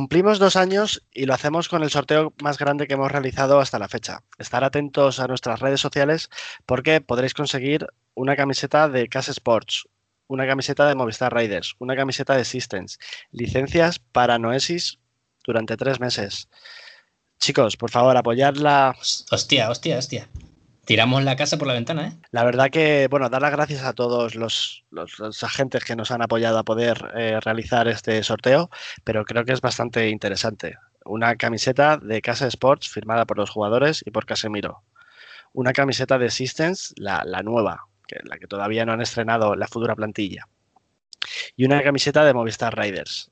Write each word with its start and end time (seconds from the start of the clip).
Cumplimos 0.00 0.38
dos 0.38 0.56
años 0.56 1.04
y 1.12 1.26
lo 1.26 1.34
hacemos 1.34 1.68
con 1.68 1.82
el 1.82 1.90
sorteo 1.90 2.32
más 2.42 2.56
grande 2.56 2.86
que 2.86 2.94
hemos 2.94 3.12
realizado 3.12 3.60
hasta 3.60 3.78
la 3.78 3.86
fecha. 3.86 4.22
Estar 4.38 4.64
atentos 4.64 5.20
a 5.20 5.26
nuestras 5.26 5.60
redes 5.60 5.78
sociales 5.78 6.30
porque 6.64 7.02
podréis 7.02 7.34
conseguir 7.34 7.86
una 8.14 8.34
camiseta 8.34 8.88
de 8.88 9.10
Casa 9.10 9.30
Sports, 9.30 9.86
una 10.26 10.46
camiseta 10.46 10.88
de 10.88 10.94
Movistar 10.94 11.34
Riders, 11.36 11.74
una 11.80 11.96
camiseta 11.96 12.34
de 12.34 12.46
Systems, 12.46 12.98
licencias 13.30 13.98
para 13.98 14.38
Noesis 14.38 14.98
durante 15.44 15.76
tres 15.76 16.00
meses. 16.00 16.48
Chicos, 17.38 17.76
por 17.76 17.90
favor, 17.90 18.16
apoyarla. 18.16 18.96
Hostia, 19.30 19.68
hostia, 19.68 19.98
hostia. 19.98 20.28
Tiramos 20.90 21.22
la 21.22 21.36
casa 21.36 21.56
por 21.56 21.68
la 21.68 21.74
ventana, 21.74 22.08
¿eh? 22.08 22.12
La 22.32 22.42
verdad 22.42 22.68
que, 22.68 23.06
bueno, 23.08 23.28
dar 23.28 23.40
las 23.40 23.52
gracias 23.52 23.84
a 23.84 23.92
todos 23.92 24.34
los, 24.34 24.84
agentes 25.40 25.84
que 25.84 25.94
nos 25.94 26.10
han 26.10 26.20
apoyado 26.20 26.58
a 26.58 26.64
poder 26.64 27.12
eh, 27.14 27.38
realizar 27.38 27.86
este 27.86 28.20
sorteo, 28.24 28.70
pero 29.04 29.24
creo 29.24 29.44
que 29.44 29.52
es 29.52 29.60
bastante 29.60 30.08
interesante. 30.08 30.78
Una 31.04 31.36
camiseta 31.36 31.96
de 31.96 32.20
Casa 32.20 32.48
Sports 32.48 32.88
firmada 32.88 33.24
por 33.24 33.38
los 33.38 33.50
jugadores 33.50 34.02
y 34.04 34.10
por 34.10 34.26
Casemiro. 34.26 34.82
Una 35.52 35.72
camiseta 35.72 36.18
de 36.18 36.28
Systems, 36.28 36.92
la, 36.96 37.22
nueva, 37.44 37.86
que, 38.08 38.16
la 38.24 38.38
que 38.38 38.48
todavía 38.48 38.84
no 38.84 38.90
han 38.90 39.00
estrenado 39.00 39.54
la 39.54 39.68
futura 39.68 39.94
plantilla. 39.94 40.48
Y 41.54 41.66
una 41.66 41.84
camiseta 41.84 42.24
de 42.24 42.34
Movistar 42.34 42.76
Riders. 42.76 43.30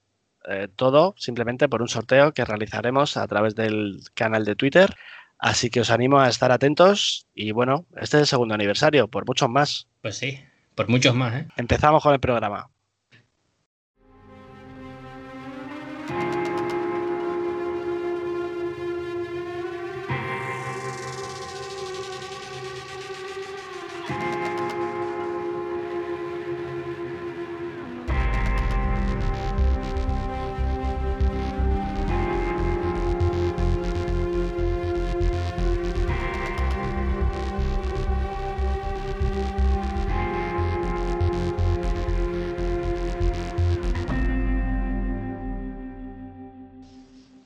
Eh, 0.48 0.68
todo 0.76 1.16
simplemente 1.18 1.68
por 1.68 1.82
un 1.82 1.88
sorteo 1.88 2.32
que 2.32 2.44
realizaremos 2.44 3.16
a 3.16 3.26
través 3.26 3.56
del 3.56 3.98
canal 4.14 4.44
de 4.44 4.54
Twitter 4.54 4.94
Así 5.38 5.70
que 5.70 5.80
os 5.80 5.90
animo 5.90 6.18
a 6.18 6.28
estar 6.28 6.50
atentos 6.50 7.26
y 7.34 7.52
bueno, 7.52 7.86
este 7.96 8.16
es 8.16 8.22
el 8.22 8.26
segundo 8.26 8.54
aniversario, 8.54 9.08
por 9.08 9.26
muchos 9.26 9.48
más. 9.48 9.88
Pues 10.02 10.16
sí, 10.16 10.40
por 10.74 10.88
muchos 10.88 11.14
más. 11.14 11.34
¿eh? 11.34 11.48
Empezamos 11.56 12.02
con 12.02 12.12
el 12.12 12.20
programa. 12.20 12.70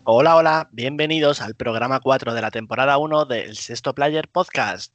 Hola, 0.04 0.34
hola, 0.34 0.68
bienvenidos 0.72 1.40
al 1.40 1.54
programa 1.54 2.00
4 2.00 2.34
de 2.34 2.42
la 2.42 2.50
temporada 2.50 2.98
1 2.98 3.24
del 3.26 3.54
Sexto 3.54 3.94
Player 3.94 4.26
Podcast. 4.26 4.92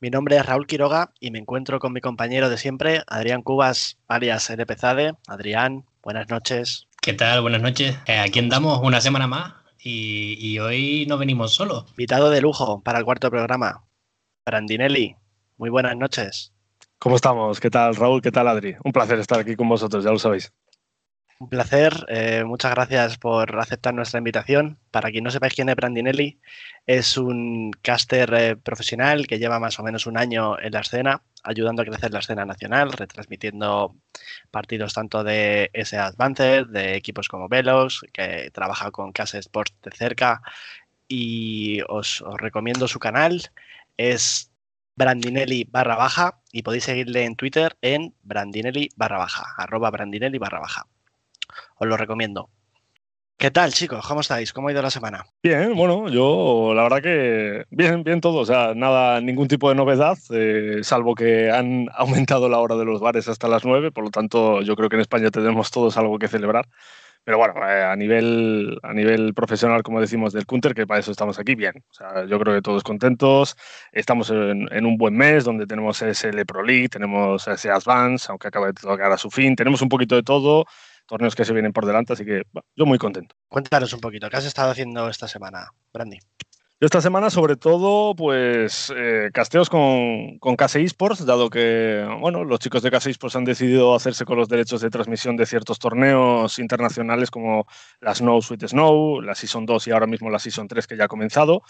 Mi 0.00 0.10
nombre 0.10 0.36
es 0.36 0.44
Raúl 0.44 0.66
Quiroga 0.66 1.12
y 1.20 1.30
me 1.30 1.38
encuentro 1.38 1.78
con 1.78 1.92
mi 1.92 2.00
compañero 2.00 2.50
de 2.50 2.58
siempre, 2.58 3.04
Adrián 3.06 3.42
Cubas, 3.42 3.96
alias 4.08 4.50
LPZADE. 4.50 5.14
Adrián, 5.28 5.84
buenas 6.02 6.28
noches. 6.30 6.88
¿Qué 7.00 7.12
tal? 7.12 7.42
Buenas 7.42 7.62
noches. 7.62 7.96
Eh, 8.06 8.18
aquí 8.18 8.40
andamos 8.40 8.80
una 8.82 9.00
semana 9.00 9.28
más 9.28 9.54
y, 9.78 10.36
y 10.40 10.58
hoy 10.58 11.06
no 11.06 11.16
venimos 11.16 11.54
solos. 11.54 11.84
Invitado 11.90 12.30
de 12.30 12.40
lujo 12.40 12.82
para 12.82 12.98
el 12.98 13.04
cuarto 13.04 13.30
programa, 13.30 13.84
Brandinelli. 14.44 15.14
Muy 15.58 15.70
buenas 15.70 15.96
noches. 15.96 16.52
¿Cómo 16.98 17.14
estamos? 17.14 17.60
¿Qué 17.60 17.70
tal, 17.70 17.94
Raúl? 17.94 18.20
¿Qué 18.20 18.32
tal, 18.32 18.48
Adri? 18.48 18.74
Un 18.82 18.90
placer 18.90 19.20
estar 19.20 19.38
aquí 19.38 19.54
con 19.54 19.68
vosotros, 19.68 20.02
ya 20.02 20.10
lo 20.10 20.18
sabéis. 20.18 20.52
Un 21.40 21.48
placer, 21.48 21.92
eh, 22.08 22.42
muchas 22.44 22.72
gracias 22.72 23.16
por 23.16 23.56
aceptar 23.60 23.94
nuestra 23.94 24.18
invitación. 24.18 24.78
Para 24.90 25.10
quien 25.12 25.22
no 25.22 25.30
sepáis 25.30 25.54
quién 25.54 25.68
es 25.68 25.76
Brandinelli, 25.76 26.40
es 26.84 27.16
un 27.16 27.70
caster 27.80 28.34
eh, 28.34 28.56
profesional 28.56 29.26
que 29.28 29.38
lleva 29.38 29.60
más 29.60 29.78
o 29.78 29.84
menos 29.84 30.06
un 30.06 30.18
año 30.18 30.58
en 30.58 30.72
la 30.72 30.80
escena, 30.80 31.22
ayudando 31.44 31.82
a 31.82 31.84
crecer 31.84 32.12
la 32.12 32.18
escena 32.18 32.44
nacional, 32.44 32.92
retransmitiendo 32.92 33.94
partidos 34.50 34.94
tanto 34.94 35.22
de 35.22 35.70
S 35.74 35.96
Advanced, 35.96 36.66
de 36.68 36.96
equipos 36.96 37.28
como 37.28 37.48
Velox, 37.48 38.00
que 38.12 38.50
trabaja 38.52 38.90
con 38.90 39.12
Case 39.12 39.38
Sports 39.38 39.76
de 39.82 39.92
cerca. 39.92 40.42
Y 41.08 41.80
os, 41.88 42.20
os 42.22 42.36
recomiendo 42.38 42.88
su 42.88 42.98
canal, 42.98 43.42
es 43.96 44.50
Brandinelli 44.96 45.64
barra 45.70 45.96
baja 45.96 46.40
y 46.52 46.62
podéis 46.62 46.84
seguirle 46.84 47.24
en 47.24 47.36
Twitter 47.36 47.76
en 47.82 48.14
Brandinelli 48.22 48.90
barra 48.96 49.18
baja, 49.18 49.44
arroba 49.56 49.90
Brandinelli 49.90 50.38
barra 50.38 50.60
baja 50.60 50.86
os 51.76 51.88
lo 51.88 51.96
recomiendo. 51.96 52.50
¿Qué 53.38 53.52
tal, 53.52 53.72
chicos? 53.72 54.04
¿Cómo 54.04 54.20
estáis? 54.20 54.52
¿Cómo 54.52 54.66
ha 54.66 54.72
ido 54.72 54.82
la 54.82 54.90
semana? 54.90 55.24
Bien, 55.44 55.76
bueno, 55.76 56.08
yo 56.08 56.72
la 56.74 56.82
verdad 56.82 57.00
que 57.00 57.64
bien, 57.70 58.02
bien 58.02 58.20
todo. 58.20 58.38
O 58.38 58.44
sea, 58.44 58.74
nada, 58.74 59.20
ningún 59.20 59.46
tipo 59.46 59.68
de 59.68 59.76
novedad, 59.76 60.18
eh, 60.30 60.80
salvo 60.82 61.14
que 61.14 61.48
han 61.48 61.86
aumentado 61.94 62.48
la 62.48 62.58
hora 62.58 62.74
de 62.74 62.84
los 62.84 63.00
bares 63.00 63.28
hasta 63.28 63.46
las 63.46 63.64
9, 63.64 63.92
por 63.92 64.02
lo 64.02 64.10
tanto, 64.10 64.60
yo 64.62 64.74
creo 64.74 64.88
que 64.88 64.96
en 64.96 65.02
España 65.02 65.30
tenemos 65.30 65.70
todos 65.70 65.96
algo 65.96 66.18
que 66.18 66.26
celebrar. 66.26 66.66
Pero 67.22 67.38
bueno, 67.38 67.54
eh, 67.64 67.84
a, 67.84 67.94
nivel, 67.94 68.80
a 68.82 68.92
nivel 68.92 69.34
profesional, 69.34 69.84
como 69.84 70.00
decimos, 70.00 70.32
del 70.32 70.46
Counter, 70.46 70.74
que 70.74 70.86
para 70.86 70.98
eso 70.98 71.12
estamos 71.12 71.38
aquí, 71.38 71.54
bien. 71.54 71.74
O 71.90 71.94
sea, 71.94 72.24
yo 72.24 72.40
creo 72.40 72.54
que 72.56 72.62
todos 72.62 72.82
contentos. 72.82 73.56
Estamos 73.92 74.30
en, 74.30 74.86
un 74.86 74.96
buen 74.96 75.16
mes 75.16 75.44
donde 75.44 75.66
tenemos 75.66 75.98
SL 75.98 76.44
Pro 76.44 76.64
League, 76.64 76.88
tenemos 76.88 77.46
ese 77.46 77.70
Advance, 77.70 78.26
aunque 78.30 78.48
acaba 78.48 78.66
de 78.66 78.72
tocar 78.72 79.12
a 79.12 79.18
su 79.18 79.30
fin. 79.30 79.54
Tenemos 79.54 79.80
un 79.82 79.88
poquito 79.88 80.16
de 80.16 80.24
todo 80.24 80.64
torneos 81.08 81.34
que 81.34 81.44
se 81.44 81.52
vienen 81.52 81.72
por 81.72 81.86
delante, 81.86 82.12
así 82.12 82.24
que 82.24 82.42
yo 82.76 82.86
muy 82.86 82.98
contento. 82.98 83.34
Cuéntanos 83.48 83.92
un 83.94 84.00
poquito, 84.00 84.28
¿qué 84.28 84.36
has 84.36 84.44
estado 84.44 84.70
haciendo 84.70 85.08
esta 85.08 85.26
semana, 85.26 85.70
Brandy? 85.92 86.18
Esta 86.80 87.00
semana, 87.00 87.28
sobre 87.28 87.56
todo, 87.56 88.14
pues 88.14 88.92
eh, 88.96 89.30
casteos 89.34 89.68
con, 89.68 90.38
con 90.38 90.54
Case 90.54 90.80
Esports, 90.80 91.26
dado 91.26 91.50
que 91.50 92.06
bueno, 92.20 92.44
los 92.44 92.60
chicos 92.60 92.82
de 92.82 92.90
Case 92.92 93.10
Esports 93.10 93.34
han 93.34 93.44
decidido 93.44 93.96
hacerse 93.96 94.24
con 94.24 94.38
los 94.38 94.48
derechos 94.48 94.80
de 94.80 94.88
transmisión 94.88 95.36
de 95.36 95.44
ciertos 95.44 95.80
torneos 95.80 96.60
internacionales 96.60 97.32
como 97.32 97.66
la 98.00 98.14
Snow 98.14 98.40
Sweet 98.40 98.68
Snow, 98.68 99.20
la 99.22 99.34
Season 99.34 99.66
2 99.66 99.88
y 99.88 99.90
ahora 99.90 100.06
mismo 100.06 100.30
la 100.30 100.38
Season 100.38 100.68
3 100.68 100.86
que 100.86 100.96
ya 100.96 101.06
ha 101.06 101.08
comenzado, 101.08 101.62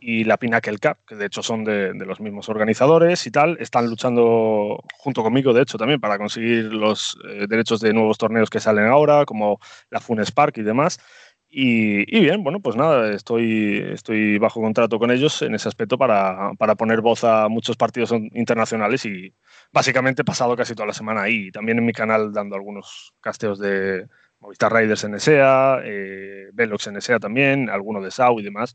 y 0.00 0.24
la 0.24 0.36
Pinnacle 0.36 0.78
Cup, 0.78 0.96
que 1.06 1.14
de 1.14 1.26
hecho 1.26 1.44
son 1.44 1.62
de, 1.62 1.94
los 1.94 2.18
mismos 2.18 2.48
organizadores 2.48 3.24
y 3.28 3.30
tal. 3.30 3.56
Están 3.60 3.86
luchando 3.86 4.82
junto 4.98 5.22
conmigo, 5.22 5.52
de 5.52 5.62
hecho, 5.62 5.78
también 5.78 6.00
para 6.00 6.18
conseguir 6.18 6.72
los 6.72 7.16
eh, 7.28 7.46
derechos 7.48 7.78
de 7.78 7.92
nuevos 7.92 8.18
torneos 8.18 8.50
que 8.50 8.58
salen 8.58 8.86
ahora, 8.86 9.26
como 9.26 9.60
la 9.90 10.00
Fun 10.00 10.18
Spark 10.24 10.58
y 10.58 10.62
demás. 10.62 10.98
Y, 11.48 12.04
bien, 12.20 12.42
bueno, 12.42 12.60
pues 12.60 12.76
nada, 12.76 13.12
estoy, 13.14 13.78
estoy 13.92 14.36
bajo 14.38 14.60
contrato 14.60 14.98
con 14.98 15.10
ellos 15.10 15.40
en 15.42 15.54
ese 15.54 15.68
aspecto 15.68 15.96
para, 15.96 16.52
para, 16.58 16.74
poner 16.74 17.00
voz 17.00 17.24
a 17.24 17.48
muchos 17.48 17.76
partidos 17.76 18.12
internacionales 18.12 19.06
y 19.06 19.32
básicamente 19.72 20.22
he 20.22 20.24
pasado 20.24 20.56
casi 20.56 20.74
toda 20.74 20.88
la 20.88 20.92
semana 20.92 21.22
ahí. 21.22 21.50
También 21.52 21.78
en 21.78 21.86
mi 21.86 21.92
canal 21.92 22.32
dando 22.32 22.56
algunos 22.56 23.14
casteos 23.20 23.58
de 23.58 24.06
Movistar 24.40 24.72
Riders 24.72 25.08
NSA, 25.08 25.80
eh, 25.84 26.48
Velox 26.52 26.90
NSA 26.90 27.20
también, 27.20 27.70
alguno 27.70 28.02
de 28.02 28.10
SAU 28.10 28.40
y 28.40 28.44
demás. 28.44 28.74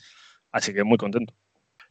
Así 0.51 0.73
que 0.73 0.83
muy 0.83 0.97
contento. 0.97 1.33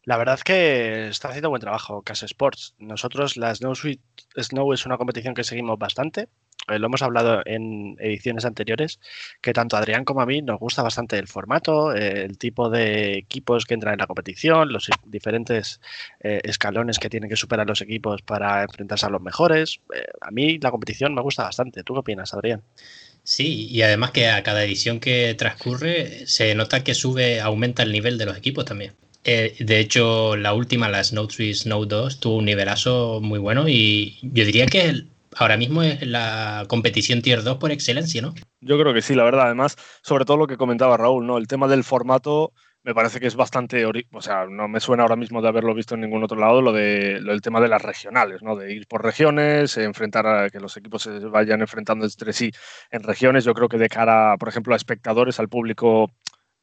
La 0.04 0.16
verdad 0.16 0.36
es 0.36 0.44
que 0.44 1.08
está 1.08 1.28
haciendo 1.28 1.50
buen 1.50 1.60
trabajo 1.60 2.02
Casa 2.02 2.26
Sports. 2.26 2.74
Nosotros, 2.78 3.36
la 3.36 3.54
Snow 3.54 3.74
Suite 3.74 4.02
Snow 4.36 4.72
es 4.72 4.86
una 4.86 4.96
competición 4.96 5.34
que 5.34 5.44
seguimos 5.44 5.78
bastante. 5.78 6.28
Eh, 6.68 6.78
lo 6.78 6.86
hemos 6.86 7.02
hablado 7.02 7.42
en 7.44 7.96
ediciones 7.98 8.44
anteriores, 8.44 9.00
que 9.40 9.52
tanto 9.52 9.76
a 9.76 9.80
Adrián 9.80 10.04
como 10.04 10.20
a 10.20 10.26
mí 10.26 10.42
nos 10.42 10.58
gusta 10.58 10.82
bastante 10.82 11.18
el 11.18 11.26
formato, 11.26 11.94
eh, 11.94 12.24
el 12.24 12.38
tipo 12.38 12.70
de 12.70 13.18
equipos 13.18 13.64
que 13.64 13.74
entran 13.74 13.94
en 13.94 14.00
la 14.00 14.06
competición, 14.06 14.72
los 14.72 14.88
diferentes 15.04 15.80
eh, 16.20 16.40
escalones 16.44 16.98
que 16.98 17.10
tienen 17.10 17.30
que 17.30 17.36
superar 17.36 17.66
los 17.66 17.80
equipos 17.80 18.22
para 18.22 18.62
enfrentarse 18.62 19.06
a 19.06 19.10
los 19.10 19.22
mejores. 19.22 19.80
a 20.20 20.30
mí 20.30 20.58
la 20.58 20.70
competición 20.70 21.14
me 21.14 21.22
gusta 21.22 21.44
bastante. 21.44 21.82
¿Tú 21.82 21.94
qué 21.94 22.00
opinas, 22.00 22.34
Adrián? 22.34 22.62
Sí, 23.22 23.68
y 23.70 23.82
además 23.82 24.12
que 24.12 24.28
a 24.28 24.42
cada 24.42 24.64
edición 24.64 25.00
que 25.00 25.34
transcurre 25.34 26.26
se 26.26 26.54
nota 26.54 26.84
que 26.84 26.94
sube, 26.94 27.40
aumenta 27.40 27.82
el 27.82 27.92
nivel 27.92 28.18
de 28.18 28.26
los 28.26 28.36
equipos 28.36 28.64
también. 28.64 28.94
de 29.24 29.78
hecho, 29.80 30.36
la 30.36 30.54
última, 30.54 30.88
la 30.88 31.04
Snow 31.04 31.26
3 31.26 31.60
Snow 31.60 31.84
2, 31.86 32.20
tuvo 32.20 32.36
un 32.36 32.46
nivelazo 32.46 33.20
muy 33.22 33.38
bueno 33.38 33.68
y 33.68 34.18
yo 34.22 34.44
diría 34.44 34.66
que 34.66 35.04
ahora 35.36 35.56
mismo 35.56 35.82
es 35.82 36.06
la 36.06 36.64
competición 36.68 37.22
Tier 37.22 37.42
2 37.42 37.58
por 37.58 37.70
excelencia, 37.72 38.22
¿no? 38.22 38.34
Yo 38.60 38.78
creo 38.78 38.94
que 38.94 39.02
sí, 39.02 39.14
la 39.14 39.24
verdad. 39.24 39.46
Además, 39.46 39.76
sobre 40.02 40.24
todo 40.24 40.36
lo 40.36 40.46
que 40.46 40.56
comentaba 40.56 40.96
Raúl, 40.96 41.26
¿no? 41.26 41.38
El 41.38 41.46
tema 41.46 41.68
del 41.68 41.84
formato 41.84 42.52
me 42.82 42.94
parece 42.94 43.20
que 43.20 43.26
es 43.26 43.36
bastante, 43.36 43.84
o 43.84 44.22
sea, 44.22 44.46
no 44.46 44.66
me 44.66 44.80
suena 44.80 45.02
ahora 45.02 45.16
mismo 45.16 45.42
de 45.42 45.48
haberlo 45.48 45.74
visto 45.74 45.94
en 45.94 46.00
ningún 46.00 46.24
otro 46.24 46.38
lado 46.38 46.62
lo, 46.62 46.72
de, 46.72 47.20
lo 47.20 47.32
del 47.32 47.42
tema 47.42 47.60
de 47.60 47.68
las 47.68 47.82
regionales, 47.82 48.42
¿no? 48.42 48.56
De 48.56 48.72
ir 48.72 48.86
por 48.86 49.04
regiones, 49.04 49.76
enfrentar 49.76 50.26
a 50.26 50.48
que 50.48 50.60
los 50.60 50.76
equipos 50.78 51.02
se 51.02 51.18
vayan 51.26 51.60
enfrentando 51.60 52.06
entre 52.06 52.32
sí 52.32 52.50
en 52.90 53.02
regiones. 53.02 53.44
Yo 53.44 53.52
creo 53.52 53.68
que 53.68 53.76
de 53.76 53.88
cara, 53.88 54.36
por 54.38 54.48
ejemplo, 54.48 54.72
a 54.72 54.76
espectadores, 54.78 55.38
al 55.40 55.48
público 55.48 56.10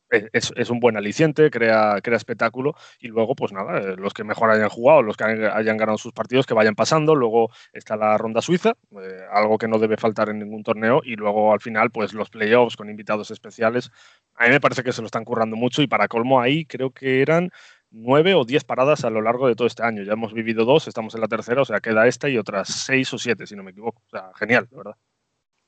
es, 0.10 0.70
un 0.70 0.80
buen 0.80 0.98
aliciente, 0.98 1.50
crea, 1.50 2.00
crea 2.02 2.18
espectáculo 2.18 2.76
y 3.00 3.08
luego, 3.08 3.36
pues 3.36 3.52
nada, 3.52 3.80
eh, 3.80 3.96
los 3.98 4.14
que 4.14 4.24
mejor 4.24 4.50
hayan 4.50 4.70
jugado, 4.70 5.02
los 5.02 5.18
que 5.18 5.24
hayan 5.26 5.78
ganado 5.78 5.98
sus 5.98 6.14
partidos, 6.14 6.46
que 6.46 6.54
vayan 6.54 6.76
pasando. 6.76 7.16
Luego 7.16 7.50
está 7.74 7.96
la 7.98 8.18
ronda 8.18 8.42
suiza, 8.42 8.74
eh, 8.92 9.22
algo 9.32 9.58
que 9.58 9.68
no 9.68 9.80
debe 9.80 9.98
faltar 9.98 10.30
en 10.30 10.40
ningún 10.40 10.64
torneo 10.64 11.02
y 11.04 11.16
luego 11.16 11.54
al 11.54 11.60
final, 11.60 11.92
pues 11.92 12.14
los 12.14 12.30
playoffs 12.30 12.76
con 12.76 12.90
invitados 12.90 13.32
especiales. 13.32 13.92
A 14.36 14.46
mí 14.46 14.52
me 14.52 14.62
parece 14.62 14.84
que 14.84 14.94
se 14.94 15.02
lo 15.02 15.08
están 15.08 15.26
currando 15.26 15.56
mucho 15.56 15.82
y 15.82 15.88
para 15.88 16.08
colmo 16.08 16.42
ahí 16.42 16.66
creo 16.66 16.92
que 16.92 17.22
eran 17.22 17.52
nueve 17.90 18.36
o 18.36 18.46
diez 18.46 18.64
paradas 18.64 19.06
a 19.06 19.10
lo 19.10 19.22
largo 19.22 19.48
de 19.48 19.56
todo 19.56 19.68
este 19.68 19.84
año. 19.84 20.04
Ya 20.04 20.14
hemos 20.14 20.34
vivido 20.34 20.66
dos, 20.66 20.88
estamos 20.88 21.16
en 21.16 21.22
la 21.22 21.28
tercera, 21.28 21.62
o 21.62 21.66
sea, 21.66 21.80
queda 21.80 22.08
esta 22.08 22.30
y 22.30 22.38
otras 22.38 22.68
seis 22.70 23.14
o 23.14 23.18
siete, 23.18 23.48
si 23.48 23.56
no 23.56 23.64
me 23.64 23.72
equivoco. 23.72 24.02
O 24.08 24.10
sea, 24.10 24.32
genial, 24.36 24.68
verdad. 24.72 24.96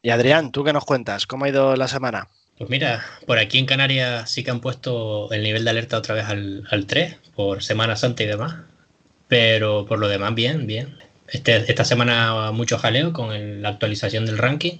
Y 0.01 0.11
Adrián, 0.11 0.51
¿tú 0.51 0.63
qué 0.63 0.71
nos 0.71 0.85
cuentas? 0.85 1.27
¿Cómo 1.27 1.45
ha 1.45 1.49
ido 1.49 1.75
la 1.75 1.87
semana? 1.87 2.29
Pues 2.59 2.69
mira, 2.69 3.05
por 3.25 3.39
aquí 3.39 3.57
en 3.57 3.65
Canarias 3.65 4.29
sí 4.29 4.43
que 4.43 4.51
han 4.51 4.59
puesto 4.59 5.31
el 5.31 5.43
nivel 5.43 5.63
de 5.63 5.69
alerta 5.69 5.97
otra 5.97 6.13
vez 6.13 6.25
al, 6.25 6.85
3 6.87 7.15
por 7.33 7.63
Semana 7.63 7.95
Santa 7.95 8.23
y 8.23 8.27
demás. 8.27 8.57
Pero 9.29 9.85
por 9.85 9.97
lo 9.97 10.09
demás, 10.09 10.35
bien, 10.35 10.67
bien. 10.67 10.97
Este, 11.29 11.55
esta 11.55 11.85
semana 11.85 12.51
mucho 12.51 12.77
jaleo 12.77 13.13
con 13.13 13.61
la 13.61 13.69
actualización 13.69 14.25
del 14.25 14.37
ranking, 14.37 14.77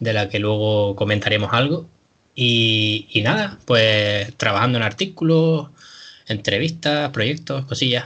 de 0.00 0.12
la 0.12 0.28
que 0.28 0.38
luego 0.38 0.96
comentaremos 0.96 1.54
algo. 1.54 1.88
Y 2.34 3.22
nada, 3.24 3.58
pues 3.64 4.36
trabajando 4.36 4.76
en 4.76 4.84
artículos, 4.84 5.70
entrevistas, 6.28 7.08
proyectos, 7.10 7.64
cosillas. 7.64 8.04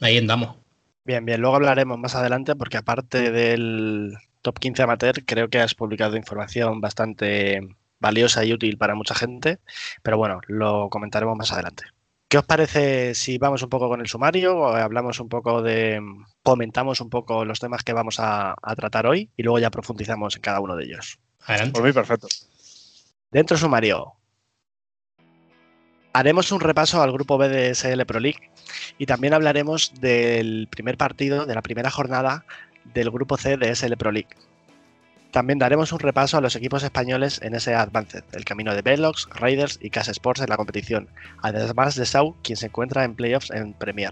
Ahí 0.00 0.16
andamos. 0.16 0.56
Bien, 1.04 1.26
bien, 1.26 1.42
luego 1.42 1.56
hablaremos 1.56 1.98
más 1.98 2.14
adelante 2.14 2.56
porque 2.56 2.78
aparte 2.78 3.30
del 3.32 4.16
top 4.40 4.58
15 4.58 4.82
amateur, 4.82 5.24
creo 5.26 5.50
que 5.50 5.58
has 5.58 5.74
publicado 5.74 6.16
información 6.16 6.80
bastante 6.80 7.60
valiosa 7.98 8.44
y 8.44 8.52
útil 8.52 8.78
para 8.78 8.94
mucha 8.94 9.14
gente, 9.14 9.58
pero 10.02 10.16
bueno, 10.18 10.40
lo 10.48 10.88
comentaremos 10.90 11.36
más 11.36 11.52
adelante. 11.52 11.84
¿Qué 12.28 12.38
os 12.38 12.44
parece 12.44 13.14
si 13.14 13.38
vamos 13.38 13.62
un 13.62 13.68
poco 13.68 13.88
con 13.88 14.00
el 14.00 14.08
sumario 14.08 14.58
o 14.58 14.66
hablamos 14.66 15.20
un 15.20 15.28
poco 15.28 15.62
de, 15.62 16.00
comentamos 16.42 17.00
un 17.00 17.08
poco 17.08 17.44
los 17.44 17.60
temas 17.60 17.84
que 17.84 17.92
vamos 17.92 18.16
a, 18.18 18.56
tratar 18.76 19.06
hoy 19.06 19.30
y 19.36 19.44
luego 19.44 19.60
ya 19.60 19.70
profundizamos 19.70 20.34
en 20.34 20.42
cada 20.42 20.60
uno 20.60 20.74
de 20.74 20.84
ellos? 20.86 21.20
Adelante. 21.44 21.72
Por 21.72 21.86
mí, 21.86 21.92
perfecto. 21.92 22.26
Dentro 23.30 23.56
sumario, 23.56 24.14
haremos 26.12 26.50
un 26.50 26.60
repaso 26.60 27.00
al 27.00 27.12
grupo 27.12 27.38
B 27.38 27.48
de 27.48 27.74
SL 27.74 28.04
Pro 28.06 28.18
League 28.18 28.50
y 28.98 29.06
también 29.06 29.32
hablaremos 29.32 29.92
del 30.00 30.66
primer 30.68 30.96
partido, 30.96 31.46
de 31.46 31.54
la 31.54 31.62
primera 31.62 31.92
jornada 31.92 32.44
del 32.92 33.10
grupo 33.10 33.36
C 33.36 33.56
de 33.56 33.72
SL 33.72 33.96
Pro 33.96 34.10
League. 34.10 34.30
También 35.30 35.58
daremos 35.58 35.92
un 35.92 35.98
repaso 35.98 36.38
a 36.38 36.40
los 36.40 36.56
equipos 36.56 36.82
españoles 36.82 37.40
en 37.42 37.54
ese 37.54 37.74
Advanced, 37.74 38.24
el 38.32 38.44
camino 38.44 38.74
de 38.74 38.82
Velox, 38.82 39.28
Raiders 39.30 39.78
y 39.82 39.90
Cas 39.90 40.08
Sports 40.08 40.40
en 40.40 40.48
la 40.48 40.56
competición, 40.56 41.08
además 41.42 41.94
de 41.96 42.06
Sau, 42.06 42.36
quien 42.42 42.56
se 42.56 42.66
encuentra 42.66 43.04
en 43.04 43.14
playoffs 43.14 43.50
en 43.50 43.74
Premier. 43.74 44.10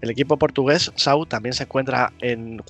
El 0.00 0.10
equipo 0.10 0.36
portugués, 0.36 0.90
Sau, 0.96 1.26
también 1.26 1.52
se 1.52 1.62
encuentra 1.62 2.12
en, 2.20 2.60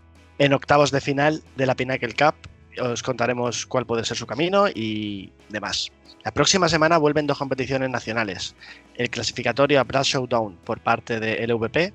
octavos 0.52 0.90
de 0.90 1.00
final 1.00 1.42
de 1.56 1.66
la 1.66 1.74
Pinnacle 1.74 2.14
Cup. 2.14 2.34
Os 2.80 3.02
contaremos 3.02 3.64
cuál 3.64 3.86
puede 3.86 4.04
ser 4.04 4.16
su 4.16 4.26
camino 4.26 4.66
y 4.68 5.32
demás. 5.48 5.90
La 6.24 6.30
próxima 6.30 6.68
semana 6.68 6.98
vuelven 6.98 7.26
dos 7.26 7.38
competiciones 7.38 7.90
nacionales, 7.90 8.54
el 8.96 9.10
clasificatorio 9.10 9.80
a 9.80 9.84
Brass 9.84 10.08
Showdown 10.08 10.56
por 10.64 10.80
parte 10.80 11.20
de 11.20 11.46
LVP 11.46 11.92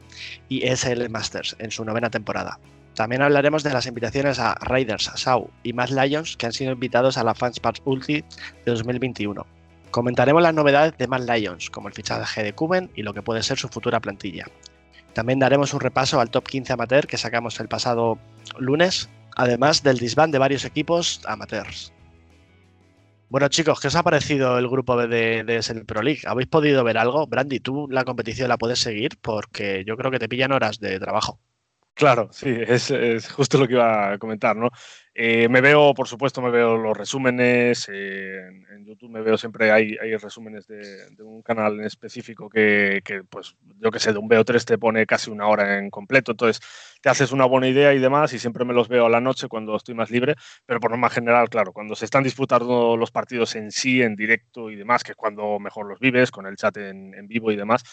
y 0.50 0.68
SL 0.68 1.08
Masters 1.10 1.56
en 1.60 1.72
su 1.72 1.86
novena 1.86 2.10
temporada. 2.10 2.60
También 2.98 3.22
hablaremos 3.22 3.62
de 3.62 3.72
las 3.72 3.86
invitaciones 3.86 4.40
a 4.40 4.56
Raiders, 4.56 5.12
Sau 5.14 5.52
y 5.62 5.72
Mad 5.72 5.90
Lions 5.90 6.36
que 6.36 6.48
han 6.48 6.52
sido 6.52 6.72
invitados 6.72 7.20
a 7.20 7.24
la 7.24 7.36
Fans 7.36 7.60
Parts 7.60 7.84
Ulti 7.86 8.24
de 8.66 8.72
2021. 8.72 9.46
Comentaremos 9.92 10.42
las 10.42 10.56
novedades 10.56 10.98
de 10.98 11.06
Mad 11.06 11.30
Lions, 11.30 11.70
como 11.70 11.90
el 11.90 11.94
fichaje 11.94 12.42
de 12.42 12.54
Cuben 12.54 12.90
y 12.96 13.04
lo 13.04 13.14
que 13.14 13.22
puede 13.22 13.44
ser 13.44 13.60
su 13.60 13.68
futura 13.68 14.00
plantilla. 14.00 14.48
También 15.14 15.38
daremos 15.38 15.76
un 15.76 15.80
repaso 15.80 16.20
al 16.20 16.32
top 16.32 16.48
15 16.48 16.74
amateur 16.74 17.06
que 17.06 17.20
sacamos 17.20 17.60
el 17.60 17.68
pasado 17.68 18.18
lunes, 18.58 19.12
además 19.36 19.84
del 19.84 20.00
disband 20.00 20.34
de 20.34 20.40
varios 20.40 20.66
equipos 20.66 21.22
amateurs. 21.28 21.94
Bueno 23.30 23.48
chicos, 23.50 23.80
¿qué 23.80 23.90
os 23.90 23.96
ha 23.96 24.02
parecido 24.02 24.58
el 24.58 24.68
grupo 24.68 24.98
de, 24.98 25.44
de 25.44 25.86
Pro 25.86 26.02
League? 26.02 26.22
¿Habéis 26.26 26.48
podido 26.48 26.84
ver 26.84 26.98
algo? 26.98 27.28
Brandy, 27.28 27.60
tú 27.60 27.88
la 27.92 28.06
competición 28.06 28.50
la 28.50 28.58
puedes 28.58 28.80
seguir 28.80 29.20
porque 29.22 29.84
yo 29.86 29.98
creo 29.98 30.10
que 30.10 30.18
te 30.18 30.28
pillan 30.28 30.52
horas 30.52 30.80
de 30.80 31.00
trabajo. 31.00 31.40
Claro, 31.98 32.30
sí, 32.32 32.56
es, 32.68 33.32
justo 33.32 33.58
lo 33.58 33.68
que 33.68 33.74
iba 33.74 34.14
a 34.14 34.18
comentar, 34.20 34.56
¿no? 34.56 34.70
Eh, 35.16 35.50
me 35.50 35.62
veo, 35.62 35.96
por 35.96 36.08
supuesto, 36.08 36.44
me 36.44 36.52
veo 36.52 36.78
los 36.78 36.96
resúmenes, 36.96 37.90
eh, 37.92 38.38
en, 38.72 38.86
YouTube 38.86 39.10
me 39.10 39.22
veo 39.24 39.36
siempre, 39.36 39.72
hay, 39.72 39.98
hay 40.00 40.16
resúmenes 40.16 40.68
de, 40.68 41.08
un 41.24 41.42
canal 41.42 41.80
en 41.80 41.86
específico 41.86 42.50
que, 42.50 43.02
pues, 43.32 43.56
yo 43.80 43.90
que 43.90 43.98
sé, 43.98 44.14
de 44.14 44.20
un 44.20 44.30
BO3 44.30 44.64
te 44.64 44.78
pone 44.78 45.08
casi 45.08 45.32
una 45.32 45.48
hora 45.48 45.80
en 45.80 45.90
completo, 45.90 46.34
entonces 46.34 46.62
te 47.02 47.10
haces 47.10 47.32
una 47.32 47.46
buena 47.46 47.68
idea 47.68 47.96
y 47.96 48.00
demás, 48.00 48.32
y 48.34 48.38
siempre 48.38 48.64
me 48.64 48.76
los 48.76 48.90
veo 48.90 49.08
a 49.08 49.10
la 49.10 49.20
noche 49.20 49.48
cuando 49.48 49.76
estoy 49.76 49.96
más 49.96 50.12
libre, 50.12 50.36
pero 50.68 50.80
por 50.80 50.92
norma 50.92 51.10
general, 51.10 51.50
claro, 51.50 51.74
cuando 51.74 51.96
se 51.96 52.06
están 52.06 52.24
disputando 52.24 52.96
los 52.96 53.10
partidos 53.10 53.56
en 53.56 53.72
sí, 53.72 54.04
en 54.04 54.16
directo 54.16 54.70
y 54.70 54.76
demás, 54.76 55.04
que 55.04 55.14
es 55.14 55.18
cuando 55.18 55.58
mejor 55.58 55.88
los 55.88 56.00
vives, 56.00 56.30
con 56.30 56.46
el 56.46 56.58
chat 56.58 56.78
en, 56.78 57.16
en 57.16 57.28
vivo 57.28 57.52
y 57.52 57.56
demás, 57.56 57.84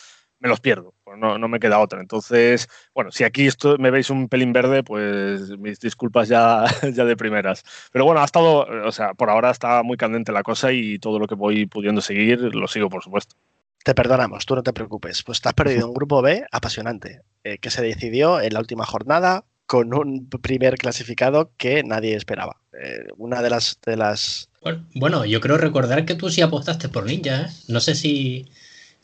me 0.44 0.50
los 0.50 0.61
pierdo, 0.61 0.93
pues 1.02 1.19
no, 1.19 1.38
no, 1.38 1.49
me 1.49 1.58
queda 1.58 1.79
otra. 1.79 2.00
Entonces, 2.00 2.69
bueno, 2.94 3.11
si 3.11 3.25
aquí 3.25 3.46
esto, 3.46 3.79
me 3.79 3.91
veis 3.91 4.11
un 4.11 4.29
pelín 4.29 4.52
verde, 4.52 4.82
pues 4.82 5.58
mis 5.58 5.81
disculpas 5.81 6.29
ya, 6.29 6.67
ya 6.93 7.06
de 7.06 7.17
primeras. 7.17 7.64
Pero 7.91 8.05
bueno, 8.05 8.20
ha 8.20 8.26
estado, 8.26 8.67
o 8.87 8.93
sea, 8.93 9.14
por 9.14 9.31
ahora 9.31 9.50
está 9.50 9.82
muy 9.82 9.96
candente 9.96 10.32
la 10.32 10.43
cosa 10.43 10.70
y 10.70 10.99
todo 10.99 11.19
lo 11.19 11.26
que 11.26 11.35
voy 11.35 11.64
pudiendo 11.64 12.02
seguir 12.02 12.55
lo 12.55 12.69
sigo, 12.69 12.91
por 12.91 13.02
supuesto. 13.02 13.37
Te 13.82 13.94
perdonamos, 13.94 14.44
tú 14.44 14.55
no 14.55 14.62
te 14.62 14.75
preocupes. 14.75 15.23
Pues 15.23 15.41
te 15.41 15.49
has 15.49 15.55
perdido 15.55 15.88
un 15.88 15.94
grupo 15.94 16.20
B 16.20 16.44
apasionante, 16.52 17.23
eh, 17.43 17.56
que 17.56 17.70
se 17.70 17.81
decidió 17.81 18.38
en 18.38 18.52
la 18.52 18.61
última 18.61 18.85
jornada 18.85 19.47
con 19.64 19.94
un 19.94 20.29
primer 20.29 20.76
clasificado 20.76 21.52
que 21.56 21.82
nadie 21.85 22.17
esperaba. 22.17 22.61
Eh, 22.79 23.06
una 23.17 23.40
de 23.40 23.49
las, 23.49 23.79
de 23.87 23.97
las... 23.97 24.50
Bueno, 24.94 25.25
yo 25.25 25.40
creo 25.40 25.56
recordar 25.56 26.05
que 26.05 26.14
tú 26.14 26.29
sí 26.29 26.43
apostaste 26.43 26.90
por 26.90 27.06
Ninja, 27.06 27.43
¿eh? 27.43 27.47
No 27.69 27.81
sé 27.81 27.94
si 27.94 28.50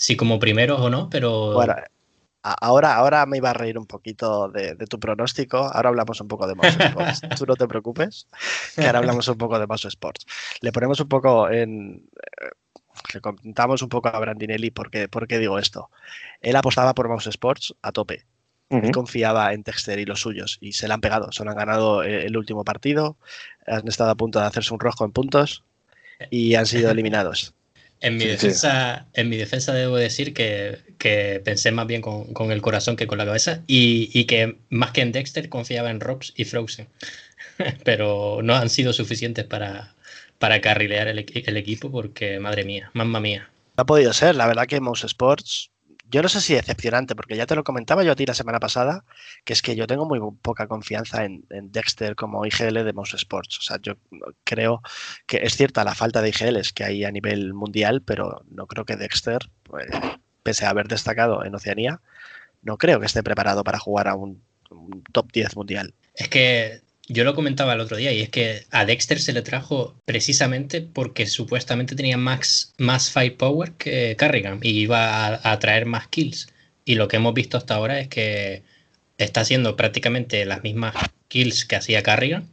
si 0.00 0.16
como 0.16 0.38
primeros 0.38 0.80
o 0.80 0.88
no, 0.88 1.10
pero... 1.10 1.52
Bueno, 1.52 1.74
ahora, 2.42 2.96
ahora 2.96 3.26
me 3.26 3.36
iba 3.36 3.50
a 3.50 3.52
reír 3.52 3.76
un 3.76 3.84
poquito 3.84 4.48
de, 4.48 4.74
tu 4.88 4.98
pronóstico. 4.98 5.58
Ahora 5.58 5.90
hablamos 5.90 6.18
un 6.22 6.28
poco 6.28 6.46
de 6.46 6.54
Mouse 6.54 6.74
Sports. 6.80 7.20
Tú 7.38 7.44
no 7.44 7.54
te 7.54 7.68
preocupes, 7.68 8.26
que 8.74 8.86
ahora 8.86 9.00
hablamos 9.00 9.28
un 9.28 9.36
poco 9.36 9.58
de 9.58 9.66
Mouse 9.66 9.84
Sports. 9.84 10.24
Le 10.62 10.72
ponemos 10.72 10.98
un 11.00 11.08
poco 11.08 11.50
en... 11.50 12.08
Eh, 12.16 12.48
le 13.12 13.20
contamos 13.20 13.82
un 13.82 13.90
poco 13.90 14.08
a 14.08 14.18
Brandinelli 14.18 14.70
por 14.70 14.90
qué, 14.90 15.06
por 15.06 15.28
qué 15.28 15.38
digo 15.38 15.58
esto. 15.58 15.90
Él 16.40 16.56
apostaba 16.56 16.94
por 16.94 17.06
Mouse 17.06 17.26
Sports 17.26 17.74
a 17.82 17.92
tope. 17.92 18.24
Él 18.70 18.92
confiaba 18.92 19.52
en 19.52 19.64
Texter 19.64 19.98
y 19.98 20.06
los 20.06 20.20
suyos 20.20 20.56
y 20.62 20.72
se 20.72 20.88
le 20.88 20.94
han 20.94 21.02
pegado. 21.02 21.30
Se 21.32 21.42
han 21.42 21.54
ganado 21.54 22.04
eh, 22.04 22.24
el 22.24 22.38
último 22.38 22.64
partido, 22.64 23.18
han 23.66 23.86
estado 23.86 24.10
a 24.10 24.14
punto 24.14 24.38
de 24.38 24.46
hacerse 24.46 24.72
un 24.72 24.80
rojo 24.80 25.04
en 25.04 25.12
puntos 25.12 25.64
y 26.30 26.54
han 26.54 26.64
sido 26.64 26.90
eliminados. 26.90 27.52
En 28.00 28.16
mi, 28.16 28.24
defensa, 28.24 29.06
en 29.12 29.28
mi 29.28 29.36
defensa 29.36 29.74
debo 29.74 29.96
decir 29.96 30.32
que, 30.32 31.40
pensé 31.44 31.70
más 31.70 31.86
bien 31.86 32.00
con, 32.00 32.50
el 32.50 32.62
corazón 32.62 32.96
que 32.96 33.06
con 33.06 33.18
la 33.18 33.26
cabeza 33.26 33.62
y, 33.66 34.24
que 34.24 34.56
más 34.70 34.92
que 34.92 35.02
en 35.02 35.12
Dexter 35.12 35.48
confiaba 35.48 35.90
en 35.90 36.00
Robs 36.00 36.32
y 36.36 36.44
Frozen. 36.44 36.88
Pero 37.84 38.40
no 38.42 38.54
han 38.54 38.70
sido 38.70 38.92
suficientes 38.92 39.44
para, 39.44 39.94
para 40.38 40.60
carrilear 40.60 41.08
el, 41.08 41.26
el, 41.34 41.56
equipo 41.56 41.90
porque, 41.90 42.40
madre 42.40 42.64
mía, 42.64 42.90
mamma 42.94 43.20
mía. 43.20 43.50
No 43.76 43.82
ha 43.82 43.86
podido 43.86 44.12
ser, 44.14 44.34
la 44.34 44.46
verdad 44.46 44.66
que 44.66 44.80
Mouse 44.80 45.04
Sports 45.04 45.70
yo 46.10 46.22
no 46.22 46.28
sé 46.28 46.40
si 46.40 46.54
decepcionante, 46.54 47.14
porque 47.14 47.36
ya 47.36 47.46
te 47.46 47.54
lo 47.54 47.64
comentaba 47.64 48.02
yo 48.02 48.12
a 48.12 48.16
ti 48.16 48.26
la 48.26 48.34
semana 48.34 48.58
pasada, 48.58 49.04
que 49.44 49.52
es 49.52 49.62
que 49.62 49.76
yo 49.76 49.86
tengo 49.86 50.06
muy 50.06 50.20
poca 50.42 50.66
confianza 50.66 51.24
en, 51.24 51.44
Dexter 51.48 52.16
como 52.16 52.44
IGL 52.44 52.84
de 52.84 52.92
Mouse 52.92 53.14
Sports. 53.14 53.58
O 53.58 53.62
sea, 53.62 53.78
yo 53.80 53.94
creo 54.44 54.82
que 55.26 55.38
es 55.38 55.56
cierta 55.56 55.84
la 55.84 55.94
falta 55.94 56.20
de 56.20 56.30
IGLs 56.30 56.72
que 56.72 56.84
hay 56.84 57.04
a 57.04 57.12
nivel 57.12 57.54
mundial, 57.54 58.02
pero 58.02 58.44
no 58.50 58.66
creo 58.66 58.84
que 58.84 58.96
Dexter, 58.96 59.48
pues, 59.62 59.88
pese 60.42 60.66
a 60.66 60.70
haber 60.70 60.88
destacado 60.88 61.44
en 61.44 61.54
Oceanía, 61.54 62.00
no 62.62 62.76
creo 62.76 62.98
que 62.98 63.06
esté 63.06 63.22
preparado 63.22 63.62
para 63.62 63.78
jugar 63.78 64.08
a 64.08 64.14
un, 64.14 64.42
un 64.70 65.02
top 65.12 65.30
10 65.32 65.56
mundial. 65.56 65.94
Es 66.14 66.28
que 66.28 66.82
yo 67.10 67.24
lo 67.24 67.34
comentaba 67.34 67.72
el 67.72 67.80
otro 67.80 67.96
día 67.96 68.12
y 68.12 68.20
es 68.20 68.28
que 68.28 68.66
a 68.70 68.84
Dexter 68.84 69.20
se 69.20 69.32
le 69.32 69.42
trajo 69.42 69.96
precisamente 70.04 70.80
porque 70.80 71.26
supuestamente 71.26 71.96
tenía 71.96 72.16
más, 72.16 72.72
más 72.78 73.10
firepower 73.10 73.72
que 73.72 74.14
Carrigan 74.16 74.60
y 74.62 74.70
iba 74.78 75.40
a, 75.42 75.58
traer 75.58 75.86
más 75.86 76.06
kills. 76.06 76.48
Y 76.84 76.94
lo 76.94 77.08
que 77.08 77.16
hemos 77.16 77.34
visto 77.34 77.56
hasta 77.56 77.74
ahora 77.74 77.98
es 77.98 78.06
que 78.06 78.62
está 79.18 79.40
haciendo 79.40 79.74
prácticamente 79.74 80.44
las 80.44 80.62
mismas 80.62 80.94
kills 81.26 81.64
que 81.64 81.74
hacía 81.74 82.04
Carrigan 82.04 82.48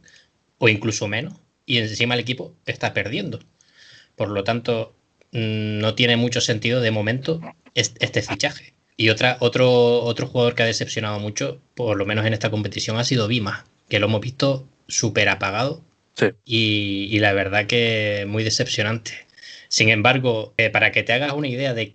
o 0.58 0.68
incluso 0.68 1.06
menos 1.06 1.34
y 1.64 1.78
encima 1.78 2.14
el 2.14 2.20
equipo 2.20 2.52
está 2.66 2.92
perdiendo. 2.92 3.38
Por 4.16 4.28
lo 4.28 4.42
tanto, 4.42 4.96
mm, 5.30 5.78
no 5.78 5.94
tiene 5.94 6.16
mucho 6.16 6.40
sentido 6.40 6.80
de 6.80 6.90
momento 6.90 7.40
este 7.74 8.22
fichaje. 8.22 8.74
Y 8.96 9.10
otra, 9.10 9.36
otro, 9.38 10.02
otro 10.02 10.26
jugador 10.26 10.56
que 10.56 10.64
ha 10.64 10.66
decepcionado 10.66 11.20
mucho, 11.20 11.60
por 11.76 11.96
lo 11.96 12.06
menos 12.06 12.26
en 12.26 12.32
esta 12.32 12.50
competición, 12.50 12.98
ha 12.98 13.04
sido 13.04 13.28
Vima 13.28 13.64
que 13.88 13.98
lo 13.98 14.06
hemos 14.06 14.20
visto 14.20 14.68
súper 14.86 15.28
apagado. 15.28 15.82
Y, 16.44 17.16
la 17.20 17.32
verdad 17.32 17.66
que 17.66 18.24
muy 18.26 18.42
decepcionante. 18.42 19.12
Sin 19.68 19.88
embargo, 19.88 20.52
eh, 20.56 20.70
para 20.70 20.90
que 20.90 21.04
te 21.04 21.12
hagas 21.12 21.32
una 21.32 21.48
idea 21.48 21.74
de, 21.74 21.94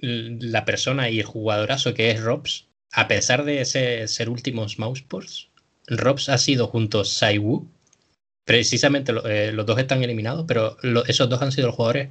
la 0.00 0.64
persona 0.64 1.10
y 1.10 1.18
el 1.18 1.26
jugadorazo 1.26 1.92
que 1.92 2.10
es 2.10 2.20
Robs, 2.20 2.68
a 2.92 3.08
pesar 3.08 3.44
de 3.44 3.64
ser 3.64 4.30
últimos 4.30 4.78
Mousesports, 4.78 5.48
Robs 5.88 6.28
ha 6.28 6.38
sido 6.38 6.68
junto 6.68 7.00
a 7.00 7.04
Saiwu. 7.04 7.66
Precisamente 8.44 9.12
eh, 9.24 9.52
los 9.52 9.66
dos 9.66 9.78
están 9.78 10.02
eliminados, 10.04 10.44
pero 10.46 10.76
esos 11.06 11.28
dos 11.28 11.42
han 11.42 11.52
sido 11.52 11.66
los 11.66 11.76
jugadores 11.76 12.10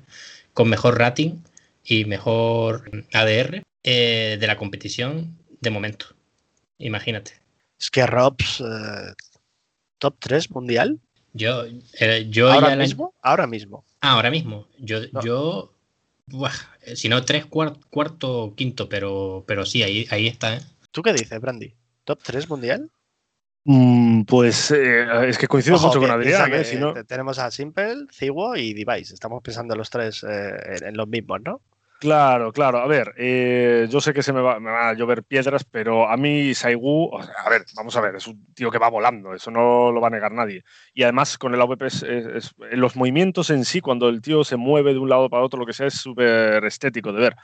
con 0.54 0.70
mejor 0.70 1.00
rating 1.00 1.36
y 1.84 2.06
mejor 2.06 2.92
ADR 3.14 3.64
eh, 3.84 4.38
de 4.40 4.48
la 4.48 4.58
competición 4.58 5.38
de 5.62 5.70
momento. 5.70 6.08
Imagínate. 6.78 7.47
Es 7.80 7.90
que 7.92 8.06
Robs, 8.06 8.64
top 9.98 10.16
3 10.20 10.52
mundial. 10.52 11.00
Yo, 11.34 11.66
yo 12.30 12.52
¿Ahora 12.52 12.76
mismo? 12.76 13.14
Ahora 13.22 13.48
mismo. 13.48 13.86
Ah, 14.02 14.14
ahora 14.14 14.32
mismo. 14.32 14.68
Yo, 14.80 15.02
yo 15.24 15.72
si 16.96 17.10
no, 17.10 17.24
tres, 17.24 17.46
cuarto, 17.46 18.54
quinto, 18.56 18.90
pero, 18.90 19.44
pero 19.48 19.66
sí, 19.66 19.84
ahí, 19.84 20.08
ahí 20.10 20.28
está. 20.28 20.58
¿eh? 20.58 20.62
¿Tú 20.92 21.02
qué 21.02 21.14
dices, 21.14 21.40
Brandy? 21.40 21.74
¿Top 22.04 22.20
3 22.22 22.50
mundial? 22.50 22.92
Mm, 23.64 24.24
pues 24.24 24.72
eh, 24.72 25.06
es 25.28 25.38
que 25.38 25.48
coincido 25.48 25.80
mucho 25.80 26.00
con 26.00 26.12
Adrián. 26.12 26.54
¿eh? 26.54 26.64
Si 26.64 26.76
no... 26.76 26.94
Tenemos 27.06 27.40
a 27.40 27.52
Simple, 27.52 28.08
Ciwo 28.12 28.56
y 28.56 28.74
Device. 28.74 29.14
Estamos 29.14 29.42
pensando 29.42 29.76
los 29.76 29.90
tres 29.90 30.24
en 30.24 30.96
los 30.96 31.08
mismos, 31.08 31.42
¿no? 31.44 31.62
Claro, 32.00 32.54
claro. 32.54 32.78
A 32.78 32.86
ver, 32.86 33.14
eh, 33.18 33.88
yo 33.90 34.00
sé 34.02 34.14
que 34.14 34.22
se 34.22 34.32
me 34.32 34.40
va, 34.42 34.58
a 34.90 34.94
llover 34.94 35.24
piedras, 35.24 35.64
pero 35.64 36.08
a 36.08 36.16
mí 36.16 36.54
Saigu, 36.54 37.18
a 37.18 37.50
ver, 37.50 37.66
vamos 37.76 37.96
a 37.98 38.02
ver, 38.02 38.16
es 38.16 38.28
un 38.28 38.54
tío 38.54 38.70
que 38.70 38.78
va 38.78 38.88
volando, 38.88 39.34
eso 39.34 39.50
no 39.50 39.92
lo 39.92 40.00
va 40.00 40.08
a 40.08 40.12
negar 40.12 40.32
nadie. 40.32 40.64
Y 40.94 41.02
además 41.02 41.40
con 41.40 41.56
el 41.56 41.62
AVP, 41.62 41.88
los 42.74 42.96
movimientos 42.96 43.50
en 43.50 43.66
sí, 43.66 43.82
cuando 43.82 44.10
el 44.10 44.22
tío 44.22 44.44
se 44.44 44.58
mueve 44.58 44.94
de 44.94 45.00
un 45.00 45.10
lado 45.10 45.28
para 45.28 45.42
otro, 45.44 45.60
lo 45.60 45.66
que 45.66 45.74
sea, 45.74 45.88
es 45.88 45.96
súper 45.96 46.64
estético 46.66 47.12
de 47.12 47.20
ver 47.20 47.36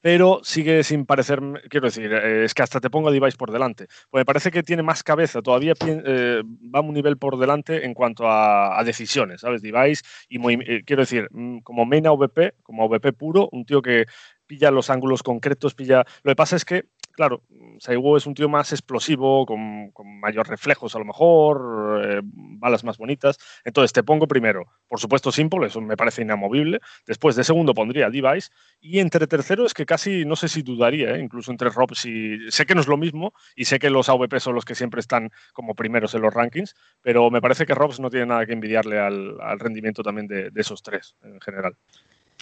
pero 0.00 0.40
sigue 0.42 0.82
sin 0.82 1.06
parecer, 1.06 1.40
quiero 1.68 1.86
decir, 1.86 2.12
eh, 2.12 2.44
es 2.44 2.54
que 2.54 2.62
hasta 2.62 2.80
te 2.80 2.90
pongo 2.90 3.08
a 3.08 3.12
Device 3.12 3.36
por 3.36 3.50
delante. 3.52 3.86
Pues 4.10 4.20
me 4.20 4.24
parece 4.24 4.50
que 4.50 4.62
tiene 4.62 4.82
más 4.82 5.02
cabeza, 5.02 5.42
todavía 5.42 5.74
eh, 5.86 6.42
va 6.74 6.80
un 6.80 6.94
nivel 6.94 7.18
por 7.18 7.38
delante 7.38 7.84
en 7.84 7.94
cuanto 7.94 8.24
a, 8.26 8.82
decisiones, 8.84 9.42
¿sabes? 9.42 9.62
Device 9.62 10.02
y 10.28 10.38
eh, 10.38 10.82
quiero 10.84 11.02
decir, 11.02 11.28
mm, 11.30 11.58
como 11.58 11.84
main 11.84 12.06
AVP, 12.06 12.54
como 12.62 12.84
AVP 12.84 13.12
puro, 13.12 13.48
un 13.52 13.64
tío 13.64 13.82
que 13.82 14.06
pilla 14.46 14.70
los 14.70 14.90
ángulos 14.90 15.22
concretos, 15.22 15.74
pilla... 15.74 16.04
Lo 16.24 16.32
que 16.32 16.36
pasa 16.36 16.56
es 16.56 16.64
que 16.64 16.86
claro, 17.12 17.42
Saigo 17.78 18.16
es 18.16 18.26
un 18.26 18.34
tío 18.34 18.48
más 18.48 18.72
explosivo, 18.72 19.46
con, 19.46 19.92
mayor 20.20 20.48
reflejos 20.48 20.94
a 20.94 20.98
lo 20.98 21.04
mejor, 21.04 22.02
eh, 22.04 22.20
balas 22.22 22.84
más 22.84 22.98
bonitas. 22.98 23.38
Entonces 23.64 23.92
te 23.92 24.02
pongo 24.02 24.26
primero, 24.26 24.66
por 24.88 25.00
supuesto, 25.00 25.32
Simple, 25.32 25.66
eso 25.66 25.80
me 25.80 25.96
parece 25.96 26.22
inamovible. 26.22 26.80
Después 27.06 27.36
de 27.36 27.44
segundo 27.44 27.74
pondría 27.74 28.10
Device. 28.10 28.50
Y 28.80 28.98
entre 28.98 29.26
tercero 29.26 29.66
es 29.66 29.74
que 29.74 29.86
casi 29.86 30.24
no 30.24 30.36
sé 30.36 30.48
si 30.48 30.62
dudaría, 30.62 31.14
¿eh? 31.16 31.20
incluso 31.20 31.50
entre 31.50 31.70
Robs 31.70 32.04
y. 32.04 32.50
Sé 32.50 32.66
que 32.66 32.74
no 32.74 32.80
es 32.80 32.88
lo 32.88 32.96
mismo 32.96 33.32
y 33.54 33.64
sé 33.64 33.78
que 33.78 33.90
los 33.90 34.08
AVP 34.08 34.40
son 34.40 34.54
los 34.54 34.64
que 34.64 34.74
siempre 34.74 35.00
están 35.00 35.30
como 35.52 35.74
primeros 35.74 36.14
en 36.14 36.22
los 36.22 36.34
rankings, 36.34 36.74
pero 37.02 37.30
me 37.30 37.40
parece 37.40 37.66
que 37.66 37.74
Robs 37.74 38.00
no 38.00 38.10
tiene 38.10 38.26
nada 38.26 38.46
que 38.46 38.52
envidiarle 38.52 38.98
al, 38.98 39.58
rendimiento 39.58 40.02
también 40.02 40.26
de, 40.26 40.50
de 40.50 40.60
esos 40.60 40.82
tres 40.82 41.16
en 41.22 41.40
general. 41.40 41.76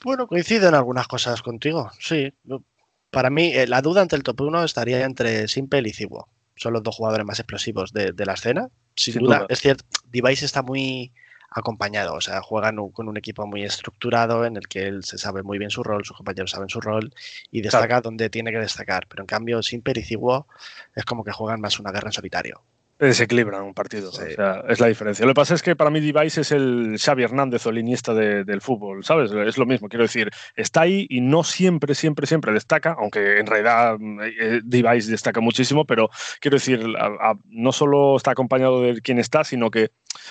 Bueno, 0.05 0.27
coincido 0.27 0.69
en 0.69 0.75
algunas 0.75 1.09
cosas 1.09 1.43
contigo, 1.43 1.91
sí. 1.99 2.33
Para 3.11 3.31
mí, 3.31 3.53
eh, 3.55 3.67
la 3.67 3.83
duda 3.83 4.03
ante 4.03 4.17
el 4.17 4.23
top 4.23 4.43
1 4.43 4.65
estaría 4.65 5.05
entre 5.05 5.49
Simple 5.49 5.89
y 5.89 5.93
Ziwo. 5.93 6.29
Son 6.57 6.73
los 6.73 6.83
dos 6.83 6.97
jugadores 6.97 7.27
más 7.27 7.39
explosivos 7.39 7.93
de, 7.93 8.13
la 8.25 8.35
escena. 8.35 8.69
Sin, 8.97 9.15
duda. 9.21 9.47
Es 9.49 9.61
cierto, 9.61 9.85
Device 10.07 10.45
está 10.45 10.63
muy 10.63 11.13
acompañado, 11.51 12.15
o 12.15 12.21
sea, 12.21 12.43
juegan 12.43 12.77
con 12.91 13.09
un 13.09 13.17
equipo 13.17 13.47
muy 13.47 13.65
estructurado 13.65 14.45
en 14.45 14.57
el 14.57 14.69
que 14.69 14.87
él 14.87 15.05
se 15.05 15.17
sabe 15.17 15.43
muy 15.43 15.59
bien 15.59 15.71
su 15.71 15.83
rol, 15.83 16.05
sus 16.05 16.17
compañeros 16.17 16.51
saben 16.51 16.69
su 16.69 16.81
rol 16.81 17.15
y 17.51 17.63
destaca 17.63 18.01
donde 18.01 18.29
tiene 18.29 18.51
que 18.51 18.59
destacar. 18.59 19.07
Pero 19.09 19.23
en 19.23 19.27
cambio, 19.27 19.63
Simple 19.63 19.95
y 19.97 20.03
Ziwo 20.03 20.47
es 20.95 21.05
como 21.05 21.25
que 21.25 21.33
juegan 21.33 21.61
más 21.61 21.79
una 21.79 21.93
guerra 21.93 22.09
en 22.09 22.13
solitario 22.13 22.63
desequilibran 23.07 23.63
un 23.63 23.75
partido. 23.75 24.11
O 24.11 24.13
sea, 24.13 24.65
es 24.69 24.81
la 24.81 24.89
diferencia. 24.89 25.25
Lo 25.25 25.33
que 25.33 25.37
pasa 25.37 25.55
es 25.55 25.63
que 25.63 25.77
para 25.77 25.91
mí 25.91 26.01
Device 26.01 26.41
es 26.41 26.53
el 26.53 26.97
Xavi 26.99 27.23
Hernández 27.23 27.65
o 27.67 27.71
el 27.71 27.79
Iniesta 27.79 28.15
del 28.15 28.61
fútbol, 28.61 29.05
¿sabes? 29.05 29.31
Es 29.33 29.59
lo 29.59 29.67
mismo, 29.67 29.89
quiero 29.89 30.05
decir, 30.05 30.31
está 30.57 30.83
ahí 30.83 31.07
y 31.09 31.21
no 31.21 31.45
siempre, 31.45 31.95
siempre, 31.95 32.27
siempre 32.27 32.53
destaca, 32.53 32.97
aunque 32.99 33.39
en 33.39 33.47
realidad 33.47 33.97
eh, 34.41 34.61
Device 34.65 35.11
destaca 35.11 35.41
muchísimo, 35.41 35.85
pero 35.85 36.11
quiero 36.41 36.57
decir, 36.57 36.85
no 37.47 37.73
solo 37.73 38.17
está 38.17 38.33
acompañado 38.33 38.83
de 38.83 39.01
quien 39.01 39.19
está, 39.19 39.45
sino 39.45 39.71
que 39.71 39.91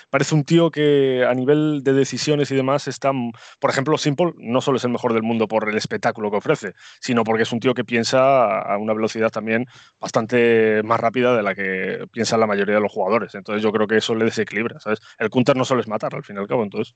parece 0.09 0.35
un 0.35 0.43
tío 0.43 0.69
que 0.71 1.25
a 1.27 1.33
nivel 1.33 1.81
de 1.83 1.93
decisiones 1.93 2.51
y 2.51 2.55
demás 2.55 2.87
está, 2.87 3.11
por 3.59 3.69
ejemplo, 3.69 3.97
Simple 3.97 4.33
no 4.37 4.61
solo 4.61 4.77
es 4.77 4.83
el 4.83 4.91
mejor 4.91 5.13
del 5.13 5.23
mundo 5.23 5.47
por 5.47 5.69
el 5.69 5.77
espectáculo 5.77 6.29
que 6.31 6.37
ofrece, 6.37 6.73
sino 6.99 7.23
porque 7.23 7.43
es 7.43 7.51
un 7.51 7.59
tío 7.59 7.73
que 7.73 7.85
piensa 7.85 8.59
a 8.59 8.77
una 8.77 8.93
velocidad 8.93 9.29
también 9.29 9.65
bastante 9.99 10.81
más 10.83 10.99
rápida 10.99 11.35
de 11.35 11.43
la 11.43 11.55
que 11.55 12.05
piensa 12.11 12.37
la 12.37 12.47
mayoría 12.47 12.56
de 12.65 12.79
los 12.79 12.91
jugadores. 12.91 13.35
Entonces 13.35 13.63
yo 13.63 13.71
creo 13.71 13.87
que 13.87 13.97
eso 13.97 14.15
le 14.15 14.25
desequilibra, 14.25 14.79
¿sabes? 14.79 14.99
El 15.17 15.29
counter 15.29 15.55
no 15.55 15.65
solo 15.65 15.81
es 15.81 15.87
matar, 15.87 16.15
al 16.15 16.23
fin 16.23 16.35
y 16.35 16.39
al 16.39 16.47
cabo, 16.47 16.63
entonces. 16.63 16.95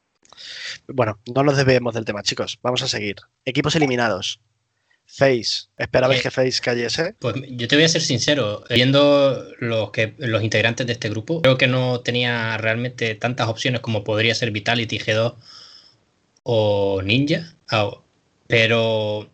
Bueno, 0.88 1.20
no 1.34 1.44
nos 1.44 1.58
debemos 1.58 1.94
del 1.94 2.06
tema, 2.06 2.24
chicos. 2.24 2.60
Vamos 2.62 2.82
a 2.82 2.88
seguir. 2.88 3.18
Equipos 3.46 3.76
eliminados. 3.76 4.40
Face, 5.14 5.68
¿esperabais 5.78 6.22
eh, 6.22 6.24
que 6.24 6.32
Face 6.32 6.62
cayese? 6.62 7.16
Pues 7.20 7.36
yo 7.50 7.68
te 7.68 7.76
voy 7.76 7.84
a 7.84 7.90
ser 7.90 8.02
sincero, 8.02 8.64
viendo 8.70 9.46
los, 9.60 9.92
que, 9.92 10.14
los 10.18 10.42
integrantes 10.42 10.88
de 10.88 10.94
este 10.94 11.10
grupo, 11.10 11.42
creo 11.42 11.58
que 11.58 11.68
no 11.68 12.00
tenía 12.00 12.58
realmente 12.58 13.16
tantas 13.16 13.50
opciones 13.50 13.82
como 13.82 14.06
podría 14.06 14.34
ser 14.36 14.52
Vitality, 14.52 15.00
G2 15.00 15.36
o 16.44 17.02
Ninja, 17.04 17.54
ah, 17.70 17.92
pero 18.48 19.30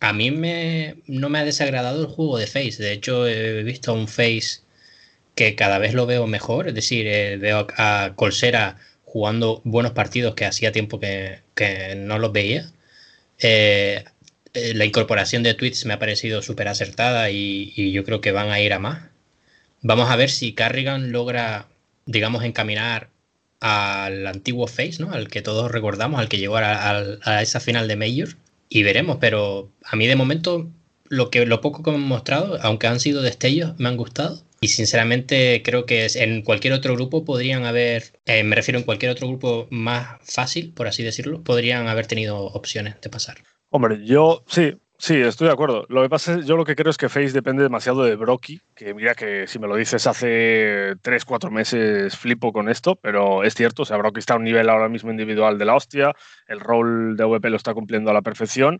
a 0.00 0.12
mí 0.14 0.30
me, 0.30 0.96
no 1.06 1.28
me 1.28 1.40
ha 1.40 1.44
desagradado 1.44 2.00
el 2.00 2.06
juego 2.06 2.38
de 2.38 2.46
Face, 2.46 2.82
de 2.82 2.92
hecho 2.92 3.26
he 3.28 3.62
visto 3.62 3.90
a 3.90 3.94
un 3.94 4.08
Face 4.08 4.62
que 5.40 5.54
cada 5.54 5.78
vez 5.78 5.94
lo 5.94 6.04
veo 6.04 6.26
mejor, 6.26 6.68
es 6.68 6.74
decir, 6.74 7.06
eh, 7.06 7.38
veo 7.38 7.66
a 7.78 8.12
Colsera 8.14 8.76
jugando 9.04 9.62
buenos 9.64 9.92
partidos 9.92 10.34
que 10.34 10.44
hacía 10.44 10.70
tiempo 10.70 11.00
que, 11.00 11.40
no 11.96 12.18
los 12.18 12.30
veía. 12.30 12.70
Eh, 13.38 14.04
eh, 14.52 14.74
la 14.74 14.84
incorporación 14.84 15.42
de 15.42 15.54
tweets 15.54 15.86
me 15.86 15.94
ha 15.94 15.98
parecido 15.98 16.42
súper 16.42 16.68
acertada 16.68 17.30
y, 17.30 17.90
yo 17.90 18.04
creo 18.04 18.20
que 18.20 18.32
van 18.32 18.50
a 18.50 18.60
ir 18.60 18.74
a 18.74 18.78
más. 18.80 19.08
Vamos 19.80 20.10
a 20.10 20.16
ver 20.16 20.28
si 20.28 20.52
Carrigan 20.52 21.10
logra, 21.10 21.68
digamos, 22.04 22.44
encaminar 22.44 23.08
al 23.60 24.26
antiguo 24.26 24.66
Face, 24.66 24.98
¿no? 25.00 25.10
Al 25.12 25.28
que 25.28 25.40
todos 25.40 25.72
recordamos, 25.72 26.20
al 26.20 26.28
que 26.28 26.36
llegó 26.38 26.58
a, 26.58 27.40
esa 27.40 27.60
final 27.60 27.88
de 27.88 27.96
Major. 27.96 28.36
Y 28.68 28.82
veremos, 28.82 29.16
pero 29.20 29.72
a 29.84 29.96
mí 29.96 30.06
de 30.06 30.16
momento 30.16 30.68
lo, 31.08 31.30
que, 31.30 31.46
lo 31.46 31.62
poco 31.62 31.82
que 31.82 31.90
hemos 31.90 32.02
mostrado, 32.02 32.58
aunque 32.60 32.88
han 32.88 33.00
sido 33.00 33.22
destellos, 33.22 33.78
me 33.78 33.88
han 33.88 33.96
gustado. 33.96 34.44
Y 34.62 34.68
sinceramente 34.68 35.62
creo 35.64 35.86
que 35.86 36.06
en 36.16 36.42
cualquier 36.42 36.74
otro 36.74 36.94
grupo 36.94 37.24
podrían 37.24 37.64
haber, 37.64 38.20
eh, 38.26 38.44
me 38.44 38.56
refiero 38.56 38.78
en 38.78 38.84
cualquier 38.84 39.10
otro 39.10 39.26
grupo 39.26 39.66
más 39.70 40.18
fácil, 40.22 40.74
por 40.74 40.86
así 40.86 41.02
decirlo, 41.02 41.42
podrían 41.42 41.88
haber 41.88 42.06
tenido 42.06 42.44
opciones 42.44 43.00
de 43.00 43.08
pasar. 43.08 43.38
Hombre, 43.70 44.04
yo 44.04 44.44
sí, 44.46 44.76
sí, 44.98 45.14
estoy 45.16 45.46
de 45.46 45.54
acuerdo. 45.54 45.86
Lo 45.88 46.02
que 46.02 46.10
pasa 46.10 46.34
es, 46.34 46.44
yo 46.44 46.58
lo 46.58 46.66
que 46.66 46.76
creo 46.76 46.90
es 46.90 46.98
que 46.98 47.08
Face 47.08 47.32
depende 47.32 47.62
demasiado 47.62 48.04
de 48.04 48.16
Brocky, 48.16 48.60
que 48.74 48.92
mira 48.92 49.14
que 49.14 49.46
si 49.46 49.58
me 49.58 49.66
lo 49.66 49.76
dices 49.76 50.06
hace 50.06 50.94
3, 51.00 51.24
4 51.24 51.50
meses 51.50 52.14
flipo 52.18 52.52
con 52.52 52.68
esto, 52.68 52.96
pero 52.96 53.44
es 53.44 53.54
cierto, 53.54 53.82
o 53.82 53.86
sea, 53.86 53.96
Brocky 53.96 54.18
está 54.18 54.34
a 54.34 54.36
un 54.36 54.44
nivel 54.44 54.68
ahora 54.68 54.90
mismo 54.90 55.10
individual 55.10 55.56
de 55.56 55.64
la 55.64 55.74
hostia, 55.74 56.12
el 56.46 56.60
rol 56.60 57.16
de 57.16 57.24
VP 57.24 57.48
lo 57.48 57.56
está 57.56 57.72
cumpliendo 57.72 58.10
a 58.10 58.14
la 58.14 58.20
perfección. 58.20 58.78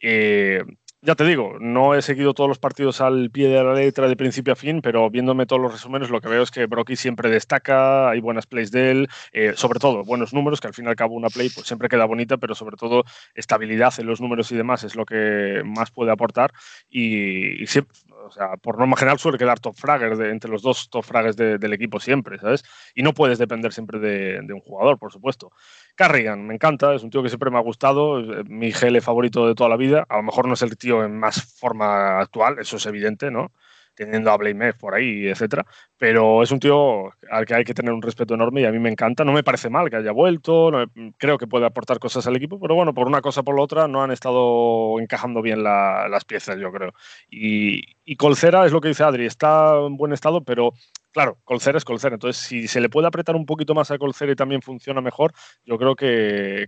Eh, 0.00 0.62
ya 1.00 1.14
te 1.14 1.24
digo, 1.24 1.58
no 1.60 1.94
he 1.94 2.02
seguido 2.02 2.34
todos 2.34 2.48
los 2.48 2.58
partidos 2.58 3.00
al 3.00 3.30
pie 3.30 3.48
de 3.48 3.62
la 3.62 3.72
letra 3.72 4.08
de 4.08 4.16
principio 4.16 4.52
a 4.52 4.56
fin, 4.56 4.80
pero 4.82 5.08
viéndome 5.10 5.46
todos 5.46 5.62
los 5.62 5.72
resúmenes, 5.72 6.10
lo 6.10 6.20
que 6.20 6.28
veo 6.28 6.42
es 6.42 6.50
que 6.50 6.66
Brocky 6.66 6.96
siempre 6.96 7.30
destaca, 7.30 8.10
hay 8.10 8.20
buenas 8.20 8.46
plays 8.46 8.72
de 8.72 8.90
él, 8.90 9.08
eh, 9.32 9.52
sobre 9.54 9.78
todo 9.78 10.04
buenos 10.04 10.34
números, 10.34 10.60
que 10.60 10.66
al 10.66 10.74
fin 10.74 10.86
y 10.86 10.88
al 10.88 10.96
cabo 10.96 11.14
una 11.14 11.28
play 11.28 11.50
pues, 11.50 11.68
siempre 11.68 11.88
queda 11.88 12.04
bonita, 12.04 12.36
pero 12.36 12.56
sobre 12.56 12.76
todo 12.76 13.04
estabilidad 13.34 13.94
en 13.98 14.06
los 14.06 14.20
números 14.20 14.50
y 14.50 14.56
demás 14.56 14.82
es 14.82 14.96
lo 14.96 15.04
que 15.06 15.62
más 15.64 15.92
puede 15.92 16.10
aportar. 16.10 16.52
Y, 16.90 17.64
siempre, 17.68 17.96
o 18.28 18.32
sea, 18.32 18.56
por 18.56 18.78
norma 18.78 18.96
general 18.96 19.18
suele 19.18 19.38
quedar 19.38 19.58
top 19.58 19.74
fragger 19.76 20.12
entre 20.30 20.50
los 20.50 20.62
dos 20.62 20.88
top 20.90 21.04
fraggers 21.04 21.36
del 21.36 21.72
equipo 21.72 21.98
siempre, 21.98 22.38
¿sabes? 22.38 22.64
Y 22.94 23.02
no 23.02 23.14
puedes 23.14 23.38
depender 23.38 23.72
siempre 23.72 23.98
de, 23.98 24.40
de 24.42 24.52
un 24.52 24.60
jugador, 24.60 24.98
por 24.98 25.12
supuesto. 25.12 25.50
Carrigan, 25.94 26.46
me 26.46 26.54
encanta, 26.54 26.94
es 26.94 27.02
un 27.02 27.10
tío 27.10 27.22
que 27.22 27.28
siempre 27.28 27.50
me 27.50 27.58
ha 27.58 27.62
gustado, 27.62 28.20
eh, 28.20 28.44
mi 28.46 28.70
GL 28.70 29.00
favorito 29.00 29.46
de 29.48 29.54
toda 29.54 29.68
la 29.68 29.76
vida. 29.76 30.06
A 30.08 30.18
lo 30.18 30.22
mejor 30.22 30.46
no 30.46 30.54
es 30.54 30.62
el 30.62 30.76
tío 30.76 31.04
en 31.04 31.18
más 31.18 31.42
forma 31.58 32.20
actual, 32.20 32.58
eso 32.58 32.76
es 32.76 32.86
evidente, 32.86 33.30
¿no? 33.30 33.50
Teniendo 33.98 34.30
a 34.30 34.36
Blame 34.36 34.74
por 34.74 34.94
ahí, 34.94 35.26
etcétera. 35.26 35.66
Pero 35.96 36.44
es 36.44 36.52
un 36.52 36.60
tío 36.60 37.10
al 37.28 37.44
que 37.44 37.54
hay 37.56 37.64
que 37.64 37.74
tener 37.74 37.92
un 37.92 38.00
respeto 38.00 38.34
enorme 38.34 38.60
y 38.60 38.64
a 38.64 38.70
mí 38.70 38.78
me 38.78 38.90
encanta. 38.90 39.24
No 39.24 39.32
me 39.32 39.42
parece 39.42 39.70
mal 39.70 39.90
que 39.90 39.96
haya 39.96 40.12
vuelto, 40.12 40.70
creo 41.18 41.36
que 41.36 41.48
puede 41.48 41.66
aportar 41.66 41.98
cosas 41.98 42.24
al 42.28 42.36
equipo, 42.36 42.60
pero 42.60 42.76
bueno, 42.76 42.94
por 42.94 43.08
una 43.08 43.20
cosa 43.20 43.40
o 43.40 43.44
por 43.44 43.56
la 43.56 43.62
otra 43.62 43.88
no 43.88 44.00
han 44.00 44.12
estado 44.12 45.00
encajando 45.00 45.42
bien 45.42 45.64
las 45.64 46.24
piezas, 46.24 46.58
yo 46.58 46.70
creo. 46.70 46.92
Y, 47.28 47.82
Colcera 48.16 48.64
es 48.66 48.72
lo 48.72 48.80
que 48.80 48.88
dice 48.88 49.02
Adri, 49.02 49.26
está 49.26 49.74
en 49.84 49.96
buen 49.96 50.12
estado, 50.12 50.44
pero 50.44 50.72
claro, 51.12 51.38
Colcer 51.42 51.74
es 51.74 51.84
Colcer. 51.84 52.12
Entonces, 52.12 52.40
si 52.40 52.68
se 52.68 52.80
le 52.80 52.88
puede 52.88 53.08
apretar 53.08 53.34
un 53.34 53.46
poquito 53.46 53.74
más 53.74 53.90
a 53.90 53.98
Colcer 53.98 54.30
y 54.30 54.36
también 54.36 54.62
funciona 54.62 55.00
mejor, 55.00 55.32
yo 55.64 55.76
creo 55.76 55.96
que, 55.96 56.66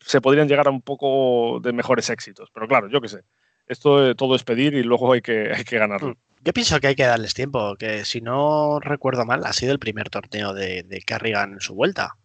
se 0.00 0.20
podrían 0.20 0.48
llegar 0.48 0.68
a 0.68 0.70
un 0.70 0.82
poco 0.82 1.60
de 1.60 1.72
mejores 1.72 2.10
éxitos. 2.10 2.50
Pero 2.52 2.68
claro, 2.68 2.88
yo 2.88 3.00
qué 3.00 3.08
sé. 3.08 3.22
Esto 3.66 4.14
todo 4.14 4.34
es 4.34 4.44
pedir 4.44 4.74
y 4.74 4.82
luego 4.82 5.12
hay 5.12 5.22
que, 5.22 5.52
hay 5.56 5.64
que 5.64 5.78
ganarlo. 5.78 6.10
Mm. 6.10 6.27
Yo 6.44 6.52
pienso 6.52 6.80
que 6.80 6.88
hay 6.88 6.94
que 6.94 7.04
darles 7.04 7.34
tiempo, 7.34 7.76
que 7.76 8.04
si 8.04 8.20
no 8.20 8.80
recuerdo 8.80 9.24
mal, 9.24 9.44
ha 9.44 9.52
sido 9.52 9.72
el 9.72 9.78
primer 9.78 10.08
torneo 10.10 10.54
de, 10.54 10.82
de 10.82 11.02
Carrigan 11.02 11.54
en 11.54 11.60
su 11.60 11.74
vuelta. 11.74 12.16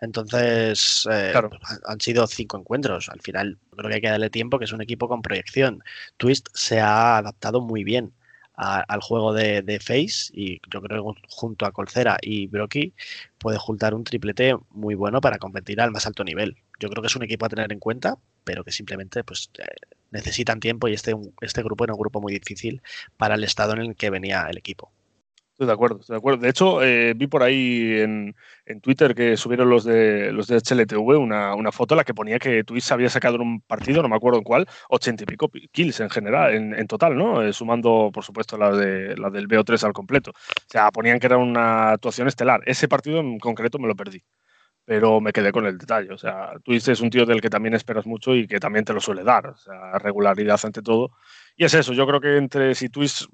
Entonces, 0.00 1.06
eh, 1.10 1.32
pues, 1.32 1.80
han 1.84 2.00
sido 2.00 2.26
cinco 2.26 2.58
encuentros. 2.58 3.08
Al 3.08 3.20
final, 3.20 3.58
creo 3.70 3.88
que 3.88 3.94
hay 3.94 4.00
que 4.00 4.10
darle 4.10 4.30
tiempo, 4.30 4.58
que 4.58 4.66
es 4.66 4.72
un 4.72 4.82
equipo 4.82 5.08
con 5.08 5.22
proyección. 5.22 5.82
Twist 6.16 6.48
se 6.54 6.80
ha 6.80 7.18
adaptado 7.18 7.60
muy 7.60 7.84
bien 7.84 8.12
al 8.56 9.00
juego 9.02 9.34
de, 9.34 9.78
Face 9.80 10.32
y 10.32 10.60
yo 10.70 10.80
creo 10.80 11.14
que 11.14 11.20
junto 11.28 11.66
a 11.66 11.72
Colcera 11.72 12.16
y 12.22 12.46
Brocky 12.46 12.94
puede 13.38 13.58
juntar 13.58 13.94
un 13.94 14.04
triplete 14.04 14.56
muy 14.70 14.94
bueno 14.94 15.20
para 15.20 15.38
competir 15.38 15.80
al 15.80 15.90
más 15.90 16.06
alto 16.06 16.24
nivel. 16.24 16.56
Yo 16.80 16.88
creo 16.88 17.02
que 17.02 17.08
es 17.08 17.16
un 17.16 17.22
equipo 17.22 17.46
a 17.46 17.48
tener 17.50 17.72
en 17.72 17.78
cuenta, 17.78 18.16
pero 18.44 18.64
que 18.64 18.72
simplemente 18.72 19.24
pues, 19.24 19.50
eh, 19.58 19.64
necesitan 20.10 20.60
tiempo 20.60 20.88
y 20.88 20.94
este, 20.94 21.14
este 21.40 21.62
grupo 21.62 21.84
era 21.84 21.94
un 21.94 22.00
grupo 22.00 22.20
muy 22.20 22.32
difícil 22.32 22.82
para 23.16 23.34
el 23.34 23.44
estado 23.44 23.74
en 23.74 23.80
el 23.80 23.96
que 23.96 24.10
venía 24.10 24.46
el 24.48 24.58
equipo. 24.58 24.90
Estoy 25.56 25.68
de 25.68 25.72
acuerdo, 25.72 26.00
estoy 26.00 26.12
de 26.12 26.18
acuerdo. 26.18 26.42
De 26.42 26.50
hecho, 26.50 26.82
eh, 26.82 27.14
vi 27.16 27.28
por 27.28 27.42
ahí 27.42 28.00
en, 28.02 28.34
Twitter 28.82 29.14
que 29.14 29.38
subieron 29.38 29.70
los 29.70 29.84
de 29.84 30.30
los 30.30 30.48
de 30.48 30.58
HLTV 30.58 31.18
una, 31.18 31.54
una, 31.54 31.72
foto 31.72 31.94
en 31.94 31.96
la 31.96 32.04
que 32.04 32.12
ponía 32.12 32.38
que 32.38 32.62
Twitch 32.62 32.92
había 32.92 33.08
sacado 33.08 33.36
en 33.36 33.40
un 33.40 33.60
partido, 33.62 34.02
no 34.02 34.08
me 34.10 34.16
acuerdo 34.16 34.36
en 34.38 34.44
cuál, 34.44 34.66
ochenta 34.90 35.22
y 35.22 35.26
pico 35.26 35.50
kills 35.72 36.00
en 36.00 36.10
general, 36.10 36.52
en, 36.52 36.86
total, 36.86 37.16
¿no? 37.16 37.42
Eh, 37.42 37.54
sumando, 37.54 38.10
por 38.12 38.22
supuesto, 38.22 38.58
la, 38.58 38.70
de, 38.70 39.16
la 39.16 39.30
del 39.30 39.48
BO3 39.48 39.82
al 39.84 39.94
completo. 39.94 40.32
O 40.32 40.68
sea, 40.68 40.90
ponían 40.90 41.18
que 41.18 41.26
era 41.26 41.38
una 41.38 41.92
actuación 41.92 42.28
estelar. 42.28 42.60
Ese 42.66 42.86
partido 42.86 43.20
en 43.20 43.38
concreto 43.38 43.78
me 43.78 43.88
lo 43.88 43.96
perdí 43.96 44.22
pero 44.86 45.20
me 45.20 45.32
quedé 45.32 45.52
con 45.52 45.66
el 45.66 45.78
detalle. 45.78 46.12
O 46.12 46.18
sea, 46.18 46.52
Twitch 46.64 46.88
es 46.88 47.00
un 47.00 47.10
tío 47.10 47.26
del 47.26 47.40
que 47.40 47.50
también 47.50 47.74
esperas 47.74 48.06
mucho 48.06 48.34
y 48.36 48.46
que 48.46 48.60
también 48.60 48.84
te 48.84 48.94
lo 48.94 49.00
suele 49.00 49.24
dar. 49.24 49.48
O 49.48 49.56
sea, 49.56 49.98
regularidad 49.98 50.60
ante 50.62 50.80
todo. 50.80 51.10
Y 51.56 51.64
es 51.64 51.74
eso, 51.74 51.92
yo 51.92 52.06
creo 52.06 52.20
que 52.20 52.36
entre 52.36 52.74
si 52.74 52.88
Twitch 52.88 53.26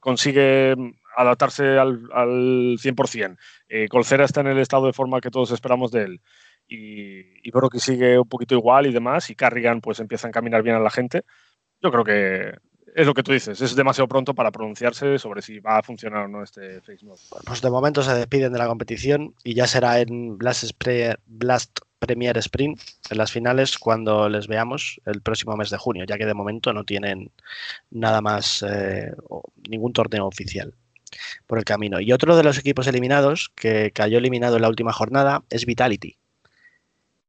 consigue 0.00 0.74
adaptarse 1.16 1.78
al, 1.78 2.08
al 2.12 2.78
100%. 2.78 3.36
Eh, 3.68 3.88
Colcera 3.88 4.24
está 4.24 4.40
en 4.40 4.48
el 4.48 4.58
estado 4.58 4.86
de 4.86 4.92
forma 4.92 5.20
que 5.20 5.30
todos 5.30 5.50
esperamos 5.50 5.90
de 5.90 6.02
él. 6.02 6.20
Y, 6.66 7.46
y 7.46 7.52
que 7.70 7.78
sigue 7.78 8.18
un 8.18 8.28
poquito 8.28 8.54
igual 8.54 8.86
y 8.86 8.92
demás. 8.92 9.30
Y 9.30 9.34
Carrigan 9.34 9.80
pues 9.80 10.00
empieza 10.00 10.26
a 10.26 10.30
encaminar 10.30 10.62
bien 10.62 10.76
a 10.76 10.80
la 10.80 10.90
gente. 10.90 11.24
Yo 11.82 11.90
creo 11.90 12.04
que 12.04 12.54
es 12.94 13.06
lo 13.06 13.14
que 13.14 13.22
tú 13.22 13.32
dices. 13.32 13.60
Es 13.60 13.74
demasiado 13.74 14.08
pronto 14.08 14.34
para 14.34 14.52
pronunciarse 14.52 15.18
sobre 15.18 15.42
si 15.42 15.58
va 15.58 15.78
a 15.78 15.82
funcionar 15.82 16.24
o 16.24 16.28
no 16.28 16.42
este 16.42 16.80
Facebook. 16.80 17.18
Pues 17.44 17.60
de 17.60 17.70
momento 17.70 18.02
se 18.02 18.14
despiden 18.14 18.52
de 18.52 18.58
la 18.58 18.68
competición 18.68 19.34
y 19.42 19.54
ya 19.54 19.66
será 19.66 20.00
en 20.00 20.38
Blast, 20.38 20.70
Blast 21.26 21.80
Premier 21.98 22.38
Sprint 22.38 22.80
en 23.10 23.18
las 23.18 23.32
finales 23.32 23.78
cuando 23.78 24.28
les 24.28 24.46
veamos 24.46 25.00
el 25.06 25.22
próximo 25.22 25.56
mes 25.56 25.70
de 25.70 25.78
junio, 25.78 26.04
ya 26.06 26.18
que 26.18 26.26
de 26.26 26.34
momento 26.34 26.72
no 26.72 26.84
tienen 26.84 27.32
nada 27.90 28.20
más, 28.20 28.62
eh, 28.62 29.12
ningún 29.68 29.92
torneo 29.92 30.26
oficial 30.26 30.74
por 31.46 31.58
el 31.58 31.64
camino. 31.64 32.00
Y 32.00 32.12
otro 32.12 32.36
de 32.36 32.42
los 32.42 32.58
equipos 32.58 32.86
eliminados 32.86 33.50
que 33.54 33.90
cayó 33.92 34.18
eliminado 34.18 34.56
en 34.56 34.62
la 34.62 34.68
última 34.68 34.92
jornada 34.92 35.42
es 35.50 35.66
Vitality, 35.66 36.16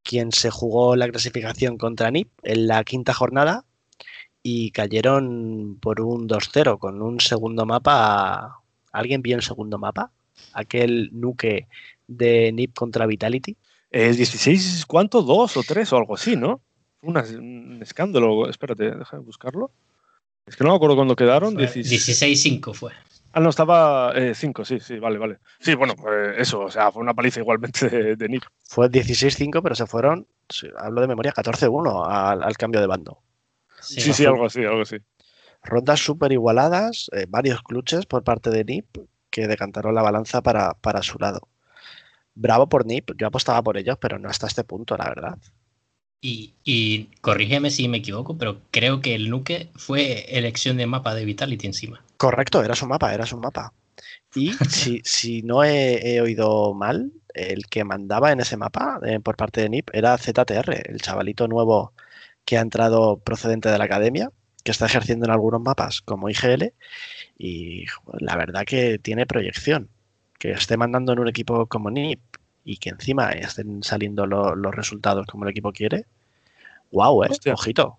quien 0.02 0.32
se 0.32 0.50
jugó 0.50 0.96
la 0.96 1.08
clasificación 1.08 1.78
contra 1.78 2.10
NIP 2.10 2.28
en 2.42 2.66
la 2.66 2.84
quinta 2.84 3.12
jornada 3.12 3.64
y 4.42 4.70
cayeron 4.70 5.78
por 5.80 6.00
un 6.00 6.28
2-0 6.28 6.78
con 6.78 7.02
un 7.02 7.20
segundo 7.20 7.66
mapa. 7.66 8.60
¿Alguien 8.92 9.22
vio 9.22 9.36
el 9.36 9.42
segundo 9.42 9.78
mapa? 9.78 10.12
Aquel 10.52 11.10
nuque 11.12 11.66
de 12.06 12.52
NIP 12.52 12.74
contra 12.74 13.06
Vitality. 13.06 13.56
¿Es 13.90 14.16
16, 14.16 14.86
¿cuánto? 14.86 15.22
¿Dos 15.22 15.56
o 15.56 15.62
tres 15.62 15.92
o 15.92 15.96
algo 15.96 16.14
así, 16.14 16.36
no? 16.36 16.60
un 17.02 17.78
escándalo. 17.82 18.48
Espérate, 18.48 18.90
déjame 18.96 19.22
buscarlo. 19.22 19.70
Es 20.46 20.56
que 20.56 20.64
no 20.64 20.70
me 20.70 20.76
acuerdo 20.76 20.96
cuándo 20.96 21.16
quedaron. 21.16 21.56
16-5 21.56 22.74
fue. 22.74 22.92
Ah, 23.36 23.40
no, 23.40 23.50
estaba 23.50 24.14
5, 24.34 24.62
eh, 24.62 24.64
sí, 24.64 24.80
sí, 24.80 24.98
vale, 24.98 25.18
vale. 25.18 25.40
Sí, 25.60 25.74
bueno, 25.74 25.94
pues 25.94 26.38
eso, 26.38 26.60
o 26.60 26.70
sea, 26.70 26.90
fue 26.90 27.02
una 27.02 27.12
paliza 27.12 27.40
igualmente 27.40 27.90
de, 27.90 28.16
de 28.16 28.40
Fue 28.64 28.88
16-5, 28.88 29.62
pero 29.62 29.74
se 29.74 29.84
fueron, 29.86 30.26
hablo 30.78 31.02
de 31.02 31.06
memoria, 31.06 31.34
14-1 31.34 32.06
al, 32.42 32.56
cambio 32.56 32.80
de 32.80 32.86
bando. 32.86 33.18
Sí, 33.78 34.00
sí, 34.00 34.24
algo 34.24 34.46
así, 34.46 34.64
algo 34.64 34.80
así. 34.80 34.96
Rondas 35.62 36.00
súper 36.00 36.32
igualadas, 36.32 37.10
eh, 37.12 37.26
varios 37.28 37.62
clutches 37.62 38.06
por 38.06 38.24
parte 38.24 38.48
de 38.48 38.64
NIP 38.64 39.00
que 39.28 39.46
decantaron 39.46 39.94
la 39.94 40.00
balanza 40.00 40.40
para, 40.40 40.72
para 40.72 41.02
su 41.02 41.18
lado. 41.18 41.46
Bravo 42.34 42.70
por 42.70 42.86
NIP, 42.86 43.10
yo 43.18 43.26
apostaba 43.26 43.62
por 43.62 43.76
ellos, 43.76 43.98
pero 44.00 44.18
no 44.18 44.30
hasta 44.30 44.46
este 44.46 44.64
punto, 44.64 44.96
la 44.96 45.10
verdad. 45.10 45.38
Y, 46.22 47.10
corrígeme 47.20 47.70
si 47.70 47.86
me 47.86 47.98
equivoco, 47.98 48.38
pero 48.38 48.62
creo 48.70 49.02
que 49.02 49.14
el 49.14 49.28
Nuke 49.28 49.68
fue 49.74 50.24
elección 50.38 50.78
de 50.78 50.86
mapa 50.86 51.14
de 51.14 51.26
Vitality 51.26 51.66
encima. 51.66 52.02
Correcto, 52.16 52.62
era 52.62 52.74
su 52.74 52.86
mapa, 52.86 53.12
era 53.12 53.26
su 53.26 53.36
mapa. 53.38 53.72
Y 54.34 54.52
si, 54.68 55.00
si 55.04 55.42
no 55.42 55.64
he, 55.64 56.20
oído 56.20 56.74
mal, 56.74 57.12
el 57.34 57.66
que 57.66 57.84
mandaba 57.84 58.32
en 58.32 58.40
ese 58.40 58.56
mapa 58.56 59.00
eh, 59.04 59.20
por 59.20 59.36
parte 59.36 59.60
de 59.60 59.68
NIP 59.68 59.90
era 59.92 60.16
ZTR, 60.16 60.90
el 60.90 61.00
chavalito 61.00 61.48
nuevo 61.48 61.92
que 62.44 62.58
ha 62.58 62.60
entrado 62.60 63.18
procedente 63.18 63.68
de 63.68 63.78
la 63.78 63.84
academia, 63.84 64.30
que 64.62 64.70
está 64.70 64.86
ejerciendo 64.86 65.26
en 65.26 65.32
algunos 65.32 65.60
mapas 65.60 66.00
como 66.00 66.28
IGL. 66.28 66.72
Y 67.38 67.86
la 68.20 68.36
verdad 68.36 68.64
que 68.64 68.98
tiene 68.98 69.26
proyección. 69.26 69.90
Que 70.38 70.52
esté 70.52 70.76
mandando 70.76 71.12
en 71.12 71.20
un 71.20 71.28
equipo 71.28 71.66
como 71.66 71.90
NIP 71.90 72.20
y 72.64 72.76
que 72.78 72.90
encima 72.90 73.30
estén 73.30 73.82
saliendo 73.82 74.26
los 74.26 74.74
resultados 74.74 75.26
como 75.26 75.44
el 75.44 75.50
equipo 75.50 75.72
quiere, 75.72 76.04
wow, 76.92 77.24
eh, 77.24 77.52
ojito 77.52 77.96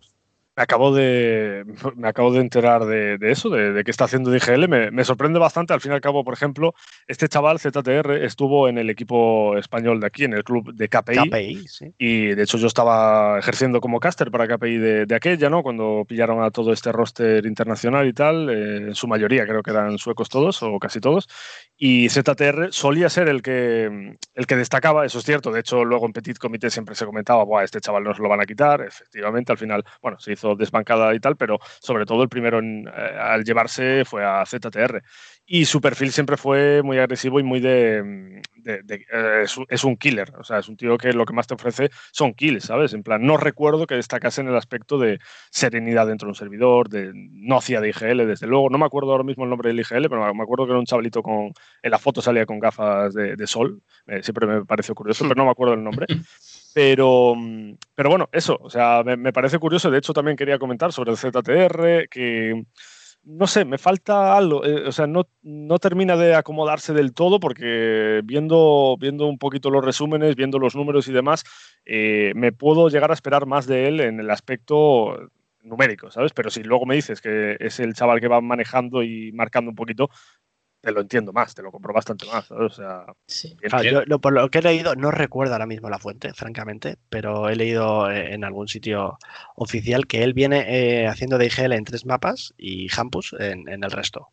me 0.58 0.64
acabo 0.64 0.92
de, 0.94 1.64
me 1.96 2.08
acabo 2.08 2.34
de 2.34 2.40
enterar 2.40 2.86
de, 2.86 3.18
eso, 3.22 3.50
de, 3.50 3.74
de, 3.74 3.84
qué 3.84 3.92
está 3.92 4.06
haciendo 4.06 4.32
DGL. 4.32 4.68
Me, 4.68 4.90
me, 4.90 5.06
sorprende 5.06 5.38
bastante. 5.38 5.74
Al 5.74 5.82
fin 5.82 5.92
y 5.92 5.96
al 5.96 6.02
cabo, 6.02 6.24
por 6.24 6.34
ejemplo, 6.34 6.74
este 7.06 7.30
chaval 7.30 7.60
ZTR 7.60 8.24
estuvo 8.24 8.68
en 8.68 8.80
el 8.80 8.90
equipo 8.90 9.56
español 9.56 10.00
de 10.00 10.08
aquí, 10.08 10.24
en 10.24 10.34
el 10.34 10.44
club 10.44 10.74
de 10.74 10.90
KPI. 10.90 11.30
KPI 11.30 11.68
sí. 11.68 11.94
Y 12.00 12.28
de 12.30 12.42
hecho 12.42 12.58
yo 12.58 12.66
estaba 12.66 13.38
ejerciendo 13.38 13.80
como 13.80 14.00
caster 14.00 14.32
para 14.32 14.48
KPI 14.48 14.78
de, 14.78 15.06
de 15.06 15.16
aquella, 15.16 15.48
¿no? 15.50 15.62
Cuando 15.62 16.06
pillaron 16.08 16.44
a 16.44 16.50
todo 16.50 16.74
este 16.74 16.92
roster 16.92 17.46
internacional 17.46 18.08
y 18.08 18.14
tal. 18.14 18.50
Eh, 18.50 18.78
en 18.88 18.96
su 18.96 19.08
mayoría 19.08 19.46
creo 19.46 19.62
que 19.62 19.70
eran 19.70 20.00
suecos 20.00 20.28
todos, 20.28 20.64
o 20.64 20.80
casi 20.80 21.00
todos. 21.00 21.30
Y 21.78 22.10
ZTR 22.10 22.70
solía 22.72 23.10
ser 23.10 23.30
el 23.30 23.44
que, 23.44 24.18
el 24.34 24.48
que 24.48 24.56
destacaba, 24.56 25.06
eso 25.06 25.20
es 25.20 25.26
cierto. 25.26 25.52
De 25.52 25.60
hecho, 25.60 25.86
luego 25.86 26.08
en 26.08 26.14
Petit 26.14 26.40
Comité 26.40 26.72
siempre 26.72 26.96
se 26.96 27.06
comentaba, 27.06 27.44
Buah, 27.44 27.64
este 27.64 27.80
chaval 27.80 28.04
nos 28.04 28.18
lo 28.18 28.28
van 28.28 28.42
a 28.42 28.46
quitar. 28.48 28.82
Efectivamente, 28.82 29.52
al 29.52 29.60
final, 29.60 29.84
bueno, 30.02 30.18
se 30.18 30.32
hizo 30.32 30.47
desbancada 30.56 31.14
y 31.16 31.20
tal, 31.20 31.36
pero 31.36 31.60
sobre 31.80 32.06
todo 32.06 32.24
el 32.24 32.30
primero 32.30 32.60
en, 32.60 32.88
eh, 32.88 33.18
al 33.20 33.44
llevarse 33.44 34.06
fue 34.06 34.26
a 34.26 34.46
ZTR. 34.46 35.02
Y 35.50 35.64
su 35.64 35.80
perfil 35.80 36.12
siempre 36.12 36.36
fue 36.36 36.84
muy 36.84 36.98
agresivo 36.98 37.40
y 37.40 37.44
muy 37.44 37.62
de... 37.62 38.42
Eh, 38.66 39.46
es, 39.70 39.84
un 39.86 39.96
killer, 39.96 40.34
o 40.38 40.44
sea, 40.44 40.60
es 40.60 40.68
un 40.68 40.76
tío 40.76 40.98
que 40.98 41.14
lo 41.14 41.26
que 41.26 41.32
más 41.32 41.48
te 41.48 41.54
ofrece 41.54 41.90
son 42.12 42.34
kills, 42.34 42.66
¿sabes? 42.66 42.94
En 42.94 43.02
plan, 43.02 43.26
no 43.26 43.38
recuerdo 43.38 43.88
que 43.88 43.96
destacase 43.96 44.42
en 44.42 44.50
el 44.50 44.58
aspecto 44.58 44.98
de 44.98 45.20
serenidad 45.50 46.06
dentro 46.06 46.26
de 46.26 46.32
un 46.32 46.36
servidor, 46.36 46.90
de 46.90 47.12
no 47.14 47.58
hacía 47.58 47.80
de 47.80 47.90
IGL, 47.90 48.28
desde 48.28 48.46
luego. 48.46 48.70
No 48.70 48.78
me 48.78 48.86
acuerdo 48.86 49.12
ahora 49.12 49.24
mismo 49.24 49.46
el 49.46 49.50
nombre 49.50 49.70
del 49.70 49.80
IGL, 49.80 50.10
pero 50.10 50.34
me 50.34 50.44
acuerdo 50.44 50.66
que 50.66 50.72
era 50.72 50.80
un 50.80 50.86
chavalito 50.86 51.24
con... 51.24 51.54
En 51.82 51.92
la 51.92 51.98
foto 51.98 52.22
salía 52.22 52.46
con 52.46 52.60
gafas 52.60 53.14
de, 53.14 53.48
sol, 53.48 53.82
eh, 54.08 54.22
siempre 54.24 54.48
me 54.48 54.66
pareció 54.66 54.94
curioso, 54.96 55.24
pero 55.30 55.36
no 55.36 55.46
me 55.46 55.52
acuerdo 55.52 55.76
el 55.76 55.84
nombre. 55.84 56.08
Pero, 56.78 57.34
pero 57.96 58.10
bueno, 58.12 58.30
eso, 58.32 58.60
o 58.62 58.70
sea, 58.70 59.02
me, 59.04 59.34
parece 59.34 59.58
curioso. 59.58 59.90
De 59.90 59.98
hecho, 59.98 60.14
también 60.14 60.38
quería 60.38 60.60
comentar 60.60 60.94
sobre 60.94 61.10
el 61.10 61.18
ZTR, 61.18 62.08
que 62.08 62.66
no 63.24 63.48
sé, 63.48 63.66
me 63.66 63.80
falta 63.80 64.38
algo, 64.38 64.64
eh, 64.64 64.88
o 64.88 64.92
sea, 64.92 65.08
no, 65.08 65.28
no, 65.42 65.80
termina 65.80 66.16
de 66.16 66.36
acomodarse 66.36 66.94
del 66.94 67.16
todo 67.16 67.40
porque 67.40 68.22
viendo, 68.24 68.96
viendo 69.00 69.26
un 69.26 69.40
poquito 69.40 69.72
los 69.72 69.84
resúmenes, 69.84 70.36
viendo 70.36 70.60
los 70.60 70.76
números 70.76 71.08
y 71.08 71.14
demás, 71.14 71.44
eh, 71.84 72.32
me 72.36 72.52
puedo 72.52 72.90
llegar 72.90 73.10
a 73.10 73.16
esperar 73.16 73.48
más 73.48 73.66
de 73.66 73.88
él 73.88 74.00
en 74.00 74.20
el 74.20 74.30
aspecto 74.30 75.32
numérico, 75.64 76.12
¿sabes? 76.12 76.32
Pero 76.34 76.52
si 76.52 76.62
luego 76.62 76.86
me 76.86 76.94
dices 76.94 77.22
que 77.22 77.58
es 77.60 77.80
el 77.80 77.96
chaval 77.96 78.22
que 78.22 78.28
va 78.28 78.40
manejando 78.40 79.02
y 79.02 79.32
marcando 79.32 79.72
un 79.72 79.76
poquito, 79.76 80.12
te 80.88 80.94
lo 80.94 81.02
entiendo 81.02 81.34
más, 81.34 81.54
te 81.54 81.62
lo 81.62 81.70
compro 81.70 81.94
bastante 81.94 82.26
más. 82.28 82.50
O 82.50 82.70
sea, 82.70 83.06
yo, 84.08 84.20
por 84.20 84.32
lo 84.32 84.50
que 84.50 84.60
he 84.60 84.62
leído, 84.62 84.96
no 84.96 85.12
recuerdo 85.12 85.52
ahora 85.52 85.66
mismo 85.66 85.90
la 85.90 86.00
fuente, 86.00 86.34
francamente, 86.34 86.96
pero 87.10 87.50
he 87.50 87.58
leído 87.58 88.10
eh, 88.10 88.34
en 88.34 88.46
algún 88.46 88.70
sitio 88.70 89.18
oficial 89.56 90.08
que 90.08 90.24
él 90.24 90.34
viene 90.34 90.64
eh, 90.70 91.08
haciendo 91.08 91.38
de 91.38 91.48
IGL 91.48 91.74
en 91.74 91.84
tres 91.84 92.06
mapas 92.06 92.54
y 92.58 92.88
Hampus 92.96 93.36
en, 93.38 93.68
el 93.68 93.92
resto. 93.92 94.30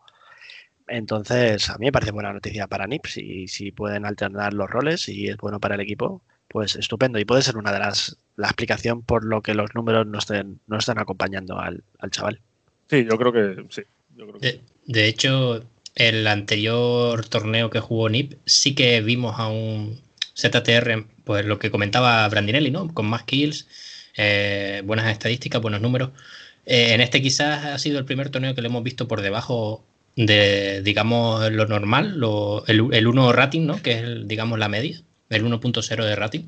Entonces, 0.86 1.68
a 1.70 1.76
mí 1.78 1.86
me 1.86 1.92
parece 1.92 2.12
buena 2.12 2.32
noticia 2.32 2.68
para 2.68 2.86
NIPS 2.86 3.16
y 3.16 3.48
si 3.48 3.72
pueden 3.72 4.06
alternar 4.06 4.54
los 4.54 4.70
roles 4.70 5.08
y 5.08 5.30
es 5.30 5.36
bueno 5.38 5.58
para 5.58 5.74
el 5.74 5.80
equipo, 5.80 6.22
pues 6.46 6.76
estupendo. 6.76 7.18
Y 7.18 7.24
puede 7.24 7.42
ser 7.42 7.56
una 7.56 7.72
de 7.72 7.80
las 7.80 8.16
la 8.36 8.46
explicación 8.46 9.02
por 9.02 9.24
lo 9.24 9.42
que 9.42 9.54
los 9.54 9.74
números 9.74 10.06
no 10.06 10.18
estén, 10.18 10.60
no 10.68 10.78
están 10.78 11.00
acompañando 11.00 11.58
al, 11.58 11.82
chaval. 12.12 12.40
Sí, 12.88 13.04
yo 13.04 13.18
creo 13.18 13.32
que 13.32 13.66
sí. 13.70 13.82
de 14.86 15.08
hecho, 15.08 15.64
el 15.94 16.26
anterior 16.26 17.26
torneo 17.28 17.70
que 17.70 17.80
jugó 17.80 18.08
NIP, 18.08 18.34
sí 18.46 18.74
que 18.74 19.00
vimos 19.00 19.38
a 19.38 19.48
un 19.48 20.00
ZTR 20.36 21.06
pues 21.24 21.44
lo 21.46 21.58
que 21.58 21.70
comentaba 21.70 22.28
Brandinelli, 22.28 22.70
¿no? 22.70 22.92
Con 22.92 23.06
más 23.06 23.24
kills, 23.24 23.66
eh, 24.16 24.82
buenas 24.84 25.10
estadísticas, 25.10 25.62
buenos 25.62 25.80
números. 25.80 26.10
Eh, 26.66 26.94
en 26.94 27.00
este 27.00 27.22
quizás 27.22 27.64
ha 27.66 27.78
sido 27.78 27.98
el 27.98 28.04
primer 28.04 28.30
torneo 28.30 28.54
que 28.54 28.62
le 28.62 28.68
hemos 28.68 28.82
visto 28.82 29.08
por 29.08 29.22
debajo 29.22 29.84
de, 30.16 30.82
digamos, 30.82 31.50
lo 31.52 31.66
normal, 31.66 32.16
el, 32.66 33.06
1 33.06 33.32
rating, 33.32 33.66
¿no? 33.66 33.82
Que 33.82 33.92
es, 33.92 34.28
digamos, 34.28 34.58
la 34.58 34.68
media, 34.68 35.00
el 35.30 35.44
1.0 35.44 36.04
de 36.04 36.16
rating. 36.16 36.42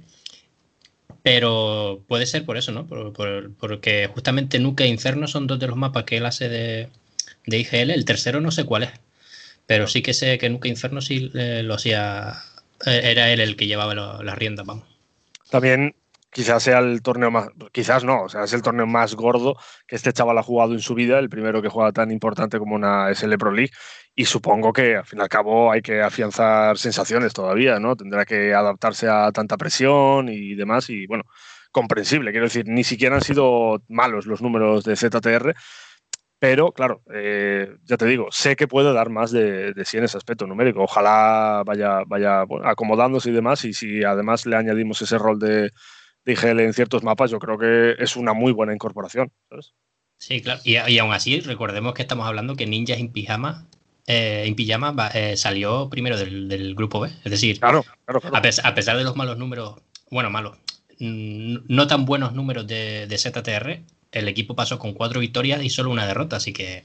Pero 1.22 2.04
puede 2.06 2.26
ser 2.26 2.44
por 2.44 2.56
eso, 2.56 2.70
¿no? 2.70 2.86
porque 2.86 4.08
justamente 4.14 4.60
Nuke 4.60 4.84
e 4.84 4.88
Inferno 4.88 5.26
son 5.26 5.48
dos 5.48 5.58
de 5.58 5.66
los 5.66 5.76
mapas 5.76 6.04
que 6.04 6.18
él 6.18 6.26
hace 6.26 6.48
de, 6.48 6.88
de 7.46 7.58
IGL. 7.58 7.90
El 7.90 8.04
tercero 8.04 8.40
no 8.40 8.52
sé 8.52 8.64
cuál 8.64 8.84
es. 8.84 8.90
Pero 9.66 9.86
sí 9.86 10.02
que 10.02 10.14
sé 10.14 10.38
que 10.38 10.48
Nuke 10.48 10.68
Inferno 10.68 11.00
sí 11.00 11.30
eh, 11.34 11.62
lo 11.64 11.74
hacía. 11.74 12.34
Era 12.84 13.30
él 13.30 13.40
el 13.40 13.56
que 13.56 13.66
llevaba 13.66 13.94
las 13.94 14.38
riendas, 14.38 14.66
vamos. 14.66 14.84
También 15.50 15.94
quizás 16.36 16.62
sea 16.62 16.80
el 16.80 17.00
torneo 17.00 17.30
más, 17.30 17.48
quizás 17.72 18.04
no, 18.04 18.24
o 18.24 18.28
sea, 18.28 18.44
es 18.44 18.52
el 18.52 18.60
torneo 18.60 18.86
más 18.86 19.14
gordo 19.14 19.56
que 19.86 19.96
este 19.96 20.12
chaval 20.12 20.36
ha 20.36 20.42
jugado 20.42 20.74
en 20.74 20.80
su 20.80 20.94
vida, 20.94 21.18
el 21.18 21.30
primero 21.30 21.62
que 21.62 21.70
juega 21.70 21.92
tan 21.92 22.10
importante 22.10 22.58
como 22.58 22.74
una 22.74 23.10
SL 23.10 23.38
Pro 23.38 23.52
League, 23.52 23.72
y 24.14 24.26
supongo 24.26 24.70
que 24.70 24.96
al 24.96 25.06
fin 25.06 25.18
y 25.20 25.22
al 25.22 25.30
cabo 25.30 25.72
hay 25.72 25.80
que 25.80 26.02
afianzar 26.02 26.76
sensaciones 26.76 27.32
todavía, 27.32 27.80
¿no? 27.80 27.96
Tendrá 27.96 28.26
que 28.26 28.52
adaptarse 28.52 29.08
a 29.08 29.32
tanta 29.32 29.56
presión 29.56 30.28
y 30.28 30.54
demás, 30.54 30.90
y 30.90 31.06
bueno, 31.06 31.24
comprensible, 31.70 32.32
quiero 32.32 32.46
decir, 32.46 32.66
ni 32.68 32.84
siquiera 32.84 33.16
han 33.16 33.22
sido 33.22 33.82
malos 33.88 34.26
los 34.26 34.42
números 34.42 34.84
de 34.84 34.94
ZTR, 34.94 35.54
pero 36.38 36.72
claro, 36.72 37.02
eh, 37.14 37.76
ya 37.84 37.96
te 37.96 38.06
digo, 38.06 38.28
sé 38.30 38.56
que 38.56 38.68
puede 38.68 38.92
dar 38.92 39.10
más 39.10 39.30
de, 39.30 39.72
de, 39.72 39.84
sí 39.84 39.96
en 39.96 40.04
ese 40.04 40.16
aspecto 40.16 40.46
numérico. 40.46 40.82
Ojalá 40.82 41.62
vaya, 41.64 42.02
vaya 42.06 42.44
acomodándose 42.64 43.30
y 43.30 43.32
demás, 43.32 43.64
y 43.64 43.72
si 43.72 44.04
además 44.04 44.46
le 44.46 44.56
añadimos 44.56 45.00
ese 45.02 45.18
rol 45.18 45.38
de, 45.38 45.70
IGL 46.26 46.60
en 46.60 46.72
ciertos 46.72 47.04
mapas, 47.04 47.30
yo 47.30 47.38
creo 47.38 47.56
que 47.56 47.94
es 48.02 48.16
una 48.16 48.32
muy 48.32 48.52
buena 48.52 48.74
incorporación. 48.74 49.30
Sí, 50.18 50.42
claro. 50.42 50.60
Y, 50.64 50.76
y, 50.76 50.98
aún 50.98 51.12
así, 51.12 51.40
recordemos 51.40 51.94
que 51.94 52.02
estamos 52.02 52.26
hablando 52.26 52.56
que 52.56 52.66
Ninjas 52.66 52.98
en 52.98 53.12
Pijama, 53.12 53.68
eh, 54.06 54.44
en 54.46 54.54
Pijama 54.54 54.94
eh, 55.14 55.36
salió 55.36 55.90
primero 55.90 56.16
del, 56.16 56.74
grupo 56.74 57.00
B. 57.00 57.10
Es 57.24 57.30
decir, 57.30 57.58
claro, 57.58 57.84
A, 58.06 58.40
pesar 58.40 58.96
de 58.96 59.04
los 59.04 59.16
malos 59.16 59.36
números, 59.36 59.76
bueno, 60.10 60.30
malos, 60.30 60.58
no 60.98 61.86
tan 61.86 62.04
buenos 62.04 62.32
números 62.32 62.66
de, 62.66 63.08
ZTR, 63.18 63.82
el 64.12 64.28
equipo 64.28 64.54
pasó 64.54 64.78
con 64.78 64.92
cuatro 64.92 65.20
victorias 65.20 65.62
y 65.62 65.70
solo 65.70 65.90
una 65.90 66.06
derrota. 66.06 66.36
Así 66.36 66.52
que 66.52 66.84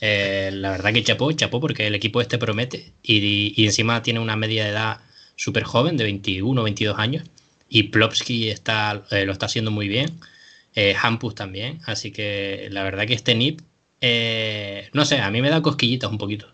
eh, 0.00 0.50
la 0.52 0.70
verdad 0.70 0.92
que 0.92 1.02
chapó, 1.02 1.30
chapó 1.32 1.60
porque 1.60 1.86
el 1.86 1.94
equipo 1.94 2.20
este 2.20 2.38
promete 2.38 2.92
y, 3.02 3.54
y 3.56 3.64
encima 3.66 4.02
tiene 4.02 4.20
una 4.20 4.36
media 4.36 4.64
de 4.64 4.70
edad 4.70 5.00
súper 5.36 5.64
joven, 5.64 5.96
de 5.96 6.04
21, 6.04 6.62
22 6.62 6.98
años 6.98 7.24
y 7.68 7.84
Plopsky 7.84 8.50
está, 8.50 9.02
eh, 9.10 9.24
lo 9.24 9.32
está 9.32 9.46
haciendo 9.46 9.70
muy 9.70 9.88
bien. 9.88 10.20
Eh, 10.74 10.94
Hampus 11.00 11.34
también. 11.34 11.80
Así 11.86 12.12
que 12.12 12.68
la 12.70 12.82
verdad 12.82 13.06
que 13.06 13.14
este 13.14 13.34
NIP, 13.34 13.60
no 14.92 15.04
sé, 15.04 15.18
a 15.20 15.30
mí 15.30 15.40
me 15.42 15.50
da 15.50 15.62
cosquillitas 15.62 16.10
un 16.10 16.18
poquito. 16.18 16.48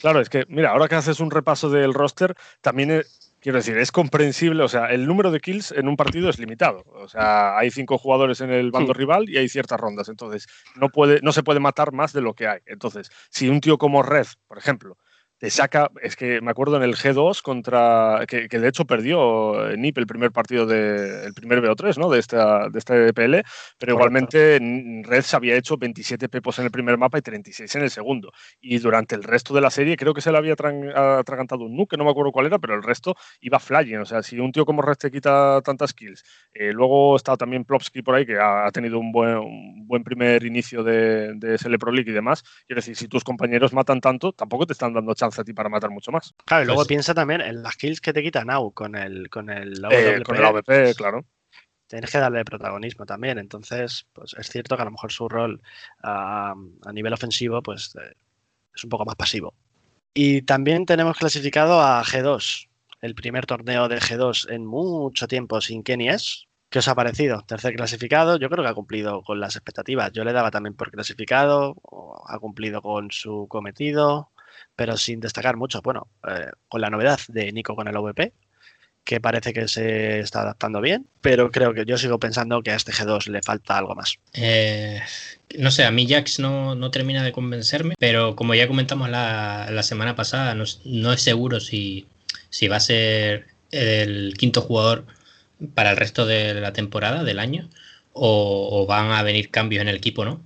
Claro, 0.00 0.20
es 0.20 0.28
que, 0.28 0.44
mira, 0.48 0.70
ahora 0.70 0.88
que 0.88 0.96
haces 0.96 1.20
un 1.20 1.30
repaso 1.30 1.70
del 1.70 1.94
roster, 1.94 2.34
también 2.60 3.04
quiero 3.42 3.58
decir, 3.58 3.76
es 3.76 3.90
comprensible, 3.90 4.62
o 4.62 4.68
sea, 4.68 4.86
el 4.86 5.06
número 5.06 5.30
de 5.30 5.40
kills 5.40 5.72
en 5.72 5.88
un 5.88 5.96
partido 5.96 6.30
es 6.30 6.38
limitado. 6.38 6.84
O 6.86 7.08
sea, 7.08 7.58
hay 7.58 7.70
cinco 7.70 7.98
jugadores 7.98 8.40
en 8.40 8.50
el 8.50 8.70
bando 8.70 8.94
rival 8.94 9.28
y 9.28 9.36
hay 9.36 9.48
ciertas 9.48 9.78
rondas. 9.78 10.08
Entonces, 10.08 10.46
no, 10.76 10.88
puede, 10.88 11.20
no 11.22 11.32
se 11.32 11.42
puede 11.42 11.60
matar 11.60 11.92
más 11.92 12.12
de 12.12 12.22
lo 12.22 12.34
que 12.34 12.46
hay. 12.46 12.60
Entonces, 12.66 13.10
si 13.30 13.48
un 13.48 13.60
tío 13.60 13.76
como 13.76 14.02
Red, 14.02 14.26
por 14.46 14.58
ejemplo, 14.58 14.96
te 15.42 15.50
saca, 15.50 15.90
es 16.00 16.14
que 16.14 16.40
me 16.40 16.52
acuerdo 16.52 16.76
en 16.76 16.84
el 16.84 16.94
G2 16.94 17.42
contra, 17.42 18.24
que, 18.28 18.46
de 18.46 18.68
hecho 18.68 18.84
perdió 18.84 19.70
eh, 19.70 19.76
NIP 19.76 19.98
el 19.98 20.06
primer 20.06 20.30
partido 20.30 20.66
de, 20.66 21.24
el 21.24 21.34
primer 21.34 21.60
BO3, 21.60 21.98
¿no? 21.98 22.08
De 22.10 22.20
esta, 22.20 22.68
de 22.68 22.78
este 22.78 23.08
EPL, 23.08 23.44
pero 23.76 23.94
igualmente 23.94 24.60
Red 25.02 25.22
se 25.22 25.34
había 25.34 25.56
hecho 25.56 25.76
27 25.76 26.28
pepos 26.28 26.60
en 26.60 26.66
el 26.66 26.70
primer 26.70 26.96
mapa 26.96 27.18
y 27.18 27.22
36 27.22 27.74
en 27.74 27.82
el 27.82 27.90
segundo. 27.90 28.30
Y 28.60 28.78
durante 28.78 29.16
el 29.16 29.24
resto 29.24 29.52
de 29.52 29.60
la 29.60 29.70
serie 29.70 29.96
creo 29.96 30.14
que 30.14 30.20
se 30.20 30.30
le 30.30 30.38
había 30.38 30.52
atragantado 30.52 31.64
un 31.64 31.74
nuke, 31.76 31.96
no 31.98 32.04
me 32.04 32.12
acuerdo 32.12 32.30
cuál 32.30 32.46
era, 32.46 32.60
pero 32.60 32.76
el 32.76 32.84
resto 32.84 33.16
iba 33.40 33.58
flying. 33.58 33.98
O 33.98 34.04
sea, 34.04 34.22
si 34.22 34.38
un 34.38 34.52
tío 34.52 34.64
como 34.64 34.80
Red 34.80 34.94
te 34.94 35.10
quita 35.10 35.60
tantas 35.62 35.92
kills, 35.92 36.22
eh, 36.54 36.72
luego 36.72 37.16
está 37.16 37.36
también 37.36 37.64
Plopsky 37.64 38.02
por 38.02 38.14
ahí, 38.14 38.24
que 38.24 38.38
ha, 38.38 38.70
tenido 38.70 39.00
un 39.00 39.10
buen, 39.10 39.38
un 39.38 39.88
buen 39.88 40.04
primer 40.04 40.44
inicio 40.44 40.84
de, 40.84 41.34
de 41.34 41.58
SL 41.58 41.78
Pro 41.78 41.90
League 41.90 42.12
y 42.12 42.14
demás. 42.14 42.44
Quiero 42.68 42.78
decir, 42.78 42.94
si 42.94 43.08
tus 43.08 43.24
compañeros 43.24 43.72
matan 43.72 44.00
tanto, 44.00 44.30
tampoco 44.30 44.66
te 44.68 44.74
están 44.74 44.92
dando 44.92 45.12
chance 45.14 45.31
a 45.38 45.44
ti 45.44 45.52
para 45.52 45.68
matar 45.68 45.90
mucho 45.90 46.10
más. 46.10 46.34
Claro, 46.44 46.62
y 46.62 46.66
luego 46.66 46.80
pues 46.80 46.88
piensa 46.88 47.14
también 47.14 47.40
en 47.40 47.62
las 47.62 47.76
kills 47.76 48.00
que 48.00 48.12
te 48.12 48.22
quita 48.22 48.44
Now 48.44 48.72
con 48.72 48.96
el, 48.96 49.28
con 49.30 49.50
el 49.50 49.84
AWP. 49.84 50.24
con 50.24 50.36
el 50.36 50.44
AWP, 50.44 50.96
claro. 50.96 51.24
Tienes 51.86 52.10
que 52.10 52.18
darle 52.18 52.44
protagonismo 52.44 53.04
también. 53.04 53.38
Entonces, 53.38 54.06
pues 54.12 54.34
es 54.38 54.48
cierto 54.48 54.76
que 54.76 54.82
a 54.82 54.86
lo 54.86 54.92
mejor 54.92 55.12
su 55.12 55.28
rol 55.28 55.60
a 56.02 56.54
nivel 56.92 57.12
ofensivo 57.12 57.62
pues 57.62 57.94
eh, 57.96 58.14
es 58.74 58.84
un 58.84 58.90
poco 58.90 59.04
más 59.04 59.16
pasivo. 59.16 59.54
Y 60.14 60.42
también 60.42 60.84
tenemos 60.84 61.16
clasificado 61.16 61.80
a 61.80 62.02
G2, 62.04 62.68
el 63.00 63.14
primer 63.14 63.46
torneo 63.46 63.88
de 63.88 63.98
G2 63.98 64.50
en 64.50 64.66
mucho 64.66 65.26
tiempo 65.26 65.60
sin 65.60 65.82
Kenny 65.82 66.08
S. 66.08 66.46
¿Qué 66.68 66.78
os 66.78 66.88
ha 66.88 66.94
parecido? 66.94 67.42
Tercer 67.42 67.74
clasificado, 67.74 68.38
yo 68.38 68.48
creo 68.48 68.64
que 68.64 68.70
ha 68.70 68.74
cumplido 68.74 69.22
con 69.22 69.40
las 69.40 69.56
expectativas. 69.56 70.12
Yo 70.12 70.24
le 70.24 70.32
daba 70.32 70.50
también 70.50 70.74
por 70.74 70.90
clasificado, 70.90 71.76
ha 72.26 72.38
cumplido 72.38 72.80
con 72.80 73.10
su 73.10 73.46
cometido 73.48 74.30
pero 74.82 74.96
sin 74.96 75.20
destacar 75.20 75.56
mucho. 75.56 75.80
Bueno, 75.80 76.08
eh, 76.26 76.50
con 76.66 76.80
la 76.80 76.90
novedad 76.90 77.20
de 77.28 77.52
Nico 77.52 77.76
con 77.76 77.86
el 77.86 77.96
OVP, 77.96 78.32
que 79.04 79.20
parece 79.20 79.52
que 79.52 79.68
se 79.68 80.18
está 80.18 80.40
adaptando 80.40 80.80
bien, 80.80 81.06
pero 81.20 81.52
creo 81.52 81.72
que 81.72 81.84
yo 81.84 81.96
sigo 81.98 82.18
pensando 82.18 82.60
que 82.64 82.72
a 82.72 82.74
este 82.74 82.90
G2 82.90 83.28
le 83.28 83.42
falta 83.42 83.78
algo 83.78 83.94
más. 83.94 84.16
Eh, 84.32 85.00
no 85.56 85.70
sé, 85.70 85.84
a 85.84 85.92
mí 85.92 86.08
Jax 86.08 86.40
no, 86.40 86.74
no, 86.74 86.90
termina 86.90 87.22
de 87.22 87.30
convencerme, 87.30 87.94
pero 87.96 88.34
como 88.34 88.56
ya 88.56 88.66
comentamos 88.66 89.08
la, 89.08 89.68
la 89.70 89.84
semana 89.84 90.16
pasada, 90.16 90.56
no, 90.56 90.64
no, 90.84 91.12
es 91.12 91.22
seguro 91.22 91.60
si, 91.60 92.08
si 92.50 92.66
va 92.66 92.78
a 92.78 92.80
ser 92.80 93.46
el 93.70 94.34
quinto 94.36 94.62
jugador 94.62 95.06
para 95.74 95.92
el 95.92 95.96
resto 95.96 96.26
de 96.26 96.54
la 96.54 96.72
temporada, 96.72 97.22
del 97.22 97.38
año, 97.38 97.70
o, 98.14 98.82
o 98.82 98.86
van 98.86 99.12
a 99.12 99.22
venir 99.22 99.52
cambios 99.52 99.80
en 99.80 99.86
el 99.88 99.94
equipo, 99.94 100.24
¿no? 100.24 100.42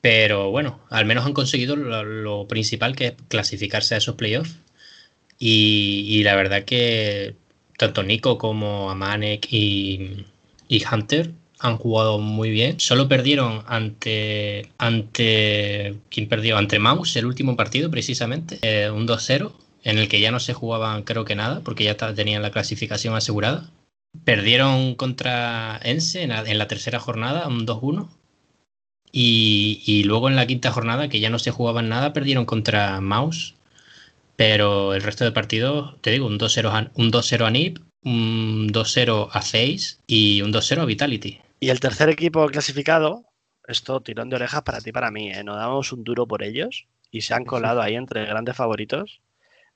Pero 0.00 0.50
bueno, 0.50 0.80
al 0.90 1.06
menos 1.06 1.26
han 1.26 1.32
conseguido 1.34 1.76
lo, 1.76 2.46
principal 2.46 2.94
que 2.94 3.06
es 3.08 3.14
clasificarse 3.28 3.94
a 3.94 3.98
esos 3.98 4.14
playoffs. 4.14 4.58
Y, 5.38 6.22
la 6.24 6.34
verdad 6.36 6.64
que 6.64 7.36
tanto 7.76 8.02
Nico 8.02 8.38
como 8.38 8.90
Amanek 8.90 9.46
y, 9.52 10.26
Hunter 10.92 11.32
han 11.60 11.76
jugado 11.76 12.18
muy 12.18 12.50
bien. 12.50 12.78
Solo 12.80 13.08
perdieron 13.08 13.64
ante. 13.66 14.70
ante. 14.78 15.96
¿Quién 16.10 16.28
perdió? 16.28 16.56
Ante 16.56 16.78
Mouse, 16.78 17.16
el 17.16 17.26
último 17.26 17.56
partido, 17.56 17.90
precisamente. 17.90 18.58
Eh, 18.62 18.90
un 18.90 19.06
2-0, 19.06 19.52
en 19.84 19.98
el 19.98 20.08
que 20.08 20.20
ya 20.20 20.30
no 20.30 20.40
se 20.40 20.54
jugaban, 20.54 21.02
creo 21.04 21.24
que 21.24 21.34
nada, 21.36 21.60
porque 21.64 21.84
ya 21.84 21.96
tenían 21.96 22.42
la 22.42 22.50
clasificación 22.52 23.14
asegurada. 23.14 23.70
Perdieron 24.24 24.94
contra 24.94 25.80
Ense 25.82 26.22
en 26.22 26.58
la 26.58 26.68
tercera 26.68 26.98
jornada, 27.00 27.46
un 27.48 27.66
2-1. 27.66 28.08
Y, 29.10 30.02
luego 30.04 30.28
en 30.28 30.36
la 30.36 30.46
quinta 30.46 30.70
jornada, 30.70 31.08
que 31.08 31.20
ya 31.20 31.30
no 31.30 31.38
se 31.38 31.50
jugaban 31.50 31.88
nada, 31.88 32.12
perdieron 32.12 32.44
contra 32.44 33.00
Mouse. 33.00 33.54
Pero 34.36 34.94
el 34.94 35.02
resto 35.02 35.24
de 35.24 35.32
partidos, 35.32 36.00
te 36.00 36.10
digo, 36.10 36.26
un 36.26 36.38
2-0 36.38 36.68
a, 36.70 36.90
un 36.94 37.10
2 37.10 37.32
a 37.32 37.50
NIP, 37.50 37.78
un 38.04 38.68
2-0 38.68 39.28
a 39.32 39.42
Face 39.42 39.96
y 40.06 40.42
un 40.42 40.52
2-0 40.52 40.80
a 40.80 40.84
Vitality. 40.84 41.40
Y 41.60 41.70
el 41.70 41.80
tercer 41.80 42.08
equipo 42.08 42.46
clasificado, 42.46 43.24
esto 43.66 44.00
tirón 44.00 44.28
de 44.28 44.36
orejas 44.36 44.62
para 44.62 44.80
ti 44.80 44.92
para 44.92 45.10
mí, 45.10 45.32
¿eh? 45.32 45.42
nos 45.42 45.56
damos 45.56 45.92
un 45.92 46.04
duro 46.04 46.26
por 46.26 46.44
ellos 46.44 46.86
y 47.10 47.22
se 47.22 47.34
han 47.34 47.44
colado 47.44 47.82
ahí 47.82 47.96
entre 47.96 48.26
grandes 48.26 48.56
favoritos. 48.56 49.20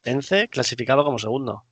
Ence 0.05 0.49
clasificado 0.49 1.05
como 1.05 1.19
segundo. 1.19 1.65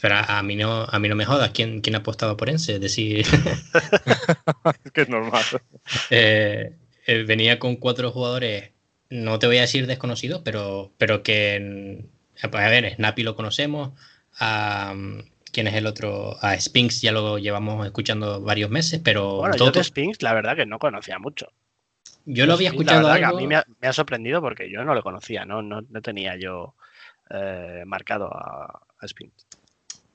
Pero 0.00 0.16
a 0.16 0.42
mí 0.42 0.56
no, 0.56 0.84
a 0.84 0.98
mí 0.98 1.08
no 1.08 1.14
me 1.14 1.24
jodas. 1.24 1.50
¿Quién, 1.50 1.80
quién 1.80 1.94
ha 1.94 1.98
apostado 1.98 2.36
por 2.36 2.48
Ence? 2.48 2.74
Es 2.74 2.80
decir. 2.80 3.26
es 4.84 4.92
que 4.92 5.02
es 5.02 5.08
normal. 5.08 5.44
eh, 6.10 6.74
eh, 7.10 7.24
venía 7.24 7.58
con 7.58 7.74
cuatro 7.74 8.12
jugadores, 8.12 8.70
no 9.08 9.40
te 9.40 9.48
voy 9.48 9.58
a 9.58 9.62
decir 9.62 9.88
desconocidos, 9.88 10.42
pero, 10.44 10.92
pero 10.96 11.24
que, 11.24 12.04
pues, 12.40 12.64
a 12.64 12.68
ver, 12.68 12.94
Snappy 12.94 13.24
lo 13.24 13.34
conocemos, 13.34 13.98
a, 14.38 14.94
¿quién 15.52 15.66
es 15.66 15.74
el 15.74 15.88
otro? 15.88 16.36
A 16.40 16.56
Spinks 16.56 17.00
ya 17.00 17.10
lo 17.10 17.38
llevamos 17.38 17.84
escuchando 17.84 18.40
varios 18.40 18.70
meses, 18.70 19.00
pero... 19.02 19.38
Bueno, 19.38 19.56
yo 19.56 19.72
de 19.72 19.82
Spinks 19.82 20.22
la 20.22 20.34
verdad 20.34 20.54
que 20.54 20.66
no 20.66 20.78
conocía 20.78 21.18
mucho. 21.18 21.48
Yo 22.26 22.46
lo 22.46 22.52
había 22.52 22.68
escuchado 22.68 23.10
A 23.10 23.32
mí 23.32 23.48
me 23.48 23.56
ha, 23.56 23.92
sorprendido 23.92 24.40
porque 24.40 24.70
yo 24.70 24.84
no 24.84 24.94
lo 24.94 25.02
conocía, 25.02 25.44
no, 25.44 25.62
no, 25.62 25.82
tenía 26.02 26.36
yo 26.36 26.76
eh, 27.30 27.82
marcado 27.86 28.30
a, 28.32 28.86
Spinks. 29.04 29.48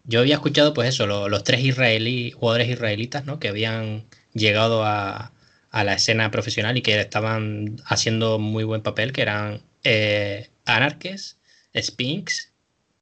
Yo 0.05 0.21
había 0.21 0.35
escuchado, 0.35 0.73
pues 0.73 0.87
eso, 0.87 1.07
los, 1.07 1.43
tres 1.43 1.59
israelí, 1.59 2.31
jugadores 2.31 2.69
israelitas, 2.69 3.25
¿no? 3.25 3.37
Que 3.39 3.49
habían 3.49 4.05
llegado 4.33 4.85
a, 4.85 5.33
a 5.75 5.83
la 5.83 5.95
escena 5.95 6.31
profesional 6.31 6.77
y 6.77 6.81
que 6.81 6.97
estaban 7.01 7.75
haciendo 7.85 8.39
muy 8.39 8.63
buen 8.63 8.81
papel, 8.81 9.11
que 9.11 9.23
eran 9.23 9.61
eh, 9.83 10.49
Anarches, 10.63 11.37
Spinks 11.77 12.53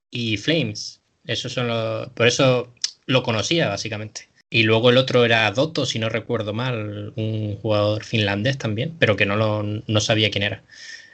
y 0.09 0.37
Flames. 0.37 0.99
Esos 1.23 1.53
son. 1.53 1.67
Por 2.15 2.25
eso 2.25 2.73
lo 3.05 3.21
conocía 3.21 3.67
básicamente. 3.69 4.27
Y 4.49 4.63
luego 4.63 4.89
el 4.89 4.97
otro 4.97 5.23
era 5.23 5.51
Dotto, 5.51 5.85
si 5.85 5.99
no 5.99 6.09
recuerdo 6.09 6.53
mal, 6.53 7.13
un 7.15 7.57
jugador 7.57 8.03
finlandés 8.03 8.57
también, 8.57 8.95
pero 8.97 9.15
que 9.15 9.27
no, 9.27 9.35
lo, 9.35 9.61
no 9.61 9.99
sabía 10.01 10.31
quién 10.31 10.43
era. 10.43 10.63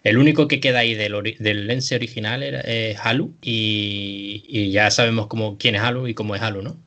El 0.06 0.17
único 0.17 0.48
que 0.48 0.62
queda 0.62 0.80
ahí 0.80 0.95
del, 0.95 1.36
del 1.39 1.67
Lense 1.67 1.95
original 1.95 2.41
era, 2.41 2.63
Halu 3.04 3.36
y, 3.41 4.72
ya 4.72 4.89
sabemos 4.91 5.28
cómo, 5.28 5.58
quién 5.58 5.76
es 5.76 5.82
Halu 5.82 6.08
y 6.08 6.13
cómo 6.13 6.36
es 6.36 6.41
Halu, 6.41 6.62
¿no? 6.62 6.78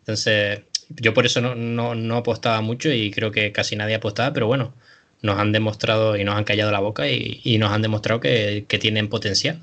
Entonces, 0.00 0.60
yo 0.88 1.14
por 1.14 1.26
eso 1.26 1.40
no, 1.40 2.16
apostaba 2.16 2.60
mucho 2.60 2.90
y 2.90 3.10
creo 3.10 3.30
que 3.30 3.52
casi 3.52 3.76
nadie 3.76 3.96
apostaba, 3.96 4.32
pero 4.32 4.46
bueno, 4.46 4.74
nos 5.22 5.38
han 5.38 5.52
demostrado 5.52 6.16
y 6.16 6.24
nos 6.24 6.36
han 6.36 6.44
callado 6.44 6.70
la 6.70 6.80
boca 6.80 7.08
y, 7.08 7.58
nos 7.58 7.72
han 7.72 7.82
demostrado 7.82 8.20
que, 8.20 8.66
tienen 8.80 9.08
potencial. 9.08 9.60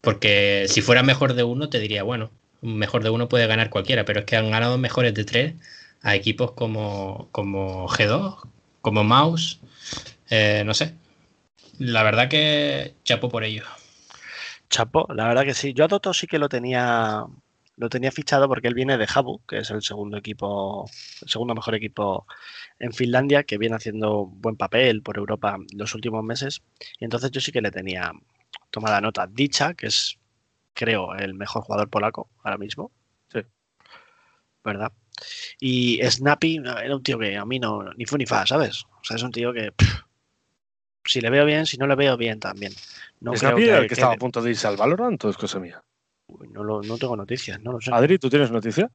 Porque 0.00 0.66
si 0.68 0.82
fuera 0.82 1.02
mejor 1.02 1.34
de 1.34 1.42
uno, 1.42 1.68
te 1.68 1.80
diría, 1.80 2.02
bueno, 2.02 2.30
mejor 2.62 3.02
de 3.02 3.10
uno 3.10 3.28
puede 3.28 3.46
ganar 3.46 3.70
cualquiera, 3.70 4.04
pero 4.04 4.20
es 4.20 4.26
que 4.26 4.36
han 4.36 4.50
ganado 4.50 4.78
mejores 4.78 5.14
de 5.14 5.24
tres 5.24 5.54
a 6.02 6.14
equipos 6.14 6.52
como, 6.52 7.28
como 7.32 7.88
G2, 7.88 8.48
como 8.80 9.04
Mouse, 9.04 9.60
eh, 10.30 10.62
no 10.64 10.74
sé. 10.74 10.94
La 11.78 12.02
verdad 12.02 12.28
que 12.28 12.94
chapo 13.04 13.28
por 13.28 13.44
ello. 13.44 13.64
Chapo, 14.70 15.06
la 15.14 15.28
verdad 15.28 15.44
que 15.44 15.54
sí. 15.54 15.72
Yo 15.72 15.84
a 15.84 15.88
Toto 15.88 16.12
sí 16.14 16.26
que 16.26 16.38
lo 16.38 16.48
tenía 16.48 17.26
lo 17.76 17.88
tenía 17.90 18.10
fichado 18.10 18.48
porque 18.48 18.68
él 18.68 18.74
viene 18.74 18.96
de 18.96 19.06
Habu, 19.12 19.40
que 19.46 19.58
es 19.58 19.70
el 19.70 19.82
segundo 19.82 20.16
equipo, 20.16 20.88
el 21.22 21.28
segundo 21.28 21.54
mejor 21.54 21.74
equipo 21.74 22.26
en 22.78 22.92
Finlandia, 22.92 23.44
que 23.44 23.58
viene 23.58 23.76
haciendo 23.76 24.26
buen 24.26 24.56
papel 24.56 25.02
por 25.02 25.18
Europa 25.18 25.58
los 25.74 25.94
últimos 25.94 26.24
meses. 26.24 26.62
Y 26.98 27.04
entonces 27.04 27.30
yo 27.30 27.40
sí 27.40 27.52
que 27.52 27.60
le 27.60 27.70
tenía 27.70 28.12
tomada 28.70 29.00
nota. 29.00 29.26
Dicha, 29.26 29.74
que 29.74 29.88
es, 29.88 30.18
creo, 30.72 31.14
el 31.14 31.34
mejor 31.34 31.62
jugador 31.62 31.90
polaco 31.90 32.30
ahora 32.42 32.56
mismo. 32.56 32.90
Sí. 33.32 33.40
¿Verdad? 34.64 34.92
Y 35.60 36.00
Snappy 36.02 36.56
era 36.56 36.96
un 36.96 37.02
tío 37.02 37.18
que 37.18 37.36
a 37.36 37.44
mí 37.44 37.58
no, 37.58 37.92
ni 37.94 38.06
fue 38.06 38.18
ni 38.18 38.26
fa, 38.26 38.46
¿sabes? 38.46 38.84
O 38.84 39.04
sea, 39.04 39.16
es 39.16 39.22
un 39.22 39.32
tío 39.32 39.52
que 39.52 39.72
si 41.04 41.20
le 41.20 41.30
veo 41.30 41.44
bien, 41.44 41.66
si 41.66 41.76
no 41.76 41.86
le 41.86 41.94
veo 41.94 42.16
bien 42.16 42.40
también. 42.40 42.72
No 43.20 43.36
Snappy 43.36 43.64
era 43.64 43.78
el 43.78 43.86
que, 43.86 43.94
estaba 43.94 44.14
a 44.14 44.18
punto 44.18 44.42
de 44.42 44.50
irse 44.50 44.66
al 44.66 44.76
Valorant 44.76 45.22
o 45.24 45.30
es 45.30 45.36
cosa 45.36 45.58
mía? 45.58 45.82
No, 46.64 46.80
no 46.82 46.98
tengo 46.98 47.16
noticias, 47.16 47.60
no 47.60 47.72
lo 47.72 47.80
sé. 47.80 47.90
Adri, 47.92 48.18
¿tú 48.18 48.28
tienes 48.28 48.50
noticia? 48.50 48.90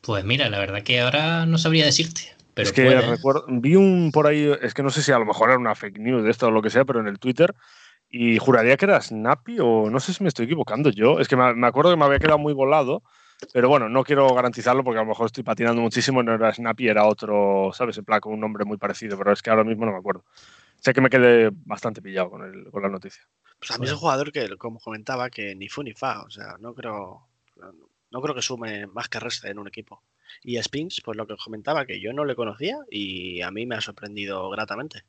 Pues 0.00 0.24
mira, 0.24 0.48
la 0.50 0.58
verdad 0.58 0.82
que 0.82 1.00
ahora 1.00 1.46
no 1.46 1.58
sabría 1.58 1.84
decirte. 1.84 2.34
Pero 2.54 2.68
es 2.68 2.72
que 2.72 3.00
recuerdo, 3.00 3.46
vi 3.48 3.76
un 3.76 4.10
por 4.12 4.26
ahí, 4.26 4.52
es 4.60 4.74
que 4.74 4.82
no 4.82 4.90
sé 4.90 5.02
si 5.02 5.10
a 5.10 5.18
lo 5.18 5.24
mejor 5.24 5.48
era 5.48 5.58
una 5.58 5.74
fake 5.74 5.98
news 5.98 6.24
de 6.24 6.30
esto 6.30 6.48
o 6.48 6.50
lo 6.50 6.60
que 6.60 6.70
sea, 6.70 6.84
pero 6.84 7.00
en 7.00 7.06
el 7.06 7.18
Twitter, 7.18 7.54
y 8.10 8.36
juraría 8.38 8.76
que 8.76 8.84
era 8.84 9.00
Snappy 9.00 9.58
o 9.60 9.88
no 9.88 10.00
sé 10.00 10.12
si 10.12 10.22
me 10.22 10.28
estoy 10.28 10.44
equivocando 10.44 10.90
yo. 10.90 11.18
Es 11.18 11.28
que 11.28 11.36
me, 11.36 11.66
acuerdo 11.66 11.90
que 11.90 11.96
me 11.96 12.04
había 12.04 12.18
quedado 12.18 12.38
muy 12.38 12.52
volado, 12.52 13.02
pero 13.54 13.70
bueno, 13.70 13.88
no 13.88 14.04
quiero 14.04 14.34
garantizarlo 14.34 14.84
porque 14.84 14.98
a 14.98 15.02
lo 15.02 15.08
mejor 15.08 15.26
estoy 15.26 15.44
patinando 15.44 15.80
muchísimo, 15.80 16.22
no 16.22 16.34
era 16.34 16.52
Snappy, 16.52 16.88
era 16.88 17.06
otro, 17.06 17.70
¿sabes? 17.72 17.96
En 17.96 18.04
plan 18.04 18.20
con 18.20 18.34
un 18.34 18.40
nombre 18.40 18.66
muy 18.66 18.76
parecido, 18.76 19.16
pero 19.16 19.32
es 19.32 19.40
que 19.40 19.48
ahora 19.48 19.64
mismo 19.64 19.86
no 19.86 19.92
me 19.92 19.98
acuerdo. 19.98 20.24
Sé 20.78 20.92
que 20.92 21.00
me 21.00 21.08
quedé 21.08 21.50
bastante 21.64 22.02
pillado 22.02 22.30
con, 22.30 22.44
el, 22.44 22.70
con 22.70 22.82
la 22.82 22.90
noticia. 22.90 23.22
Pues 23.62 23.70
a 23.70 23.78
mí 23.78 23.86
es 23.86 23.92
un 23.92 23.98
jugador 23.98 24.32
que, 24.32 24.56
como 24.56 24.80
comentaba, 24.80 25.30
que 25.30 25.54
ni 25.54 25.68
fu 25.68 25.84
ni 25.84 25.92
fa. 25.92 26.22
O 26.22 26.30
sea, 26.30 26.56
no 26.58 26.74
creo, 26.74 27.28
no 28.10 28.20
creo 28.20 28.34
que 28.34 28.42
sume 28.42 28.88
más 28.88 29.08
que 29.08 29.20
reste 29.20 29.50
en 29.50 29.60
un 29.60 29.68
equipo. 29.68 30.02
Y 30.42 30.60
Spins, 30.60 31.00
pues 31.04 31.16
lo 31.16 31.28
que 31.28 31.36
comentaba, 31.36 31.86
que 31.86 32.00
yo 32.00 32.12
no 32.12 32.24
le 32.24 32.34
conocía 32.34 32.78
y 32.90 33.40
a 33.40 33.52
mí 33.52 33.64
me 33.64 33.76
ha 33.76 33.80
sorprendido 33.80 34.50
gratamente. 34.50 35.04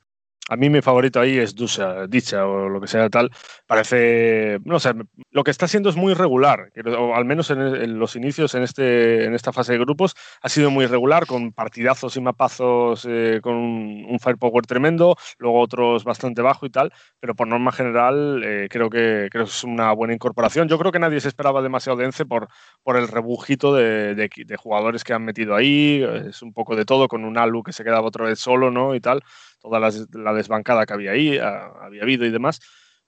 A 0.50 0.58
mí 0.58 0.70
mi 0.70 0.82
favorito 0.82 1.22
ahí 1.22 1.38
es 1.38 1.56
Dusa, 1.56 2.06
Dicha 2.08 2.46
o 2.46 2.68
lo 2.68 2.82
que 2.82 2.88
sea 2.88 3.10
tal. 3.10 3.32
Parece, 3.66 4.60
no 4.66 4.78
sé, 4.78 4.92
lo 5.32 5.44
que 5.44 5.52
está 5.52 5.66
haciendo 5.66 5.90
es 5.90 5.96
muy 5.96 6.14
regular, 6.14 6.70
o 6.98 7.16
al 7.16 7.24
menos 7.24 7.50
en, 7.50 7.98
los 7.98 8.18
inicios 8.18 8.54
en, 8.54 8.64
este, 8.64 9.24
en 9.24 9.36
esta 9.36 9.54
fase 9.54 9.72
de 9.72 9.80
grupos 9.80 10.16
ha 10.42 10.50
sido 10.50 10.70
muy 10.70 10.86
regular, 10.86 11.28
con 11.28 11.54
partidazos 11.54 12.18
y 12.18 12.22
mapazos 12.22 13.08
eh, 13.10 13.40
con 13.42 13.56
un, 13.56 14.20
firepower 14.20 14.66
tremendo, 14.66 15.16
luego 15.38 15.62
otros 15.62 16.04
bastante 16.04 16.42
bajo 16.42 16.66
y 16.66 16.70
tal, 16.70 16.92
pero 17.22 17.36
por 17.36 17.48
norma 17.48 17.72
general 17.72 18.42
eh, 18.44 18.68
creo, 18.70 18.90
que, 18.90 19.30
es 19.32 19.64
una 19.64 19.94
buena 19.94 20.14
incorporación. 20.14 20.68
Yo 20.68 20.78
creo 20.78 20.92
que 20.92 21.00
nadie 21.00 21.22
se 21.22 21.30
esperaba 21.30 21.62
demasiado 21.62 21.98
de 21.98 22.06
Ence 22.06 22.26
por, 22.26 22.50
el 22.86 23.08
rebujito 23.08 23.74
de, 23.74 24.14
de 24.14 24.58
jugadores 24.58 25.06
que 25.06 25.14
han 25.14 25.24
metido 25.24 25.56
ahí, 25.56 26.04
es 26.28 26.42
un 26.42 26.52
poco 26.52 26.76
de 26.76 26.84
todo, 26.84 27.08
con 27.08 27.24
un 27.24 27.38
Alu 27.38 27.64
que 27.64 27.72
se 27.72 27.86
quedaba 27.86 28.08
otra 28.08 28.26
vez 28.26 28.40
solo, 28.40 28.70
¿no? 28.70 28.94
Y 28.94 29.00
tal 29.00 29.24
toda 29.63 29.80
la, 29.80 30.34
desbancada 30.34 30.86
que 30.86 30.93
había 30.93 31.12
ahí, 31.12 31.38
había 31.39 32.04
habido 32.04 32.26
y 32.26 32.32
demás. 32.32 32.60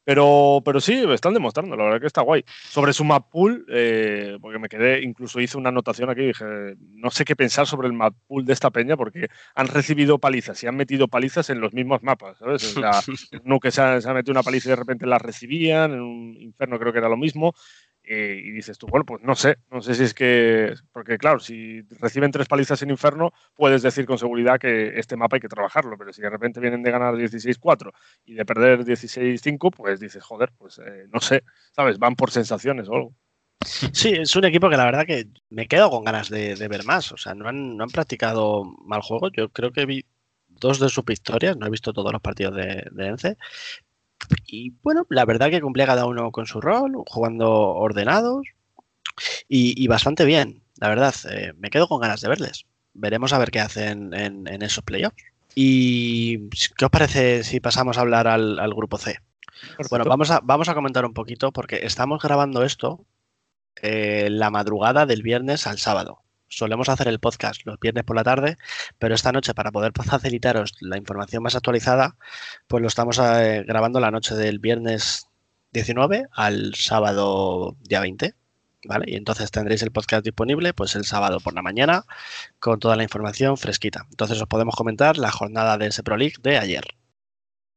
Pero, 0.06 0.62
pero 0.64 0.80
sí, 0.80 1.04
están 1.12 1.34
demostrando, 1.34 1.76
la 1.76 1.86
verdad 1.86 2.00
que 2.00 2.06
está 2.06 2.22
guay. 2.22 2.46
Sobre 2.48 2.94
su 2.94 3.04
map 3.04 3.28
pool, 3.32 3.66
eh, 3.70 4.38
porque 4.40 4.60
me 4.60 4.70
quedé, 4.70 5.02
incluso 5.02 5.40
hice 5.40 5.58
una 5.58 5.70
anotación 5.70 6.12
aquí 6.12 6.28
dije, 6.28 6.46
no 6.92 7.10
sé 7.10 7.26
qué 7.26 7.36
pensar 7.36 7.66
sobre 7.66 7.88
el 7.88 7.94
map 7.94 8.14
pool 8.28 8.46
de 8.46 8.54
esta 8.54 8.70
peña, 8.70 8.96
porque 8.96 9.30
han 9.56 9.68
recibido 9.68 10.20
palizas 10.20 10.62
y 10.64 10.68
han 10.68 10.76
metido 10.76 11.08
palizas 11.08 11.50
en 11.50 11.60
los 11.60 11.74
mismos 11.74 12.04
mapas, 12.04 12.38
¿sabes? 12.38 12.78
O 12.78 12.80
sea, 12.80 12.92
no 13.44 13.60
que 13.60 13.72
se 13.72 13.82
ha, 13.82 14.00
se 14.00 14.08
ha, 14.08 14.14
metido 14.14 14.34
una 14.34 14.44
paliza 14.44 14.70
y 14.70 14.74
de 14.74 14.76
repente 14.76 15.08
la 15.08 15.18
recibían, 15.18 15.94
en 15.94 16.02
un 16.02 16.38
infierno 16.40 16.78
creo 16.78 16.94
que 16.94 17.00
era 17.00 17.10
lo 17.10 17.18
mismo, 17.18 17.56
eh, 18.08 18.40
y 18.44 18.52
dices 18.52 18.78
tú, 18.78 18.88
bueno, 18.88 19.06
pues 19.06 19.22
no 19.24 19.36
sé, 19.36 19.58
no 19.72 19.82
sé 19.82 19.96
si 19.96 20.04
es 20.04 20.14
que, 20.14 20.74
porque 20.92 21.18
claro, 21.18 21.40
si 21.40 21.82
reciben 22.00 22.32
tres 22.32 22.48
palizas 22.48 22.82
en 22.82 22.92
Inferno, 22.92 23.34
puedes 23.56 23.82
decir 23.82 24.06
con 24.06 24.18
seguridad 24.18 24.60
que 24.60 25.00
este 25.00 25.18
mapa 25.18 25.38
hay 25.38 25.42
que 25.42 25.48
trabajarlo, 25.48 25.98
pero 25.98 26.14
si 26.14 26.22
de 26.22 26.30
repente 26.30 26.60
vienen 26.60 26.84
de 26.84 26.92
ganar 26.92 27.16
16-4 27.16 27.92
y 28.26 28.36
de 28.36 28.46
perder 28.46 28.86
16-5, 28.86 29.72
pues 29.72 30.00
dices, 30.00 30.24
joder, 30.24 30.52
pues 30.58 30.80
eh, 30.80 31.08
no 31.12 31.20
sé, 31.20 31.44
¿sabes? 31.72 31.98
Van 31.98 32.16
por 32.16 32.32
sensaciones 32.32 32.88
o 32.90 32.94
algo. 32.94 33.16
Sí, 33.62 34.10
es 34.10 34.36
un 34.36 34.46
equipo 34.46 34.70
que 34.70 34.78
la 34.78 34.86
verdad 34.86 35.06
que 35.06 35.28
me 35.50 35.68
quedo 35.68 35.90
con 35.90 36.04
ganas 36.04 36.30
de, 36.30 36.56
ver 36.68 36.84
más, 36.86 37.12
o 37.12 37.18
sea, 37.18 37.34
no 37.34 37.48
han, 37.48 37.78
no 37.78 37.84
han, 37.84 37.90
practicado 37.90 38.64
mal 38.86 39.02
juego, 39.02 39.30
yo 39.32 39.50
creo 39.50 39.72
que 39.72 39.86
vi 39.86 40.06
dos 40.48 40.80
de 40.80 40.90
sus 40.90 41.06
victorias, 41.06 41.58
no 41.58 41.66
he 41.66 41.72
visto 41.72 41.94
todos 41.94 42.12
los 42.12 42.22
partidos 42.22 42.56
de 42.56 43.08
Ence, 43.08 43.38
y 44.46 44.72
bueno, 44.84 45.06
la 45.10 45.26
verdad 45.26 45.50
que 45.50 45.62
cumplía 45.62 45.86
cada 45.86 46.06
uno 46.06 46.32
con 46.32 46.46
su 46.46 46.62
rol, 46.62 46.94
jugando 47.08 47.52
ordenados 47.52 48.48
y, 49.48 49.88
bastante 49.88 50.26
bien, 50.26 50.64
la 50.78 50.90
verdad. 50.90 51.16
Eh, 51.32 51.54
me 51.58 51.70
quedo 51.70 51.88
con 51.88 52.02
ganas 52.02 52.22
de 52.22 52.30
verles. 52.30 52.66
Veremos 52.94 53.34
a 53.34 53.38
ver 53.38 53.52
qué 53.52 53.60
hacen 53.60 54.14
en, 54.14 54.62
esos 54.62 54.84
playoffs. 54.84 55.24
¿Y 55.56 56.50
qué 56.78 56.86
os 56.86 56.92
parece 56.92 57.44
si 57.44 57.60
pasamos 57.60 57.98
a 57.98 58.02
hablar 58.02 58.28
al, 58.28 58.74
grupo 58.74 58.98
C? 58.98 59.20
Bueno, 59.90 60.06
vamos 60.06 60.32
a, 60.32 60.42
vamos 60.44 60.68
a 60.68 60.74
comentar 60.74 61.06
un 61.06 61.14
poquito 61.14 61.52
porque 61.52 61.80
estamos 61.84 62.22
grabando 62.22 62.64
esto 62.64 63.06
eh, 63.82 64.28
la 64.30 64.50
madrugada 64.50 65.06
del 65.06 65.22
viernes 65.22 65.66
al 65.66 65.78
sábado 65.78 66.25
solemos 66.56 66.90
hacer 66.90 67.08
el 67.08 67.20
podcast 67.20 67.62
los 67.66 67.80
viernes 67.80 68.04
por 68.06 68.16
la 68.16 68.24
tarde, 68.24 68.58
pero 68.98 69.14
esta 69.14 69.32
noche 69.32 69.54
para 69.54 69.72
poder 69.72 69.92
facilitaros 69.94 70.74
la 70.80 70.98
información 70.98 71.44
más 71.44 71.56
actualizada, 71.56 72.16
pues 72.68 72.82
lo 72.82 72.88
estamos 72.88 73.20
eh, 73.20 73.64
grabando 73.68 74.00
la 74.00 74.12
noche 74.12 74.36
del 74.36 74.60
viernes 74.60 75.28
19 75.74 76.28
al 76.32 76.74
sábado 76.76 77.76
día 77.82 78.00
20. 78.00 78.34
¿Vale? 78.88 79.06
Y 79.08 79.16
entonces 79.16 79.50
tendréis 79.50 79.82
el 79.82 79.92
podcast 79.92 80.24
disponible 80.24 80.72
pues 80.76 80.96
el 80.96 81.06
sábado 81.06 81.40
por 81.40 81.56
la 81.56 81.64
mañana 81.64 82.06
con 82.60 82.80
toda 82.80 82.96
la 82.96 83.02
información 83.02 83.58
fresquita. 83.58 84.06
Entonces 84.12 84.40
os 84.40 84.48
podemos 84.48 84.76
comentar 84.76 85.18
la 85.18 85.32
jornada 85.32 85.80
de 85.80 85.88
ese 85.88 86.04
Pro 86.04 86.18
League 86.18 86.36
de 86.44 86.60
ayer. 86.60 86.84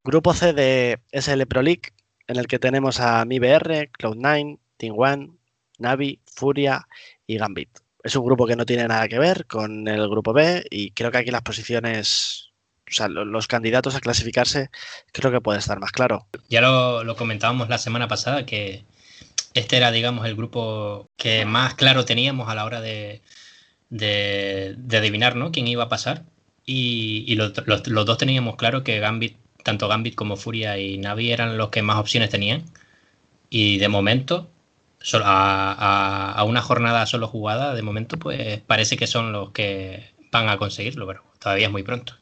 Grupo 0.04 0.34
C 0.34 0.52
de 0.52 1.00
SL 1.12 1.46
Pro 1.46 1.62
League 1.62 1.94
en 2.26 2.36
el 2.36 2.46
que 2.46 2.58
tenemos 2.58 3.00
a 3.00 3.24
MIBR, 3.24 3.90
Cloud9, 3.98 4.58
Team 4.76 4.94
One, 4.98 5.30
Navi, 5.78 6.20
Furia 6.26 6.86
y 7.26 7.38
Gambit 7.38 7.70
es 8.02 8.16
un 8.16 8.24
grupo 8.24 8.46
que 8.46 8.56
no 8.56 8.66
tiene 8.66 8.87
nada 8.87 9.08
que 9.08 9.18
ver 9.18 9.46
con 9.46 9.88
el 9.88 10.08
grupo 10.08 10.32
B 10.32 10.64
y 10.70 10.92
creo 10.92 11.11
que 11.11 11.18
aquí 11.18 11.30
las 11.30 11.42
posiciones, 11.42 12.50
o 12.88 12.92
sea, 12.92 13.08
los 13.08 13.48
candidatos 13.48 13.94
a 13.94 14.00
clasificarse, 14.00 14.70
creo 15.12 15.30
que 15.32 15.40
puede 15.40 15.58
estar 15.58 15.80
más 15.80 15.92
claro. 15.92 16.26
Ya 16.48 16.61
lo, 16.61 17.16
comentábamos 17.16 17.68
la 17.68 17.78
semana 17.78 18.08
pasada 18.08 18.46
que 18.46 18.84
este 19.54 19.76
era, 19.76 19.90
digamos, 19.90 20.26
el 20.26 20.37
grupo 20.37 21.11
que 21.16 21.44
más 21.44 21.74
claro 21.74 22.04
teníamos 22.04 22.48
a 22.48 22.54
la 22.54 22.64
hora 22.64 22.80
de, 22.80 23.22
de, 23.90 24.76
adivinar 24.92 25.37
¿no? 25.37 25.50
quién 25.50 25.66
iba 25.66 25.84
a 25.84 25.88
pasar. 25.88 26.24
Y, 26.64 27.34
los, 27.34 27.52
dos 27.54 28.18
teníamos 28.18 28.56
claro 28.56 28.84
que 28.84 29.00
Gambit, 29.00 29.38
tanto 29.64 29.88
Gambit 29.88 30.14
como 30.14 30.37
Furia 30.37 30.78
y 30.78 30.98
Navi 30.98 31.32
eran 31.32 31.56
los 31.56 31.70
que 31.70 31.82
más 31.82 31.96
opciones 31.96 32.28
tenían. 32.30 32.64
Y 33.50 33.78
de 33.78 33.88
momento 33.88 34.50
a, 35.24 36.44
una 36.46 36.62
jornada 36.62 37.06
solo 37.06 37.28
jugada, 37.28 37.74
de 37.74 37.82
momento, 37.82 38.18
pues 38.18 38.61
parece 38.61 38.96
que 38.96 39.06
son 39.06 39.32
los 39.32 39.52
que 39.52 40.14
van 40.30 40.48
a 40.48 40.58
conseguirlo, 40.58 41.06
pero 41.06 41.22
todavía 41.38 41.66
es 41.66 41.72
muy 41.72 41.82
pronto. 41.82 42.14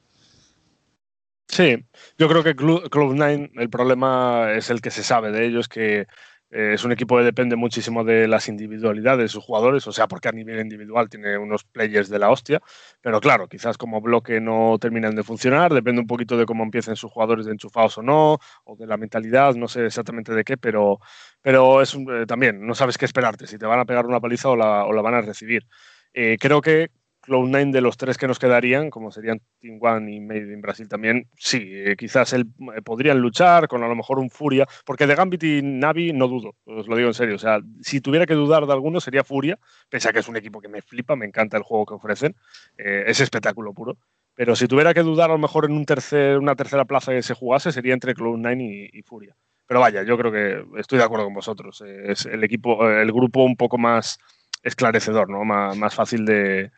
Sí, 1.48 1.84
yo 2.18 2.28
creo 2.28 2.42
que 2.42 2.56
Cloud9, 2.56 3.52
el 3.54 3.70
problema 3.70 4.52
es 4.52 4.68
el 4.70 4.80
que 4.80 4.90
se 4.90 5.04
sabe 5.04 5.30
de 5.30 5.46
ellos, 5.46 5.68
que 5.68 6.06
eh, 6.50 6.72
es 6.74 6.84
un 6.84 6.92
equipo 6.92 7.16
que 7.18 7.24
depende 7.24 7.56
muchísimo 7.56 8.04
de 8.04 8.28
las 8.28 8.48
individualidades 8.48 9.24
de 9.24 9.28
sus 9.28 9.44
jugadores, 9.44 9.86
o 9.86 9.92
sea, 9.92 10.06
porque 10.06 10.28
a 10.28 10.32
nivel 10.32 10.60
individual 10.60 11.08
tiene 11.08 11.36
unos 11.38 11.64
players 11.64 12.08
de 12.08 12.18
la 12.18 12.30
hostia, 12.30 12.60
pero 13.00 13.20
claro, 13.20 13.48
quizás 13.48 13.76
como 13.78 14.00
bloque 14.00 14.40
no 14.40 14.78
terminan 14.80 15.14
de 15.14 15.22
funcionar, 15.22 15.72
depende 15.74 16.00
un 16.00 16.06
poquito 16.06 16.36
de 16.36 16.46
cómo 16.46 16.62
empiecen 16.62 16.96
sus 16.96 17.10
jugadores 17.10 17.46
de 17.46 17.52
enchufados 17.52 17.98
o 17.98 18.02
no, 18.02 18.38
o 18.64 18.76
de 18.76 18.86
la 18.86 18.96
mentalidad, 18.96 19.54
no 19.54 19.68
sé 19.68 19.86
exactamente 19.86 20.32
de 20.34 20.44
qué, 20.44 20.56
pero, 20.56 21.00
pero 21.42 21.82
es 21.82 21.94
eh, 21.94 22.26
también 22.26 22.66
no 22.66 22.74
sabes 22.74 22.98
qué 22.98 23.04
esperarte, 23.04 23.46
si 23.46 23.58
te 23.58 23.66
van 23.66 23.80
a 23.80 23.84
pegar 23.84 24.06
una 24.06 24.20
paliza 24.20 24.48
o 24.50 24.56
la, 24.56 24.84
o 24.84 24.92
la 24.92 25.02
van 25.02 25.14
a 25.14 25.20
recibir. 25.22 25.66
Eh, 26.14 26.36
creo 26.40 26.60
que 26.60 26.90
Cloud9 27.26 27.72
de 27.72 27.80
los 27.80 27.96
tres 27.96 28.16
que 28.16 28.26
nos 28.26 28.38
quedarían, 28.38 28.90
como 28.90 29.10
serían 29.10 29.40
Team 29.60 29.78
One 29.80 30.12
y 30.12 30.20
Made 30.20 30.52
in 30.52 30.60
Brasil 30.60 30.88
también, 30.88 31.28
sí, 31.36 31.60
eh, 31.62 31.96
quizás 31.98 32.32
él, 32.32 32.46
eh, 32.76 32.82
podrían 32.82 33.18
luchar 33.18 33.68
con 33.68 33.82
a 33.82 33.88
lo 33.88 33.96
mejor 33.96 34.18
un 34.18 34.30
Furia, 34.30 34.66
porque 34.84 35.06
de 35.06 35.14
Gambit 35.14 35.42
y 35.42 35.62
Navi 35.62 36.12
no 36.12 36.28
dudo, 36.28 36.54
os 36.64 36.86
lo 36.86 36.96
digo 36.96 37.08
en 37.08 37.14
serio. 37.14 37.34
O 37.34 37.38
sea, 37.38 37.60
si 37.82 38.00
tuviera 38.00 38.26
que 38.26 38.34
dudar 38.34 38.66
de 38.66 38.72
alguno 38.72 39.00
sería 39.00 39.24
Furia, 39.24 39.58
pese 39.88 40.08
a 40.08 40.12
que 40.12 40.20
es 40.20 40.28
un 40.28 40.36
equipo 40.36 40.60
que 40.60 40.68
me 40.68 40.82
flipa, 40.82 41.16
me 41.16 41.26
encanta 41.26 41.56
el 41.56 41.62
juego 41.62 41.86
que 41.86 41.94
ofrecen, 41.94 42.36
eh, 42.78 43.04
es 43.06 43.20
espectáculo 43.20 43.72
puro. 43.72 43.98
Pero 44.34 44.54
si 44.54 44.68
tuviera 44.68 44.94
que 44.94 45.02
dudar 45.02 45.30
a 45.30 45.34
lo 45.34 45.38
mejor 45.38 45.64
en 45.64 45.72
un 45.72 45.86
tercer, 45.86 46.38
una 46.38 46.54
tercera 46.54 46.84
plaza 46.84 47.12
que 47.12 47.22
se 47.22 47.34
jugase, 47.34 47.72
sería 47.72 47.94
entre 47.94 48.14
Cloud9 48.14 48.90
y, 48.92 49.02
Furia. 49.02 49.34
Pero 49.66 49.80
vaya, 49.80 50.02
yo 50.02 50.16
creo 50.18 50.30
que 50.30 50.78
estoy 50.78 50.98
de 50.98 51.04
acuerdo 51.04 51.24
con 51.24 51.34
vosotros. 51.34 51.80
Es 51.80 52.26
el 52.26 52.44
equipo, 52.44 52.88
el 52.88 53.10
grupo 53.12 53.44
un 53.44 53.56
poco 53.56 53.78
más 53.78 54.18
esclarecedor, 54.62 55.30
¿no? 55.30 55.42
más 55.44 55.94
fácil 55.94 56.26
de, 56.26 56.70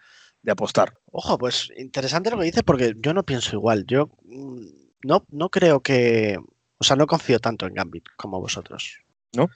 de 0.43 0.53
apostar. 0.53 0.95
Ojo, 1.11 1.39
pues 1.39 1.71
interesante 1.77 2.31
lo 2.31 2.39
que 2.39 2.45
dices 2.45 2.63
porque 2.63 2.95
yo 2.99 3.15
no 3.15 3.25
pienso 3.25 3.57
igual. 3.57 3.85
Yo 3.87 4.11
mm, 4.25 4.67
no, 5.05 5.25
no 5.31 5.49
creo 5.49 5.81
que. 5.81 6.39
O 6.79 6.85
sea, 6.85 6.97
no 6.97 7.07
confío 7.07 7.41
tanto 7.41 7.67
en 7.67 7.75
Gambit 7.75 8.05
como 8.17 8.41
vosotros. 8.41 8.99
¿No? 9.35 9.49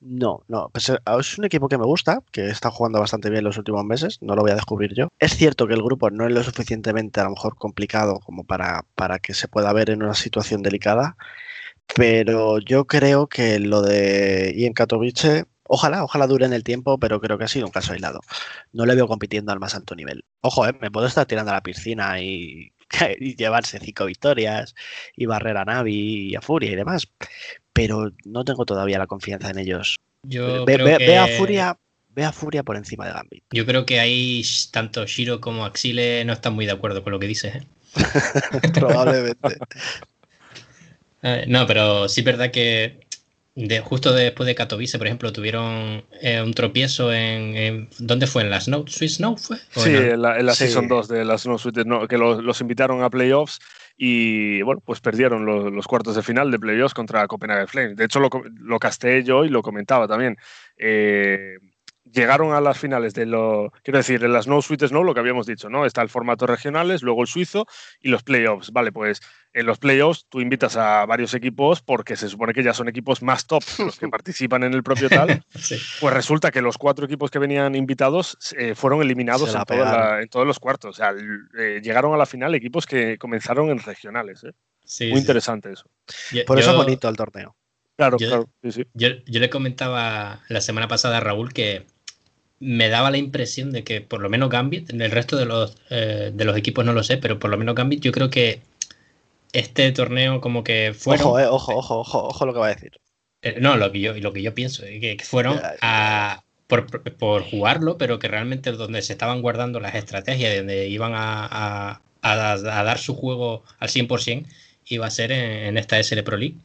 No, 0.00 0.44
no. 0.46 0.70
Pues 0.72 0.88
eh, 0.90 0.98
es 1.18 1.38
un 1.38 1.44
equipo 1.44 1.68
que 1.68 1.78
me 1.78 1.84
gusta, 1.84 2.22
que 2.30 2.48
está 2.48 2.70
jugando 2.70 3.00
bastante 3.00 3.30
bien 3.30 3.44
los 3.44 3.58
últimos 3.58 3.84
meses, 3.84 4.18
no 4.20 4.36
lo 4.36 4.42
voy 4.42 4.52
a 4.52 4.54
descubrir 4.54 4.94
yo. 4.94 5.08
Es 5.18 5.36
cierto 5.36 5.66
que 5.66 5.74
el 5.74 5.82
grupo 5.82 6.10
no 6.10 6.26
es 6.26 6.32
lo 6.32 6.42
suficientemente 6.42 7.20
a 7.20 7.24
lo 7.24 7.30
mejor 7.30 7.56
complicado 7.56 8.20
como 8.20 8.44
para, 8.44 8.84
para 8.94 9.18
que 9.18 9.34
se 9.34 9.48
pueda 9.48 9.72
ver 9.72 9.90
en 9.90 10.02
una 10.02 10.14
situación 10.14 10.62
delicada, 10.62 11.16
pero 11.96 12.58
yo 12.58 12.86
creo 12.86 13.26
que 13.28 13.58
lo 13.58 13.82
de 13.82 14.54
Ian 14.56 14.72
Katowice 14.72 15.46
Ojalá, 15.68 16.02
ojalá 16.02 16.26
dure 16.26 16.46
en 16.46 16.54
el 16.54 16.64
tiempo, 16.64 16.98
pero 16.98 17.20
creo 17.20 17.38
que 17.38 17.44
ha 17.44 17.48
sido 17.48 17.66
un 17.66 17.72
caso 17.72 17.92
aislado. 17.92 18.20
No 18.72 18.86
le 18.86 18.94
veo 18.94 19.06
compitiendo 19.06 19.52
al 19.52 19.60
más 19.60 19.74
alto 19.74 19.94
nivel. 19.94 20.24
Ojo, 20.40 20.66
eh, 20.66 20.72
me 20.80 20.90
puedo 20.90 21.06
estar 21.06 21.26
tirando 21.26 21.52
a 21.52 21.54
la 21.54 21.62
piscina 21.62 22.20
y, 22.20 22.72
llevarse 23.36 23.78
cinco 23.78 24.06
victorias 24.06 24.74
y 25.14 25.26
barrer 25.26 25.58
a 25.58 25.64
Navi 25.64 26.30
y 26.30 26.34
a 26.34 26.40
Furia 26.40 26.72
y 26.72 26.76
demás, 26.76 27.08
pero 27.72 28.12
no 28.24 28.44
tengo 28.44 28.64
todavía 28.64 28.98
la 28.98 29.06
confianza 29.06 29.50
en 29.50 29.58
ellos. 29.58 30.00
Yo 30.22 30.64
ve, 30.64 31.18
a 31.18 31.26
Furia, 31.38 31.78
ve 32.08 32.24
a 32.24 32.32
Furia 32.32 32.62
por 32.62 32.76
encima 32.76 33.06
de 33.06 33.12
Gambit. 33.12 33.44
Yo 33.52 33.66
creo 33.66 33.86
que 33.86 34.00
ahí 34.00 34.42
tanto 34.72 35.06
Shiro 35.06 35.40
como 35.40 35.64
Axile 35.64 36.24
no 36.24 36.32
están 36.32 36.54
muy 36.54 36.66
de 36.66 36.72
acuerdo 36.72 37.04
con 37.04 37.12
lo 37.12 37.18
que 37.18 37.26
dices. 37.26 37.56
¿eh? 37.56 37.62
Probablemente. 38.74 39.58
Eh, 41.20 41.46
no, 41.48 41.66
pero 41.66 42.08
sí 42.08 42.20
es 42.20 42.24
verdad 42.24 42.52
que 42.52 43.00
justo 43.84 44.12
después 44.12 44.46
de 44.46 44.54
Katowice, 44.54 44.98
por 44.98 45.06
ejemplo, 45.06 45.32
tuvieron 45.32 46.04
eh, 46.20 46.40
un 46.42 46.54
tropiezo 46.54 47.12
en, 47.12 47.88
¿Dónde 47.98 48.26
fue? 48.26 48.42
¿En 48.42 48.50
la 48.50 48.60
Snow, 48.60 48.86
Swiss 48.86 49.16
Snow 49.16 49.36
fue? 49.36 49.56
Sí, 49.70 49.94
en 49.94 50.22
la, 50.22 50.54
Season 50.54 50.86
2 50.86 51.08
de 51.08 51.24
la 51.24 51.38
Snow 51.38 51.58
Suite, 51.58 51.82
que 52.08 52.18
los, 52.18 52.60
invitaron 52.60 53.02
a 53.02 53.10
playoffs 53.10 53.58
y, 53.96 54.62
bueno, 54.62 54.80
pues 54.84 55.00
perdieron 55.00 55.44
los, 55.44 55.86
cuartos 55.86 56.14
de 56.14 56.22
final 56.22 56.50
de 56.50 56.58
playoffs 56.58 56.94
contra 56.94 57.26
Copenhagen 57.26 57.66
Flames. 57.66 57.96
De 57.96 58.04
hecho, 58.04 58.20
lo, 58.20 58.30
lo 58.60 58.78
casté 58.78 59.24
yo 59.24 59.44
y 59.44 59.48
lo 59.48 59.62
comentaba 59.62 60.06
también. 60.06 60.36
Eh, 60.76 61.56
llegaron 62.12 62.52
a 62.52 62.60
las 62.60 62.78
finales 62.78 63.14
de 63.14 63.26
lo. 63.26 63.72
Quiero 63.82 63.98
decir, 63.98 64.22
en 64.24 64.32
las 64.32 64.46
No 64.46 64.60
Suites 64.62 64.92
No, 64.92 65.02
lo 65.04 65.14
que 65.14 65.20
habíamos 65.20 65.46
dicho, 65.46 65.68
¿no? 65.68 65.86
Está 65.86 66.02
el 66.02 66.08
formato 66.08 66.46
regionales, 66.46 67.02
luego 67.02 67.22
el 67.22 67.28
suizo 67.28 67.66
y 68.00 68.08
los 68.08 68.22
playoffs. 68.22 68.72
Vale, 68.72 68.92
pues 68.92 69.20
en 69.52 69.66
los 69.66 69.78
playoffs 69.78 70.26
tú 70.28 70.40
invitas 70.40 70.76
a 70.76 71.06
varios 71.06 71.34
equipos 71.34 71.82
porque 71.82 72.16
se 72.16 72.28
supone 72.28 72.52
que 72.52 72.62
ya 72.62 72.74
son 72.74 72.88
equipos 72.88 73.22
más 73.22 73.46
top 73.46 73.62
los 73.78 73.98
que 73.98 74.08
participan 74.08 74.62
en 74.64 74.74
el 74.74 74.82
propio 74.82 75.08
tal. 75.08 75.44
Pues 76.00 76.14
resulta 76.14 76.50
que 76.50 76.62
los 76.62 76.78
cuatro 76.78 77.04
equipos 77.04 77.30
que 77.30 77.38
venían 77.38 77.74
invitados 77.74 78.38
eh, 78.56 78.74
fueron 78.74 79.02
eliminados 79.02 79.54
en, 79.54 80.28
todos 80.28 80.46
los 80.46 80.58
cuartos. 80.58 80.90
O 80.90 80.92
sea, 80.92 81.12
eh, 81.58 81.80
llegaron 81.82 82.14
a 82.14 82.16
la 82.16 82.26
final 82.26 82.54
equipos 82.54 82.86
que 82.86 83.18
comenzaron 83.18 83.70
en 83.70 83.78
regionales. 83.78 84.44
¿eh? 84.44 84.52
Muy 85.10 85.20
interesante 85.20 85.72
eso. 85.72 85.90
Por 86.46 86.58
eso 86.58 86.70
es 86.70 86.76
bonito 86.76 87.08
el 87.08 87.16
torneo. 87.16 87.56
Claro, 87.96 88.16
claro. 88.16 88.48
Yo, 88.62 89.08
yo, 89.26 89.40
le 89.40 89.50
comentaba 89.50 90.42
la 90.48 90.60
semana 90.60 90.86
pasada 90.86 91.16
a 91.16 91.20
Raúl 91.20 91.52
que 91.52 91.86
me 92.60 92.88
daba 92.88 93.10
la 93.10 93.18
impresión 93.18 93.70
de 93.70 93.84
que 93.84 94.00
por 94.00 94.20
lo 94.20 94.28
menos 94.28 94.50
Gambit, 94.50 94.90
en 94.90 95.00
el 95.00 95.10
resto 95.10 95.36
de 95.36 95.44
los, 95.44 95.76
eh, 95.90 96.30
de 96.34 96.44
los 96.44 96.56
equipos 96.56 96.84
no 96.84 96.92
lo 96.92 97.02
sé, 97.02 97.16
pero 97.16 97.38
por 97.38 97.50
lo 97.50 97.58
menos 97.58 97.74
Gambit 97.74 98.02
yo 98.02 98.12
creo 98.12 98.30
que 98.30 98.60
este 99.52 99.90
torneo 99.92 100.40
como 100.40 100.64
que 100.64 100.94
fueron... 100.96 101.26
Ojo, 101.26 101.40
eh, 101.40 101.46
ojo, 101.46 101.76
ojo, 101.76 101.98
ojo, 102.00 102.28
ojo 102.28 102.46
lo 102.46 102.52
que 102.52 102.58
va 102.58 102.66
a 102.66 102.74
decir. 102.74 102.92
Eh, 103.42 103.58
no, 103.60 103.76
lo 103.76 103.92
que 103.92 104.00
yo, 104.00 104.14
lo 104.14 104.32
que 104.32 104.42
yo 104.42 104.54
pienso, 104.54 104.82
que 104.82 105.16
fueron 105.24 105.60
a, 105.80 106.42
por, 106.66 106.86
por, 107.14 107.42
jugarlo, 107.44 107.96
pero 107.96 108.18
que 108.18 108.26
realmente 108.26 108.72
donde 108.72 109.02
se 109.02 109.12
estaban 109.12 109.40
guardando 109.40 109.78
las 109.78 109.94
estrategias, 109.94 110.56
donde 110.56 110.88
iban 110.88 111.12
a, 111.14 112.00
a, 112.20 112.82
dar 112.82 112.98
su 112.98 113.14
juego 113.14 113.62
al 113.78 113.88
100%, 113.88 114.44
iba 114.86 115.06
a 115.06 115.10
ser 115.10 115.30
en, 115.30 115.66
en 115.66 115.78
esta 115.78 116.02
SL 116.02 116.22
Pro 116.24 116.36
League. 116.36 116.56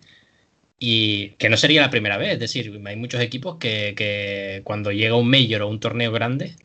Y 0.79 1.29
que 1.37 1.49
no 1.49 1.57
sería 1.57 1.81
la 1.81 1.89
primera 1.89 2.17
vez, 2.17 2.33
es 2.33 2.39
decir, 2.39 2.81
hay 2.85 2.95
muchos 2.95 3.21
equipos 3.21 3.57
que, 3.57 4.61
cuando 4.63 4.91
llega 4.91 5.15
un 5.15 5.29
Major 5.29 5.61
o 5.61 5.69
un 5.69 5.79
torneo 5.79 6.11
grande, 6.11 6.55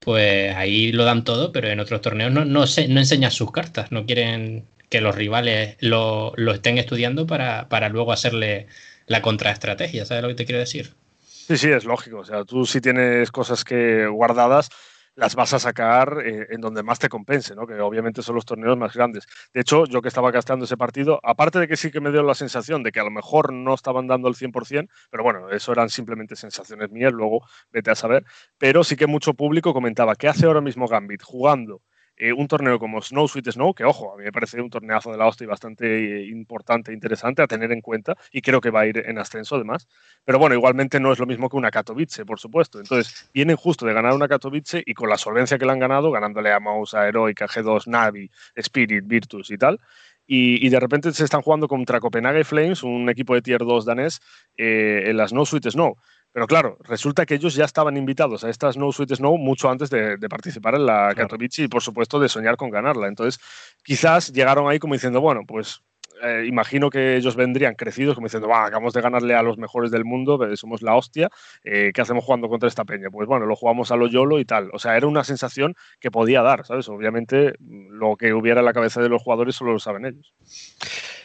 pues 0.00 0.54
ahí 0.56 0.92
lo 0.92 1.04
dan 1.04 1.24
todo, 1.24 1.52
pero 1.52 1.68
en 1.68 1.80
otros 1.80 2.00
torneos 2.00 2.32
no, 2.32 2.44
no, 2.44 2.64
no 2.64 3.00
enseñan 3.00 3.30
sus 3.30 3.52
cartas, 3.52 3.92
no 3.92 4.04
quieren 4.04 4.64
que 4.88 5.00
los 5.00 5.14
rivales 5.14 5.76
lo, 5.80 6.34
estén 6.52 6.76
estudiando 6.78 7.26
para, 7.26 7.68
para, 7.68 7.88
luego 7.88 8.12
hacerle 8.12 8.66
la 9.06 9.22
contraestrategia, 9.22 10.04
¿sabes 10.04 10.22
lo 10.22 10.28
que 10.28 10.34
te 10.34 10.44
quiero 10.44 10.58
decir? 10.58 10.94
Sí, 11.20 11.56
sí, 11.56 11.70
es 11.70 11.84
lógico. 11.84 12.18
O 12.18 12.24
sea, 12.24 12.44
tú 12.44 12.66
si 12.66 12.80
tienes 12.80 13.30
cosas 13.30 13.64
que 13.64 14.06
guardadas, 14.06 14.68
las 15.14 15.34
vas 15.34 15.52
a 15.52 15.58
sacar 15.58 16.18
eh, 16.24 16.46
en 16.50 16.60
donde 16.60 16.82
más 16.82 16.98
te 16.98 17.08
compense, 17.08 17.54
¿no? 17.54 17.66
que 17.66 17.74
obviamente 17.80 18.22
son 18.22 18.34
los 18.34 18.44
torneos 18.44 18.76
más 18.76 18.94
grandes. 18.94 19.26
De 19.52 19.60
hecho, 19.60 19.84
yo 19.84 20.00
que 20.02 20.08
estaba 20.08 20.30
gastando 20.30 20.64
ese 20.64 20.76
partido, 20.76 21.20
aparte 21.22 21.58
de 21.58 21.68
que 21.68 21.76
sí 21.76 21.90
que 21.90 22.00
me 22.00 22.10
dio 22.10 22.22
la 22.22 22.34
sensación 22.34 22.82
de 22.82 22.92
que 22.92 23.00
a 23.00 23.04
lo 23.04 23.10
mejor 23.10 23.52
no 23.52 23.74
estaban 23.74 24.06
dando 24.06 24.28
el 24.28 24.34
100%, 24.34 24.88
pero 25.10 25.22
bueno, 25.22 25.50
eso 25.50 25.72
eran 25.72 25.90
simplemente 25.90 26.36
sensaciones 26.36 26.90
mías, 26.90 27.12
luego 27.12 27.46
vete 27.70 27.90
a 27.90 27.94
saber, 27.94 28.24
pero 28.58 28.84
sí 28.84 28.96
que 28.96 29.06
mucho 29.06 29.34
público 29.34 29.74
comentaba, 29.74 30.14
¿qué 30.16 30.28
hace 30.28 30.46
ahora 30.46 30.60
mismo 30.60 30.88
Gambit 30.88 31.22
jugando 31.22 31.82
eh, 32.24 32.32
un 32.32 32.46
torneo 32.46 32.78
como 32.78 33.02
Snow 33.02 33.26
Sweet 33.26 33.50
Snow, 33.50 33.74
que 33.74 33.82
ojo, 33.82 34.14
a 34.14 34.16
mí 34.16 34.22
me 34.22 34.30
parece 34.30 34.60
un 34.60 34.70
torneazo 34.70 35.10
de 35.10 35.18
la 35.18 35.26
hostia 35.26 35.44
bastante 35.48 36.20
eh, 36.20 36.28
importante 36.28 36.92
e 36.92 36.94
interesante 36.94 37.42
a 37.42 37.48
tener 37.48 37.72
en 37.72 37.80
cuenta 37.80 38.16
y 38.30 38.40
creo 38.42 38.60
que 38.60 38.70
va 38.70 38.82
a 38.82 38.86
ir 38.86 38.98
en 38.98 39.18
ascenso 39.18 39.56
además. 39.56 39.88
Pero 40.24 40.38
bueno, 40.38 40.54
igualmente 40.54 41.00
no 41.00 41.12
es 41.12 41.18
lo 41.18 41.26
mismo 41.26 41.48
que 41.48 41.56
una 41.56 41.72
Katowice, 41.72 42.24
por 42.24 42.38
supuesto. 42.38 42.78
Entonces, 42.78 43.28
vienen 43.34 43.56
justo 43.56 43.86
de 43.86 43.92
ganar 43.92 44.14
una 44.14 44.28
Katowice 44.28 44.84
y 44.86 44.94
con 44.94 45.08
la 45.08 45.18
solvencia 45.18 45.58
que 45.58 45.66
le 45.66 45.72
han 45.72 45.80
ganado, 45.80 46.12
ganándole 46.12 46.52
a 46.52 46.60
Mouse, 46.60 46.94
a 46.94 47.08
Heroic, 47.08 47.42
a 47.42 47.48
G2, 47.48 47.88
Navi, 47.88 48.30
Spirit, 48.54 49.04
Virtus 49.04 49.50
y 49.50 49.58
tal. 49.58 49.80
Y, 50.24 50.68
de 50.68 50.78
repente 50.78 51.12
se 51.12 51.24
están 51.24 51.42
jugando 51.42 51.66
contra 51.66 51.98
Copenhague 51.98 52.44
Flames, 52.44 52.84
un 52.84 53.10
equipo 53.10 53.34
de 53.34 53.42
tier 53.42 53.58
2 53.58 53.84
danés, 53.84 54.20
eh, 54.56 55.02
en 55.06 55.16
las 55.16 55.32
No 55.32 55.44
Sweet 55.44 55.70
Snow. 55.70 55.96
Pero 56.32 56.46
claro, 56.46 56.78
resulta 56.80 57.26
que 57.26 57.34
ellos 57.34 57.54
ya 57.54 57.66
estaban 57.66 57.96
invitados 57.96 58.42
a 58.42 58.48
esta 58.48 58.72
Snow 58.72 58.90
Sweet 58.92 59.16
Snow 59.16 59.36
mucho 59.36 59.70
antes 59.70 59.90
de, 59.90 60.16
participar 60.30 60.74
en 60.74 60.86
la 60.86 61.14
Katowice 61.14 61.64
y, 61.64 61.68
por 61.68 61.82
supuesto, 61.82 62.18
de 62.18 62.28
soñar 62.28 62.56
con 62.56 62.70
ganarla. 62.70 63.06
Entonces, 63.06 63.38
quizás 63.84 64.32
llegaron 64.32 64.68
ahí 64.68 64.78
como 64.78 64.94
diciendo, 64.94 65.20
bueno, 65.20 65.42
pues 65.46 65.82
eh, 66.22 66.46
imagino 66.46 66.88
que 66.88 67.16
ellos 67.16 67.36
vendrían 67.36 67.74
crecidos 67.74 68.14
como 68.14 68.26
diciendo, 68.26 68.48
va, 68.48 68.64
acabamos 68.64 68.94
de 68.94 69.02
ganarle 69.02 69.34
a 69.34 69.42
los 69.42 69.58
mejores 69.58 69.90
del 69.90 70.06
mundo, 70.06 70.38
somos 70.56 70.80
la 70.80 70.94
hostia, 70.94 71.28
eh, 71.64 71.90
¿qué 71.92 72.00
hacemos 72.00 72.24
jugando 72.24 72.48
contra 72.48 72.68
esta 72.68 72.84
peña? 72.84 73.10
Pues 73.10 73.28
bueno, 73.28 73.44
lo 73.44 73.54
jugamos 73.54 73.90
a 73.90 73.96
lo 73.96 74.06
YOLO 74.06 74.38
y 74.38 74.46
tal. 74.46 74.70
O 74.72 74.78
sea, 74.78 74.96
era 74.96 75.06
una 75.06 75.24
sensación 75.24 75.74
que 76.00 76.10
podía 76.10 76.40
dar, 76.40 76.64
¿sabes? 76.64 76.88
Obviamente, 76.88 77.54
lo 77.58 78.16
que 78.16 78.32
hubiera 78.32 78.60
en 78.60 78.66
la 78.66 78.72
cabeza 78.72 79.02
de 79.02 79.10
los 79.10 79.22
jugadores 79.22 79.56
solo 79.56 79.72
lo 79.72 79.78
saben 79.80 80.06
ellos. 80.06 80.32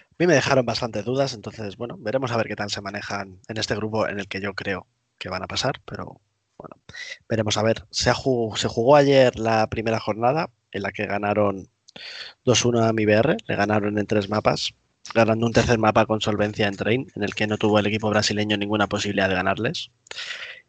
A 0.10 0.16
mí 0.20 0.28
me 0.28 0.34
dejaron 0.34 0.66
bastantes 0.66 1.06
dudas, 1.06 1.34
entonces, 1.34 1.78
bueno, 1.78 1.96
veremos 2.00 2.32
a 2.32 2.38
ver 2.38 2.48
qué 2.48 2.56
tal 2.56 2.72
se 2.72 2.82
manejan 2.82 3.40
en 3.48 3.58
este 3.58 3.76
grupo 3.76 4.08
en 4.08 4.20
el 4.20 4.28
que 4.28 4.42
yo 4.42 4.54
creo 4.54 4.88
que 5.18 5.30
van 5.30 5.44
a 5.44 5.48
pasar, 5.48 5.82
pero 5.86 6.22
bueno, 6.58 6.76
veremos 7.30 7.58
a 7.58 7.64
ver. 7.64 7.86
Se, 7.92 8.14
jugó, 8.14 8.96
ayer 8.96 9.38
la 9.40 9.68
primera 9.68 10.00
jornada 10.00 10.50
en 10.72 10.82
la 10.84 10.92
que 10.92 11.06
ganaron 11.06 11.70
2-1 12.46 12.88
a 12.88 12.94
mi 12.94 13.06
BR, 13.06 13.38
le 13.46 13.56
ganaron 13.56 13.98
en 13.98 14.08
tres 14.08 14.30
mapas, 14.30 14.74
ganando 15.14 15.46
un 15.46 15.54
tercer 15.54 15.78
mapa 15.80 16.06
con 16.06 16.22
solvencia 16.22 16.68
en 16.68 16.76
Train, 16.76 17.08
en 17.16 17.24
el 17.24 17.36
que 17.36 17.48
no 17.48 17.58
tuvo 17.58 17.80
el 17.80 17.88
equipo 17.88 18.10
brasileño 18.10 18.58
ninguna 18.58 18.88
posibilidad 18.88 19.30
de 19.30 19.36
ganarles. 19.36 19.92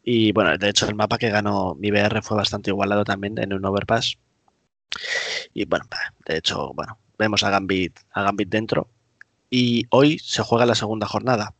Y 0.03 0.33
bueno, 0.33 0.57
de 0.57 0.69
hecho 0.69 0.87
el 0.87 0.95
mapa 0.95 1.19
que 1.19 1.31
ganó 1.31 1.75
mi 1.75 1.91
BR 1.91 2.23
fue 2.23 2.37
bastante 2.37 2.71
igualado 2.71 3.05
también 3.05 3.39
en 3.39 3.53
un 3.53 3.65
overpass. 3.65 4.19
Y 5.55 5.65
bueno, 5.67 5.87
de 6.27 6.37
hecho, 6.37 6.73
bueno, 6.75 6.99
vemos 7.19 7.43
a 7.43 7.51
Gambit, 7.51 7.99
a 8.13 8.23
Gambit 8.23 8.49
dentro. 8.49 8.89
Y 9.51 9.87
hoy 9.91 10.19
se 10.19 10.43
juega 10.43 10.67
la 10.67 10.75
segunda 10.75 11.07
jornada 11.07 11.55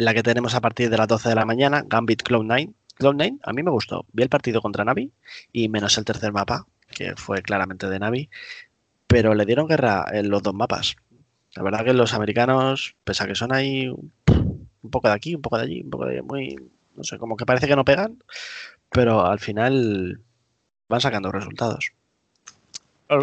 la 0.00 0.14
que 0.14 0.22
tenemos 0.22 0.54
a 0.54 0.62
partir 0.62 0.88
de 0.88 0.96
las 0.96 1.06
12 1.08 1.28
de 1.28 1.34
la 1.34 1.44
mañana 1.44 1.84
Gambit 1.86 2.22
Cloud9. 2.22 2.72
Cloud9 2.98 3.38
a 3.42 3.52
mí 3.52 3.62
me 3.62 3.70
gustó. 3.70 4.06
Vi 4.12 4.22
el 4.22 4.30
partido 4.30 4.62
contra 4.62 4.84
Navi 4.84 5.12
y 5.52 5.68
menos 5.68 5.98
el 5.98 6.06
tercer 6.06 6.32
mapa, 6.32 6.66
que 6.88 7.14
fue 7.16 7.42
claramente 7.42 7.86
de 7.86 7.98
Navi, 7.98 8.30
pero 9.06 9.34
le 9.34 9.44
dieron 9.44 9.68
guerra 9.68 10.06
en 10.10 10.30
los 10.30 10.42
dos 10.42 10.54
mapas. 10.54 10.96
La 11.54 11.62
verdad 11.62 11.84
que 11.84 11.92
los 11.92 12.14
americanos, 12.14 12.96
pese 13.04 13.24
a 13.24 13.26
que 13.26 13.34
son 13.34 13.52
ahí 13.52 13.88
un 13.88 14.90
poco 14.90 15.08
de 15.08 15.14
aquí, 15.14 15.34
un 15.34 15.42
poco 15.42 15.58
de 15.58 15.64
allí, 15.64 15.82
un 15.82 15.90
poco 15.90 16.06
de 16.06 16.22
muy, 16.22 16.56
no 16.96 17.04
sé, 17.04 17.18
como 17.18 17.36
que 17.36 17.44
parece 17.44 17.66
que 17.68 17.76
no 17.76 17.84
pegan, 17.84 18.22
pero 18.90 19.26
al 19.26 19.38
final 19.38 20.22
van 20.88 21.00
sacando 21.02 21.30
resultados. 21.30 21.92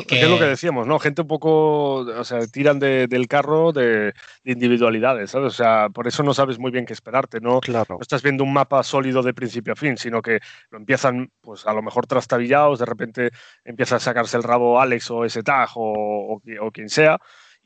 Que... 0.08 0.22
es 0.22 0.30
lo 0.30 0.38
que 0.38 0.46
decíamos, 0.46 0.88
¿no? 0.88 1.00
Gente 1.00 1.22
un 1.22 1.28
poco, 1.28 1.98
o 2.00 2.24
sea, 2.24 2.46
tiran 2.48 2.80
del 2.80 3.28
carro 3.28 3.72
de, 3.72 4.14
individualidades, 4.44 5.32
¿sabes? 5.32 5.54
O 5.54 5.56
sea, 5.56 5.90
por 5.90 6.08
eso 6.08 6.24
no 6.24 6.34
sabes 6.34 6.60
muy 6.60 6.72
bien 6.72 6.86
qué 6.86 6.94
esperarte, 6.94 7.40
¿no? 7.40 7.60
Claro. 7.62 7.96
No 7.96 8.02
estás 8.02 8.22
viendo 8.22 8.44
un 8.44 8.54
mapa 8.54 8.84
sólido 8.84 9.24
de 9.24 9.34
principio 9.34 9.74
a 9.74 9.76
fin, 9.76 9.98
sino 9.98 10.22
que 10.22 10.40
lo 10.70 10.78
empiezan, 10.78 11.32
pues 11.42 11.66
a 11.66 11.74
lo 11.74 11.82
mejor 11.82 12.06
trastabillados, 12.08 12.80
de 12.80 12.86
repente 12.86 13.32
empieza 13.64 13.98
a 13.98 14.00
sacarse 14.00 14.38
el 14.38 14.44
rabo 14.44 14.80
Alex 14.80 15.10
o 15.12 15.26
ese 15.26 15.44
tag 15.44 15.70
o, 15.76 16.42
o 16.62 16.72
quien 16.72 16.90
sea, 16.90 17.20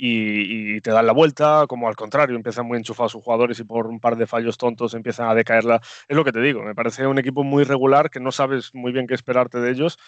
y, 0.04 0.82
te 0.82 0.92
dan 0.92 1.06
la 1.06 1.14
vuelta, 1.14 1.66
como 1.68 1.88
al 1.88 1.96
contrario, 1.96 2.36
empiezan 2.36 2.66
muy 2.66 2.78
enchufados 2.78 3.12
sus 3.12 3.24
jugadores 3.24 3.60
y 3.60 3.64
por 3.64 3.86
un 3.86 4.00
par 4.00 4.16
de 4.16 4.26
fallos 4.26 4.58
tontos 4.58 4.96
empiezan 4.96 5.30
a 5.30 5.36
decaerla. 5.36 5.80
Es 6.08 6.18
lo 6.18 6.26
que 6.26 6.32
te 6.32 6.42
digo, 6.42 6.64
me 6.64 6.74
parece 6.74 7.06
un 7.06 7.20
equipo 7.20 7.44
muy 7.44 7.64
regular 7.64 8.10
que 8.10 8.20
no 8.20 8.32
sabes 8.32 8.74
muy 8.74 8.92
bien 8.92 9.06
qué 9.06 9.14
esperarte 9.14 9.60
de 9.60 9.70
ellos. 9.70 10.00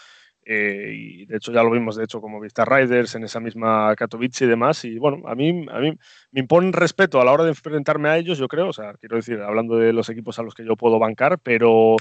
Eh, 0.46 0.92
y 0.94 1.26
de 1.26 1.38
hecho 1.38 1.52
ya 1.52 1.64
lo 1.64 1.72
vimos, 1.72 1.96
de 1.96 2.04
hecho, 2.04 2.22
como 2.22 2.40
Vista 2.40 2.66
Riders 2.66 3.16
en 3.16 3.24
esa 3.24 3.40
misma 3.40 3.96
Katowice 3.96 4.46
y 4.46 4.48
demás. 4.48 4.84
Y 4.86 4.98
bueno, 4.98 5.28
a 5.28 5.36
mí, 5.36 5.66
a 5.72 5.80
mí 5.80 5.98
me 6.32 6.40
imponen 6.40 6.74
respeto 6.74 7.22
a 7.22 7.26
la 7.26 7.32
hora 7.32 7.44
de 7.44 7.50
enfrentarme 7.50 8.10
a 8.10 8.18
ellos, 8.18 8.38
yo 8.38 8.48
creo. 8.48 8.70
O 8.70 8.74
sea, 8.74 8.94
quiero 8.96 9.16
decir, 9.16 9.40
hablando 9.42 9.78
de 9.78 9.94
los 9.94 10.10
equipos 10.10 10.40
a 10.40 10.44
los 10.44 10.54
que 10.54 10.66
yo 10.66 10.76
puedo 10.76 11.00
bancar, 11.00 11.40
pero 11.40 11.96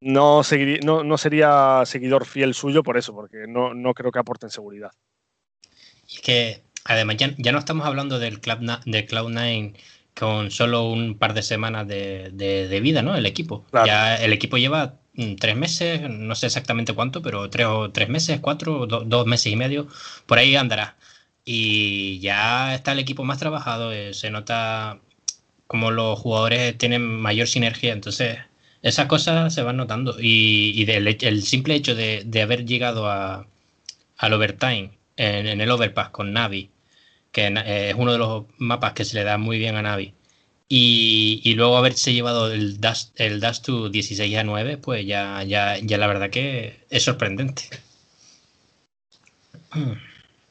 no, 0.00 0.42
no, 0.84 1.04
no 1.04 1.18
sería 1.18 1.82
seguidor 1.84 2.24
fiel 2.24 2.54
suyo 2.54 2.82
por 2.82 2.96
eso, 2.96 3.14
porque 3.14 3.46
no, 3.48 3.74
no 3.74 3.94
creo 3.94 4.12
que 4.12 4.18
aporten 4.18 4.50
seguridad. 4.50 4.90
Y 6.06 6.14
es 6.16 6.20
que 6.22 6.68
Además, 6.88 7.16
ya, 7.18 7.52
no 7.52 7.58
estamos 7.58 7.86
hablando 7.86 8.18
del, 8.18 8.40
Club 8.40 8.60
de 8.86 9.06
Cloud9 9.06 9.74
con 10.14 10.50
solo 10.50 10.88
un 10.88 11.18
par 11.18 11.34
de 11.34 11.42
semanas 11.42 11.86
de, 11.86 12.80
vida, 12.82 13.02
¿no? 13.02 13.14
El 13.14 13.26
equipo. 13.26 13.66
Ya 13.84 14.16
el 14.16 14.32
equipo 14.32 14.56
lleva 14.56 14.94
tres 15.38 15.56
meses, 15.56 16.08
no 16.08 16.34
sé 16.34 16.46
exactamente 16.46 16.94
cuánto, 16.94 17.22
pero 17.22 17.50
tres 17.50 17.66
o 17.66 17.90
tres 17.90 18.08
meses, 18.08 18.40
cuatro, 18.40 18.86
dos 18.86 19.26
meses 19.26 19.52
y 19.52 19.56
medio, 19.56 19.88
por 20.26 20.38
ahí 20.38 20.56
andará. 20.56 20.96
Y 21.44 22.20
ya 22.20 22.74
está 22.74 22.92
el 22.92 22.98
equipo 23.00 23.24
más 23.24 23.38
trabajado, 23.38 23.92
eh, 23.92 24.14
se 24.14 24.30
nota 24.30 25.00
como 25.66 25.90
los 25.90 26.18
jugadores 26.18 26.76
tienen 26.78 27.02
mayor 27.02 27.48
sinergia, 27.48 27.92
entonces 27.92 28.38
esas 28.82 29.06
cosas 29.06 29.54
se 29.54 29.62
van 29.62 29.76
notando. 29.76 30.16
Y, 30.20 30.84
el 30.90 31.42
simple 31.42 31.74
hecho 31.74 31.94
de, 31.94 32.42
haber 32.42 32.64
llegado 32.66 33.08
a, 33.10 33.46
al 34.18 34.32
overtime 34.32 34.92
en, 35.16 35.46
en, 35.48 35.60
el 35.60 35.70
overpass 35.70 36.10
con 36.10 36.32
Navi 36.32 36.70
que 37.32 37.46
eh, 37.46 37.90
es 37.90 37.94
uno 37.96 38.12
de 38.12 38.18
los 38.18 38.44
mapas 38.58 38.92
que 38.92 39.04
se 39.04 39.16
le 39.16 39.24
da 39.24 39.38
muy 39.38 39.58
bien 39.58 39.76
a 39.76 39.82
Navi. 39.82 40.14
Y, 40.70 41.54
luego 41.54 41.78
haberse 41.78 42.12
llevado 42.12 42.52
el 42.52 42.78
Dash, 42.80 43.06
el 43.16 43.40
Dash 43.40 43.60
to 43.62 43.88
16 43.88 44.36
a 44.36 44.44
9, 44.44 44.76
pues 44.76 45.06
ya, 45.06 45.42
ya, 45.42 45.78
ya 45.78 45.96
la 45.98 46.06
verdad 46.06 46.28
que 46.28 46.84
es 46.90 47.04
sorprendente. 47.04 47.70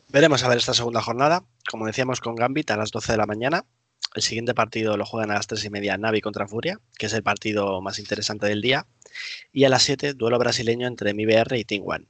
Veremos 0.09 0.43
a 0.43 0.49
ver 0.49 0.57
esta 0.57 0.74
segunda 0.74 1.01
jornada. 1.01 1.43
Como 1.70 1.86
decíamos 1.86 2.20
con 2.20 2.36
Gambit 2.36 2.72
a 2.72 2.78
las 2.78 2.91
12 2.91 3.11
de 3.11 3.18
la 3.18 3.28
mañana. 3.28 3.65
El 4.15 4.24
siguiente 4.24 4.55
partido 4.55 4.97
lo 4.97 5.05
juegan 5.05 5.30
a 5.30 5.36
las 5.36 5.45
3 5.47 5.65
y 5.65 5.70
media 5.70 5.97
Navi 5.97 6.22
contra 6.22 6.47
Furia, 6.47 6.80
que 6.97 7.05
es 7.05 7.13
el 7.13 7.22
partido 7.22 7.82
más 7.82 7.99
interesante 7.99 8.47
del 8.47 8.61
día. 8.61 8.88
Y 9.53 9.65
a 9.65 9.70
las 9.70 9.84
7, 9.84 10.13
duelo 10.13 10.39
brasileño 10.39 10.88
entre 10.88 11.13
MIBR 11.13 11.57
y 11.57 11.65
Team 11.65 11.84
One. 11.86 12.07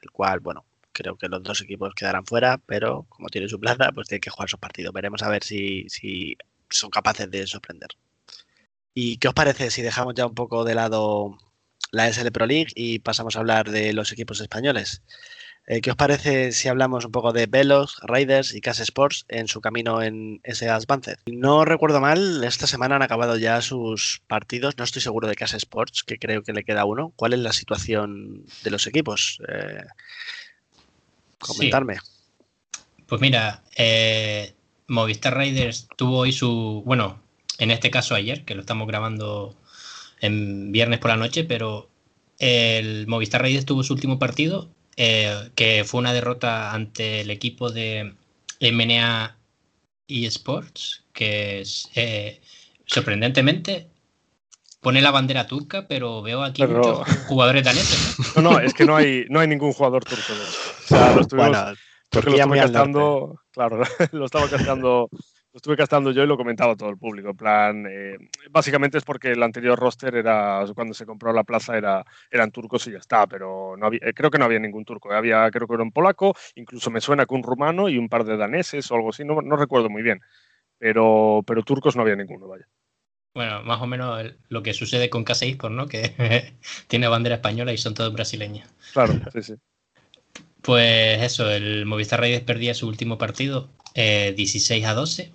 El 0.00 0.10
cual, 0.10 0.40
bueno, 0.40 0.64
Creo 0.92 1.16
que 1.16 1.28
los 1.28 1.42
dos 1.42 1.62
equipos 1.62 1.94
quedarán 1.94 2.26
fuera, 2.26 2.58
pero 2.58 3.06
como 3.08 3.28
tiene 3.28 3.48
su 3.48 3.58
plaza, 3.58 3.90
pues 3.94 4.08
tiene 4.08 4.20
que 4.20 4.30
jugar 4.30 4.50
sus 4.50 4.60
partidos. 4.60 4.92
Veremos 4.92 5.22
a 5.22 5.30
ver 5.30 5.42
si, 5.42 5.88
si 5.88 6.36
son 6.76 6.90
capaces 6.90 7.30
de 7.30 7.46
sorprender. 7.46 7.90
¿Y 8.94 9.16
qué 9.18 9.28
os 9.28 9.34
parece 9.34 9.70
si 9.70 9.82
dejamos 9.82 10.14
ya 10.14 10.26
un 10.26 10.34
poco 10.34 10.64
de 10.64 10.74
lado 10.74 11.38
la 11.90 12.12
SL 12.12 12.30
Pro 12.30 12.46
League 12.46 12.72
y 12.74 12.98
pasamos 12.98 13.36
a 13.36 13.40
hablar 13.40 13.70
de 13.70 13.92
los 13.92 14.12
equipos 14.12 14.40
españoles? 14.40 15.02
Eh, 15.66 15.80
¿Qué 15.80 15.90
os 15.90 15.96
parece 15.96 16.50
si 16.50 16.66
hablamos 16.68 17.04
un 17.04 17.12
poco 17.12 17.32
de 17.32 17.46
Velos, 17.46 17.98
Raiders 18.02 18.52
y 18.52 18.60
Cas 18.60 18.80
Sports 18.80 19.24
en 19.28 19.46
su 19.46 19.60
camino 19.60 20.02
en 20.02 20.40
ese 20.42 20.68
Advanced? 20.68 21.18
No 21.26 21.64
recuerdo 21.64 22.00
mal, 22.00 22.42
esta 22.42 22.66
semana 22.66 22.96
han 22.96 23.02
acabado 23.02 23.36
ya 23.36 23.62
sus 23.62 24.22
partidos. 24.26 24.76
No 24.76 24.82
estoy 24.82 25.02
seguro 25.02 25.28
de 25.28 25.36
Cas 25.36 25.54
Sports, 25.54 26.02
que 26.02 26.18
creo 26.18 26.42
que 26.42 26.52
le 26.52 26.64
queda 26.64 26.84
uno. 26.84 27.12
¿Cuál 27.14 27.34
es 27.34 27.38
la 27.38 27.52
situación 27.52 28.44
de 28.64 28.70
los 28.70 28.88
equipos? 28.88 29.40
Eh, 29.46 29.84
comentarme. 31.38 31.98
Pues 33.06 33.20
mira, 33.20 33.62
eh, 33.76 34.54
Movistar 34.92 35.34
Raiders 35.34 35.88
tuvo 35.96 36.18
hoy 36.18 36.32
su, 36.32 36.82
bueno, 36.84 37.20
en 37.58 37.70
este 37.70 37.90
caso 37.90 38.14
ayer, 38.14 38.44
que 38.44 38.54
lo 38.54 38.60
estamos 38.60 38.86
grabando 38.86 39.56
en 40.20 40.70
viernes 40.70 41.00
por 41.00 41.10
la 41.10 41.16
noche, 41.16 41.44
pero 41.44 41.88
el 42.38 43.06
Movistar 43.06 43.42
Raiders 43.42 43.66
tuvo 43.66 43.82
su 43.82 43.94
último 43.94 44.18
partido, 44.18 44.68
eh, 44.96 45.50
que 45.54 45.84
fue 45.84 46.00
una 46.00 46.12
derrota 46.12 46.72
ante 46.72 47.22
el 47.22 47.30
equipo 47.30 47.70
de 47.70 48.14
MNA 48.60 49.36
eSports, 50.08 51.04
que 51.12 51.60
es, 51.60 51.90
eh, 51.94 52.40
sorprendentemente 52.86 53.88
pone 54.80 55.00
la 55.00 55.12
bandera 55.12 55.46
turca, 55.46 55.86
pero 55.88 56.22
veo 56.22 56.42
aquí 56.42 56.66
muchos 56.66 57.08
jugadores 57.28 57.64
daneses. 57.64 58.16
¿no? 58.36 58.42
no, 58.42 58.60
es 58.60 58.74
que 58.74 58.84
no 58.84 58.96
hay, 58.96 59.24
no 59.30 59.40
hay 59.40 59.48
ningún 59.48 59.72
jugador 59.72 60.04
turco. 60.04 60.32
O 60.32 60.88
sea, 60.88 61.14
lo 61.14 61.20
estuvimos, 61.22 61.78
porque 62.12 62.30
lo 62.30 62.36
estuve 62.36 62.58
castando, 62.58 63.40
claro, 63.50 63.80
lo 64.12 64.24
estaba 64.26 64.48
castando, 64.48 65.08
lo 65.10 65.56
estuve 65.56 65.76
castando 65.76 66.10
yo 66.10 66.22
y 66.22 66.26
lo 66.26 66.36
comentaba 66.36 66.76
todo 66.76 66.90
el 66.90 66.98
público. 66.98 67.30
En 67.30 67.36
plan, 67.36 67.86
eh, 67.88 68.18
básicamente 68.50 68.98
es 68.98 69.04
porque 69.04 69.32
el 69.32 69.42
anterior 69.42 69.78
roster 69.78 70.14
era, 70.14 70.62
cuando 70.74 70.92
se 70.92 71.06
compró 71.06 71.32
la 71.32 71.44
plaza 71.44 71.76
era, 71.76 72.04
eran 72.30 72.50
turcos 72.50 72.86
y 72.86 72.92
ya 72.92 72.98
está, 72.98 73.26
pero 73.26 73.76
no 73.78 73.86
había, 73.86 74.00
eh, 74.02 74.12
creo 74.14 74.30
que 74.30 74.38
no 74.38 74.44
había 74.44 74.58
ningún 74.58 74.84
turco. 74.84 75.10
Había, 75.10 75.50
creo 75.50 75.66
que 75.66 75.74
era 75.74 75.82
un 75.82 75.92
polaco, 75.92 76.34
incluso 76.54 76.90
me 76.90 77.00
suena 77.00 77.24
que 77.24 77.34
un 77.34 77.42
rumano 77.42 77.88
y 77.88 77.96
un 77.96 78.08
par 78.08 78.24
de 78.24 78.36
daneses 78.36 78.90
o 78.90 78.94
algo 78.94 79.10
así, 79.10 79.24
no, 79.24 79.40
no 79.40 79.56
recuerdo 79.56 79.88
muy 79.88 80.02
bien. 80.02 80.20
Pero, 80.78 81.42
pero 81.46 81.62
turcos 81.62 81.96
no 81.96 82.02
había 82.02 82.16
ninguno, 82.16 82.46
vaya. 82.46 82.66
Bueno, 83.34 83.62
más 83.62 83.80
o 83.80 83.86
menos 83.86 84.22
lo 84.50 84.62
que 84.62 84.74
sucede 84.74 85.08
con 85.08 85.24
Casa 85.24 85.46
Esports, 85.46 85.74
¿no? 85.74 85.86
Que 85.86 86.12
tiene 86.88 87.08
bandera 87.08 87.36
española 87.36 87.72
y 87.72 87.78
son 87.78 87.94
todos 87.94 88.12
brasileños. 88.12 88.68
Claro, 88.92 89.14
sí, 89.32 89.42
sí. 89.42 89.54
Pues 90.62 91.22
eso, 91.22 91.50
el 91.50 91.86
Movistar 91.86 92.20
Raiders 92.20 92.44
perdía 92.44 92.74
su 92.74 92.86
último 92.86 93.18
partido 93.18 93.68
16 93.94 94.70
eh, 94.70 94.86
a 94.86 94.94
12 94.94 95.32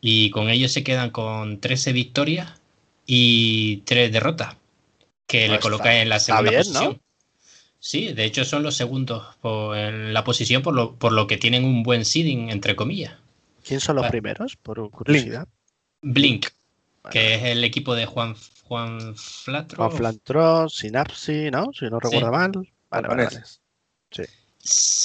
y 0.00 0.30
con 0.30 0.50
ellos 0.50 0.72
se 0.72 0.84
quedan 0.84 1.10
con 1.10 1.60
13 1.60 1.92
victorias 1.92 2.60
y 3.06 3.78
3 3.86 4.12
derrotas 4.12 4.56
que 5.26 5.48
le 5.48 5.58
coloca 5.60 6.00
en 6.00 6.08
la 6.08 6.18
segunda 6.18 6.52
posición. 6.52 7.00
Sí, 7.78 8.12
de 8.12 8.24
hecho 8.24 8.44
son 8.44 8.62
los 8.62 8.76
segundos 8.76 9.26
en 9.76 10.12
la 10.12 10.24
posición 10.24 10.62
por 10.62 10.74
lo, 10.74 10.94
por 10.96 11.12
lo 11.12 11.26
que 11.26 11.36
tienen 11.36 11.64
un 11.64 11.82
buen 11.82 12.04
seeding, 12.04 12.50
entre 12.50 12.76
comillas. 12.76 13.14
¿Quién 13.62 13.80
son 13.80 13.96
los 13.96 14.06
primeros, 14.08 14.56
por 14.56 14.90
curiosidad? 14.90 15.48
Blink 16.02 16.46
que 17.10 17.34
es 17.34 17.42
el 17.44 17.64
equipo 17.64 17.94
de 17.94 18.06
Juan, 18.06 18.34
Juan 18.64 19.14
Flatro. 19.16 19.76
Juan 19.76 19.92
Flatro, 19.92 20.68
Sinapsi, 20.68 21.50
¿no? 21.50 21.70
Si 21.72 21.86
no 21.86 22.00
recuerdo 22.00 22.30
mal. 22.30 22.52
Vale, 22.90 23.08
vale, 23.08 23.28
Sí. 24.10 24.22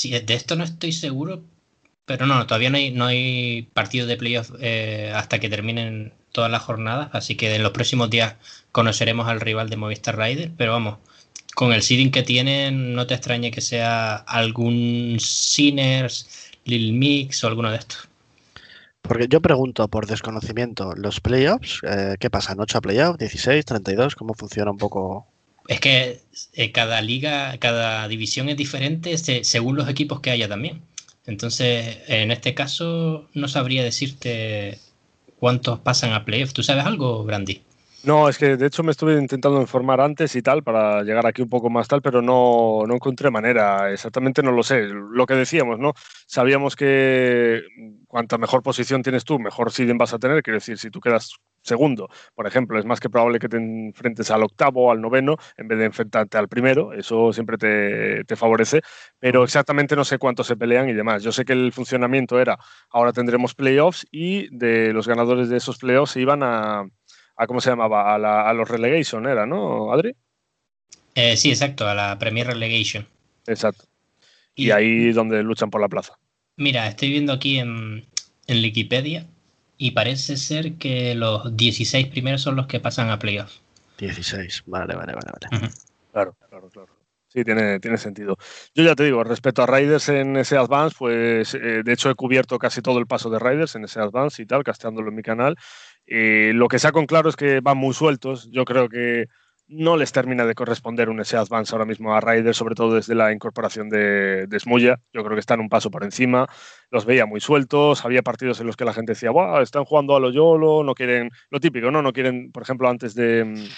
De 0.03 0.33
esto 0.33 0.55
no 0.55 0.63
estoy 0.63 0.91
seguro, 0.91 1.43
pero 2.05 2.25
no, 2.25 2.45
todavía 2.47 2.69
no 2.69 3.05
hay, 3.05 3.63
partido 3.73 4.07
de 4.07 4.17
playoff 4.17 4.51
eh, 4.59 5.11
hasta 5.13 5.39
que 5.39 5.49
terminen 5.49 6.13
todas 6.31 6.49
las 6.49 6.61
jornadas, 6.61 7.09
así 7.13 7.35
que 7.35 7.55
en 7.55 7.63
los 7.63 7.71
próximos 7.71 8.09
días 8.09 8.35
conoceremos 8.71 9.27
al 9.27 9.41
rival 9.41 9.69
de 9.69 9.77
Movistar 9.77 10.17
Rider, 10.17 10.51
pero 10.57 10.71
vamos, 10.71 10.97
con 11.55 11.73
el 11.73 11.81
seeding 11.81 12.11
que 12.11 12.23
tienen, 12.23 12.93
no 12.93 13.05
te 13.05 13.15
extrañe 13.15 13.51
que 13.51 13.61
sea 13.61 14.15
algún 14.15 15.17
Sinners, 15.19 16.51
Lil 16.65 16.93
Mix 16.93 17.43
o 17.43 17.47
alguno 17.47 17.71
de 17.71 17.77
estos. 17.77 18.07
Porque 19.01 19.27
yo 19.27 19.41
pregunto 19.41 19.87
por 19.87 20.07
desconocimiento, 20.07 20.93
los 20.95 21.19
playoffs, 21.19 21.81
eh, 21.83 22.15
¿qué 22.19 22.29
pasa? 22.29 22.55
¿8 22.55 22.75
a 22.75 22.81
playoffs? 22.81 23.19
¿16? 23.19 23.63
¿32? 23.65 24.15
¿Cómo 24.15 24.33
funciona 24.33 24.71
un 24.71 24.77
poco? 24.77 25.27
Es 25.67 25.79
que 25.79 26.21
eh, 26.53 26.71
cada 26.71 27.01
liga, 27.01 27.57
cada 27.59 28.07
división 28.07 28.49
es 28.49 28.57
diferente 28.57 29.17
según 29.17 29.75
los 29.75 29.89
equipos 29.89 30.19
que 30.19 30.31
haya 30.31 30.47
también. 30.47 30.81
Entonces, 31.25 31.99
en 32.07 32.31
este 32.31 32.55
caso, 32.55 33.27
no 33.33 33.47
sabría 33.47 33.83
decirte 33.83 34.79
cuántos 35.37 35.79
pasan 35.79 36.13
a 36.13 36.25
playoffs. 36.25 36.53
¿Tú 36.53 36.63
sabes 36.63 36.85
algo, 36.85 37.23
Brandy? 37.23 37.61
No, 38.03 38.29
es 38.29 38.37
que 38.37 38.55
de 38.55 38.65
hecho 38.65 38.81
me 38.81 38.91
estuve 38.91 39.19
intentando 39.19 39.59
informar 39.59 39.99
antes 39.99 40.33
y 40.35 40.41
tal 40.41 40.63
para 40.63 41.03
llegar 41.03 41.25
aquí 41.27 41.41
un 41.41 41.49
poco 41.49 41.69
más 41.69 41.87
tal, 41.87 42.01
pero 42.01 42.21
no, 42.21 42.83
no 42.87 42.95
encontré 42.95 43.29
manera. 43.29 43.91
Exactamente 43.91 44.41
no 44.41 44.53
lo 44.53 44.63
sé. 44.63 44.87
Lo 44.87 45.25
que 45.25 45.33
decíamos, 45.33 45.79
¿no? 45.79 45.93
Sabíamos 46.25 46.77
que 46.77 47.61
cuanta 48.07 48.37
mejor 48.37 48.63
posición 48.63 49.03
tienes 49.03 49.25
tú, 49.25 49.37
mejor 49.37 49.71
seeding 49.71 49.97
vas 49.97 50.13
a 50.13 50.19
tener. 50.19 50.41
Quiero 50.41 50.59
decir, 50.59 50.77
si 50.77 50.89
tú 50.89 51.01
quedas 51.01 51.35
segundo, 51.61 52.09
por 52.35 52.47
ejemplo, 52.47 52.79
es 52.79 52.85
más 52.85 52.99
que 52.99 53.09
probable 53.09 53.39
que 53.39 53.49
te 53.49 53.57
enfrentes 53.57 54.31
al 54.31 54.43
octavo 54.43 54.87
o 54.87 54.91
al 54.91 55.01
noveno 55.01 55.37
en 55.57 55.67
vez 55.67 55.79
de 55.79 55.85
enfrentarte 55.85 56.37
al 56.37 56.47
primero. 56.47 56.93
Eso 56.93 57.33
siempre 57.33 57.57
te, 57.57 58.23
te 58.25 58.35
favorece. 58.35 58.81
Pero 59.19 59.43
exactamente 59.43 59.95
no 59.95 60.05
sé 60.05 60.17
cuántos 60.17 60.47
se 60.47 60.57
pelean 60.57 60.89
y 60.89 60.93
demás. 60.93 61.23
Yo 61.23 61.31
sé 61.31 61.45
que 61.45 61.53
el 61.53 61.71
funcionamiento 61.71 62.39
era, 62.39 62.57
ahora 62.89 63.13
tendremos 63.13 63.55
playoffs 63.55 64.07
y 64.11 64.55
de 64.55 64.93
los 64.93 65.07
ganadores 65.07 65.49
de 65.49 65.57
esos 65.57 65.77
playoffs 65.77 66.11
se 66.13 66.21
iban 66.21 66.43
a 66.43 66.85
a 67.39 67.47
¿cómo 67.47 67.61
se 67.61 67.69
llamaba? 67.69 68.13
A, 68.15 68.53
los 68.53 68.67
relegation 68.67 69.25
era, 69.25 69.45
¿no, 69.45 69.93
Adri? 69.93 70.13
Eh, 71.15 71.37
sí, 71.37 71.49
exacto, 71.49 71.87
a 71.87 71.95
la 71.95 72.19
Premier 72.19 72.45
Relegation. 72.45 73.07
Exacto. 73.47 73.85
Y, 74.55 74.71
ahí 74.71 75.13
donde 75.13 75.41
luchan 75.41 75.69
por 75.69 75.79
la 75.79 75.87
plaza. 75.87 76.19
Mira, 76.57 76.89
estoy 76.89 77.11
viendo 77.11 77.31
aquí 77.31 77.57
en, 77.57 78.05
en 78.47 78.61
Wikipedia 78.61 79.25
y 79.81 79.91
parece 79.91 80.35
ser 80.35 80.73
que 80.73 81.15
los 81.15 81.55
16 81.55 82.07
primeros 82.07 82.41
son 82.41 82.57
los 82.57 82.67
que 82.67 82.81
pasan 82.81 83.09
a 83.09 83.17
playoffs. 83.17 83.61
16, 83.97 84.63
vale, 84.67 84.93
vale, 84.93 85.13
vale. 85.13 85.31
vale. 85.31 85.69
Claro, 86.11 86.35
claro, 86.49 86.69
claro. 86.69 86.93
Sí, 87.29 87.45
tiene, 87.45 87.79
tiene 87.79 87.97
sentido. 87.97 88.37
Yo 88.75 88.83
ya 88.83 88.93
te 88.93 89.05
digo, 89.05 89.23
respecto 89.23 89.63
a 89.63 89.67
Riders 89.67 90.09
en 90.09 90.35
ese 90.35 90.57
Advance, 90.57 90.95
pues 90.99 91.53
eh, 91.53 91.81
de 91.83 91.93
hecho 91.93 92.09
he 92.09 92.15
cubierto 92.15 92.59
casi 92.59 92.81
todo 92.81 92.99
el 92.99 93.07
paso 93.07 93.29
de 93.29 93.39
Riders 93.39 93.75
en 93.75 93.85
ese 93.85 94.01
Advance 94.01 94.41
y 94.41 94.45
tal, 94.45 94.63
casteándolo 94.63 95.09
en 95.09 95.15
mi 95.15 95.21
canal. 95.21 95.55
Y 96.05 96.51
lo 96.51 96.67
que 96.67 96.79
saco 96.79 96.99
en 96.99 97.05
claro 97.05 97.29
es 97.29 97.37
que 97.37 97.61
van 97.61 97.77
muy 97.77 97.93
sueltos. 97.93 98.49
Yo 98.51 98.65
creo 98.65 98.89
que 98.89 99.27
no 99.69 99.97
les 99.97 100.11
termina 100.11 100.45
de 100.45 100.55
corresponder 100.55 101.09
un 101.09 101.19
ese 101.19 101.37
Advance 101.37 101.73
ahora 101.73 101.85
mismo 101.85 102.13
a 102.13 102.19
Riders, 102.19 102.57
sobre 102.57 102.75
todo 102.75 102.95
desde 102.95 103.15
la 103.15 103.31
incorporación 103.31 103.89
de, 103.89 104.47
de 104.47 104.59
Smulla. 104.59 104.99
Yo 105.13 105.23
creo 105.23 105.35
que 105.35 105.39
están 105.39 105.59
un 105.59 105.69
paso 105.69 105.91
por 105.91 106.03
encima. 106.03 106.47
Los 106.89 107.05
veía 107.05 107.25
muy 107.25 107.39
sueltos. 107.39 108.03
Había 108.03 108.23
partidos 108.23 108.59
en 108.59 108.67
los 108.67 108.75
que 108.75 108.85
la 108.85 108.93
gente 108.93 109.11
decía, 109.13 109.29
están 109.61 109.85
jugando 109.85 110.15
a 110.15 110.19
lo 110.19 110.31
YOLO, 110.31 110.83
no 110.83 110.95
quieren, 110.95 111.29
lo 111.51 111.59
típico, 111.59 111.91
¿no? 111.91 112.01
No 112.01 112.11
quieren, 112.13 112.51
por 112.51 112.63
ejemplo, 112.63 112.89
antes 112.89 113.13
de 113.13 113.69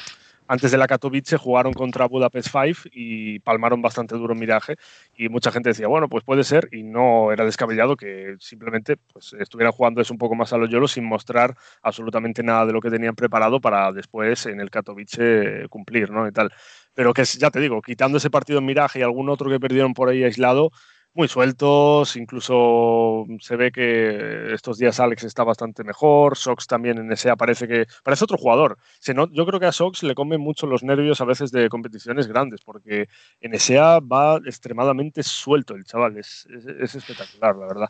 antes 0.51 0.69
de 0.69 0.77
la 0.77 0.85
Katowice 0.85 1.37
jugaron 1.37 1.71
contra 1.71 2.07
Budapest 2.07 2.49
5 2.51 2.89
y 2.91 3.39
palmaron 3.39 3.81
bastante 3.81 4.15
duro 4.15 4.35
Miraje 4.35 4.75
y 5.15 5.29
mucha 5.29 5.49
gente 5.49 5.69
decía, 5.69 5.87
bueno, 5.87 6.09
pues 6.09 6.25
puede 6.25 6.43
ser 6.43 6.67
y 6.73 6.83
no 6.83 7.31
era 7.31 7.45
descabellado 7.45 7.95
que 7.95 8.35
simplemente 8.37 8.97
pues, 8.97 9.31
estuvieran 9.39 9.71
jugando 9.71 10.01
eso 10.01 10.13
un 10.13 10.17
poco 10.17 10.35
más 10.35 10.51
a 10.51 10.57
lo 10.57 10.65
YOLO 10.67 10.89
sin 10.89 11.05
mostrar 11.05 11.55
absolutamente 11.81 12.43
nada 12.43 12.65
de 12.65 12.73
lo 12.73 12.81
que 12.81 12.89
tenían 12.89 13.15
preparado 13.15 13.61
para 13.61 13.93
después 13.93 14.45
en 14.45 14.59
el 14.59 14.69
Katowice 14.69 15.69
cumplir, 15.69 16.11
¿no? 16.11 16.27
Y 16.27 16.33
tal. 16.33 16.51
Pero 16.93 17.13
que 17.13 17.23
ya 17.23 17.49
te 17.49 17.61
digo, 17.61 17.81
quitando 17.81 18.17
ese 18.17 18.29
partido 18.29 18.59
en 18.59 18.65
Miraje 18.65 18.99
y 18.99 19.03
algún 19.03 19.29
otro 19.29 19.49
que 19.49 19.57
perdieron 19.57 19.93
por 19.93 20.09
ahí 20.09 20.25
aislado, 20.25 20.71
muy 21.13 21.27
sueltos, 21.27 22.15
incluso 22.15 23.25
se 23.39 23.55
ve 23.57 23.71
que 23.71 24.53
estos 24.53 24.77
días 24.77 24.99
Alex 24.99 25.23
está 25.23 25.43
bastante 25.43 25.83
mejor, 25.83 26.37
Sox 26.37 26.67
también 26.67 26.97
en 26.99 27.11
ese 27.11 27.35
parece 27.35 27.67
que 27.67 27.85
parece 28.03 28.23
otro 28.23 28.37
jugador. 28.37 28.77
Se 28.99 29.13
yo 29.13 29.45
creo 29.45 29.59
que 29.59 29.65
a 29.65 29.71
Sox 29.71 30.03
le 30.03 30.15
comen 30.15 30.39
mucho 30.39 30.67
los 30.67 30.83
nervios 30.83 31.19
a 31.21 31.25
veces 31.25 31.51
de 31.51 31.69
competiciones 31.69 32.27
grandes, 32.27 32.61
porque 32.61 33.07
en 33.41 33.53
ESEA 33.53 33.99
va 33.99 34.37
extremadamente 34.45 35.23
suelto 35.23 35.75
el 35.75 35.85
chaval, 35.85 36.17
es, 36.17 36.47
es, 36.79 36.95
espectacular, 36.95 37.55
la 37.57 37.67
verdad. 37.67 37.89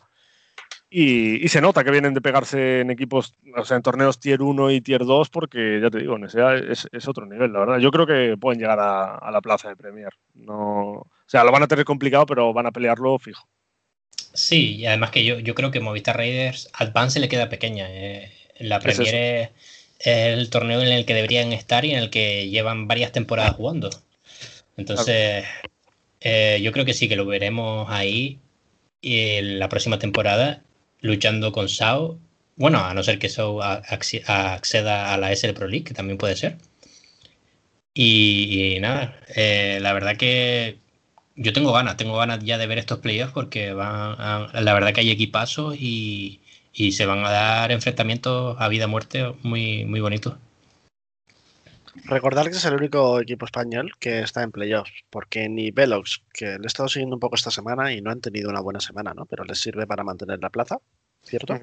Y, 0.90 1.48
se 1.48 1.62
nota 1.62 1.84
que 1.84 1.92
vienen 1.92 2.14
de 2.14 2.22
pegarse 2.22 2.82
en 2.82 2.92
equipos, 2.92 3.34
o 3.56 3.64
sea, 3.64 3.78
en 3.78 3.84
torneos 3.84 4.20
tier 4.20 4.42
1 4.42 4.72
y 4.72 4.82
tier 4.82 5.06
2, 5.06 5.30
porque 5.30 5.80
ya 5.82 5.90
te 5.90 6.00
digo, 6.00 6.18
en 6.18 6.26
ESEA 6.26 6.56
es, 6.58 7.08
otro 7.08 7.26
nivel, 7.26 7.54
la 7.54 7.60
verdad. 7.60 7.78
Yo 7.78 7.92
creo 7.92 8.06
que 8.06 8.36
pueden 8.38 8.60
llegar 8.60 8.80
a, 8.80 9.16
a 9.16 9.32
la 9.32 9.42
plaza 9.42 9.70
de 9.70 9.78
Premier. 9.78 10.12
No, 10.34 11.08
sea, 11.32 11.46
lo 11.46 11.52
van 11.52 11.64
a 11.64 11.68
tener 11.68 11.86
complicado, 11.86 12.26
pero 12.26 12.52
van 12.52 12.66
a 12.66 12.72
pelearlo 12.72 13.18
fijo. 13.18 13.48
Sí, 14.34 14.76
y 14.76 14.86
además 14.86 15.12
que 15.12 15.24
yo, 15.24 15.40
yo 15.40 15.56
creo 15.56 15.72
que 15.72 15.80
Movistar 15.80 16.18
Raiders 16.18 16.70
Advance 16.74 17.20
le 17.20 17.30
queda 17.30 17.48
pequeña. 17.48 17.88
Eh, 17.90 18.32
la 18.60 18.80
Premier 18.80 19.16
es, 19.16 19.50
el 20.00 20.50
torneo 20.50 20.82
en 20.82 20.90
el 20.90 21.06
que 21.06 21.14
deberían 21.14 21.54
estar 21.54 21.86
y 21.86 21.92
en 21.92 22.00
el 22.00 22.10
que 22.10 22.50
llevan 22.50 22.88
varias 22.88 23.12
temporadas 23.12 23.56
jugando. 23.56 23.90
Entonces, 24.76 25.46
eh, 26.20 26.60
yo 26.62 26.72
creo 26.72 26.86
que 26.86 26.94
sí 26.94 27.08
que 27.08 27.16
lo 27.16 27.26
veremos 27.26 27.88
ahí 27.90 28.40
en 29.02 29.60
la 29.60 29.70
próxima 29.70 30.00
temporada 30.00 30.64
luchando 31.02 31.52
con 31.52 31.70
Sao. 31.70 32.20
Bueno, 32.56 32.80
a 32.84 32.94
no 32.94 33.04
ser 33.04 33.20
que 33.20 33.30
Sao 33.30 33.62
acceda 33.62 35.14
a 35.14 35.18
la 35.18 35.32
SL 35.32 35.54
Pro 35.54 35.68
League, 35.68 35.86
que 35.86 35.94
también 35.94 36.18
puede 36.18 36.36
ser. 36.36 36.58
Y, 37.94 38.78
nada, 38.80 39.20
eh, 39.36 39.80
la 39.82 39.94
verdad 39.94 40.16
que 40.16 40.78
yo 41.36 41.54
tengo 41.54 41.72
ganas, 41.72 41.98
tengo 41.98 42.18
ganas 42.18 42.44
ya 42.44 42.58
de 42.58 42.68
ver 42.68 42.78
estos 42.78 43.00
playoffs 43.00 43.34
porque 43.34 43.74
van 43.74 44.18
la 44.54 44.74
verdad 44.74 44.94
que 44.94 45.02
hay 45.02 45.12
equipazos 45.12 45.76
y, 45.78 46.40
se 46.74 47.06
van 47.06 47.26
a 47.26 47.32
dar 47.32 47.72
enfrentamientos 47.72 48.56
a 48.60 48.68
vida 48.68 48.88
muerte 48.88 49.34
muy, 49.44 49.86
muy 49.86 50.00
bonitos. 50.00 50.36
Recordar 52.06 52.50
que 52.50 52.56
es 52.56 52.66
el 52.66 52.76
único 52.76 53.20
equipo 53.20 53.46
español 53.46 53.92
que 54.00 54.22
está 54.22 54.44
en 54.44 54.52
playoffs, 54.52 54.92
porque 55.10 55.50
ni 55.50 55.72
Velox, 55.72 56.24
que 56.34 56.58
le 56.58 56.64
he 56.64 56.68
estado 56.68 56.88
siguiendo 56.88 57.18
un 57.18 57.20
poco 57.20 57.36
esta 57.36 57.52
semana 57.52 57.94
y 57.94 58.02
no 58.02 58.12
han 58.12 58.22
tenido 58.22 58.50
una 58.50 58.62
buena 58.62 58.80
semana, 58.80 59.14
¿no? 59.14 59.26
Pero 59.26 59.44
les 59.44 59.60
sirve 59.60 59.86
para 59.86 60.04
mantener 60.04 60.40
la 60.42 60.50
plaza, 60.50 60.78
¿cierto? 61.22 61.60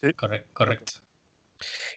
Sí, 0.00 0.12
correcto. 0.14 1.00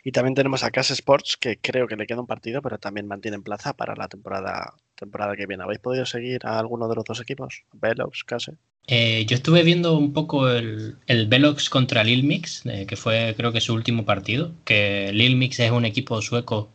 Y 0.04 0.12
también 0.12 0.36
tenemos 0.36 0.64
a 0.64 0.72
Case 0.72 0.94
Sports, 0.94 1.38
que 1.38 1.58
creo 1.60 1.88
que 1.88 1.96
le 1.96 2.06
queda 2.06 2.22
un 2.22 2.28
partido, 2.28 2.62
pero 2.62 2.78
también 2.78 3.08
mantienen 3.08 3.44
plaza 3.44 3.74
para 3.74 3.96
la 3.96 4.08
temporada, 4.08 4.74
temporada 4.96 5.36
que 5.36 5.46
viene. 5.46 5.64
¿Habéis 5.64 5.80
podido 5.80 6.06
seguir 6.06 6.46
a 6.46 6.60
alguno 6.60 6.88
de 6.88 6.96
los 6.96 7.06
dos 7.06 7.20
equipos? 7.22 7.64
Velox, 7.74 8.24
Case. 8.24 8.54
Eh, 8.88 9.26
yo 9.28 9.36
estuve 9.36 9.64
viendo 9.64 9.98
un 9.98 10.12
poco 10.12 10.50
el, 10.50 10.98
el 11.08 11.28
Velox 11.28 11.70
contra 11.70 12.04
Lil 12.04 12.24
Mix, 12.24 12.66
eh, 12.66 12.86
que 12.88 12.96
fue 12.96 13.34
creo 13.38 13.52
que 13.52 13.62
su 13.62 13.74
último 13.74 14.06
partido. 14.06 14.52
Que 14.66 15.12
Lil 15.14 15.36
Mix 15.36 15.60
es 15.60 15.72
un 15.72 15.86
equipo 15.86 16.22
sueco 16.22 16.70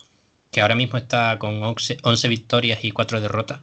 que 0.51 0.61
ahora 0.61 0.75
mismo 0.75 0.99
está 0.99 1.39
con 1.39 1.63
11, 1.63 1.99
11 2.03 2.29
victorias 2.29 2.85
y 2.85 2.93
4 2.93 3.21
derrotas. 3.21 3.61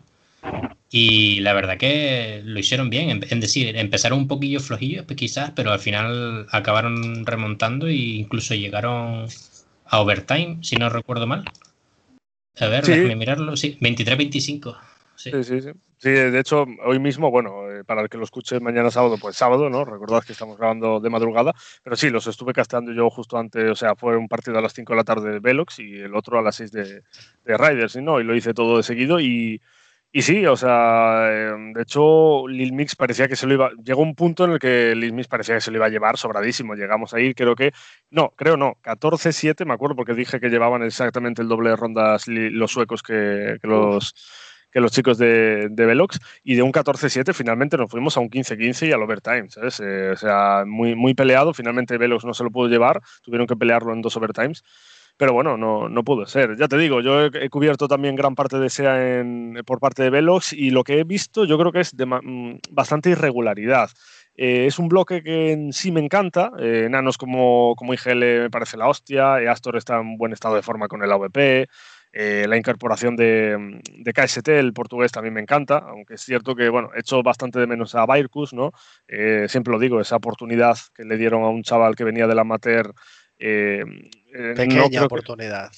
Y 0.95 1.39
la 1.39 1.53
verdad 1.53 1.79
que 1.79 2.43
lo 2.45 2.59
hicieron 2.59 2.91
bien, 2.91 3.23
en, 3.27 3.39
decir, 3.39 3.75
empezaron 3.75 4.19
un 4.19 4.27
poquillo 4.27 4.59
flojillos 4.59 5.05
pues, 5.05 5.17
quizás, 5.17 5.49
pero 5.49 5.71
al 5.71 5.79
final 5.79 6.45
acabaron 6.51 7.25
remontando 7.25 7.87
e 7.87 7.95
incluso 7.95 8.53
llegaron 8.53 9.25
a 9.87 9.99
overtime, 9.99 10.59
si 10.61 10.75
no 10.75 10.89
recuerdo 10.89 11.25
mal. 11.25 11.45
A 12.59 12.67
ver, 12.67 12.85
déjame 12.85 13.15
mirarlo, 13.15 13.57
sí, 13.57 13.75
23-25. 13.81 14.77
Sí. 15.15 15.31
sí. 15.31 15.61
sí, 15.61 15.71
sí, 15.97 16.09
de 16.11 16.39
hecho, 16.39 16.67
hoy 16.85 16.99
mismo, 16.99 17.31
bueno, 17.31 17.71
eh, 17.71 17.83
para 17.83 18.03
el 18.03 18.09
que 18.09 18.19
lo 18.19 18.23
escuche 18.23 18.59
mañana 18.59 18.91
sábado, 18.91 19.17
pues 19.19 19.35
sábado, 19.35 19.71
¿no? 19.71 19.85
Recordad 19.85 20.23
que 20.23 20.33
estamos 20.33 20.59
grabando 20.59 20.99
de 20.99 21.09
madrugada, 21.09 21.55
pero 21.81 21.95
sí, 21.95 22.11
los 22.11 22.27
estuve 22.27 22.53
casteando 22.53 22.93
yo 22.93 23.09
justo 23.09 23.39
antes, 23.39 23.67
o 23.67 23.75
sea, 23.75 23.95
fue 23.95 24.15
un 24.15 24.27
partido 24.27 24.59
a 24.59 24.61
las 24.61 24.73
5 24.73 24.93
de 24.93 24.97
la 24.97 25.03
tarde 25.03 25.31
de 25.31 25.39
Velox 25.39 25.79
y 25.79 25.95
el 26.01 26.13
otro 26.13 26.37
a 26.37 26.43
las 26.43 26.57
6 26.57 26.71
de, 26.71 27.01
de 27.45 27.57
Riders, 27.57 27.95
¿no? 27.95 28.19
Y 28.19 28.23
lo 28.23 28.35
hice 28.35 28.53
todo 28.53 28.77
de 28.77 28.83
seguido 28.83 29.19
y, 29.19 29.59
y 30.15 30.21
sí, 30.21 30.45
o 30.45 30.55
sea, 30.55 31.27
em, 31.55 31.73
de 31.73 31.81
hecho, 31.81 32.47
Lil 32.47 32.71
Mix 32.73 32.95
parecía 32.95 33.27
que 33.27 33.35
se 33.35 33.47
lo 33.47 33.55
iba. 33.55 33.71
Llegó 33.83 34.03
un 34.03 34.13
punto 34.13 34.45
en 34.45 34.51
el 34.51 34.59
que 34.59 34.93
Lil 34.95 35.11
Mix 35.11 35.27
parecía 35.27 35.55
que 35.55 35.61
se 35.61 35.71
lo 35.71 35.77
iba 35.77 35.87
a 35.87 35.89
llevar 35.89 36.17
sobradísimo. 36.19 36.75
Llegamos 36.75 37.15
a 37.15 37.19
ir, 37.19 37.33
creo 37.33 37.55
que. 37.55 37.71
No, 38.11 38.29
creo 38.35 38.55
no. 38.55 38.75
14-7, 38.83 39.65
me 39.65 39.73
acuerdo, 39.73 39.95
porque 39.95 40.13
dije 40.13 40.39
que 40.39 40.49
llevaban 40.49 40.83
exactamente 40.83 41.41
el 41.41 41.47
doble 41.47 41.71
de 41.71 41.77
rondas 41.77 42.25
los 42.27 42.71
suecos 42.71 43.01
que, 43.01 43.57
los 43.63 44.13
que 44.71 44.79
los 44.79 44.91
chicos 44.91 45.17
de, 45.17 45.69
de 45.69 45.85
Velox, 45.85 46.19
y 46.43 46.55
de 46.55 46.63
un 46.63 46.71
14-7 46.71 47.33
finalmente 47.33 47.77
nos 47.77 47.89
fuimos 47.89 48.17
a 48.17 48.19
un 48.19 48.29
15-15 48.29 48.87
y 48.87 48.91
al 48.91 49.03
overtime, 49.03 49.49
¿sabes? 49.49 49.79
Eh, 49.79 50.11
o 50.11 50.15
sea, 50.17 50.63
muy, 50.65 50.95
muy 50.95 51.13
peleado, 51.13 51.53
finalmente 51.53 51.97
Velox 51.97 52.25
no 52.25 52.33
se 52.33 52.43
lo 52.43 52.49
pudo 52.49 52.67
llevar, 52.67 52.99
tuvieron 53.21 53.45
que 53.45 53.55
pelearlo 53.55 53.93
en 53.93 54.01
dos 54.01 54.17
overtimes, 54.17 54.63
pero 55.17 55.33
bueno, 55.33 55.57
no, 55.57 55.89
no 55.89 56.03
pudo 56.03 56.25
ser. 56.25 56.57
Ya 56.57 56.67
te 56.67 56.77
digo, 56.77 57.01
yo 57.01 57.25
he, 57.25 57.49
cubierto 57.49 57.87
también 57.87 58.15
gran 58.15 58.35
parte 58.35 58.57
de 58.57 58.69
SEA 58.69 59.19
en, 59.19 59.61
por 59.65 59.79
parte 59.79 60.03
de 60.03 60.09
Velox 60.09 60.53
y 60.53 60.71
lo 60.71 60.83
que 60.83 60.99
he 60.99 61.03
visto 61.03 61.45
yo 61.45 61.57
creo 61.57 61.71
que 61.71 61.81
es 61.81 61.95
de 61.95 62.05
mm, 62.05 62.59
bastante 62.71 63.09
irregularidad. 63.11 63.89
Eh, 64.35 64.65
es 64.65 64.79
un 64.79 64.89
bloque 64.89 65.21
que 65.23 65.51
en 65.51 65.73
sí 65.73 65.91
me 65.91 66.01
encanta. 66.01 66.51
Eh, 66.59 66.87
Nanos 66.89 67.17
como, 67.17 67.75
como 67.75 67.93
IGL 67.93 68.41
me 68.41 68.49
parece 68.49 68.77
la 68.77 68.87
hostia. 68.87 69.39
Eh, 69.39 69.47
Astor 69.47 69.77
está 69.77 69.99
en 69.99 70.17
buen 70.17 70.33
estado 70.33 70.55
de 70.55 70.63
forma 70.63 70.87
con 70.87 71.03
el 71.03 71.11
AVP. 71.11 71.67
la 72.47 72.57
incorporación 72.57 73.15
de, 73.15 73.81
de, 73.97 74.13
KST, 74.13 74.47
el 74.49 74.73
portugués, 74.73 75.11
también 75.11 75.33
me 75.33 75.41
encanta, 75.41 75.79
aunque 75.79 76.15
es 76.15 76.21
cierto 76.21 76.55
que, 76.55 76.69
bueno, 76.69 76.89
he 76.95 76.99
hecho 76.99 77.23
bastante 77.23 77.59
de 77.59 77.65
menos 77.67 77.95
a 77.95 78.05
Bairkus, 78.05 78.53
¿no? 78.53 78.71
siempre 79.47 79.71
lo 79.71 79.79
digo, 79.79 79.99
esa 79.99 80.17
oportunidad 80.17 80.77
que 80.93 81.05
le 81.05 81.17
dieron 81.17 81.43
a 81.43 81.49
un 81.49 81.63
chaval 81.63 81.95
que 81.95 82.03
venía 82.03 82.27
del 82.27 82.37
amateur 82.37 82.93
eh, 84.33 84.53
Pequeña 84.55 85.05
oportunidad. 85.05 85.71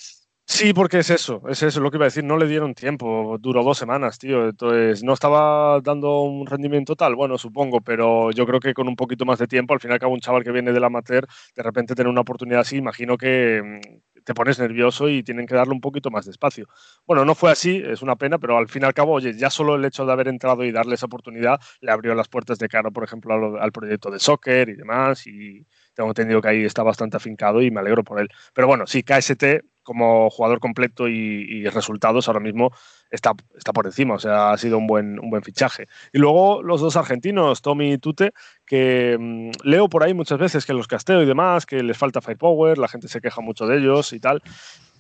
Sí, 0.47 0.73
porque 0.73 0.99
es 0.99 1.09
eso, 1.09 1.41
es 1.49 1.63
eso 1.63 1.81
lo 1.81 1.89
que 1.89 1.97
iba 1.97 2.05
a 2.05 2.07
decir, 2.07 2.23
no 2.23 2.37
le 2.37 2.47
dieron 2.47 2.75
tiempo, 2.75 3.35
duró 3.39 3.63
dos 3.63 3.79
semanas, 3.79 4.19
tío, 4.19 4.49
entonces 4.49 5.03
no 5.03 5.13
estaba 5.13 5.81
dando 5.81 6.21
un 6.21 6.45
rendimiento 6.45 6.95
tal, 6.95 7.15
bueno, 7.15 7.39
supongo, 7.39 7.81
pero 7.81 8.29
yo 8.29 8.45
creo 8.45 8.59
que 8.59 8.75
con 8.75 8.87
un 8.87 8.95
poquito 8.95 9.25
más 9.25 9.39
de 9.39 9.47
tiempo, 9.47 9.73
al 9.73 9.79
fin 9.79 9.89
y 9.89 9.93
al 9.95 9.99
cabo 9.99 10.13
un 10.13 10.19
chaval 10.19 10.43
que 10.43 10.51
viene 10.51 10.71
del 10.71 10.83
amateur, 10.83 11.27
de 11.55 11.63
repente 11.63 11.95
tener 11.95 12.11
una 12.11 12.21
oportunidad 12.21 12.61
así, 12.61 12.77
imagino 12.77 13.17
que 13.17 13.61
mm, 13.63 14.23
te 14.23 14.33
pones 14.35 14.59
nervioso 14.59 15.09
y 15.09 15.23
tienen 15.23 15.47
que 15.47 15.55
darle 15.55 15.73
un 15.73 15.81
poquito 15.81 16.11
más 16.11 16.25
de 16.25 16.31
espacio. 16.31 16.67
Bueno, 17.07 17.25
no 17.25 17.33
fue 17.33 17.51
así, 17.51 17.81
es 17.83 18.03
una 18.03 18.15
pena, 18.15 18.37
pero 18.37 18.55
al 18.57 18.67
fin 18.69 18.83
y 18.83 18.85
al 18.85 18.93
cabo, 18.93 19.13
oye, 19.13 19.33
ya 19.35 19.49
solo 19.49 19.75
el 19.75 19.85
hecho 19.85 20.05
de 20.05 20.13
haber 20.13 20.27
entrado 20.27 20.63
y 20.63 20.71
darle 20.71 20.93
esa 20.93 21.07
oportunidad 21.07 21.59
le 21.81 21.91
abrió 21.91 22.13
las 22.13 22.27
puertas 22.27 22.59
de 22.59 22.69
cara, 22.69 22.91
por 22.91 23.03
ejemplo, 23.03 23.33
al, 23.33 23.59
al 23.59 23.71
proyecto 23.71 24.11
de 24.11 24.19
soccer 24.19 24.69
y 24.69 24.75
demás, 24.75 25.25
y, 25.25 25.65
tengo 25.95 26.09
entendido 26.09 26.41
que 26.41 26.49
ahí 26.49 26.65
está 26.65 26.83
bastante 26.83 27.17
afincado 27.17 27.61
y 27.61 27.71
me 27.71 27.79
alegro 27.79 28.03
por 28.03 28.19
él. 28.19 28.29
Pero 28.53 28.67
bueno, 28.67 28.85
sí, 28.85 29.03
KST 29.03 29.63
como 29.85 30.31
jugador 30.31 30.59
completo 30.59 31.07
y, 31.07 31.63
resultados 31.69 32.27
ahora 32.27 32.39
mismo 32.39 32.71
está, 33.11 33.33
está 33.55 33.71
por 33.71 33.85
encima, 33.85 34.15
o 34.15 34.19
sea, 34.19 34.51
ha 34.51 34.57
sido 34.57 34.77
un 34.79 34.87
buen, 34.87 35.19
un 35.19 35.29
buen 35.29 35.43
fichaje. 35.43 35.87
Y 36.11 36.17
luego 36.17 36.63
los 36.63 36.81
dos 36.81 36.95
argentinos, 36.95 37.61
Tommy 37.61 37.93
y 37.93 37.97
Tute, 37.99 38.33
que 38.65 39.15
mm, 39.19 39.51
leo 39.63 39.87
por 39.87 40.03
ahí 40.03 40.13
muchas 40.13 40.39
veces 40.39 40.65
que 40.65 40.73
los 40.73 40.87
casteo 40.87 41.21
y 41.21 41.25
demás, 41.25 41.65
que 41.65 41.83
les 41.83 41.97
falta 41.97 42.19
firepower, 42.19 42.77
la 42.79 42.87
gente 42.87 43.07
se 43.07 43.21
queja 43.21 43.41
mucho 43.41 43.67
de 43.67 43.77
ellos 43.77 44.11
y 44.13 44.19
tal. 44.19 44.41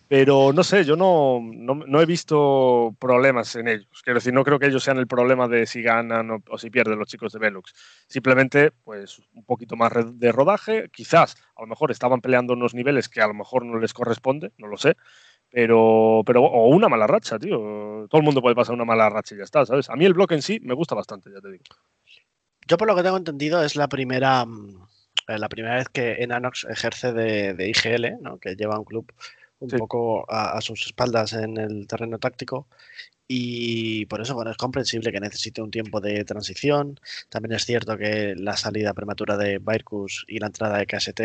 Pero 0.07 0.53
no 0.53 0.63
sé, 0.63 0.83
yo 0.83 0.95
no, 0.95 1.39
no, 1.41 2.01
he 2.01 2.05
visto 2.05 2.95
problemas 2.99 3.55
en 3.55 3.67
ellos. 3.67 4.01
Quiero 4.03 4.19
decir, 4.19 4.33
no 4.33 4.43
creo 4.43 4.59
que 4.59 4.67
ellos 4.67 4.83
sean 4.83 4.97
el 4.97 5.07
problema 5.07 5.47
de 5.47 5.65
si 5.65 5.81
ganan 5.81 6.29
o, 6.29 6.57
si 6.59 6.69
pierden 6.69 6.99
los 6.99 7.07
chicos 7.07 7.33
de 7.33 7.39
Velux. 7.39 7.73
Simplemente, 8.07 8.71
pues, 8.83 9.19
un 9.33 9.43
poquito 9.45 9.75
más 9.75 9.91
de 10.13 10.31
rodaje. 10.31 10.89
Quizás, 10.93 11.35
a 11.55 11.61
lo 11.61 11.67
mejor 11.67 11.89
estaban 11.89 12.21
peleando 12.21 12.53
unos 12.53 12.75
niveles 12.75 13.09
que 13.09 13.21
a 13.21 13.27
lo 13.27 13.33
mejor 13.33 13.65
no 13.65 13.79
les 13.79 13.93
corresponde, 13.93 14.51
no 14.59 14.67
lo 14.67 14.77
sé. 14.77 14.95
Pero, 15.49 16.21
pero, 16.25 16.43
o 16.43 16.67
una 16.67 16.87
mala 16.87 17.07
racha, 17.07 17.39
tío. 17.39 17.57
Todo 18.09 18.19
el 18.19 18.23
mundo 18.23 18.41
puede 18.41 18.55
pasar 18.55 18.75
una 18.75 18.85
mala 18.85 19.09
racha 19.09 19.33
y 19.33 19.39
ya 19.39 19.43
está, 19.43 19.65
¿sabes? 19.65 19.89
A 19.89 19.95
mí 19.95 20.05
el 20.05 20.13
bloque 20.13 20.35
en 20.35 20.43
sí 20.43 20.59
me 20.61 20.75
gusta 20.75 20.93
bastante, 20.93 21.31
ya 21.33 21.41
te 21.41 21.49
digo. 21.49 21.63
Yo 22.67 22.77
por 22.77 22.87
lo 22.87 22.95
que 22.95 23.03
tengo 23.03 23.17
entendido 23.17 23.63
es 23.63 23.75
la 23.75 23.87
primera, 23.87 24.45
mm, 24.45 24.85
eh, 25.29 25.39
la 25.39 25.49
primera 25.49 25.75
vez 25.75 25.89
que 25.89 26.23
Enanox 26.23 26.65
ejerce 26.69 27.13
de, 27.13 27.69
IGL, 27.69 28.21
¿no? 28.21 28.37
que 28.37 28.55
lleva 28.55 28.77
un 28.77 28.85
club 28.85 29.11
un 29.65 29.79
poco 29.79 30.25
a, 30.29 30.59
sus 30.61 30.85
espaldas 30.85 31.33
en 31.33 31.57
el 31.57 31.87
terreno 31.87 32.17
táctico 32.19 32.67
y 33.27 34.05
por 34.05 34.21
eso 34.21 34.35
bueno, 34.35 34.51
es 34.51 34.57
comprensible 34.57 35.11
que 35.11 35.19
necesite 35.19 35.61
un 35.61 35.71
tiempo 35.71 35.99
de 35.99 36.23
transición. 36.25 36.99
También 37.29 37.53
es 37.53 37.65
cierto 37.65 37.97
que 37.97 38.35
la 38.35 38.55
salida 38.55 38.93
prematura 38.93 39.37
de 39.37 39.57
Bairkus 39.57 40.25
y 40.27 40.39
la 40.39 40.47
entrada 40.47 40.77
de 40.77 40.85
KST, 40.85 41.21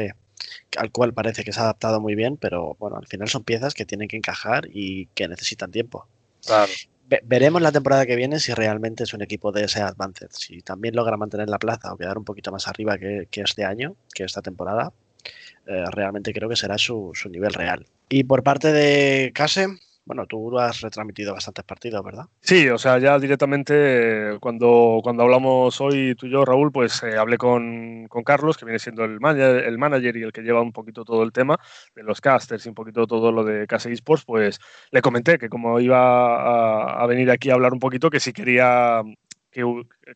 al 0.78 0.90
cual 0.90 1.12
parece 1.12 1.44
que 1.44 1.52
se 1.52 1.60
ha 1.60 1.64
adaptado 1.64 2.00
muy 2.00 2.14
bien, 2.14 2.36
pero 2.36 2.76
bueno, 2.78 2.96
al 2.96 3.06
final 3.06 3.28
son 3.28 3.44
piezas 3.44 3.74
que 3.74 3.84
tienen 3.84 4.08
que 4.08 4.16
encajar 4.16 4.68
y 4.72 5.06
que 5.14 5.28
necesitan 5.28 5.70
tiempo. 5.70 6.06
Claro 6.44 6.72
veremos 7.24 7.60
la 7.60 7.72
temporada 7.72 8.06
que 8.06 8.16
viene 8.16 8.38
si 8.38 8.54
realmente 8.54 9.04
es 9.04 9.14
un 9.14 9.22
equipo 9.22 9.52
de 9.52 9.64
ese 9.64 9.80
Advanced. 9.80 10.28
Si 10.30 10.62
también 10.62 10.94
logra 10.94 11.16
mantener 11.16 11.48
la 11.48 11.58
plaza 11.58 11.92
o 11.92 11.96
quedar 11.96 12.18
un 12.18 12.24
poquito 12.24 12.52
más 12.52 12.68
arriba 12.68 12.98
que, 12.98 13.28
este 13.32 13.64
año, 13.64 13.96
que 14.14 14.24
esta 14.24 14.42
temporada, 14.42 14.92
eh, 15.70 15.84
realmente 15.92 16.32
creo 16.32 16.48
que 16.48 16.56
será 16.56 16.76
su, 16.76 17.12
su, 17.14 17.28
nivel 17.28 17.54
real. 17.54 17.86
Y 18.08 18.24
por 18.24 18.42
parte 18.42 18.72
de 18.72 19.30
Case, 19.32 19.68
bueno, 20.04 20.26
tú 20.26 20.58
has 20.58 20.80
retransmitido 20.80 21.32
bastantes 21.32 21.64
partidos, 21.64 22.04
¿verdad? 22.04 22.24
Sí, 22.40 22.68
o 22.68 22.76
sea, 22.76 22.98
ya 22.98 23.16
directamente 23.20 24.36
cuando, 24.40 24.98
cuando 25.04 25.22
hablamos 25.22 25.80
hoy 25.80 26.16
tú 26.16 26.26
y 26.26 26.30
yo, 26.30 26.44
Raúl, 26.44 26.72
pues 26.72 27.00
eh, 27.04 27.16
hablé 27.16 27.38
con, 27.38 28.08
con, 28.08 28.24
Carlos, 28.24 28.56
que 28.58 28.64
viene 28.64 28.80
siendo 28.80 29.04
el 29.04 29.20
manager, 29.20 29.64
el 29.64 29.78
manager 29.78 30.16
y 30.16 30.22
el 30.24 30.32
que 30.32 30.42
lleva 30.42 30.60
un 30.60 30.72
poquito 30.72 31.04
todo 31.04 31.22
el 31.22 31.30
tema 31.30 31.60
de 31.94 32.02
los 32.02 32.20
casters 32.20 32.66
y 32.66 32.70
un 32.70 32.74
poquito 32.74 33.06
todo 33.06 33.30
lo 33.30 33.44
de 33.44 33.68
Case 33.68 33.92
Esports, 33.92 34.24
pues 34.24 34.58
le 34.90 35.02
comenté 35.02 35.38
que 35.38 35.48
como 35.48 35.78
iba 35.78 37.00
a, 37.00 37.06
venir 37.06 37.30
aquí 37.30 37.50
a 37.50 37.54
hablar 37.54 37.72
un 37.72 37.78
poquito, 37.78 38.10
que 38.10 38.18
si 38.18 38.32
quería 38.32 39.02
que, 39.52 39.64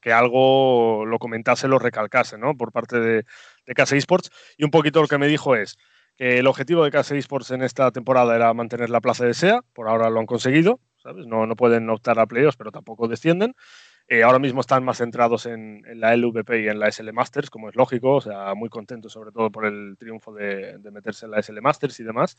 que, 0.00 0.12
algo 0.12 1.06
lo 1.06 1.20
comentase, 1.20 1.68
lo 1.68 1.78
recalcase, 1.78 2.38
¿no? 2.38 2.56
Por 2.56 2.72
parte 2.72 2.98
de, 2.98 3.24
de 3.66 3.74
Case 3.74 3.96
Esports. 3.96 4.30
Y 4.56 4.64
un 4.64 4.70
poquito 4.70 5.00
lo 5.00 5.08
que 5.08 5.18
me 5.18 5.28
dijo 5.28 5.56
es, 5.56 5.76
que 6.16 6.38
el 6.38 6.46
objetivo 6.46 6.84
de 6.84 6.90
KS 6.90 7.12
Esports 7.12 7.50
en 7.50 7.62
esta 7.62 7.90
temporada 7.90 8.34
era 8.36 8.52
mantener 8.54 8.90
la 8.90 9.00
plaza 9.00 9.24
de 9.24 9.34
SEA, 9.34 9.60
por 9.72 9.88
ahora 9.88 10.10
lo 10.10 10.20
han 10.20 10.26
conseguido, 10.26 10.80
¿sabes? 10.96 11.26
No, 11.26 11.46
no 11.46 11.56
pueden 11.56 11.90
optar 11.90 12.18
a 12.18 12.26
playoffs, 12.26 12.56
pero 12.56 12.70
tampoco 12.70 13.08
descienden. 13.08 13.54
Eh, 14.06 14.22
ahora 14.22 14.38
mismo 14.38 14.60
están 14.60 14.84
más 14.84 14.98
centrados 14.98 15.46
en, 15.46 15.82
la 15.98 16.14
LVP 16.14 16.62
y 16.62 16.68
en 16.68 16.78
la 16.78 16.88
SL 16.88 17.10
Masters, 17.12 17.48
como 17.48 17.70
es 17.70 17.74
lógico, 17.74 18.16
o 18.16 18.20
sea, 18.20 18.54
muy 18.54 18.68
contentos 18.68 19.12
sobre 19.12 19.32
todo 19.32 19.50
por 19.50 19.64
el 19.64 19.96
triunfo 19.98 20.32
de, 20.34 20.78
de 20.78 20.90
meterse 20.90 21.24
en 21.24 21.32
la 21.32 21.42
SL 21.42 21.60
Masters 21.62 21.98
y 22.00 22.04
demás. 22.04 22.36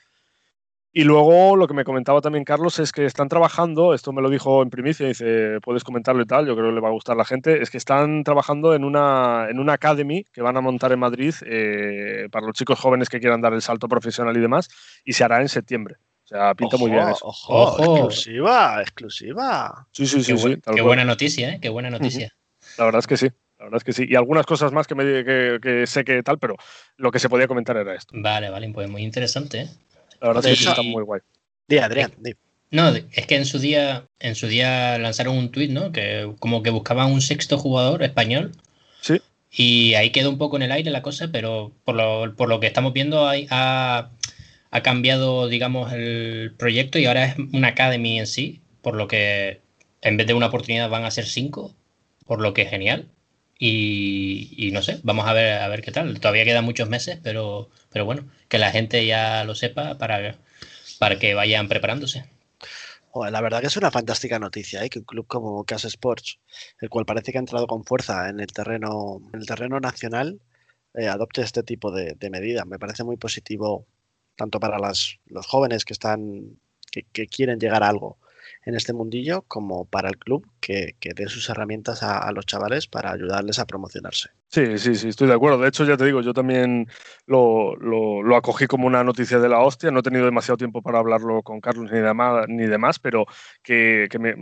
Y 0.97 1.03
luego 1.03 1.57
lo 1.57 1.67
que 1.67 1.73
me 1.73 1.83
comentaba 1.83 2.21
también 2.21 2.45
Carlos 2.45 2.79
es 2.79 2.93
que 2.93 3.03
están 3.03 3.27
trabajando, 3.27 3.93
esto 3.93 4.13
me 4.13 4.21
lo 4.21 4.29
dijo 4.29 4.63
en 4.63 4.69
primicia, 4.69 5.05
dice, 5.05 5.59
puedes 5.61 5.83
comentarlo 5.83 6.21
y 6.21 6.25
tal, 6.25 6.47
yo 6.47 6.55
creo 6.55 6.69
que 6.69 6.75
le 6.75 6.79
va 6.79 6.87
a 6.87 6.93
gustar 6.93 7.15
a 7.15 7.17
la 7.17 7.25
gente, 7.25 7.61
es 7.61 7.69
que 7.69 7.77
están 7.77 8.23
trabajando 8.23 8.73
en 8.73 8.85
una, 8.85 9.47
en 9.49 9.59
una 9.59 9.73
academy 9.73 10.23
que 10.31 10.41
van 10.41 10.55
a 10.55 10.61
montar 10.61 10.93
en 10.93 10.99
Madrid 10.99 11.35
eh, 11.45 12.29
para 12.31 12.45
los 12.45 12.55
chicos 12.55 12.79
jóvenes 12.79 13.09
que 13.09 13.19
quieran 13.19 13.41
dar 13.41 13.53
el 13.53 13.61
salto 13.61 13.89
profesional 13.89 14.37
y 14.37 14.39
demás, 14.39 14.69
y 15.03 15.11
se 15.11 15.25
hará 15.25 15.41
en 15.41 15.49
septiembre. 15.49 15.97
O 16.23 16.27
sea, 16.27 16.55
pinta 16.55 16.77
muy 16.77 16.89
bien 16.89 17.09
eso. 17.09 17.25
Ojo, 17.25 17.77
exclusiva, 17.77 18.81
exclusiva. 18.81 19.87
Sí, 19.91 20.07
sí, 20.07 20.23
sí. 20.23 20.33
Qué, 20.33 20.75
qué 20.75 20.81
buena 20.81 21.03
noticia, 21.03 21.55
¿eh? 21.55 21.59
Qué 21.61 21.67
buena 21.67 21.89
noticia. 21.89 22.33
La 22.77 22.85
verdad 22.85 22.99
es 22.99 23.07
que 23.07 23.17
sí. 23.17 23.29
La 23.59 23.65
verdad 23.65 23.77
es 23.77 23.83
que 23.83 23.91
sí. 23.93 24.05
Y 24.07 24.15
algunas 24.15 24.45
cosas 24.45 24.71
más 24.71 24.87
que, 24.87 24.95
me, 24.95 25.03
que, 25.03 25.59
que 25.61 25.87
sé 25.87 26.05
que 26.05 26.23
tal, 26.23 26.39
pero 26.39 26.55
lo 26.95 27.11
que 27.11 27.19
se 27.19 27.27
podía 27.27 27.47
comentar 27.47 27.75
era 27.75 27.93
esto. 27.93 28.13
Vale, 28.17 28.49
vale, 28.49 28.71
pues 28.73 28.89
muy 28.89 29.03
interesante. 29.03 29.61
¿eh? 29.61 29.69
La 30.21 30.27
verdad 30.29 30.45
es 30.45 30.59
que 30.59 30.69
está 30.69 30.81
muy 30.81 31.03
guay. 31.03 31.21
Di, 31.67 31.77
Adrián, 31.77 32.11
No, 32.71 32.89
es 32.89 33.27
que 33.27 33.35
en 33.35 33.45
su 33.45 33.59
día, 33.59 34.07
en 34.19 34.35
su 34.35 34.47
día 34.47 34.97
lanzaron 34.97 35.37
un 35.37 35.51
tuit, 35.51 35.71
¿no? 35.71 35.91
Que 35.91 36.33
como 36.39 36.63
que 36.63 36.69
buscaban 36.69 37.11
un 37.11 37.21
sexto 37.21 37.57
jugador 37.57 38.03
español. 38.03 38.51
Sí. 39.01 39.21
Y 39.51 39.93
ahí 39.93 40.11
quedó 40.11 40.29
un 40.29 40.37
poco 40.37 40.57
en 40.57 40.63
el 40.63 40.71
aire 40.71 40.91
la 40.91 41.01
cosa, 41.01 41.29
pero 41.31 41.71
por 41.83 41.95
lo, 41.95 42.35
por 42.35 42.49
lo 42.49 42.59
que 42.59 42.67
estamos 42.67 42.93
viendo 42.93 43.27
ha, 43.27 44.11
ha 44.75 44.81
cambiado, 44.83 45.47
digamos, 45.47 45.93
el 45.93 46.53
proyecto 46.57 46.99
y 46.99 47.05
ahora 47.05 47.25
es 47.25 47.35
una 47.53 47.69
academy 47.69 48.19
en 48.19 48.27
sí, 48.27 48.61
por 48.81 48.95
lo 48.95 49.07
que 49.07 49.61
en 50.01 50.17
vez 50.17 50.27
de 50.27 50.33
una 50.33 50.47
oportunidad 50.47 50.89
van 50.89 51.05
a 51.05 51.11
ser 51.11 51.25
cinco, 51.25 51.73
por 52.25 52.41
lo 52.41 52.53
que 52.53 52.63
es 52.63 52.69
genial. 52.69 53.07
Y, 53.57 54.69
no 54.73 54.81
sé, 54.81 54.99
vamos 55.03 55.27
a 55.27 55.33
ver 55.33 55.61
a 55.61 55.67
ver 55.67 55.81
qué 55.81 55.91
tal. 55.91 56.19
Todavía 56.19 56.45
quedan 56.45 56.65
muchos 56.65 56.89
meses, 56.89 57.19
pero, 57.23 57.69
pero 57.89 58.05
bueno, 58.05 58.27
que 58.49 58.57
la 58.57 58.71
gente 58.71 59.05
ya 59.05 59.43
lo 59.45 59.55
sepa 59.55 59.97
para, 59.97 60.37
para 60.99 61.19
que 61.19 61.33
vayan 61.33 61.67
preparándose. 61.69 62.25
la 63.31 63.41
verdad 63.41 63.61
que 63.61 63.67
es 63.67 63.77
una 63.77 63.91
fantástica 63.91 64.39
noticia 64.39 64.83
¿eh? 64.83 64.89
que 64.89 64.99
un 64.99 65.05
club 65.05 65.27
como 65.27 65.63
Casa 65.65 65.87
Sports, 65.87 66.39
el 66.81 66.89
cual 66.89 67.05
parece 67.05 67.31
que 67.31 67.37
ha 67.37 67.39
entrado 67.39 67.67
con 67.67 67.85
fuerza 67.85 68.29
en 68.29 68.39
el 68.41 68.47
terreno, 68.47 69.21
en 69.33 69.39
el 69.39 69.45
terreno 69.45 69.79
nacional, 69.79 70.41
eh, 70.93 71.07
adopte 71.07 71.41
este 71.41 71.63
tipo 71.63 71.91
de, 71.91 72.17
medidas. 72.29 72.65
Me 72.67 72.79
parece 72.79 73.03
muy 73.03 73.17
positivo 73.17 73.87
tanto 74.35 74.59
para 74.59 74.79
las, 74.79 75.19
los 75.27 75.47
jóvenes 75.47 75.85
que 75.85 75.93
están 75.93 76.59
que 76.91 77.27
quieren 77.27 77.59
llegar 77.59 77.83
a 77.83 77.89
algo 77.89 78.17
en 78.65 78.75
este 78.75 78.93
mundillo 78.93 79.43
como 79.47 79.85
para 79.85 80.09
el 80.09 80.17
club 80.17 80.45
que, 80.59 80.95
que 80.99 81.13
dé 81.13 81.27
sus 81.27 81.49
herramientas 81.49 82.01
a, 82.01 82.31
los 82.31 82.45
chavales 82.45 82.87
para 82.87 83.11
ayudarles 83.11 83.59
a 83.59 83.65
promocionarse. 83.65 84.29
Sí, 84.49 84.77
sí, 84.79 84.95
sí, 84.95 85.09
estoy 85.09 85.27
de 85.27 85.35
acuerdo. 85.35 85.59
De 85.59 85.67
hecho, 85.67 85.85
ya 85.85 85.97
te 85.97 86.05
digo, 86.05 86.21
yo 86.21 86.33
también 86.33 86.87
lo, 87.27 87.75
lo, 87.75 88.35
acogí 88.35 88.65
como 88.65 88.87
una 88.87 89.03
noticia 89.03 89.39
de 89.39 89.49
la 89.49 89.59
hostia. 89.59 89.91
No 89.91 89.99
he 89.99 90.03
tenido 90.03 90.25
demasiado 90.25 90.57
tiempo 90.57 90.81
para 90.81 90.99
hablarlo 90.99 91.43
con 91.43 91.61
Carlos 91.61 91.91
ni 91.91 91.99
demás, 91.99 92.45
ni 92.47 92.65
demás 92.65 92.97
pero 92.99 93.25
que, 93.61 94.07
que 94.09 94.19
me, 94.19 94.35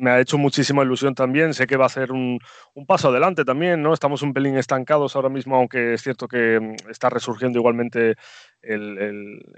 me, 0.00 0.10
ha 0.10 0.20
hecho 0.20 0.38
muchísima 0.38 0.82
ilusión 0.82 1.14
también. 1.14 1.54
Sé 1.54 1.66
que 1.66 1.76
va 1.76 1.86
a 1.86 1.88
ser 1.88 2.12
un, 2.12 2.38
un, 2.74 2.86
paso 2.86 3.08
adelante 3.08 3.44
también, 3.44 3.82
¿no? 3.82 3.92
Estamos 3.94 4.22
un 4.22 4.32
pelín 4.32 4.56
estancados 4.56 5.16
ahora 5.16 5.28
mismo, 5.28 5.56
aunque 5.56 5.94
es 5.94 6.02
cierto 6.02 6.28
que 6.28 6.60
mm, 6.60 6.90
está 6.90 7.10
resurgiendo 7.10 7.58
igualmente 7.58 8.16
el, 8.62 8.98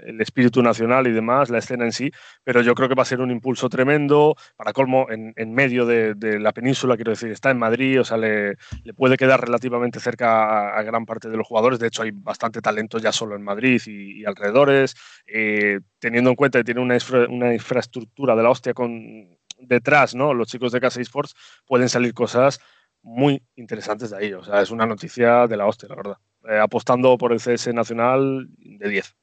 el, 0.05 0.21
espíritu 0.21 0.61
nacional 0.61 1.07
y 1.07 1.11
demás, 1.11 1.49
la 1.49 1.57
escena 1.57 1.85
en 1.85 1.91
sí, 1.91 2.11
pero 2.43 2.61
yo 2.61 2.75
creo 2.75 2.87
que 2.87 2.95
va 2.95 3.01
a 3.01 3.05
ser 3.05 3.21
un 3.21 3.31
impulso 3.31 3.69
tremendo. 3.69 4.35
Para 4.55 4.73
colmo, 4.73 5.07
en, 5.09 5.33
en 5.35 5.53
medio 5.53 5.85
de, 5.85 6.13
de, 6.13 6.39
la 6.39 6.51
península, 6.53 6.95
quiero 6.95 7.11
decir, 7.11 7.31
está 7.31 7.49
en 7.51 7.57
Madrid, 7.57 7.99
o 7.99 8.03
sea, 8.03 8.17
le, 8.17 8.55
le 8.83 8.93
puede 8.93 9.17
quedar 9.17 9.41
relativamente 9.41 9.99
cerca 9.99 10.77
a, 10.77 10.83
gran 10.83 11.05
parte 11.05 11.29
de 11.29 11.37
los 11.37 11.47
jugadores. 11.47 11.79
De 11.79 11.87
hecho, 11.87 12.03
hay 12.03 12.11
bastante 12.11 12.61
talento 12.61 12.99
ya 12.99 13.11
solo 13.11 13.35
en 13.35 13.43
Madrid 13.43 13.81
y, 13.85 14.23
alrededores. 14.25 14.95
Eh, 15.25 15.79
teniendo 15.99 16.29
en 16.29 16.35
cuenta 16.35 16.59
que 16.59 16.63
tiene 16.63 16.81
una, 16.81 16.97
una 17.29 17.53
infraestructura 17.53 18.35
de 18.35 18.43
la 18.43 18.49
hostia 18.49 18.73
con 18.73 19.37
detrás, 19.61 20.15
¿no? 20.15 20.33
Los 20.33 20.49
chicos 20.49 20.71
de 20.71 20.81
Casa 20.81 21.01
Esports 21.01 21.35
pueden 21.65 21.89
salir 21.89 22.13
cosas 22.13 22.59
muy 23.01 23.41
interesantes 23.55 24.11
de 24.11 24.17
ahí. 24.17 24.33
O 24.33 24.43
sea, 24.43 24.61
es 24.61 24.71
una 24.71 24.85
noticia 24.85 25.47
de 25.47 25.57
la 25.57 25.65
hostia, 25.65 25.89
la 25.89 25.95
verdad. 25.95 26.17
Eh, 26.49 26.57
apostando 26.57 27.17
por 27.17 27.33
el 27.33 27.39
CS 27.39 27.73
Nacional 27.73 28.47
de 28.57 28.89
10. 28.89 29.15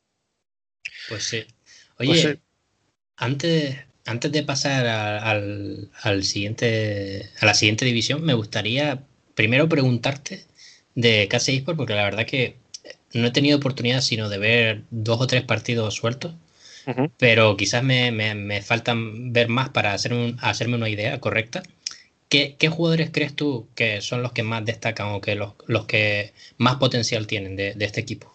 Pues 1.08 1.24
sí. 1.24 1.44
Oye, 1.98 2.22
pues 2.22 2.38
Antes, 3.16 3.76
antes 4.06 4.32
de 4.32 4.42
pasar 4.42 4.86
al, 4.86 5.90
al, 6.02 6.24
siguiente, 6.24 7.30
a 7.40 7.46
la 7.46 7.54
siguiente 7.54 7.84
división, 7.84 8.24
me 8.24 8.34
gustaría 8.34 9.04
primero 9.34 9.68
preguntarte 9.68 10.44
de 10.94 11.28
Case 11.28 11.54
Esports, 11.54 11.76
porque 11.76 11.94
la 11.94 12.04
verdad 12.04 12.26
que 12.26 12.56
no 13.12 13.26
he 13.26 13.30
tenido 13.30 13.58
oportunidad 13.58 14.00
sino 14.00 14.28
de 14.28 14.38
ver 14.38 14.82
dos 14.90 15.20
o 15.20 15.26
tres 15.26 15.42
partidos 15.42 15.94
sueltos, 15.94 16.34
pero 17.18 17.56
quizás 17.56 17.82
me, 17.82 18.10
me, 18.12 18.62
faltan 18.62 19.32
ver 19.32 19.48
más 19.48 19.68
para 19.70 19.92
hacer 19.92 20.12
hacerme 20.40 20.76
una 20.76 20.88
idea 20.88 21.20
correcta. 21.20 21.62
¿Qué, 22.28 22.56
jugadores 22.70 23.10
crees 23.10 23.34
tú 23.34 23.68
que 23.74 24.00
son 24.02 24.22
los 24.22 24.32
que 24.32 24.42
más 24.42 24.64
destacan 24.64 25.08
o 25.08 25.20
que 25.20 25.34
los, 25.34 25.54
los 25.66 25.86
que 25.86 26.34
más 26.58 26.76
potencial 26.76 27.26
tienen 27.26 27.56
de, 27.56 27.74
este 27.78 28.00
equipo? 28.00 28.32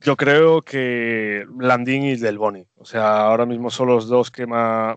Yo 0.00 0.16
creo 0.16 0.60
que 0.62 1.46
Landín 1.58 2.02
y 2.04 2.16
Del 2.16 2.38
Boni. 2.38 2.66
O 2.76 2.84
sea, 2.84 3.22
ahora 3.22 3.46
mismo 3.46 3.70
son 3.70 3.88
los 3.88 4.08
dos 4.08 4.30
que 4.30 4.46
más. 4.46 4.96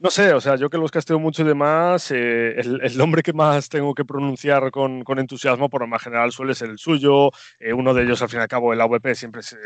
No 0.00 0.10
sé, 0.10 0.32
o 0.32 0.40
sea, 0.40 0.54
yo 0.54 0.70
que 0.70 0.78
los 0.78 0.92
casteo 0.92 1.18
mucho 1.18 1.42
y 1.42 1.44
demás, 1.44 2.12
eh, 2.12 2.54
el, 2.60 2.96
nombre 2.96 3.20
que 3.20 3.32
más 3.32 3.68
tengo 3.68 3.94
que 3.96 4.04
pronunciar 4.04 4.70
con, 4.70 5.02
entusiasmo, 5.18 5.68
por 5.68 5.80
lo 5.80 5.88
más 5.88 6.00
general, 6.00 6.30
suele 6.30 6.54
ser 6.54 6.70
el 6.70 6.78
suyo. 6.78 7.32
Eh, 7.58 7.72
uno 7.72 7.92
de 7.92 8.04
ellos, 8.04 8.22
al 8.22 8.28
fin 8.28 8.38
y 8.38 8.42
al 8.42 8.48
cabo, 8.48 8.72
el 8.72 8.80
AVP, 8.80 9.16
siempre 9.16 9.40
es, 9.40 9.56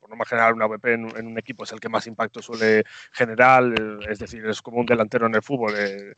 por 0.00 0.08
lo 0.08 0.16
más 0.16 0.26
general, 0.26 0.54
un 0.54 0.62
AVP 0.62 0.94
en, 0.94 1.16
en, 1.18 1.26
un 1.26 1.38
equipo 1.38 1.64
es 1.64 1.72
el 1.72 1.80
que 1.80 1.90
más 1.90 2.06
impacto 2.06 2.40
suele 2.40 2.84
generar. 3.12 3.64
es 4.08 4.18
decir, 4.18 4.46
es 4.46 4.62
como 4.62 4.78
un 4.78 4.86
delantero 4.86 5.26
en 5.26 5.34
el 5.34 5.42
fútbol. 5.42 5.74
Eh, 5.76 6.14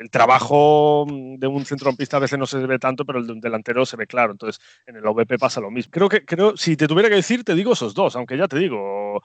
el 0.00 0.08
trabajo 0.10 1.04
de 1.08 1.46
un 1.48 1.64
centrocampista 1.64 2.18
a 2.18 2.20
veces 2.20 2.38
no 2.38 2.46
se 2.46 2.58
ve 2.58 2.78
tanto, 2.78 3.04
pero 3.04 3.18
el 3.18 3.26
de 3.26 3.32
un 3.32 3.40
delantero 3.40 3.84
se 3.86 3.96
ve 3.96 4.06
claro. 4.06 4.32
Entonces, 4.32 4.62
en 4.86 4.94
el 4.94 5.06
OVP 5.06 5.36
pasa 5.38 5.60
lo 5.60 5.70
mismo. 5.72 5.90
Creo 5.90 6.08
que, 6.08 6.24
creo, 6.24 6.56
si 6.56 6.76
te 6.76 6.86
tuviera 6.86 7.08
que 7.08 7.16
decir, 7.16 7.42
te 7.42 7.56
digo 7.56 7.72
esos 7.72 7.92
dos, 7.94 8.14
aunque 8.14 8.36
ya 8.36 8.46
te 8.46 8.58
digo, 8.58 9.20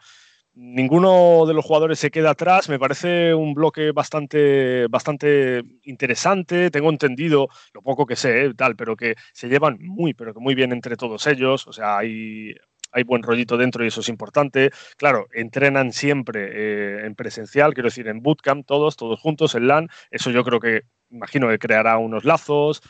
ninguno 0.60 1.46
de 1.48 1.54
los 1.54 1.64
jugadores 1.66 2.00
se 2.00 2.12
queda 2.12 2.32
atrás. 2.32 2.70
Me 2.70 2.78
parece 2.80 3.34
un 3.34 3.54
bloque 3.54 3.92
bastante, 3.92 4.88
bastante 4.88 5.64
interesante. 5.84 6.70
Tengo 6.70 6.90
entendido, 6.90 7.48
lo 7.74 7.82
poco 7.82 8.06
que 8.06 8.16
sé, 8.18 8.46
eh, 8.46 8.54
tal, 8.54 8.76
pero 8.76 8.96
que 8.96 9.16
se 9.34 9.48
llevan 9.48 9.78
muy, 9.80 10.14
pero 10.14 10.34
que 10.34 10.40
muy 10.40 10.56
bien 10.56 10.74
entre 10.74 10.98
todos 10.98 11.26
ellos. 11.28 11.66
O 11.68 11.74
sea, 11.74 11.98
hay, 12.00 12.54
hay 12.92 13.04
buen 13.04 13.24
rollito 13.24 13.58
dentro 13.58 13.84
y 13.84 13.88
eso 13.88 14.02
es 14.02 14.10
importante. 14.10 14.72
Claro, 14.98 15.28
entrenan 15.34 15.94
siempre 15.94 16.50
eh, 16.52 17.06
en 17.06 17.16
presencial, 17.16 17.74
quiero 17.74 17.88
decir, 17.88 18.08
en 18.10 18.22
bootcamp, 18.22 18.66
todos, 18.66 18.98
todos 18.98 19.20
juntos, 19.20 19.56
en 19.56 19.68
LAN. 19.68 19.88
Eso 20.12 20.30
yo 20.30 20.44
creo 20.44 20.60
que, 20.60 20.82
imagino 21.10 21.48
que 21.48 21.60
creará 21.60 21.98
unos 21.98 22.26
lazos. 22.26 22.82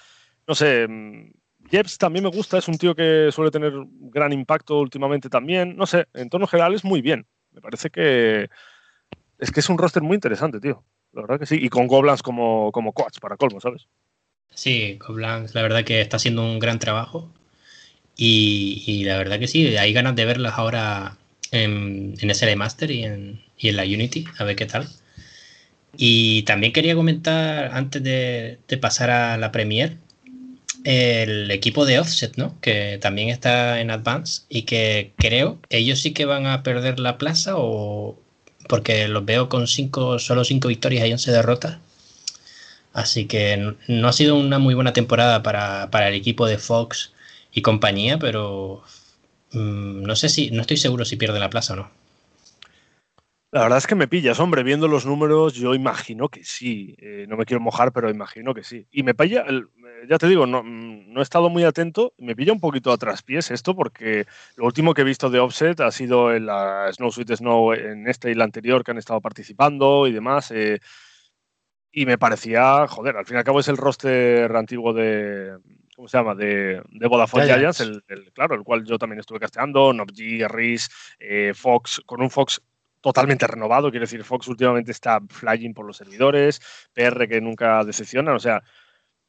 No 0.47 0.55
sé, 0.55 0.87
mm, 0.87 1.31
Jeps 1.69 1.99
también 1.99 2.23
me 2.23 2.31
gusta, 2.31 2.57
es 2.57 2.67
un 2.67 2.77
tío 2.79 2.95
que 2.95 3.29
suele 3.31 3.51
tener 3.51 3.73
gran 4.11 4.33
impacto 4.33 4.79
últimamente 4.79 5.29
también. 5.29 5.75
No 5.75 5.85
sé, 5.85 6.07
en 6.13 6.29
tono 6.29 6.47
general 6.47 6.73
es 6.73 6.83
muy 6.83 7.01
bien. 7.01 7.27
Me 7.59 7.61
parece 7.61 7.89
que 7.89 8.49
es 9.37 9.51
que 9.51 9.59
es 9.59 9.67
un 9.67 9.77
roster 9.77 10.01
muy 10.01 10.15
interesante, 10.15 10.61
tío. 10.61 10.81
La 11.11 11.23
verdad 11.23 11.39
que 11.39 11.45
sí. 11.45 11.57
Y 11.61 11.67
con 11.67 11.87
Goblins 11.87 12.23
como, 12.23 12.71
como 12.71 12.93
coach 12.93 13.19
para 13.19 13.35
colmo, 13.35 13.59
¿sabes? 13.59 13.87
Sí, 14.49 14.97
Goblins, 15.05 15.53
la 15.53 15.61
verdad 15.61 15.83
que 15.83 15.99
está 15.99 16.15
haciendo 16.15 16.41
un 16.41 16.59
gran 16.59 16.79
trabajo. 16.79 17.29
Y, 18.15 19.03
la 19.03 19.17
verdad 19.17 19.39
que 19.39 19.47
sí, 19.47 19.75
hay 19.75 19.91
ganas 19.91 20.15
de 20.15 20.25
verlas 20.25 20.53
ahora 20.55 21.17
en, 21.51 22.15
en 22.19 22.29
SL 22.29 22.55
Master 22.55 22.91
y 22.91 23.03
en, 23.03 23.41
y 23.57 23.69
en 23.69 23.75
la 23.75 23.83
Unity, 23.83 24.25
a 24.37 24.45
ver 24.45 24.55
qué 24.55 24.65
tal. 24.65 24.87
Y 25.97 26.43
también 26.43 26.71
quería 26.71 26.95
comentar, 26.95 27.71
antes 27.73 28.01
de, 28.01 28.59
de 28.67 28.77
pasar 28.77 29.09
a 29.09 29.37
la 29.37 29.51
Premiere, 29.51 29.97
el 30.89 31.51
equipo 31.51 31.85
de 31.85 31.99
Offset, 31.99 32.35
¿no? 32.37 32.59
Que 32.61 32.97
también 32.99 33.29
está 33.29 33.79
en 33.79 33.91
Advance 33.91 34.43
y 34.49 34.63
que 34.63 35.13
creo 35.17 35.59
ellos 35.69 35.99
sí 35.99 36.13
que 36.13 36.25
van 36.25 36.47
a 36.47 36.63
perder 36.63 36.99
la 36.99 37.19
plaza 37.19 37.53
o 37.57 38.17
porque 38.67 39.07
los 39.07 39.23
veo 39.23 39.49
con 39.49 39.67
cinco, 39.67 40.17
solo 40.17 40.43
cinco 40.43 40.67
victorias 40.67 41.07
y 41.07 41.11
11 41.11 41.31
derrotas. 41.31 41.77
Así 42.93 43.27
que 43.27 43.75
no 43.87 44.07
ha 44.07 44.13
sido 44.13 44.35
una 44.35 44.59
muy 44.59 44.73
buena 44.73 44.93
temporada 44.93 45.43
para, 45.43 46.07
el 46.07 46.15
equipo 46.15 46.47
de 46.47 46.57
Fox 46.57 47.13
y 47.51 47.61
compañía, 47.61 48.17
pero 48.17 48.83
mm, 49.51 50.03
no 50.03 50.15
sé 50.15 50.29
si, 50.29 50.51
no 50.51 50.61
estoy 50.61 50.77
seguro 50.77 51.05
si 51.05 51.17
pierde 51.17 51.39
la 51.39 51.51
plaza 51.51 51.73
o 51.73 51.77
no. 51.77 51.91
La 53.51 53.61
verdad 53.63 53.79
es 53.79 53.87
que 53.87 53.95
me 53.95 54.07
pillas, 54.07 54.39
hombre, 54.39 54.61
viendo 54.61 54.87
los 54.87 55.07
números, 55.07 55.53
yo 55.55 55.73
imagino 55.73 56.29
que 56.29 56.43
sí. 56.43 56.95
Eh, 56.99 57.25
no 57.27 57.35
me 57.35 57.45
quiero 57.45 57.61
mojar, 57.61 57.91
pero 57.91 58.09
imagino 58.09 58.53
que 58.53 58.63
sí. 58.63 58.85
Y 58.91 59.01
me 59.01 59.15
pilla, 59.15 59.43
ya 60.07 60.17
te 60.17 60.27
digo, 60.27 60.45
no, 60.45 60.63
mm, 60.63 61.13
no, 61.13 61.19
he 61.19 61.23
estado 61.23 61.49
muy 61.49 61.63
atento. 61.63 62.13
Me 62.17 62.35
pilla 62.35 62.53
un 62.53 62.59
poquito 62.59 62.91
a 62.91 62.97
traspiés 62.97 63.51
esto, 63.51 63.75
porque 63.75 64.25
lo 64.55 64.65
último 64.65 64.93
que 64.93 65.01
he 65.01 65.05
visto 65.05 65.29
de 65.29 65.39
Offset 65.39 65.79
ha 65.81 65.91
sido 65.91 66.33
en 66.33 66.45
la 66.45 66.91
Snow 66.93 67.11
Suite 67.11 67.35
Snow, 67.35 67.73
en 67.73 68.07
este 68.07 68.31
y 68.31 68.35
la 68.35 68.43
anterior, 68.45 68.83
que 68.83 68.91
han 68.91 68.97
estado 68.97 69.21
participando 69.21 70.07
y 70.07 70.11
demás. 70.13 70.51
Eh, 70.51 70.79
y 71.91 72.05
me 72.05 72.17
parecía, 72.17 72.87
joder, 72.87 73.17
al 73.17 73.25
fin 73.25 73.35
y 73.35 73.39
al 73.39 73.43
cabo 73.43 73.59
es 73.59 73.67
el 73.67 73.77
roster 73.77 74.55
antiguo 74.55 74.93
de, 74.93 75.57
¿cómo 75.95 76.07
se 76.07 76.17
llama? 76.17 76.35
De, 76.35 76.81
de 76.87 77.07
Vodafone 77.07 77.45
Giants, 77.45 77.81
el, 77.81 78.03
claro, 78.33 78.55
el 78.55 78.63
cual 78.63 78.85
yo 78.85 78.97
también 78.97 79.19
estuve 79.19 79.39
casteando, 79.39 79.91
Nobg, 79.91 80.47
Riz, 80.47 80.87
eh, 81.19 81.53
Fox, 81.55 82.01
con 82.05 82.21
un 82.21 82.29
Fox 82.29 82.61
totalmente 83.01 83.47
renovado, 83.47 83.89
quiero 83.89 84.05
decir, 84.05 84.23
Fox 84.23 84.47
últimamente 84.47 84.91
está 84.91 85.19
flying 85.27 85.73
por 85.73 85.85
los 85.85 85.97
servidores, 85.97 86.61
PR 86.93 87.27
que 87.27 87.41
nunca 87.41 87.83
decepciona, 87.83 88.33
o 88.33 88.39
sea, 88.39 88.63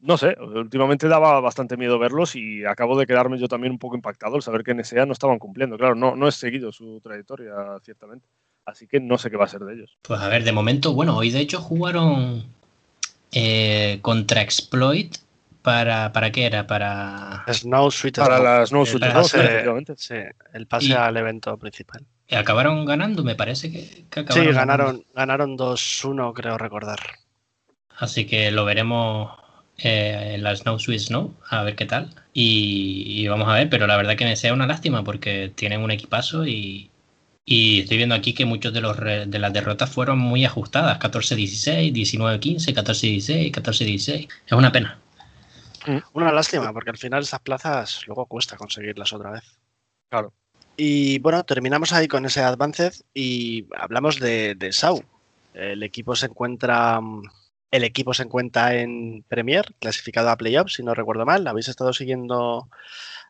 no 0.02 0.16
sé, 0.16 0.36
últimamente 0.40 1.08
daba 1.08 1.40
bastante 1.40 1.76
miedo 1.76 1.98
verlos 1.98 2.34
y 2.34 2.64
acabo 2.64 2.98
de 2.98 3.06
quedarme 3.06 3.38
yo 3.38 3.48
también 3.48 3.72
un 3.72 3.78
poco 3.78 3.96
impactado 3.96 4.36
al 4.36 4.42
saber 4.42 4.62
que 4.62 4.70
en 4.70 4.78
NSA 4.78 5.06
no 5.06 5.12
estaban 5.12 5.38
cumpliendo. 5.38 5.76
Claro, 5.76 5.94
no, 5.94 6.16
no 6.16 6.28
he 6.28 6.32
seguido 6.32 6.72
su 6.72 7.00
trayectoria, 7.02 7.52
ciertamente. 7.82 8.26
Así 8.64 8.86
que 8.86 9.00
no 9.00 9.18
sé 9.18 9.30
qué 9.30 9.36
va 9.36 9.44
a 9.44 9.48
ser 9.48 9.60
de 9.60 9.74
ellos. 9.74 9.98
Pues 10.02 10.20
a 10.20 10.28
ver, 10.28 10.44
de 10.44 10.52
momento, 10.52 10.94
bueno, 10.94 11.16
hoy 11.16 11.30
de 11.30 11.40
hecho 11.40 11.60
jugaron 11.60 12.44
eh, 13.32 13.98
contra 14.02 14.42
Exploit. 14.42 15.16
¿Para, 15.62 16.10
¿Para 16.12 16.32
qué 16.32 16.46
era? 16.46 16.66
Para. 16.66 17.44
Snow 17.52 17.90
Suite. 17.90 18.18
Para 18.18 18.38
la 18.38 18.66
Snow 18.66 18.86
Suite, 18.86 19.06
sí, 19.96 20.14
el 20.54 20.66
pase 20.66 20.94
al 20.94 21.16
evento 21.18 21.54
principal. 21.58 22.06
Acabaron 22.30 22.86
ganando, 22.86 23.24
me 23.24 23.34
parece 23.34 23.70
que, 23.70 24.06
acabaron 24.08 24.48
Sí, 24.48 24.52
ganaron, 24.54 25.04
ganaron 25.14 25.58
2-1, 25.58 26.32
creo 26.32 26.56
recordar. 26.56 27.00
Así 27.98 28.24
que 28.24 28.50
lo 28.50 28.64
veremos 28.64 29.32
eh, 29.82 30.34
en 30.34 30.42
la 30.42 30.54
Snow 30.54 30.78
Swiss 30.78 31.06
Snow, 31.06 31.34
a 31.48 31.62
ver 31.62 31.76
qué 31.76 31.86
tal. 31.86 32.14
Y, 32.32 33.26
vamos 33.28 33.48
a 33.48 33.54
ver, 33.54 33.70
pero 33.70 33.86
la 33.86 33.96
verdad 33.96 34.16
que 34.16 34.24
me 34.24 34.36
sea 34.36 34.52
una 34.52 34.66
lástima 34.66 35.04
porque 35.04 35.52
tienen 35.54 35.80
un 35.80 35.90
equipazo 35.90 36.46
y, 36.46 36.90
estoy 37.46 37.96
viendo 37.96 38.14
aquí 38.14 38.32
que 38.32 38.44
muchos 38.44 38.72
de, 38.72 38.80
los 38.80 38.96
de 38.98 39.38
las 39.38 39.52
derrotas 39.52 39.90
fueron 39.90 40.18
muy 40.18 40.44
ajustadas, 40.44 40.98
14-16, 41.00 41.92
19-15, 41.92 42.74
14-16, 42.74 43.52
14-16. 43.52 44.28
Es 44.46 44.52
una 44.52 44.70
pena. 44.70 44.98
Mm. 45.86 45.98
Una 46.12 46.32
lástima, 46.32 46.72
porque 46.72 46.90
al 46.90 46.98
final 46.98 47.22
esas 47.22 47.40
plazas 47.40 48.06
luego 48.06 48.26
cuesta 48.26 48.56
conseguirlas 48.56 49.12
otra 49.12 49.32
vez. 49.32 49.58
Claro. 50.08 50.32
Y 50.76 51.18
bueno, 51.18 51.42
terminamos 51.44 51.92
ahí 51.92 52.06
con 52.06 52.24
ese 52.24 52.40
Advanced 52.40 52.92
y 53.12 53.66
hablamos 53.76 54.18
de, 54.20 54.54
de 54.54 54.72
SAU. 54.72 55.02
El 55.54 55.82
equipo 55.82 56.14
se 56.14 56.26
encuentra 56.26 57.00
mm, 57.00 57.22
el 57.70 57.84
equipo 57.84 58.14
se 58.14 58.24
encuentra 58.24 58.74
en 58.74 59.24
Premier, 59.28 59.74
clasificado 59.78 60.30
a 60.30 60.36
playoffs, 60.36 60.74
si 60.74 60.82
no 60.82 60.94
recuerdo 60.94 61.24
mal. 61.24 61.46
¿Habéis 61.46 61.68
estado 61.68 61.92
siguiendo 61.92 62.68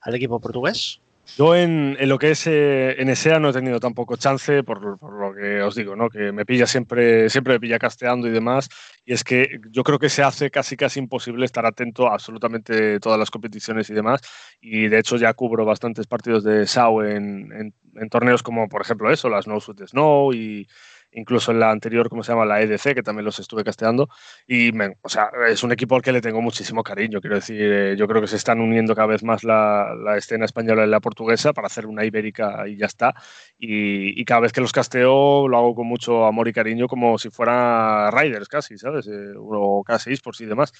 al 0.02 0.14
equipo 0.14 0.40
portugués? 0.40 1.00
Yo 1.36 1.54
en, 1.54 1.96
lo 2.08 2.18
que 2.18 2.32
es 2.32 2.46
eh, 2.46 3.00
en 3.00 3.08
ESEA 3.08 3.38
no 3.38 3.50
he 3.50 3.52
tenido 3.52 3.78
tampoco 3.78 4.16
chance, 4.16 4.64
por, 4.64 4.82
lo 4.82 5.34
que 5.34 5.62
os 5.62 5.74
digo, 5.74 5.94
¿no? 5.94 6.08
que 6.08 6.32
me 6.32 6.44
pilla 6.44 6.66
siempre, 6.66 7.30
siempre 7.30 7.54
me 7.54 7.60
pilla 7.60 7.78
casteando 7.78 8.26
y 8.26 8.30
demás. 8.30 8.68
Y 9.04 9.12
es 9.12 9.22
que 9.22 9.60
yo 9.70 9.84
creo 9.84 9.98
que 9.98 10.08
se 10.08 10.22
hace 10.22 10.50
casi 10.50 10.76
casi 10.76 10.98
imposible 10.98 11.44
estar 11.44 11.64
atento 11.66 12.08
a 12.08 12.14
absolutamente 12.14 12.98
todas 12.98 13.18
las 13.18 13.30
competiciones 13.30 13.90
y 13.90 13.94
demás. 13.94 14.20
Y 14.60 14.88
de 14.88 14.98
hecho 14.98 15.16
ya 15.16 15.32
cubro 15.34 15.64
bastantes 15.64 16.06
partidos 16.06 16.42
de 16.42 16.66
SAO 16.66 17.04
en, 17.04 17.72
en, 17.94 18.08
torneos 18.08 18.42
como 18.42 18.68
por 18.68 18.82
ejemplo 18.82 19.10
eso, 19.10 19.28
las 19.28 19.46
No 19.46 19.60
Suit 19.60 19.86
Snow 19.86 20.32
y, 20.32 20.66
incluso 21.12 21.52
en 21.52 21.60
la 21.60 21.70
anterior, 21.70 22.08
¿cómo 22.08 22.22
se 22.22 22.32
llama? 22.32 22.44
La 22.44 22.60
EDC, 22.60 22.94
que 22.94 23.02
también 23.02 23.24
los 23.24 23.38
estuve 23.38 23.64
casteando. 23.64 24.08
Y, 24.46 24.70
o 25.02 25.08
sea, 25.08 25.30
es 25.48 25.62
un 25.62 25.72
equipo 25.72 25.96
al 25.96 26.02
que 26.02 26.12
le 26.12 26.20
tengo 26.20 26.40
muchísimo 26.40 26.82
cariño. 26.82 27.20
Quiero 27.20 27.36
decir, 27.36 27.60
eh, 27.60 27.96
yo 27.96 28.06
creo 28.06 28.20
que 28.20 28.26
se 28.28 28.36
están 28.36 28.60
uniendo 28.60 28.94
cada 28.94 29.08
vez 29.08 29.22
más 29.22 29.44
la, 29.44 29.94
la, 30.02 30.16
escena 30.16 30.44
española 30.44 30.84
y 30.84 30.88
la 30.88 31.00
portuguesa 31.00 31.52
para 31.52 31.66
hacer 31.66 31.86
una 31.86 32.04
ibérica 32.04 32.66
y 32.68 32.76
ya 32.76 32.86
está. 32.86 33.14
Y, 33.58 34.24
cada 34.24 34.40
vez 34.42 34.52
que 34.52 34.60
los 34.60 34.72
casteo 34.72 35.48
lo 35.48 35.56
hago 35.58 35.74
con 35.74 35.86
mucho 35.86 36.26
amor 36.26 36.48
y 36.48 36.52
cariño, 36.52 36.86
como 36.86 37.18
si 37.18 37.30
fuera 37.30 38.10
Riders 38.10 38.48
casi, 38.48 38.78
¿sabes? 38.78 39.06
Eh, 39.08 39.32
o 39.36 39.82
casi 39.84 40.16
por 40.16 40.36
sí 40.36 40.44
y 40.44 40.46
demás 40.46 40.72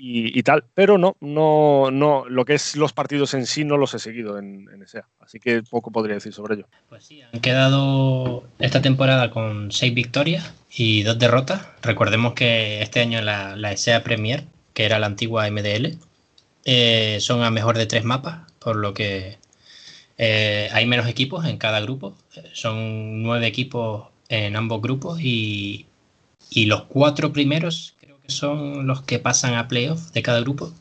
y, 0.00 0.42
tal, 0.44 0.64
pero 0.74 0.96
no, 0.96 1.16
no, 1.20 1.90
no, 1.90 2.24
lo 2.28 2.44
que 2.44 2.54
es 2.54 2.76
los 2.76 2.92
partidos 2.92 3.34
en 3.34 3.46
sí 3.46 3.64
no 3.64 3.76
los 3.76 3.94
he 3.94 3.98
seguido 3.98 4.38
en, 4.38 4.68
ESEA, 4.80 5.08
así 5.18 5.40
que 5.40 5.64
poco 5.64 5.90
podría 5.90 6.14
decir 6.14 6.32
sobre 6.32 6.54
ello. 6.54 6.68
Pues 6.88 7.04
sí, 7.04 7.20
han 7.20 7.40
quedado 7.40 8.44
esta 8.60 8.80
temporada 8.80 9.30
con 9.32 9.72
seis 9.72 9.92
victorias 9.92 10.54
y 10.70 11.02
dos 11.02 11.18
derrotas. 11.18 11.66
Recordemos 11.82 12.34
que 12.34 12.80
este 12.80 13.00
año 13.00 13.20
la, 13.22 13.56
la 13.56 13.72
ESEA 13.72 14.04
Premier, 14.04 14.44
que 14.72 14.84
era 14.84 15.00
la 15.00 15.06
antigua 15.06 15.50
MDL, 15.50 15.98
eh, 16.64 17.18
son 17.20 17.42
a 17.42 17.50
mejor 17.50 17.76
de 17.76 17.86
tres 17.86 18.04
mapas, 18.04 18.52
por 18.60 18.76
lo 18.76 18.94
que 18.94 19.38
eh, 20.16 20.68
hay 20.72 20.86
menos 20.86 21.08
equipos 21.08 21.44
en 21.44 21.58
cada 21.58 21.80
grupo. 21.80 22.16
Son 22.52 23.20
nueve 23.22 23.48
equipos 23.48 24.06
en 24.28 24.54
ambos 24.54 24.80
grupos 24.80 25.20
y, 25.20 25.86
y 26.50 26.66
los 26.66 26.84
cuatro 26.84 27.32
primeros 27.32 27.96
son 28.28 28.86
los 28.86 29.02
que 29.02 29.18
pasan 29.18 29.54
a 29.54 29.68
playoff 29.68 30.12
de 30.12 30.22
cada 30.22 30.40
grupo. 30.40 30.72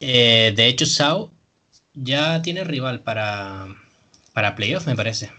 Eh, 0.00 0.52
de 0.56 0.66
hecho, 0.66 0.86
Sao 0.86 1.30
ya 1.94 2.42
tiene 2.42 2.64
rival 2.64 3.00
para, 3.00 3.66
para 4.32 4.56
playoff, 4.56 4.86
me 4.86 4.96
parece. 4.96 5.30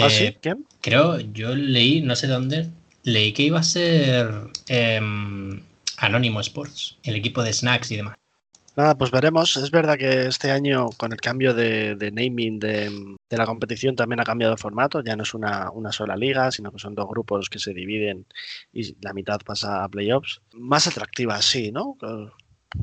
¿Ah, 0.00 0.10
sí? 0.10 0.24
Eh, 0.24 0.38
¿Quién? 0.40 0.66
Creo, 0.80 1.18
yo 1.20 1.54
leí, 1.54 2.00
no 2.02 2.14
sé 2.16 2.26
dónde, 2.26 2.68
leí 3.02 3.32
que 3.32 3.42
iba 3.42 3.60
a 3.60 3.64
ser 3.64 4.30
eh, 4.68 5.00
Anónimo 5.96 6.40
Sports, 6.40 6.96
el 7.02 7.16
equipo 7.16 7.42
de 7.42 7.52
snacks 7.52 7.90
y 7.90 7.96
demás. 7.96 8.16
Nada, 8.78 8.96
pues 8.96 9.10
veremos. 9.10 9.56
Es 9.56 9.72
verdad 9.72 9.98
que 9.98 10.26
este 10.26 10.52
año, 10.52 10.90
con 10.96 11.12
el 11.12 11.20
cambio 11.20 11.52
de, 11.52 11.96
naming 12.12 12.60
de, 12.60 13.16
la 13.28 13.44
competición, 13.44 13.96
también 13.96 14.20
ha 14.20 14.24
cambiado 14.24 14.54
de 14.54 14.62
formato. 14.62 15.02
Ya 15.02 15.16
no 15.16 15.24
es 15.24 15.34
una, 15.34 15.72
sola 15.90 16.14
liga, 16.14 16.52
sino 16.52 16.70
que 16.70 16.78
son 16.78 16.94
dos 16.94 17.08
grupos 17.08 17.50
que 17.50 17.58
se 17.58 17.74
dividen 17.74 18.24
y 18.72 18.94
la 19.04 19.12
mitad 19.14 19.40
pasa 19.40 19.82
a 19.82 19.88
playoffs. 19.88 20.42
Más 20.52 20.86
atractiva, 20.86 21.42
sí, 21.42 21.72
¿no? 21.72 21.96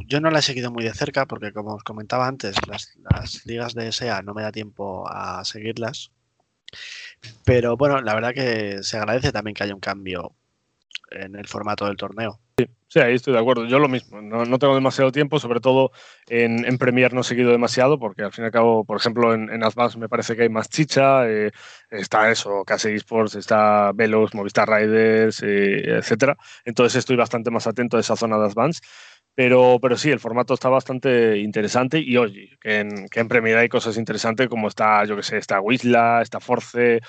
Yo 0.05 0.19
no 0.19 0.31
la 0.31 0.39
he 0.39 0.41
seguido 0.41 0.69
muy 0.69 0.83
de 0.83 0.93
cerca 0.93 1.27
porque, 1.27 1.53
como 1.53 1.75
os 1.75 1.83
comentaba 1.85 2.27
antes, 2.27 2.57
las, 2.67 2.93
las 2.97 3.45
ligas 3.45 3.73
de 3.73 3.93
SEA 3.93 4.21
no 4.21 4.33
me 4.33 4.41
da 4.41 4.51
tiempo 4.51 5.07
a 5.07 5.45
seguirlas. 5.45 6.11
Pero 7.45 7.77
bueno, 7.77 8.01
la 8.01 8.15
verdad 8.15 8.33
que 8.33 8.83
se 8.83 8.97
agradece 8.97 9.31
también 9.31 9.55
que 9.55 9.63
haya 9.63 9.73
un 9.73 9.79
cambio 9.79 10.35
en 11.11 11.37
el 11.37 11.47
formato 11.47 11.85
del 11.85 11.95
torneo. 11.95 12.41
Sí, 12.57 12.67
ahí 13.01 13.15
estoy 13.15 13.33
de 13.33 13.39
acuerdo. 13.39 13.65
Yo 13.65 13.79
lo 13.79 13.87
mismo. 13.87 14.21
No, 14.21 14.59
tengo 14.59 14.75
demasiado 14.75 15.11
tiempo, 15.11 15.39
sobre 15.39 15.59
todo 15.59 15.91
en, 16.27 16.65
en, 16.65 16.77
Premier 16.77 17.13
no 17.13 17.21
he 17.21 17.23
seguido 17.23 17.51
demasiado, 17.51 17.99
porque 17.99 18.23
al 18.23 18.31
fin 18.31 18.43
y 18.43 18.47
al 18.47 18.51
cabo, 18.51 18.85
por 18.85 18.97
ejemplo, 18.97 19.33
en, 19.33 19.49
en 19.49 19.63
Advance 19.63 19.97
me 19.97 20.09
parece 20.09 20.35
que 20.35 20.43
hay 20.43 20.49
más 20.49 20.69
chicha. 20.69 21.29
Eh, 21.29 21.51
está 21.89 22.31
eso, 22.31 22.63
KC 22.65 22.85
Esports, 22.95 23.35
está 23.35 23.91
Velos, 23.93 24.33
Movistar 24.33 24.69
Riders, 24.69 25.41
eh, 25.43 25.97
etcétera. 25.97 26.37
Entonces 26.65 26.97
estoy 26.99 27.15
bastante 27.15 27.51
más 27.51 27.67
atento 27.67 27.97
a 27.97 27.99
esa 27.99 28.15
zona 28.15 28.37
de 28.37 28.45
Advance. 28.45 28.81
Pero, 29.35 29.79
pero 29.81 29.97
sí, 29.97 30.09
el 30.11 30.19
formato 30.19 30.53
está 30.53 30.69
bastante 30.69 31.37
interesante 31.39 31.99
y 31.99 32.15
oye, 32.15 32.57
que 32.61 32.79
en, 32.79 33.07
que 33.09 33.19
en 33.19 33.27
Premier 33.27 33.57
hay 33.57 33.67
cosas 33.67 33.97
interesantes 33.97 34.47
como 34.47 34.69
está, 34.69 35.03
yo 35.03 35.17
que 35.17 35.23
sé, 35.23 35.37
está 35.37 35.59
Wisla, 35.59 36.21
está 36.21 36.39
Force, 36.39 37.01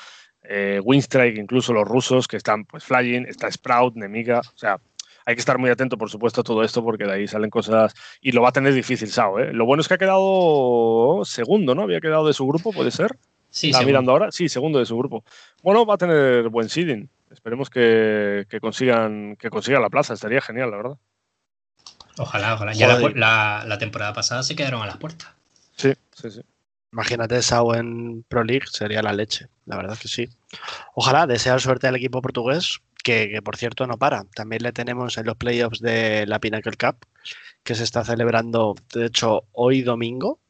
eh, 0.43 0.81
Winstrike, 0.83 1.39
incluso 1.39 1.73
los 1.73 1.87
rusos 1.87 2.29
que 2.29 2.37
están 2.37 2.65
pues 2.65 2.85
Flying, 2.85 3.27
está 3.27 3.51
Sprout, 3.51 3.95
Nemiga, 3.97 4.41
o 4.41 4.59
sea, 4.59 4.79
hay 5.27 5.35
que 5.35 5.41
estar 5.41 5.59
muy 5.59 5.71
atento, 5.71 5.99
por 5.99 6.09
supuesto, 6.09 6.41
a 6.41 6.45
todo 6.45 6.63
esto 6.63 6.85
porque 6.85 7.05
de 7.05 7.13
ahí 7.13 7.27
salen 7.27 7.51
cosas 7.51 7.93
y 8.21 8.31
lo 8.31 8.43
va 8.43 8.51
a 8.51 8.53
tener 8.53 8.73
difícil 8.73 9.11
Sao. 9.11 9.41
¿eh? 9.41 9.53
Lo 9.53 9.67
bueno 9.67 9.81
es 9.81 9.89
que 9.89 9.95
ha 9.95 9.99
quedado 9.99 11.23
segundo, 11.25 11.75
¿no? 11.75 11.83
Había 11.83 12.01
quedado 12.01 12.29
de 12.29 12.33
su 12.33 12.47
grupo, 12.47 12.73
¿puede 12.73 12.93
ser? 12.93 13.19
Sí, 13.51 13.71
¿Está 13.71 13.85
mirando 13.85 14.13
ahora? 14.13 14.31
Sí, 14.31 14.49
segundo 14.49 14.79
de 14.79 14.87
su 14.87 14.97
grupo. 14.97 15.25
Bueno, 15.65 15.85
va 15.85 15.95
a 15.95 15.99
tener 15.99 16.49
buen 16.49 16.69
seeding. 16.69 17.11
Esperemos 17.31 17.71
que, 17.71 18.47
consigan, 18.61 19.35
que 19.37 19.51
consiga 19.51 19.81
la 19.81 19.91
plaza. 19.91 20.15
Estaría 20.15 20.41
genial, 20.41 20.71
la 20.71 20.77
verdad. 20.77 20.99
Ojalá, 22.19 22.55
ojalá. 22.55 22.73
Ya 22.73 22.87
la, 22.87 23.65
la, 23.67 23.79
temporada 23.79 24.13
pasada 24.13 24.45
se 24.45 24.55
quedaron 24.55 24.83
a 24.83 24.87
las 24.87 24.97
puertas. 24.99 25.29
Sí, 25.77 25.93
sí, 26.13 26.31
sí. 26.31 26.41
Imagínate 26.93 27.43
Sao 27.43 27.75
en 27.75 28.23
Pro 28.29 28.45
League, 28.45 28.67
sería 28.71 29.03
la 29.03 29.13
leche. 29.13 29.49
La 29.65 29.77
verdad 29.77 29.99
que 29.99 30.07
sí. 30.07 30.29
Ojalá, 30.95 31.27
desear 31.27 31.61
suerte 31.61 31.89
al 31.89 31.97
equipo 31.97 32.23
portugués 32.23 32.81
que, 33.07 33.41
por 33.41 33.57
cierto 33.57 33.87
no 33.87 33.99
para. 33.99 34.25
También 34.35 34.65
le 34.65 34.73
tenemos 34.73 35.17
en 35.17 35.27
los 35.27 35.37
playoffs 35.37 35.81
de 35.81 36.27
la 36.27 36.41
Pinnacle 36.41 36.77
Cup, 36.77 37.07
que 37.63 37.77
se 37.77 37.85
está 37.85 38.05
celebrando, 38.05 38.75
de 38.93 39.07
hecho, 39.07 39.45
hoy 39.53 39.83
domingo. 39.83 40.41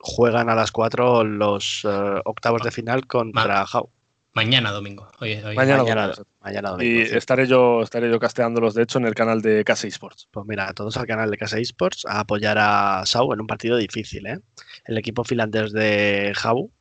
Juegan 0.00 0.50
a 0.50 0.56
las 0.56 0.72
4 0.72 1.22
los 1.22 1.82
eh, 1.84 2.20
octavos 2.24 2.62
de 2.62 2.72
final 2.72 3.06
contra 3.06 3.64
How. 3.72 3.88
Mañana 4.34 4.72
domingo. 4.72 5.08
Mañana, 5.20 6.70
domingo. 6.70 6.82
Y 6.82 7.02
estaré 7.02 7.46
yo, 7.46 7.82
estaré 7.82 8.10
yo 8.10 8.18
casteándolos, 8.18 8.74
de 8.74 8.82
hecho, 8.82 8.98
en 8.98 9.06
el 9.06 9.14
canal 9.14 9.40
de 9.40 9.62
Casa 9.62 9.86
Esports. 9.86 10.26
Pues 10.32 10.44
mira, 10.46 10.72
todos 10.72 10.96
al 10.96 11.06
canal 11.06 11.30
de 11.30 11.36
Casa 11.36 11.58
Esports 11.58 12.06
a 12.06 12.20
apoyar 12.20 12.56
a 12.58 13.06
Sau 13.06 13.32
en 13.32 13.40
un 13.40 13.46
partido 13.46 13.76
difícil. 13.76 14.26
¿eh? 14.26 14.40
El 14.84 14.98
equipo 14.98 15.22
finlandés 15.22 15.72
de 15.72 16.32
Jau 16.34 16.72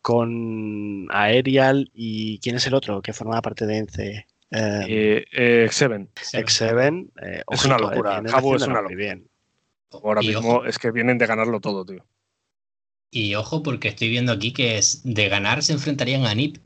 con 0.00 1.06
Aerial 1.10 1.90
y 1.94 2.38
¿quién 2.40 2.56
es 2.56 2.66
el 2.66 2.74
otro 2.74 3.02
que 3.02 3.12
formaba 3.12 3.42
parte 3.42 3.66
de 3.66 3.78
ENCE? 3.78 4.26
Eh, 4.50 5.24
eh, 5.32 5.66
X7. 5.70 6.08
X7. 6.14 7.10
Eh, 7.22 7.42
es 7.50 7.64
una 7.64 7.78
locura. 7.78 8.22
Jabu 8.26 8.54
es 8.54 8.62
una 8.62 8.82
locura. 8.82 8.96
Bien. 8.96 9.28
Ahora 9.90 10.20
mismo 10.20 10.64
es 10.64 10.78
que 10.78 10.90
vienen 10.90 11.18
de 11.18 11.26
ganarlo 11.26 11.60
todo, 11.60 11.84
tío. 11.84 12.04
Y 13.10 13.34
ojo, 13.34 13.62
porque 13.62 13.88
estoy 13.88 14.08
viendo 14.08 14.32
aquí 14.32 14.52
que 14.52 14.78
es 14.78 15.02
de 15.04 15.28
ganar 15.28 15.62
se 15.62 15.72
enfrentarían 15.72 16.24
a 16.26 16.34
NIP. 16.34 16.56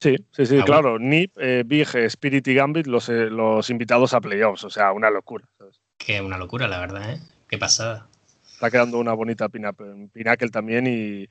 Sí, 0.00 0.16
sí, 0.32 0.46
sí, 0.46 0.62
claro. 0.62 0.98
NIP, 0.98 1.36
Big, 1.66 1.94
Spirit 1.94 2.48
y 2.48 2.54
Gambit, 2.54 2.86
los, 2.86 3.08
los 3.08 3.70
invitados 3.70 4.14
a 4.14 4.20
playoffs. 4.20 4.64
O 4.64 4.70
sea, 4.70 4.92
una 4.92 5.10
locura. 5.10 5.46
¿sabes? 5.58 5.80
Que 5.96 6.20
una 6.20 6.38
locura, 6.38 6.66
la 6.66 6.80
verdad, 6.80 7.12
¿eh? 7.12 7.20
Qué 7.48 7.58
pasada. 7.58 8.08
Está 8.50 8.70
quedando 8.70 8.98
una 8.98 9.12
bonita 9.12 9.48
Pinnacle 9.48 10.48
también 10.50 10.86
y 10.86 11.28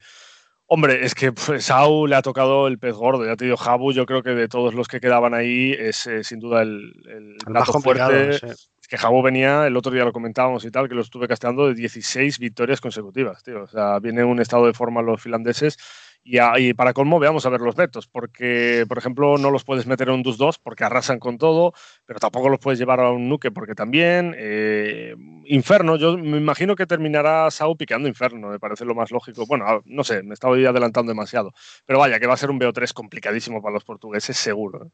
Hombre, 0.73 1.03
es 1.03 1.15
que 1.15 1.33
pues, 1.33 1.65
Sau 1.65 2.07
le 2.07 2.15
ha 2.15 2.21
tocado 2.21 2.65
el 2.67 2.79
pez 2.79 2.95
gordo. 2.95 3.25
Ya 3.25 3.35
te 3.35 3.43
digo, 3.43 3.57
Jabu, 3.57 3.91
yo 3.91 4.05
creo 4.05 4.23
que 4.23 4.29
de 4.29 4.47
todos 4.47 4.73
los 4.73 4.87
que 4.87 5.01
quedaban 5.01 5.33
ahí 5.33 5.73
es 5.77 6.07
eh, 6.07 6.23
sin 6.23 6.39
duda 6.39 6.61
el, 6.61 6.93
el, 7.09 7.35
más 7.51 7.67
fuerte. 7.67 8.29
Es 8.35 8.87
que 8.87 8.97
Jabu 8.97 9.21
venía, 9.21 9.67
el 9.67 9.75
otro 9.75 9.91
día 9.91 10.05
lo 10.05 10.13
comentábamos 10.13 10.63
y 10.63 10.71
tal, 10.71 10.87
que 10.87 10.95
lo 10.95 11.01
estuve 11.01 11.27
casteando 11.27 11.67
de 11.67 11.73
16 11.73 12.39
victorias 12.39 12.79
consecutivas, 12.79 13.43
tío. 13.43 13.63
O 13.63 13.67
sea, 13.67 13.99
viene 13.99 14.23
un 14.23 14.39
estado 14.39 14.65
de 14.65 14.71
forma 14.71 15.01
los 15.01 15.21
finlandeses 15.21 15.77
y, 16.23 16.73
para 16.73 16.93
colmo, 16.93 17.19
veamos 17.19 17.45
a 17.45 17.49
ver 17.49 17.61
los 17.61 17.75
vetos, 17.75 18.07
porque, 18.07 18.85
por 18.87 18.97
ejemplo, 18.97 19.37
no 19.37 19.49
los 19.49 19.63
puedes 19.63 19.87
meter 19.87 20.09
en 20.09 20.15
un 20.15 20.23
DUS 20.23 20.37
2 20.37 20.59
porque 20.59 20.83
arrasan 20.83 21.19
con 21.19 21.37
todo, 21.37 21.73
pero 22.05 22.19
tampoco 22.19 22.49
los 22.49 22.59
puedes 22.59 22.79
llevar 22.79 22.99
a 22.99 23.09
un 23.09 23.27
Nuke 23.27 23.51
porque 23.51 23.73
también. 23.73 24.35
Eh, 24.37 25.15
Inferno, 25.45 25.95
yo 25.95 26.17
me 26.17 26.37
imagino 26.37 26.75
que 26.75 26.85
terminará 26.85 27.49
Sau 27.49 27.75
piqueando 27.75 28.07
Inferno, 28.07 28.49
me 28.49 28.59
parece 28.59 28.85
lo 28.85 28.93
más 28.93 29.11
lógico. 29.11 29.45
Bueno, 29.47 29.81
no 29.85 30.03
sé, 30.03 30.21
me 30.23 30.33
estaba 30.33 30.55
adelantando 30.55 31.11
demasiado, 31.11 31.53
pero 31.85 31.99
vaya, 31.99 32.19
que 32.19 32.27
va 32.27 32.35
a 32.35 32.37
ser 32.37 32.51
un 32.51 32.59
BO3 32.59 32.93
complicadísimo 32.93 33.61
para 33.61 33.73
los 33.73 33.83
portugueses, 33.83 34.37
seguro. 34.37 34.85
¿eh? 34.85 34.89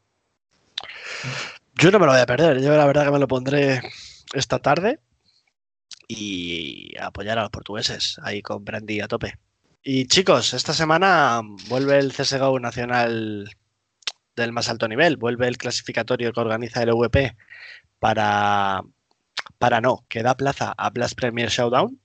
Yo 1.74 1.90
no 1.90 1.98
me 1.98 2.06
lo 2.06 2.12
voy 2.12 2.20
a 2.20 2.26
perder, 2.26 2.60
yo 2.60 2.74
la 2.74 2.86
verdad 2.86 3.04
que 3.04 3.12
me 3.12 3.18
lo 3.18 3.28
pondré 3.28 3.82
esta 4.32 4.58
tarde 4.58 4.98
y 6.08 6.96
apoyar 6.98 7.38
a 7.38 7.42
los 7.42 7.50
portugueses 7.50 8.18
ahí 8.22 8.40
con 8.42 8.64
Brandy 8.64 9.00
a 9.00 9.08
tope. 9.08 9.34
Y 9.82 10.06
chicos, 10.06 10.54
esta 10.54 10.72
semana 10.72 11.40
vuelve 11.68 11.98
el 11.98 12.12
CSGO 12.12 12.58
nacional 12.58 13.50
del 14.36 14.52
más 14.52 14.68
alto 14.68 14.88
nivel, 14.88 15.16
vuelve 15.16 15.48
el 15.48 15.58
clasificatorio 15.58 16.32
que 16.32 16.40
organiza 16.40 16.82
el 16.82 16.90
EVP 16.90 17.36
para, 17.98 18.82
para 19.58 19.80
no, 19.80 20.04
que 20.08 20.22
da 20.22 20.36
plaza 20.36 20.74
a 20.76 20.90
Blast 20.90 21.16
Premier 21.16 21.48
Showdown. 21.48 21.98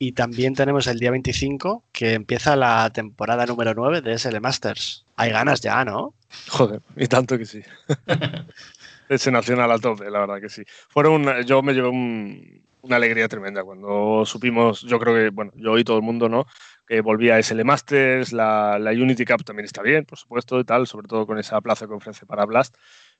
Y 0.00 0.12
también 0.12 0.54
tenemos 0.54 0.86
el 0.86 1.00
día 1.00 1.10
25 1.10 1.84
que 1.92 2.14
empieza 2.14 2.54
la 2.54 2.90
temporada 2.90 3.46
número 3.46 3.74
9 3.74 4.00
de 4.00 4.16
SL 4.16 4.40
Masters. 4.40 5.04
Hay 5.16 5.30
ganas 5.30 5.60
ya, 5.60 5.84
¿no? 5.84 6.14
Joder, 6.48 6.80
y 6.96 7.08
tanto 7.08 7.36
que 7.36 7.46
sí. 7.46 7.62
Ese 9.08 9.32
nacional 9.32 9.72
a 9.72 9.78
tope, 9.78 10.08
la 10.10 10.20
verdad 10.20 10.40
que 10.40 10.48
sí. 10.48 10.62
Fueron, 10.88 11.42
yo 11.44 11.62
me 11.62 11.72
llevé 11.72 11.88
una 11.88 12.96
alegría 12.96 13.26
tremenda 13.26 13.64
cuando 13.64 14.24
supimos, 14.24 14.82
yo 14.82 15.00
creo 15.00 15.14
que, 15.14 15.30
bueno, 15.30 15.50
yo 15.56 15.76
y 15.78 15.84
todo 15.84 15.96
el 15.96 16.02
mundo, 16.02 16.28
¿no? 16.28 16.46
Que 16.88 17.02
volvía 17.02 17.38
SL 17.38 17.64
Masters, 17.64 18.32
la, 18.32 18.78
la, 18.78 18.92
Unity 18.92 19.24
Cup 19.26 19.44
también 19.44 19.66
está 19.66 19.82
bien, 19.82 20.06
por 20.06 20.18
supuesto, 20.18 20.58
y 20.58 20.64
tal, 20.64 20.86
sobre 20.86 21.06
todo 21.06 21.26
con 21.26 21.38
esa 21.38 21.60
plaza 21.60 21.86
que 21.86 21.92
ofrece 21.92 22.24
para 22.24 22.46
Blast. 22.46 22.74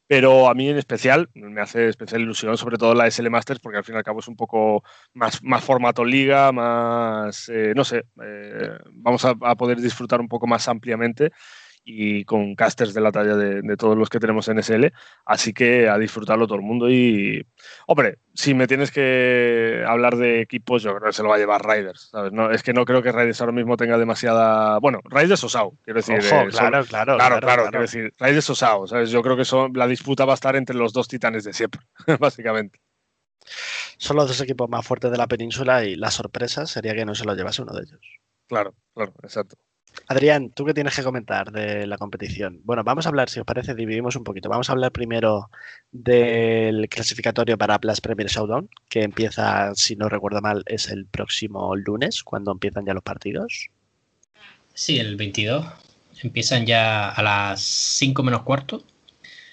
Pero 0.06 0.48
a 0.48 0.54
mí 0.54 0.70
en 0.70 0.78
especial 0.78 1.28
me 1.34 1.60
hace 1.60 1.88
especial 1.88 2.22
ilusión, 2.22 2.56
sobre 2.56 2.78
todo 2.78 2.94
la 2.94 3.06
SL 3.10 3.28
Masters, 3.28 3.60
porque 3.60 3.76
al 3.76 3.84
fin 3.84 3.94
y 3.94 3.98
al 3.98 4.04
cabo 4.04 4.20
es 4.20 4.28
un 4.28 4.36
poco 4.36 4.82
más, 5.12 5.42
más 5.42 5.62
formato 5.62 6.02
liga, 6.02 6.50
más, 6.50 7.50
eh, 7.50 7.74
no 7.76 7.84
sé, 7.84 8.04
eh, 8.24 8.70
vamos 8.90 9.26
a, 9.26 9.34
a, 9.42 9.54
poder 9.54 9.78
disfrutar 9.82 10.18
un 10.20 10.28
poco 10.28 10.46
más 10.46 10.66
ampliamente 10.66 11.30
y 11.84 12.24
con 12.24 12.54
casters 12.54 12.94
de 12.94 13.00
la 13.00 13.12
talla 13.12 13.36
de, 13.36 13.76
todos 13.76 13.96
los 13.96 14.08
que 14.08 14.20
tenemos 14.20 14.48
en 14.48 14.62
SL. 14.62 14.86
Así 15.24 15.52
que 15.52 15.88
a 15.88 15.98
disfrutarlo 15.98 16.46
todo 16.46 16.56
el 16.56 16.64
mundo. 16.64 16.90
Y, 16.90 17.46
hombre, 17.86 18.18
si 18.34 18.54
me 18.54 18.66
tienes 18.66 18.90
que 18.90 19.84
hablar 19.86 20.16
de 20.16 20.40
equipos, 20.40 20.82
yo 20.82 20.94
creo 20.94 21.08
que 21.08 21.12
se 21.12 21.22
lo 21.22 21.28
va 21.28 21.36
a 21.36 21.38
llevar 21.38 21.66
Riders. 21.66 22.08
¿sabes? 22.10 22.32
No, 22.32 22.50
es 22.50 22.62
que 22.62 22.72
no 22.72 22.84
creo 22.84 23.02
que 23.02 23.12
Riders 23.12 23.40
ahora 23.40 23.52
mismo 23.52 23.76
tenga 23.76 23.98
demasiada. 23.98 24.78
Bueno, 24.78 25.00
Riders 25.04 25.42
o 25.44 25.48
SAO, 25.48 25.76
quiero 25.82 25.98
decir. 25.98 26.16
Eh, 26.16 26.48
claro, 26.50 26.84
claro, 26.84 27.16
claro, 27.16 27.40
claro, 27.40 27.62
quiero 27.64 27.80
decir. 27.80 28.14
Riders 28.18 28.50
o 28.50 28.54
SAO, 28.54 28.86
¿sabes? 28.86 29.10
Yo 29.10 29.22
creo 29.22 29.36
que 29.36 29.44
son, 29.44 29.72
la 29.74 29.86
disputa 29.86 30.24
va 30.24 30.32
a 30.32 30.34
estar 30.34 30.56
entre 30.56 30.76
los 30.76 30.92
dos 30.92 31.08
titanes 31.08 31.44
de 31.44 31.52
siempre, 31.52 31.80
básicamente. 32.20 32.80
Son 33.98 34.16
los 34.16 34.28
dos 34.28 34.40
equipos 34.40 34.68
más 34.68 34.86
fuertes 34.86 35.10
de 35.10 35.16
la 35.16 35.26
península 35.26 35.84
y 35.84 35.96
la 35.96 36.10
sorpresa 36.10 36.66
sería 36.66 36.94
que 36.94 37.04
no 37.04 37.14
se 37.14 37.24
lo 37.24 37.34
llevase 37.34 37.62
uno 37.62 37.72
de 37.72 37.82
ellos. 37.82 38.00
Claro, 38.46 38.74
claro, 38.94 39.12
exacto. 39.22 39.56
Adrián, 40.06 40.50
¿tú 40.50 40.64
qué 40.64 40.74
tienes 40.74 40.96
que 40.96 41.02
comentar 41.02 41.52
de 41.52 41.86
la 41.86 41.98
competición? 41.98 42.60
Bueno, 42.64 42.82
vamos 42.84 43.06
a 43.06 43.10
hablar, 43.10 43.28
si 43.28 43.40
os 43.40 43.46
parece, 43.46 43.74
dividimos 43.74 44.16
un 44.16 44.24
poquito. 44.24 44.48
Vamos 44.48 44.68
a 44.68 44.72
hablar 44.72 44.92
primero 44.92 45.50
del 45.90 46.88
clasificatorio 46.88 47.58
para 47.58 47.78
Plus 47.78 48.00
Premier 48.00 48.28
Showdown, 48.28 48.68
que 48.88 49.02
empieza, 49.02 49.74
si 49.74 49.96
no 49.96 50.08
recuerdo 50.08 50.40
mal, 50.40 50.62
es 50.66 50.88
el 50.88 51.06
próximo 51.06 51.76
lunes, 51.76 52.22
cuando 52.22 52.52
empiezan 52.52 52.86
ya 52.86 52.94
los 52.94 53.02
partidos. 53.02 53.68
Sí, 54.72 54.98
el 54.98 55.16
22. 55.16 55.66
Empiezan 56.22 56.66
ya 56.66 57.10
a 57.10 57.22
las 57.22 57.60
5 57.60 58.22
menos 58.22 58.42
cuarto. 58.42 58.84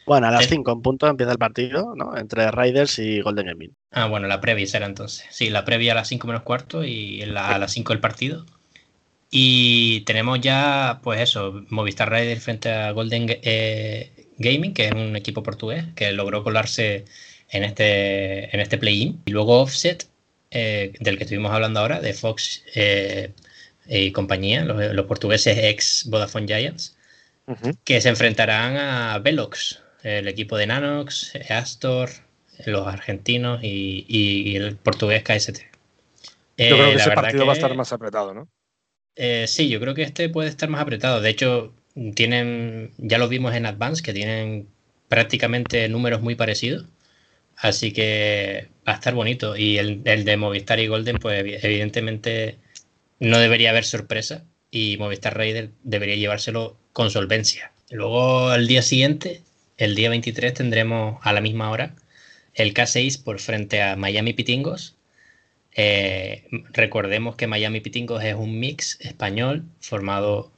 Bueno, 0.05 0.27
a 0.27 0.31
las 0.31 0.47
5 0.47 0.71
en 0.71 0.81
punto 0.81 1.07
empieza 1.07 1.31
el 1.31 1.37
partido, 1.39 1.95
¿no? 1.95 2.15
Entre 2.15 2.49
Riders 2.51 2.99
y 2.99 3.21
Golden 3.21 3.47
Gaming. 3.47 3.75
Ah, 3.91 4.05
bueno, 4.07 4.27
la 4.27 4.39
previa 4.39 4.67
será 4.67 4.85
entonces. 4.85 5.25
Sí, 5.31 5.49
la 5.49 5.65
previa 5.65 5.93
a 5.93 5.95
las 5.95 6.07
5 6.07 6.27
menos 6.27 6.43
cuarto 6.43 6.83
y 6.83 7.23
a 7.23 7.57
las 7.57 7.71
5 7.71 7.91
el 7.91 7.99
partido. 7.99 8.45
Y 9.31 10.01
tenemos 10.01 10.39
ya, 10.39 10.99
pues 11.03 11.19
eso, 11.19 11.63
Movistar 11.69 12.11
Rider 12.11 12.39
frente 12.39 12.71
a 12.71 12.91
Golden 12.91 13.25
eh, 13.29 14.11
Gaming, 14.37 14.73
que 14.73 14.85
es 14.85 14.91
un 14.93 15.15
equipo 15.15 15.43
portugués 15.43 15.85
que 15.95 16.11
logró 16.11 16.43
colarse 16.43 17.05
en 17.49 17.63
este, 17.63 18.55
en 18.55 18.61
este 18.61 18.77
play-in. 18.77 19.21
Y 19.25 19.31
luego 19.31 19.61
Offset, 19.61 20.07
eh, 20.51 20.93
del 20.99 21.17
que 21.17 21.23
estuvimos 21.23 21.51
hablando 21.51 21.79
ahora, 21.79 21.99
de 22.01 22.13
Fox 22.13 22.63
eh, 22.75 23.31
y 23.87 24.11
compañía, 24.11 24.63
los, 24.63 25.05
portugueses 25.05 25.57
ex 25.57 26.05
Vodafone 26.07 26.47
Giants, 26.47 26.97
que 27.83 28.01
se 28.01 28.09
enfrentarán 28.09 28.77
a 28.77 29.19
Velox, 29.19 29.81
el 30.03 30.27
equipo 30.27 30.57
de 30.57 30.67
Nanox, 30.67 31.33
Astor, 31.49 32.09
los 32.65 32.87
argentinos 32.87 33.59
y, 33.61 34.55
el 34.55 34.77
portugués 34.77 35.23
KST. 35.23 35.59
Yo 36.57 36.77
creo 36.77 36.91
que 36.91 36.95
ese 36.95 37.11
partido 37.11 37.45
va 37.45 37.51
a 37.51 37.55
estar 37.55 37.75
más 37.75 37.91
apretado, 37.91 38.33
¿no? 38.33 38.47
Eh, 39.15 39.45
sí, 39.47 39.69
yo 39.69 39.79
creo 39.79 39.93
que 39.93 40.03
este 40.03 40.29
puede 40.29 40.49
estar 40.49 40.69
más 40.69 40.81
apretado. 40.81 41.21
De 41.21 41.29
hecho, 41.29 41.73
tienen, 42.15 42.91
ya 42.97 43.17
lo 43.17 43.27
vimos 43.29 43.53
en 43.55 43.65
Advance, 43.65 44.03
que 44.03 44.13
tienen 44.13 44.67
prácticamente 45.07 45.87
números 45.89 46.21
muy 46.21 46.35
parecidos. 46.35 46.85
Así 47.57 47.91
que 47.93 48.69
va 48.87 48.93
a 48.93 48.95
estar 48.95 49.13
bonito. 49.15 49.55
Y 49.57 49.77
el, 49.77 50.03
de 50.03 50.37
Movistar 50.37 50.79
y 50.79 50.87
Golden, 50.87 51.17
pues 51.19 51.63
evidentemente 51.63 52.57
no 53.19 53.39
debería 53.39 53.71
haber 53.71 53.85
sorpresa. 53.85 54.45
Y 54.71 54.97
Movistar 54.97 55.37
Raider 55.37 55.71
debería 55.83 56.15
llevárselo 56.15 56.77
con 56.93 57.11
solvencia. 57.11 57.71
Luego 57.91 58.49
al 58.49 58.67
día 58.67 58.81
siguiente, 58.81 59.41
el 59.77 59.95
día 59.95 60.09
23, 60.09 60.53
tendremos 60.53 61.19
a 61.23 61.33
la 61.33 61.41
misma 61.41 61.69
hora 61.71 61.95
el 62.55 62.73
K6 62.73 63.23
por 63.23 63.39
frente 63.39 63.81
a 63.81 63.95
Miami 63.95 64.33
Pitingos. 64.33 64.94
Eh, 65.75 66.45
recordemos 66.71 67.35
que 67.35 67.47
Miami 67.47 67.81
Pitingos 67.81 68.23
es 68.23 68.35
un 68.35 68.59
mix 68.59 68.97
español 69.01 69.65
formado 69.81 70.51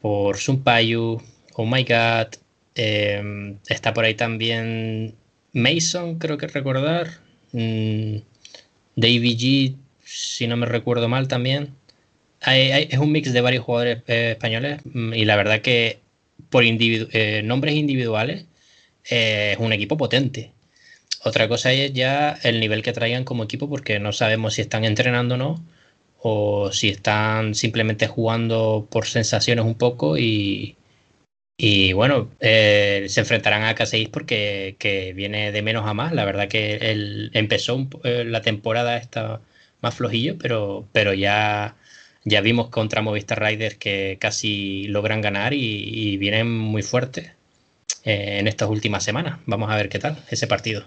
por 0.00 0.38
Sumpayu, 0.38 1.20
Oh 1.54 1.66
My 1.66 1.82
God, 1.84 2.28
eh, 2.76 3.56
está 3.68 3.92
por 3.92 4.04
ahí 4.04 4.14
también 4.14 5.14
Mason, 5.52 6.18
creo 6.18 6.38
que 6.38 6.46
recordar. 6.46 7.08
Mm, 7.52 8.18
David 8.96 9.38
G, 9.38 9.76
si 10.04 10.46
no 10.46 10.56
me 10.56 10.66
recuerdo 10.66 11.08
mal 11.08 11.28
también. 11.28 11.74
es 12.46 12.98
un 12.98 13.12
mix 13.12 13.32
de 13.32 13.40
varios 13.40 13.64
jugadores 13.64 14.02
eh, 14.08 14.32
españoles 14.32 14.80
mm, 14.84 15.14
y 15.14 15.24
la 15.24 15.36
verdad 15.36 15.60
que 15.62 16.00
por 16.50 16.64
nombres 17.44 17.74
individuales 17.74 18.46
es 19.04 19.58
un 19.58 19.72
equipo 19.72 19.96
potente. 19.96 20.52
Otra 21.24 21.48
cosa 21.48 21.72
es 21.72 21.92
ya 21.92 22.38
el 22.42 22.60
nivel 22.60 22.82
que 22.82 22.92
traigan 22.92 23.24
como 23.24 23.44
equipo 23.44 23.68
porque 23.68 24.00
no 24.00 24.12
sabemos 24.12 24.54
si 24.54 24.62
están 24.62 24.84
entrenando 24.84 25.34
o 25.36 25.38
no 25.38 25.64
o 26.22 26.72
si 26.72 26.88
están 26.88 27.54
simplemente 27.54 28.06
jugando 28.08 28.86
por 28.90 29.06
sensaciones 29.06 29.64
un 29.64 29.74
poco 29.76 30.16
y, 30.18 30.76
bueno, 31.94 32.30
eh, 32.40 33.06
se 33.08 33.20
enfrentarán 33.20 33.64
a 33.64 33.74
K6 33.74 34.10
porque 34.10 35.12
viene 35.16 35.52
de 35.52 35.62
menos 35.62 35.86
a 35.86 35.94
más. 35.94 36.12
La 36.12 36.24
verdad 36.24 36.48
que 36.48 36.78
empezó 37.34 37.88
eh, 38.04 38.24
la 38.24 38.42
temporada 38.42 38.96
esta 38.96 39.40
más 39.80 39.94
flojillo, 39.94 40.38
pero, 40.38 40.88
pero 40.92 41.12
ya, 41.14 41.76
ya 42.24 42.40
vimos 42.40 42.68
contra 42.70 43.02
Movistar 43.02 43.42
Riders 43.42 43.76
que 43.76 44.18
casi 44.20 44.86
logran 44.88 45.20
ganar 45.20 45.54
y, 45.54 46.16
vienen 46.18 46.50
muy 46.50 46.82
fuertes 46.82 47.32
eh, 48.04 48.38
en 48.40 48.48
estas 48.48 48.68
últimas 48.70 49.04
semanas. 49.04 49.40
Vamos 49.46 49.70
a 49.70 49.76
ver 49.76 49.88
qué 49.88 49.98
tal 49.98 50.18
ese 50.30 50.46
partido. 50.46 50.84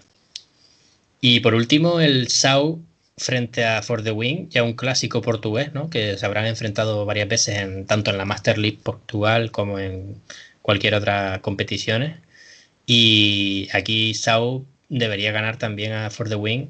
Y 1.28 1.40
por 1.40 1.56
último, 1.56 2.02
el 2.02 2.28
SAU 2.28 2.86
frente 3.18 3.66
a 3.66 3.82
For 3.82 4.04
the 4.04 4.12
Win, 4.12 4.48
ya 4.52 4.62
un 4.62 4.74
clásico 4.74 5.24
portugués, 5.24 5.74
¿no? 5.74 5.90
que 5.90 6.20
se 6.20 6.26
habrán 6.28 6.46
enfrentado 6.46 7.04
varias 7.04 7.28
veces 7.28 7.68
tanto 7.88 8.12
en 8.12 8.20
la 8.20 8.26
Master 8.26 8.60
League 8.60 8.78
Portugal 8.84 9.50
como 9.50 9.80
en 9.80 10.22
cualquier 10.62 10.94
otra 10.94 11.42
competición. 11.42 12.22
Y 12.86 13.70
aquí 13.74 14.14
Sau 14.14 14.68
debería 14.90 15.32
ganar 15.32 15.58
también 15.58 15.94
a 15.94 16.12
For 16.12 16.30
the 16.30 16.36
Win 16.36 16.70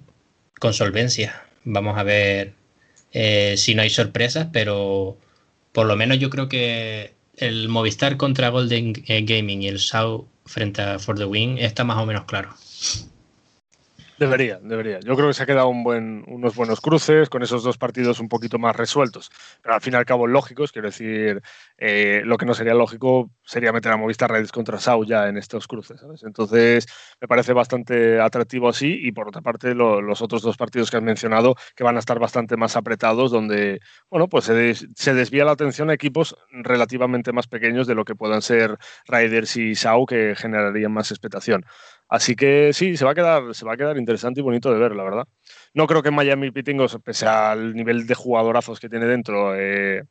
con 0.57 0.73
solvencia. 0.73 1.43
Vamos 1.65 1.97
a 1.97 2.03
ver 2.03 2.53
eh, 3.11 3.55
si 3.57 3.75
no 3.75 3.81
hay 3.81 3.89
sorpresas, 3.89 4.47
pero 4.53 5.17
por 5.73 5.85
lo 5.85 5.97
menos 5.97 6.17
yo 6.17 6.29
creo 6.29 6.47
que 6.47 7.13
el 7.35 7.67
Movistar 7.67 8.15
contra 8.15 8.47
Golden 8.47 8.93
Gaming 8.93 9.63
y 9.63 9.67
el 9.67 9.79
Sau 9.79 10.29
frente 10.45 10.81
a 10.81 10.97
For 10.97 11.17
the 11.17 11.25
Win 11.25 11.57
está 11.57 11.83
más 11.83 11.97
o 11.97 12.05
menos 12.05 12.23
claro. 12.23 12.55
Debería, 14.17 14.59
debería. 14.61 14.99
Yo 15.01 15.15
creo 15.15 15.27
que 15.27 15.33
se 15.33 15.43
ha 15.43 15.45
quedado 15.45 15.67
un 15.67 15.83
buen, 15.83 16.23
unos 16.27 16.55
buenos 16.55 16.79
cruces 16.79 17.29
con 17.29 17.43
esos 17.43 17.63
dos 17.63 17.77
partidos 17.77 18.21
un 18.21 18.29
poquito 18.29 18.57
más 18.57 18.75
resueltos. 18.75 19.29
Pero 19.61 19.75
al 19.75 19.81
fin 19.81 19.93
y 19.93 19.97
al 19.97 20.05
cabo 20.05 20.25
lógicos, 20.25 20.71
quiero 20.71 20.87
decir, 20.87 21.41
eh, 21.77 22.21
lo 22.23 22.37
que 22.37 22.45
no 22.45 22.53
sería 22.53 22.73
lógico 22.73 23.29
sería 23.43 23.73
meter 23.73 23.91
a 23.91 23.97
Movistar 23.97 24.31
Reds 24.31 24.53
contra 24.53 24.79
Sau 24.79 25.03
ya 25.03 25.27
en 25.27 25.37
estos 25.37 25.67
cruces. 25.67 26.01
Entonces, 26.23 26.87
me 27.19 27.27
parece 27.27 27.51
bastante 27.51 28.21
atractivo 28.21 28.69
así. 28.69 28.99
Y 29.01 29.11
por 29.11 29.27
otra 29.27 29.41
parte, 29.41 29.75
los 29.75 30.21
otros 30.21 30.41
dos 30.41 30.55
partidos 30.55 30.89
que 30.89 30.97
has 30.97 31.03
mencionado, 31.03 31.55
que 31.75 31.83
van 31.83 31.97
a 31.97 31.99
estar 31.99 32.17
bastante 32.17 32.55
más 32.55 32.77
apretados, 32.77 33.31
donde, 33.31 33.81
bueno, 34.09 34.29
pues 34.29 34.45
se, 34.45 35.13
desvía 35.13 35.43
la 35.43 35.51
atención 35.51 35.89
a 35.89 35.93
equipos 35.93 36.37
relativamente 36.51 37.33
más 37.33 37.47
pequeños 37.47 37.85
de 37.85 37.95
lo 37.95 38.05
que 38.05 38.15
puedan 38.15 38.41
ser 38.41 38.77
Riders 39.07 39.57
y 39.57 39.75
Sau, 39.75 40.05
que 40.05 40.35
generarían 40.35 40.93
más 40.93 41.11
expectación. 41.11 41.65
Así 42.07 42.35
que 42.35 42.71
sí, 42.73 42.97
se 42.97 43.05
va 43.05 43.11
a 43.11 43.15
quedar, 43.15 43.55
se 43.55 43.65
va 43.65 43.73
a 43.73 43.77
quedar 43.77 43.97
interesante 43.97 44.39
y 44.39 44.43
bonito 44.43 44.71
de 44.71 44.79
ver, 44.79 44.95
la 44.95 45.03
verdad. 45.03 45.27
No 45.73 45.87
creo 45.87 46.03
que 46.03 46.11
Miami 46.11 46.51
Pitingos, 46.51 46.97
pese 47.03 47.27
al 47.27 47.73
nivel 47.75 48.07
de 48.07 48.15
jugadorazos 48.15 48.79
que 48.79 48.89
tiene 48.89 49.05
dentro, 49.05 49.55
eh, 49.55 50.03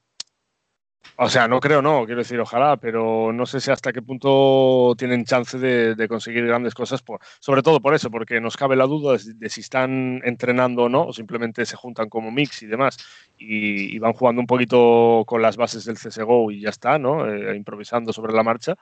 o 1.16 1.28
sea, 1.28 1.46
no 1.46 1.60
creo, 1.60 1.80
no, 1.80 2.04
quiero 2.06 2.22
decir, 2.22 2.40
ojalá, 2.40 2.76
pero 2.76 3.32
no 3.32 3.46
sé 3.46 3.60
si 3.60 3.70
hasta 3.70 3.92
qué 3.92 4.02
punto 4.02 4.94
tienen 4.98 5.24
chance 5.24 5.58
de, 5.58 6.08
conseguir 6.08 6.44
grandes 6.46 6.74
cosas, 6.74 7.02
por, 7.02 7.20
sobre 7.38 7.62
todo 7.62 7.80
por 7.80 7.94
eso, 7.94 8.10
porque 8.10 8.40
nos 8.40 8.56
cabe 8.56 8.74
la 8.74 8.86
duda 8.86 9.16
de, 9.16 9.48
si 9.48 9.60
están 9.60 10.20
entrenando 10.24 10.84
o 10.84 10.88
no, 10.88 11.06
o 11.06 11.12
simplemente 11.12 11.66
se 11.66 11.76
juntan 11.76 12.08
como 12.08 12.32
mix 12.32 12.62
y 12.64 12.66
demás, 12.66 12.98
y, 13.38 13.96
van 14.00 14.12
jugando 14.12 14.40
un 14.40 14.46
poquito 14.46 15.22
con 15.26 15.40
las 15.40 15.56
bases 15.56 15.84
del 15.84 15.96
CSGO 15.96 16.50
y 16.50 16.60
ya 16.62 16.70
está, 16.70 16.98
¿no? 16.98 17.32
Eh, 17.32 17.56
improvisando 17.56 18.12
sobre 18.12 18.32
la 18.32 18.42
marcha. 18.42 18.74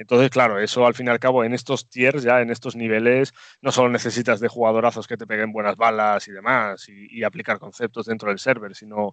Entonces, 0.00 0.30
claro, 0.30 0.58
eso 0.58 0.86
al 0.86 0.94
fin 0.94 1.08
y 1.08 1.10
al 1.10 1.20
cabo 1.20 1.44
en 1.44 1.52
estos 1.52 1.86
tiers, 1.86 2.22
ya 2.22 2.40
en 2.40 2.48
estos 2.48 2.74
niveles, 2.74 3.34
no 3.60 3.70
solo 3.70 3.90
necesitas 3.90 4.40
de 4.40 4.48
jugadorazos 4.48 5.06
que 5.06 5.18
te 5.18 5.26
peguen 5.26 5.52
buenas 5.52 5.76
balas 5.76 6.26
y 6.26 6.32
demás 6.32 6.88
y, 6.88 7.22
aplicar 7.22 7.58
conceptos 7.58 8.06
dentro 8.06 8.30
del 8.30 8.38
server, 8.38 8.74
sino 8.74 9.12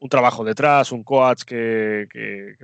un 0.00 0.08
trabajo 0.08 0.42
detrás, 0.42 0.90
un 0.90 1.04
coach 1.04 1.44
que, 1.44 2.08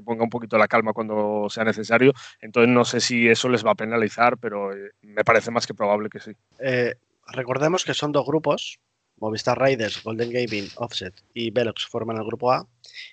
ponga 0.04 0.24
un 0.24 0.30
poquito 0.30 0.58
la 0.58 0.66
calma 0.66 0.92
cuando 0.92 1.46
sea 1.48 1.62
necesario. 1.62 2.12
Entonces, 2.40 2.74
no 2.74 2.84
sé 2.84 3.00
si 3.00 3.28
eso 3.28 3.48
les 3.48 3.64
va 3.64 3.70
a 3.70 3.76
penalizar, 3.76 4.36
pero 4.38 4.74
eh, 4.74 4.90
me 5.02 5.22
parece 5.22 5.52
más 5.52 5.64
que 5.64 5.72
probable 5.72 6.08
que 6.10 6.18
sí. 6.18 6.32
Eh, 6.58 6.96
recordemos 7.28 7.84
que 7.84 7.94
son 7.94 8.10
dos 8.10 8.26
grupos. 8.26 8.80
Movistar 9.18 9.56
Raiders, 9.56 10.02
Golden 10.02 10.30
Gaming, 10.30 10.68
Offset 10.74 11.14
y 11.34 11.52
Velox 11.52 11.86
forman 11.86 12.16
el 12.16 12.24
grupo 12.24 12.50
A 12.50 12.66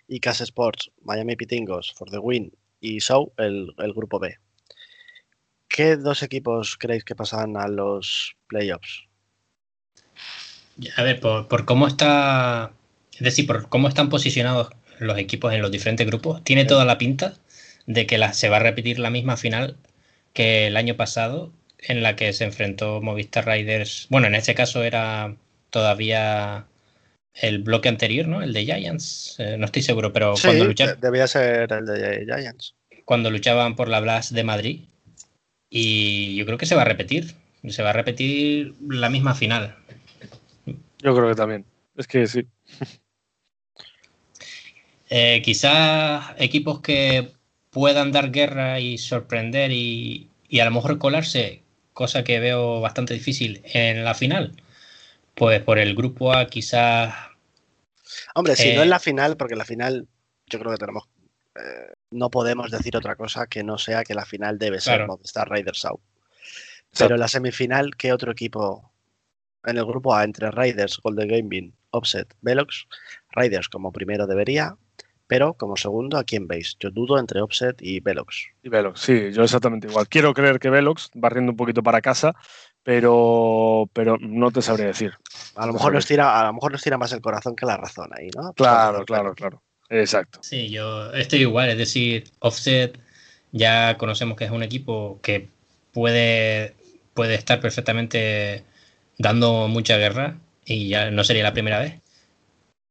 y 0.08 0.20
Cas 0.20 0.42
Sports, 0.42 0.90
Miami 1.04 1.36
Pitingos, 1.36 1.94
For 1.96 2.10
the 2.10 2.18
Win 2.18 2.52
y 2.80 3.00
Show 3.00 3.34
el 3.38 3.94
grupo 3.94 4.18
B. 4.18 4.36
¿Qué 5.68 5.96
dos 5.98 6.24
equipos 6.24 6.78
creéis 6.78 7.04
que 7.04 7.16
pasan 7.16 7.58
a 7.58 7.68
los 7.68 8.36
playoffs? 8.48 9.08
A 10.96 11.04
ver, 11.04 11.20
por, 11.20 11.66
cómo 11.66 11.88
está, 11.88 12.72
es 13.14 13.20
decir, 13.20 13.48
por 13.48 13.70
cómo 13.70 13.88
están 13.88 14.10
posicionados 14.10 14.70
los 15.00 15.18
equipos 15.18 15.54
en 15.54 15.62
los 15.62 15.72
diferentes 15.72 16.06
grupos, 16.06 16.44
tiene 16.44 16.66
toda 16.66 16.86
la 16.86 16.98
pinta 16.98 17.34
de 17.86 18.06
que 18.06 18.20
se 18.34 18.50
va 18.50 18.58
a 18.58 18.62
repetir 18.62 19.00
la 19.00 19.10
misma 19.10 19.38
final 19.38 19.78
que 20.34 20.68
el 20.68 20.78
año 20.78 20.96
pasado, 20.96 21.52
en 21.80 22.04
la 22.04 22.16
que 22.16 22.34
se 22.34 22.44
enfrentó 22.44 23.02
Movistar 23.02 23.48
Riders. 23.48 24.08
Bueno, 24.10 24.28
en 24.28 24.36
este 24.36 24.56
caso 24.56 24.84
era 24.84 25.36
todavía 25.70 26.68
el 27.34 27.60
bloque 27.60 27.90
anterior, 27.90 28.28
¿no? 28.28 28.42
El 28.42 28.54
de 28.54 28.66
Giants. 28.66 29.36
Eh, 29.40 29.58
no 29.58 29.66
estoy 29.66 29.82
seguro, 29.82 30.12
pero 30.12 30.34
cuando 30.42 30.66
luchaban. 30.66 31.00
Debía 31.00 31.28
ser 31.28 31.72
el 31.72 31.86
de 31.86 32.26
Giants. 32.26 32.76
Cuando 33.06 33.32
luchaban 33.32 33.76
por 33.76 33.88
la 33.88 34.00
Blast 34.00 34.32
de 34.32 34.44
Madrid, 34.44 34.82
y 35.70 36.36
yo 36.36 36.46
creo 36.46 36.58
que 36.58 36.66
se 36.66 36.76
va 36.76 36.84
a 36.84 36.86
repetir. 36.86 37.36
Se 37.68 37.84
va 37.84 37.90
a 37.90 37.94
repetir 37.94 38.76
la 38.88 39.10
misma 39.10 39.36
final. 39.36 39.76
Yo 41.00 41.16
creo 41.16 41.30
que 41.30 41.36
también. 41.36 41.66
Es 41.96 42.08
que 42.08 42.28
sí. 42.28 42.48
Eh, 45.10 45.42
quizás 45.42 46.36
equipos 46.38 46.82
que 46.82 47.32
puedan 47.70 48.12
dar 48.12 48.30
guerra 48.30 48.82
y 48.82 48.98
sorprender 48.98 49.72
y, 49.72 50.30
a 50.60 50.66
lo 50.66 50.72
mejor 50.72 50.98
colarse, 50.98 51.64
cosa 51.94 52.26
que 52.26 52.42
veo 52.42 52.82
bastante 52.82 53.14
difícil 53.14 53.62
en 53.64 54.04
la 54.04 54.14
final. 54.14 54.62
Pues 55.34 55.62
por 55.62 55.80
el 55.80 55.96
grupo 55.96 56.34
A 56.34 56.48
quizás... 56.48 57.16
Hombre, 58.36 58.58
si 58.58 58.74
no 58.74 58.82
en 58.82 58.88
eh, 58.88 58.90
la 58.90 59.00
final, 59.00 59.38
porque 59.38 59.56
la 59.56 59.64
final 59.64 60.08
yo 60.48 60.60
creo 60.60 60.72
que 60.72 60.78
tenemos 60.78 61.08
eh, 61.56 61.94
no 62.12 62.30
podemos 62.30 62.72
decir 62.72 62.96
otra 62.96 63.16
cosa 63.16 63.48
que 63.48 63.64
no 63.64 63.78
sea 63.78 64.04
que 64.04 64.14
la 64.14 64.26
final 64.26 64.58
debe 64.58 64.80
ser 64.80 65.06
Movistar 65.08 65.50
Raiders. 65.50 65.88
Pero 66.98 67.16
en 67.16 67.20
la 67.20 67.28
semifinal, 67.28 67.96
¿qué 67.96 68.14
otro 68.14 68.32
equipo 68.32 68.92
en 69.66 69.78
el 69.78 69.86
grupo 69.86 70.16
A 70.16 70.24
entre 70.24 70.52
Raiders, 70.52 71.00
Golden 71.04 71.28
Gaming, 71.28 71.74
Offset, 71.92 72.34
Velox? 72.42 72.88
Raiders 73.32 73.70
como 73.70 73.92
primero 73.92 74.26
debería, 74.26 74.78
pero 75.28 75.56
como 75.56 75.76
segundo, 75.76 76.18
¿a 76.18 76.24
quién 76.24 76.48
veis? 76.48 76.78
Yo 76.80 76.90
dudo 76.90 77.20
entre 77.20 77.42
Offset 77.42 77.82
y 77.82 78.00
Velox. 78.00 78.48
Y 78.64 78.70
Velox, 78.70 79.02
sí, 79.02 79.32
yo 79.34 79.44
exactamente 79.44 79.88
igual. 79.88 80.08
Quiero 80.08 80.34
creer 80.34 80.60
que 80.60 80.70
Velox, 80.70 81.12
barriendo 81.14 81.52
un 81.52 81.58
poquito 81.58 81.84
para 81.84 82.02
casa, 82.02 82.34
pero, 82.82 83.90
pero 83.92 84.18
no 84.20 84.52
te 84.52 84.62
sabría 84.62 84.88
decir. 84.88 85.14
A 85.56 85.68
lo, 85.68 85.74
mejor 85.74 85.94
nos 85.94 86.06
tira, 86.06 86.40
a 86.40 86.46
lo 86.46 86.54
mejor 86.54 86.72
nos 86.72 86.82
tira 86.82 86.98
más 86.98 87.12
el 87.12 87.20
corazón 87.20 87.56
que 87.56 87.66
la 87.66 87.76
razón 87.76 88.10
ahí, 88.18 88.30
¿no? 88.34 88.54
Claro, 88.54 89.04
claro, 89.04 89.36
claro. 89.36 89.62
Exacto. 89.90 90.40
Sí, 90.42 90.70
yo 90.70 91.12
estoy 91.14 91.40
igual, 91.40 91.70
es 91.70 91.78
decir, 91.78 92.26
Offset 92.40 93.00
ya 93.52 93.98
conocemos 93.98 94.38
que 94.38 94.46
es 94.46 94.52
un 94.52 94.64
equipo 94.64 95.20
que 95.22 95.48
puede, 95.94 96.76
puede 97.14 97.36
estar 97.36 97.60
perfectamente 97.60 98.64
dando 99.18 99.68
mucha 99.68 99.98
guerra 99.98 100.38
y 100.66 100.90
ya 100.90 101.12
no 101.12 101.24
sería 101.24 101.44
la 101.44 101.54
primera 101.54 101.80
vez. 101.80 101.96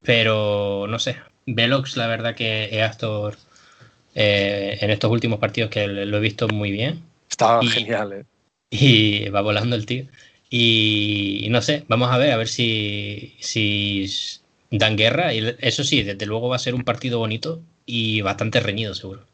Pero 0.02 0.86
no 0.88 0.98
sé, 0.98 1.16
Velox 1.46 1.96
la 1.96 2.06
verdad 2.06 2.34
que 2.34 2.68
Eastor 2.72 3.36
eh, 4.14 4.78
en 4.80 4.90
estos 4.90 5.10
últimos 5.10 5.38
partidos 5.38 5.70
que 5.70 5.86
lo 5.86 6.16
he 6.16 6.20
visto 6.20 6.48
muy 6.48 6.70
bien. 6.70 7.02
Estaba 7.28 7.62
genial, 7.66 8.12
¿eh? 8.12 8.24
y 8.70 9.28
va 9.28 9.40
volando 9.40 9.76
el 9.76 9.86
tío. 9.86 10.06
Y, 10.48 11.48
no 11.50 11.60
sé, 11.60 11.84
vamos 11.88 12.10
a 12.10 12.18
ver, 12.18 12.32
a 12.32 12.36
ver 12.36 12.48
si, 12.48 13.36
si 13.40 14.06
dan 14.70 14.96
guerra. 14.96 15.34
Y 15.34 15.56
eso 15.60 15.84
sí, 15.84 16.02
desde 16.02 16.26
luego 16.26 16.48
va 16.48 16.56
a 16.56 16.60
ser 16.60 16.74
un 16.74 16.84
partido 16.84 17.18
bonito 17.18 17.62
y 17.84 18.20
bastante 18.20 18.60
reñido, 18.60 18.94
seguro. 18.94 19.26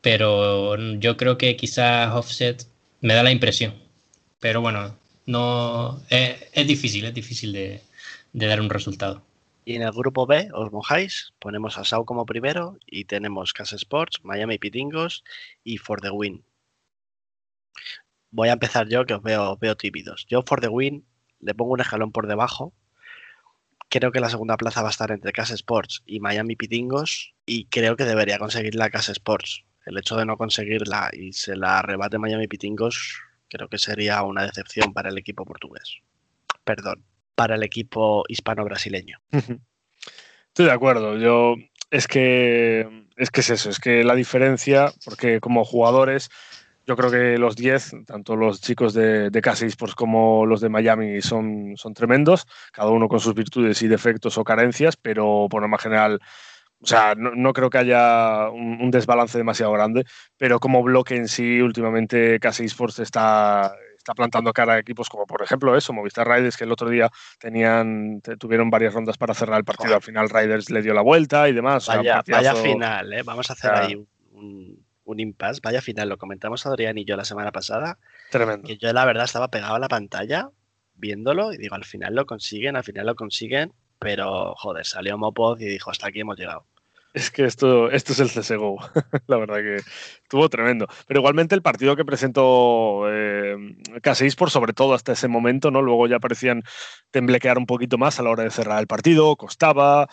Pero 0.00 0.76
yo 0.98 1.16
creo 1.16 1.38
que 1.38 1.56
quizás 1.56 2.14
Offset 2.14 2.66
me 3.00 3.14
da 3.14 3.22
la 3.22 3.32
impresión. 3.32 3.74
Pero 4.40 4.60
bueno, 4.60 4.96
no 5.26 6.00
es, 6.08 6.66
difícil, 6.66 7.04
es 7.04 7.14
difícil 7.14 7.52
de, 7.52 7.82
dar 8.32 8.60
un 8.60 8.70
resultado. 8.70 9.22
Y 9.64 9.74
en 9.74 9.82
el 9.82 9.90
grupo 9.90 10.26
B 10.26 10.48
os 10.52 10.70
mojáis, 10.70 11.32
ponemos 11.40 11.76
a 11.76 11.84
Sau 11.84 12.04
como 12.04 12.24
primero 12.24 12.78
y 12.86 13.06
tenemos 13.06 13.52
Casa 13.52 13.74
Sports, 13.74 14.20
Miami 14.22 14.58
Pitingos 14.58 15.24
y 15.64 15.78
For 15.78 16.00
the 16.00 16.10
Win. 16.10 16.44
Voy 18.30 18.48
a 18.48 18.52
empezar 18.52 18.88
yo 18.88 19.04
que 19.06 19.14
os 19.14 19.22
veo, 19.22 19.56
veo 19.56 19.76
tímidos. 19.76 20.26
Yo 20.28 20.42
For 20.42 20.60
the 20.60 20.68
Win 20.68 21.04
le 21.40 21.54
pongo 21.54 21.72
un 21.72 21.80
escalón 21.80 22.12
por 22.12 22.28
debajo. 22.28 22.72
Creo 23.98 24.12
que 24.12 24.20
la 24.20 24.28
segunda 24.28 24.58
plaza 24.58 24.82
va 24.82 24.88
a 24.88 24.90
estar 24.90 25.10
entre 25.10 25.32
Casa 25.32 25.54
Sports 25.54 26.02
y 26.04 26.20
Miami 26.20 26.54
Pitingos 26.54 27.32
y 27.46 27.64
creo 27.68 27.96
que 27.96 28.04
debería 28.04 28.38
conseguir 28.38 28.74
la 28.74 28.90
Casa 28.90 29.12
Sports. 29.12 29.64
El 29.86 29.96
hecho 29.96 30.16
de 30.16 30.26
no 30.26 30.36
conseguirla 30.36 31.08
y 31.14 31.32
se 31.32 31.56
la 31.56 31.78
arrebate 31.78 32.18
Miami 32.18 32.46
Pitingos 32.46 33.22
creo 33.48 33.68
que 33.68 33.78
sería 33.78 34.22
una 34.22 34.42
decepción 34.42 34.92
para 34.92 35.08
el 35.08 35.16
equipo 35.16 35.46
portugués. 35.46 36.00
Perdón, 36.62 37.06
para 37.34 37.54
el 37.54 37.62
equipo 37.62 38.24
hispano-brasileño. 38.28 39.18
Estoy 39.32 40.66
de 40.66 40.72
acuerdo. 40.72 41.16
Yo 41.16 41.54
es 41.90 42.06
que 42.06 43.06
es 43.16 43.30
que 43.30 43.40
es 43.40 43.48
eso, 43.48 43.70
es 43.70 43.80
que 43.80 44.04
la 44.04 44.14
diferencia, 44.14 44.92
porque 45.06 45.40
como 45.40 45.64
jugadores, 45.64 46.28
yo 46.86 46.96
creo 46.96 47.10
que 47.10 47.38
los 47.38 47.56
10, 47.56 48.06
tanto 48.06 48.36
los 48.36 48.60
chicos 48.60 48.94
de, 48.94 49.30
de 49.30 49.40
Casa 49.40 49.66
como 49.96 50.46
los 50.46 50.60
de 50.60 50.68
Miami, 50.68 51.20
son, 51.20 51.74
son 51.76 51.94
tremendos, 51.94 52.46
cada 52.72 52.90
uno 52.90 53.08
con 53.08 53.20
sus 53.20 53.34
virtudes 53.34 53.82
y 53.82 53.88
defectos 53.88 54.38
o 54.38 54.44
carencias, 54.44 54.96
pero 54.96 55.48
por 55.50 55.62
norma 55.62 55.78
general 55.78 56.20
o 56.82 56.86
sea, 56.86 57.14
no, 57.16 57.52
creo 57.52 57.70
que 57.70 57.78
haya 57.78 58.50
un, 58.50 58.90
desbalance 58.90 59.38
demasiado 59.38 59.72
grande, 59.72 60.04
pero 60.36 60.60
como 60.60 60.82
bloque 60.82 61.16
en 61.16 61.26
sí, 61.26 61.60
últimamente 61.60 62.38
casi 62.38 62.64
Esports 62.64 62.98
está, 62.98 63.74
está 63.96 64.12
plantando 64.14 64.52
cara 64.52 64.74
a 64.74 64.78
equipos 64.78 65.08
como, 65.08 65.26
por 65.26 65.42
ejemplo, 65.42 65.76
eso, 65.76 65.94
Movistar 65.94 66.28
Riders, 66.28 66.56
que 66.56 66.64
el 66.64 66.72
otro 66.72 66.90
día 66.90 67.10
tenían, 67.40 68.20
tuvieron 68.38 68.68
varias 68.68 68.92
rondas 68.92 69.16
para 69.16 69.32
cerrar 69.32 69.58
el 69.58 69.64
partido. 69.64 69.94
Al 69.94 70.02
final, 70.02 70.28
Riders 70.28 70.70
le 70.70 70.82
dio 70.82 70.92
la 70.92 71.00
vuelta 71.00 71.48
y 71.48 71.54
demás. 71.54 71.86
Vaya, 71.86 72.22
vaya 72.28 72.54
final, 72.54 73.12
¿eh? 73.12 73.22
Vamos 73.24 73.48
a 73.50 73.54
hacer 73.54 73.72
ahí 73.72 74.06
un, 74.32 74.85
un 75.06 75.20
impasse. 75.20 75.60
Vaya 75.62 75.80
final, 75.80 76.10
lo 76.10 76.18
comentamos 76.18 76.66
Adrián 76.66 76.98
y 76.98 77.06
yo 77.06 77.16
la 77.16 77.24
semana 77.24 77.50
pasada. 77.50 77.98
Tremendo. 78.30 78.68
Que 78.68 78.76
yo, 78.76 78.92
la 78.92 79.06
verdad, 79.06 79.24
estaba 79.24 79.48
pegado 79.48 79.76
a 79.76 79.78
la 79.78 79.88
pantalla 79.88 80.50
viéndolo 80.94 81.52
y 81.52 81.56
digo, 81.56 81.74
al 81.74 81.84
final 81.84 82.14
lo 82.14 82.26
consiguen, 82.26 82.76
al 82.76 82.84
final 82.84 83.06
lo 83.06 83.14
consiguen 83.14 83.72
pero 83.98 84.54
joder, 84.56 84.86
salió 84.86 85.16
Mopod 85.18 85.60
y 85.60 85.66
dijo, 85.66 85.90
hasta 85.90 86.08
aquí 86.08 86.20
hemos 86.20 86.38
llegado. 86.38 86.64
Es 87.14 87.30
que 87.30 87.46
esto, 87.46 87.90
esto 87.90 88.12
es 88.12 88.20
el 88.20 88.28
CSGO, 88.28 88.76
la 89.26 89.38
verdad 89.38 89.56
que 89.56 89.76
estuvo 89.76 90.50
tremendo. 90.50 90.86
Pero 91.06 91.20
igualmente 91.20 91.54
el 91.54 91.62
partido 91.62 91.96
que 91.96 92.04
presentó 92.04 93.04
eh, 93.10 93.56
por 94.36 94.50
sobre 94.50 94.74
todo 94.74 94.92
hasta 94.92 95.12
ese 95.12 95.26
momento, 95.26 95.70
¿no? 95.70 95.80
Luego 95.80 96.06
ya 96.08 96.18
parecían 96.18 96.62
temblequear 97.10 97.56
un 97.56 97.64
poquito 97.64 97.96
más 97.96 98.20
a 98.20 98.22
la 98.22 98.30
hora 98.30 98.42
de 98.42 98.50
cerrar 98.50 98.80
el 98.80 98.86
partido, 98.86 99.34
costaba, 99.36 100.08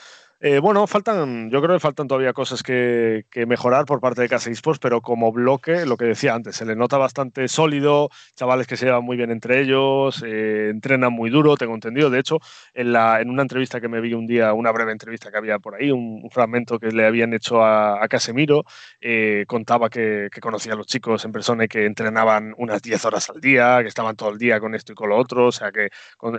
eh, 0.46 0.60
bueno, 0.60 0.86
faltan, 0.88 1.50
yo 1.50 1.62
creo 1.62 1.76
que 1.78 1.80
faltan 1.80 2.06
todavía 2.06 2.34
cosas 2.34 2.64
que, 2.64 3.24
mejorar 3.48 3.86
por 3.86 4.02
parte 4.02 4.22
de 4.24 4.28
Casa 4.28 4.50
Esports, 4.50 4.78
pero 4.78 5.00
como 5.00 5.32
bloque, 5.32 5.86
lo 5.86 5.96
que 5.96 6.04
decía 6.04 6.36
antes, 6.36 6.58
se 6.58 6.66
le 6.66 6.76
nota 6.76 6.98
bastante 6.98 7.48
sólido, 7.48 8.10
chavales 8.36 8.68
que 8.68 8.76
se 8.76 8.86
llevan 8.86 9.06
muy 9.06 9.16
bien 9.16 9.32
entre 9.32 9.62
ellos, 9.62 10.22
eh, 10.28 10.68
entrenan 10.70 11.14
muy 11.14 11.30
duro, 11.30 11.56
tengo 11.56 11.74
entendido. 11.74 12.10
De 12.10 12.20
hecho, 12.20 12.40
en, 12.74 12.92
la, 12.92 13.22
en 13.22 13.30
una 13.30 13.44
entrevista 13.44 13.80
que 13.80 13.88
me 13.88 14.02
vi 14.02 14.16
un 14.16 14.28
día, 14.28 14.52
una 14.52 14.74
breve 14.74 14.92
entrevista 14.92 15.32
que 15.32 15.38
había 15.38 15.60
por 15.60 15.76
ahí, 15.76 15.92
un, 15.92 16.30
fragmento 16.30 16.78
que 16.78 16.92
le 16.92 17.06
habían 17.06 17.34
hecho 17.34 17.64
a, 17.64 18.06
Casemiro, 18.10 18.66
eh, 19.00 19.46
contaba 19.48 19.90
que, 19.90 20.30
conocía 20.42 20.74
a 20.74 20.76
los 20.76 20.88
chicos 20.88 21.24
en 21.24 21.32
persona 21.32 21.64
y 21.64 21.68
que 21.70 21.86
entrenaban 21.86 22.54
unas 22.58 22.82
10 22.82 23.06
horas 23.06 23.30
al 23.30 23.40
día, 23.40 23.80
que 23.82 23.88
estaban 23.88 24.18
todo 24.18 24.32
el 24.32 24.38
día 24.38 24.60
con 24.60 24.76
esto 24.76 24.92
y 24.92 24.96
con 24.96 25.08
lo 25.08 25.16
otro, 25.18 25.48
o 25.48 25.52
sea, 25.54 25.72
que 25.72 25.88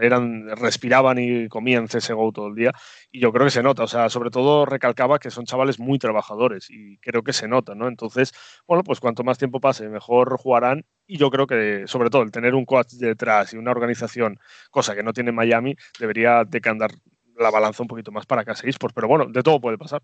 eran, 0.02 0.46
respiraban 0.58 1.18
y 1.18 1.48
comían 1.48 1.86
CSGO 1.86 2.32
todo 2.32 2.48
el 2.48 2.54
día. 2.54 2.72
Y 3.10 3.20
yo 3.20 3.32
creo 3.32 3.46
que 3.46 3.50
se 3.50 3.62
nota, 3.62 3.84
sea, 3.93 3.93
sobre 4.08 4.30
todo 4.30 4.66
recalcaba 4.66 5.18
que 5.18 5.30
son 5.30 5.44
chavales 5.46 5.78
muy 5.78 5.98
trabajadores 5.98 6.68
y 6.70 6.98
creo 6.98 7.22
que 7.22 7.32
se 7.32 7.48
nota, 7.48 7.74
¿no? 7.74 7.88
Entonces, 7.88 8.32
bueno, 8.66 8.82
pues 8.84 9.00
cuanto 9.00 9.24
más 9.24 9.38
tiempo 9.38 9.60
pase, 9.60 9.88
mejor 9.88 10.36
jugarán 10.38 10.84
y 11.06 11.18
yo 11.18 11.30
creo 11.30 11.46
que, 11.46 11.84
sobre 11.86 12.10
todo, 12.10 12.22
el 12.22 12.30
tener 12.32 12.54
un 12.54 12.64
coach 12.64 12.92
detrás 12.94 13.52
y 13.54 13.56
una 13.56 13.70
organización, 13.70 14.38
cosa 14.70 14.94
que 14.94 15.02
no 15.02 15.12
tiene 15.12 15.32
Miami, 15.32 15.76
debería 15.98 16.44
decantar 16.44 16.90
la 17.36 17.50
balanza 17.50 17.82
un 17.82 17.88
poquito 17.88 18.12
más 18.12 18.26
para 18.26 18.44
Casa 18.44 18.66
Esports, 18.66 18.94
pero 18.94 19.08
bueno, 19.08 19.26
de 19.26 19.42
todo 19.42 19.60
puede 19.60 19.78
pasar. 19.78 20.02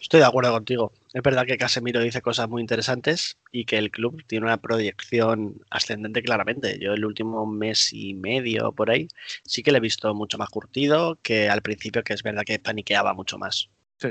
Estoy 0.00 0.20
de 0.20 0.26
acuerdo 0.26 0.52
contigo. 0.52 0.92
Es 1.14 1.22
verdad 1.22 1.46
que 1.46 1.56
Casemiro 1.56 2.00
dice 2.00 2.20
cosas 2.22 2.48
muy 2.48 2.60
interesantes 2.60 3.38
y 3.50 3.64
que 3.64 3.78
el 3.78 3.90
club 3.90 4.22
tiene 4.26 4.46
una 4.46 4.56
proyección 4.56 5.62
ascendente 5.70 6.22
claramente. 6.22 6.78
Yo 6.80 6.92
el 6.92 7.04
último 7.04 7.46
mes 7.46 7.92
y 7.92 8.14
medio 8.14 8.72
por 8.72 8.90
ahí 8.90 9.08
sí 9.44 9.62
que 9.62 9.72
le 9.72 9.78
he 9.78 9.80
visto 9.80 10.12
mucho 10.14 10.38
más 10.38 10.50
curtido 10.50 11.18
que 11.22 11.48
al 11.48 11.62
principio, 11.62 12.02
que 12.02 12.14
es 12.14 12.22
verdad 12.22 12.42
que 12.44 12.58
paniqueaba 12.58 13.14
mucho 13.14 13.38
más. 13.38 13.68
Sí. 13.98 14.08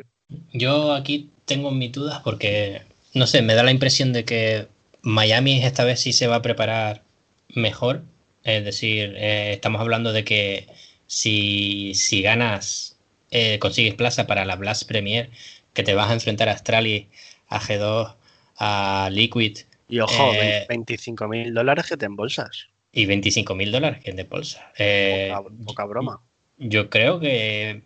Yo 0.54 0.94
aquí 0.94 1.30
tengo 1.46 1.72
mis 1.72 1.92
dudas 1.92 2.22
porque, 2.24 2.84
no 3.14 3.28
sé, 3.28 3.42
me 3.42 3.54
da 3.54 3.64
la 3.64 3.72
impresión 3.72 4.14
de 4.14 4.24
que 4.24 4.68
Miami 5.02 5.64
esta 5.64 5.84
vez 5.84 6.00
sí 6.00 6.14
se 6.14 6.28
va 6.28 6.38
a 6.38 6.42
preparar 6.42 7.04
mejor. 7.50 8.04
Es 8.44 8.64
decir, 8.64 9.14
eh, 9.18 9.54
estamos 9.54 9.82
hablando 9.82 10.14
de 10.14 10.24
que 10.24 10.68
si, 11.08 11.94
si 11.96 12.22
ganas, 12.22 12.98
eh, 13.32 13.60
consigues 13.60 13.96
plaza 13.96 14.28
para 14.28 14.46
la 14.46 14.56
Blast 14.56 14.88
Premier, 14.88 15.30
que 15.74 15.84
te 15.84 15.96
vas 15.96 16.10
a 16.10 16.14
enfrentar 16.14 16.50
a 16.50 16.54
Astralis, 16.54 17.08
a 17.48 17.60
G2, 17.60 18.16
a 18.58 19.10
Liquid. 19.12 19.60
Y 19.88 20.00
ojo, 20.00 20.32
25 20.70 21.24
eh, 21.24 21.28
mil 21.28 21.54
dólares 21.54 21.86
que 21.88 21.98
te 21.98 22.06
embolsas. 22.06 22.68
Y 22.92 23.06
25 23.06 23.56
mil 23.56 23.72
dólares 23.72 24.04
que 24.04 24.14
te 24.14 24.22
embolsas. 24.22 24.64
Eh, 24.78 25.34
poca, 25.66 25.86
broma. 25.86 26.22
Yo 26.58 26.90
creo 26.90 27.20
que 27.20 27.82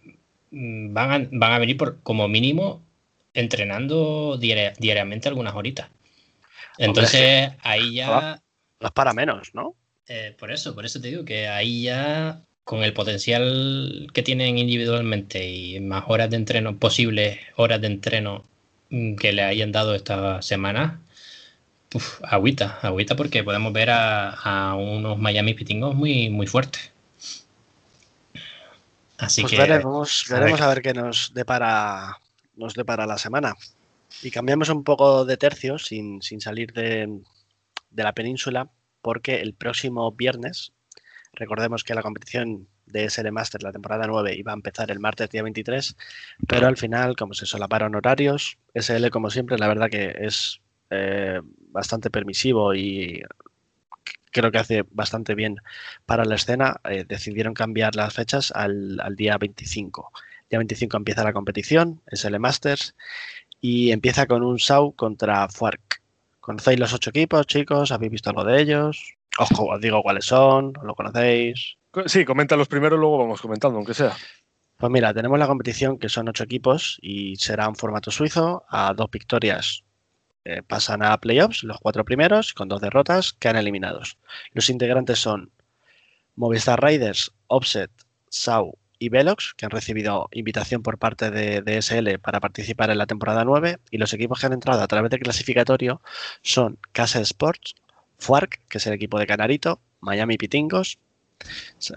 mm, 0.52 0.94
van 0.94 1.12
a, 1.12 1.28
van 1.32 1.54
a 1.54 1.60
venir 1.60 1.78
por, 1.78 2.02
como 2.02 2.28
mínimo 2.28 2.82
entrenando 3.34 4.38
diariamente 4.38 5.28
algunas 5.28 5.56
horitas. 5.56 5.90
Entonces 6.78 7.52
ahí 7.62 7.96
ya... 7.96 8.42
No 8.80 8.88
es 8.88 8.94
para 8.94 9.14
menos, 9.14 9.54
¿no? 9.54 9.76
Eh, 10.08 10.36
por 10.38 10.52
eso, 10.52 10.76
por 10.76 10.86
eso 10.86 11.02
te 11.02 11.08
digo 11.10 11.26
que 11.26 11.48
ahí 11.48 11.84
ya 11.84 12.42
con 12.66 12.84
el 12.84 12.94
potencial 12.94 14.10
que 14.12 14.24
tienen 14.24 14.58
individualmente 14.58 15.48
y 15.48 15.80
más 15.80 16.06
horas 16.08 16.32
de 16.32 16.38
entreno, 16.38 16.78
posibles 16.78 17.40
horas 17.56 17.80
de 17.80 17.88
entreno 17.88 18.44
mm, 18.90 19.16
que 19.16 19.34
le 19.34 19.44
hayan 19.44 19.72
dado 19.72 19.94
esta 19.94 20.42
semana, 20.42 21.00
uf, 21.94 22.20
agüita, 22.24 22.80
agüita 22.82 23.16
porque 23.16 23.44
podemos 23.44 23.72
ver 23.72 23.92
a, 23.92 24.76
unos 24.78 25.20
Miami 25.20 25.54
Pitingos 25.54 25.96
muy, 25.96 26.30
muy 26.32 26.48
fuertes. 26.48 26.92
Así 29.20 29.44
pues 29.44 29.52
que 29.52 29.60
veremos, 29.60 30.26
veremos 30.28 30.60
a 30.60 30.68
ver, 30.68 30.82
qué 30.82 30.94
nos 30.94 31.34
depara, 31.36 32.20
nos 32.56 32.74
depara 32.74 33.06
la 33.06 33.20
semana. 33.20 33.56
Y 34.24 34.32
cambiamos 34.32 34.70
un 34.70 34.84
poco 34.84 35.24
de 35.24 35.38
tercio 35.38 35.78
sin, 35.78 36.20
salir 36.22 36.74
de, 36.74 37.22
de 37.92 38.04
la 38.04 38.14
península, 38.14 38.72
porque 39.04 39.42
el 39.42 39.54
próximo 39.54 40.12
viernes 40.12 40.74
Recordemos 41.36 41.84
que 41.84 41.94
la 41.94 42.02
competición 42.02 42.68
de 42.86 43.10
SL 43.10 43.32
Master, 43.32 43.64
la 43.64 43.72
temporada 43.72 44.08
9, 44.08 44.36
iba 44.36 44.52
a 44.52 44.56
empezar 44.56 44.92
el 44.92 45.00
martes 45.00 45.30
día 45.30 45.44
23, 45.44 45.96
pero 46.48 46.68
al 46.68 46.78
final, 46.78 47.16
como 47.16 47.34
se 47.34 47.46
solaparon 47.46 47.96
horarios, 47.96 48.58
SL, 48.74 49.10
como 49.10 49.30
siempre, 49.30 49.58
la 49.58 49.68
verdad 49.68 49.90
que 49.90 50.16
es 50.20 50.62
eh, 50.90 51.42
bastante 51.72 52.10
permisivo 52.10 52.74
y 52.74 53.24
creo 54.32 54.52
que 54.52 54.58
hace 54.58 54.84
bastante 54.92 55.34
bien 55.34 55.58
para 56.06 56.26
la 56.26 56.36
escena, 56.36 56.82
eh, 56.90 57.06
decidieron 57.08 57.54
cambiar 57.54 57.96
las 57.96 58.14
fechas 58.14 58.52
al, 58.54 58.98
día 59.16 59.38
25. 59.38 60.12
Día 60.50 60.60
25 60.60 60.98
empieza 60.98 61.24
la 61.24 61.34
competición, 61.34 62.02
SL 62.12 62.38
Masters, 62.40 62.96
y 63.62 63.92
empieza 63.92 64.28
con 64.28 64.44
un 64.44 64.60
SAU 64.60 64.94
contra 64.94 65.48
FUARC. 65.48 66.02
¿Conocéis 66.42 66.80
los 66.80 66.94
ocho 66.94 67.10
equipos, 67.12 67.48
chicos? 67.48 67.92
¿Habéis 67.92 68.12
visto 68.12 68.30
algo 68.30 68.44
de 68.44 68.62
ellos? 68.62 69.16
Ojo, 69.38 69.66
os 69.66 69.82
digo 69.82 70.02
cuáles 70.02 70.26
son, 70.26 70.74
lo 70.84 70.96
conocéis. 70.96 71.76
Sí, 72.06 72.26
comenta 72.26 72.56
los 72.56 72.68
primeros, 72.68 73.00
luego 73.00 73.18
vamos 73.18 73.42
comentando, 73.42 73.78
aunque 73.78 73.94
sea. 73.94 74.14
Pues 74.78 74.92
mira, 74.92 75.14
tenemos 75.14 75.40
la 75.40 75.48
competición 75.48 75.98
que 75.98 76.10
son 76.10 76.28
ocho 76.28 76.44
equipos 76.44 76.98
y 77.02 77.36
será 77.38 77.68
un 77.70 77.76
formato 77.76 78.12
suizo. 78.12 78.64
A 78.70 78.94
dos 78.94 79.10
victorias 79.10 79.84
eh, 80.44 80.62
pasan 80.62 81.02
a 81.02 81.18
playoffs, 81.18 81.64
los 81.64 81.80
cuatro 81.80 82.04
primeros, 82.04 82.54
con 82.54 82.68
dos 82.68 82.82
derrotas, 82.82 83.34
quedan 83.34 83.56
eliminados. 83.56 84.18
Los 84.52 84.70
integrantes 84.70 85.20
son 85.20 85.52
Movistar 86.36 86.82
Raiders, 86.82 87.32
Offset, 87.48 87.92
Sau 88.30 88.78
y 89.00 89.10
Velox, 89.10 89.54
que 89.56 89.66
han 89.66 89.72
recibido 89.72 90.28
invitación 90.32 90.82
por 90.84 90.98
parte 90.98 91.32
de, 91.32 91.62
de, 91.62 91.82
SL 91.82 92.20
para 92.20 92.42
participar 92.42 92.90
en 92.90 92.98
la 92.98 93.08
temporada 93.08 93.46
9. 93.46 93.80
Y 93.92 93.98
los 93.98 94.14
equipos 94.14 94.40
que 94.40 94.48
han 94.48 94.54
entrado 94.54 94.82
a 94.82 94.88
través 94.88 95.10
del 95.10 95.22
clasificatorio 95.22 96.02
son 96.42 96.78
Casa 96.92 97.22
Sports, 97.22 97.76
Fuark, 98.18 98.60
que 98.70 98.78
es 98.78 98.88
el 98.88 98.94
equipo 98.94 99.20
de 99.20 99.28
Canarito, 99.28 99.80
Miami 100.02 100.38
Pitingos, 100.38 100.98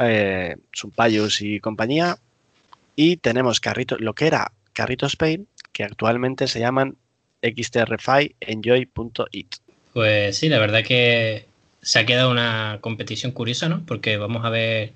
eh, 0.01 0.57
Sumpayus 0.73 1.43
y 1.43 1.61
compañía. 1.61 2.19
Y 2.97 3.17
tenemos 3.19 3.61
Carrito, 3.61 3.97
lo 3.99 4.15
que 4.15 4.27
era 4.27 4.53
Carrito 4.73 5.07
Spain, 5.07 5.47
que 5.73 5.85
actualmente 5.85 6.49
se 6.49 6.61
llaman 6.61 6.97
XTRFI 7.43 8.35
Enjoy.it. 8.41 9.55
Pues 9.93 10.37
sí, 10.37 10.49
la 10.49 10.59
verdad 10.59 10.85
que 10.85 11.47
se 11.81 11.99
ha 11.99 12.07
quedado 12.07 12.31
una 12.31 12.79
competición 12.81 13.33
curiosa, 13.33 13.69
¿no? 13.69 13.85
Porque 13.87 14.17
vamos 14.17 14.45
a 14.45 14.51
ver 14.51 14.93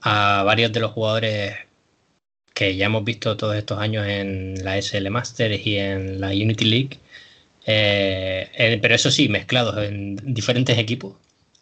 a 0.00 0.42
varios 0.44 0.72
de 0.72 0.80
los 0.80 0.92
jugadores 0.92 1.54
que 2.52 2.76
ya 2.76 2.86
hemos 2.86 3.04
visto 3.04 3.36
todos 3.36 3.56
estos 3.56 3.78
años 3.78 4.06
en 4.06 4.64
la 4.64 4.80
SL 4.80 5.10
Masters 5.10 5.66
y 5.66 5.76
en 5.76 6.20
la 6.20 6.28
Unity 6.28 6.64
League, 6.64 6.98
eh, 7.66 8.78
pero 8.82 8.94
eso 8.94 9.10
sí, 9.10 9.28
mezclados 9.28 9.76
en 9.84 10.16
diferentes 10.34 10.78
equipos. 10.78 11.16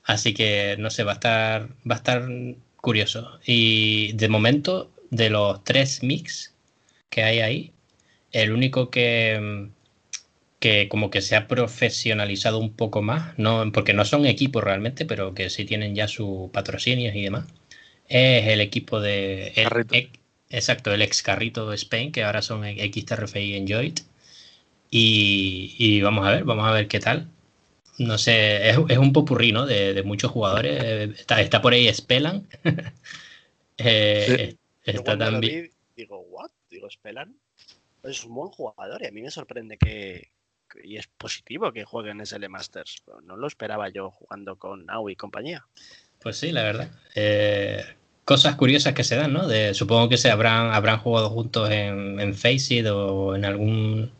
Así 0.04 0.34
que 0.34 0.76
no 0.78 0.90
sé, 0.90 1.04
va 1.04 1.12
a 1.12 1.14
estar, 1.14 1.68
va 1.88 1.94
a 1.96 1.98
estar 1.98 2.28
curioso. 2.76 3.38
Y 3.46 4.12
de 4.14 4.28
momento, 4.28 4.90
de 5.10 5.30
los 5.30 5.62
tres 5.64 6.02
mix 6.02 6.54
que 7.10 7.22
hay 7.22 7.40
ahí, 7.40 7.72
el 8.32 8.52
único 8.52 8.90
que, 8.90 9.68
que 10.60 10.88
como 10.88 11.10
que 11.10 11.22
se 11.22 11.36
ha 11.36 11.48
profesionalizado 11.48 12.58
un 12.58 12.72
poco 12.74 13.02
más, 13.02 13.38
no, 13.38 13.70
porque 13.72 13.94
no 13.94 14.04
son 14.04 14.26
equipos 14.26 14.64
realmente, 14.64 15.04
pero 15.06 15.34
que 15.34 15.50
sí 15.50 15.64
tienen 15.64 15.94
ya 15.94 16.08
sus 16.08 16.50
patrocinios 16.52 17.14
y 17.14 17.22
demás, 17.22 17.46
es 18.08 18.46
el 18.48 18.60
equipo 18.60 19.00
de... 19.00 19.52
exacto, 20.50 20.92
el 20.94 21.02
ex 21.02 21.22
Carrito 21.22 21.72
Spain, 21.72 22.12
que 22.12 22.24
ahora 22.24 22.42
son 22.42 22.64
XTRFI 22.64 23.56
Enjoyed. 23.56 23.98
Y, 24.94 25.74
y 25.78 26.02
vamos 26.02 26.26
a 26.26 26.32
ver, 26.32 26.44
vamos 26.44 26.68
a 26.68 26.70
ver 26.70 26.86
qué 26.86 27.00
tal. 27.00 27.26
No 27.98 28.18
sé, 28.18 28.68
es, 28.68 28.76
un 28.76 29.12
popurrí, 29.14 29.50
¿no? 29.50 29.64
De, 29.64 30.02
muchos 30.02 30.30
jugadores. 30.30 31.18
Está, 31.18 31.40
está 31.40 31.62
por 31.62 31.72
ahí 31.72 31.92
Spellan. 31.92 32.46
eh, 33.78 34.54
está 34.84 35.16
también. 35.16 35.70
Digo, 35.96 36.20
¿what? 36.28 36.50
Digo, 36.68 36.90
Spellan. 36.90 37.34
Es 38.02 38.22
un 38.24 38.34
buen 38.34 38.50
jugador 38.50 39.02
y 39.02 39.06
a 39.06 39.12
mí 39.12 39.22
me 39.22 39.30
sorprende 39.30 39.78
que, 39.78 40.30
y 40.84 40.98
es 40.98 41.06
positivo 41.06 41.72
que 41.72 41.84
juegue 41.84 42.10
en 42.10 42.26
SL 42.26 42.46
Masters. 42.50 43.02
No 43.22 43.38
lo 43.38 43.46
esperaba 43.46 43.88
yo 43.88 44.10
jugando 44.10 44.56
con 44.56 44.84
Nau 44.84 45.08
y 45.08 45.16
compañía. 45.16 45.64
Pues 46.20 46.36
sí, 46.36 46.52
la 46.52 46.64
verdad. 46.64 46.90
Eh, 47.14 47.82
cosas 48.26 48.56
curiosas 48.56 48.92
que 48.92 49.04
se 49.04 49.16
dan, 49.16 49.32
¿no? 49.32 49.48
De, 49.48 49.72
supongo 49.72 50.10
que 50.10 50.18
se 50.18 50.30
habrán, 50.30 50.70
habrán 50.72 50.98
jugado 50.98 51.30
juntos 51.30 51.70
en, 51.70 52.20
en 52.20 52.34
Faceit 52.34 52.86
o 52.88 53.34
en 53.34 53.46
algún, 53.46 54.12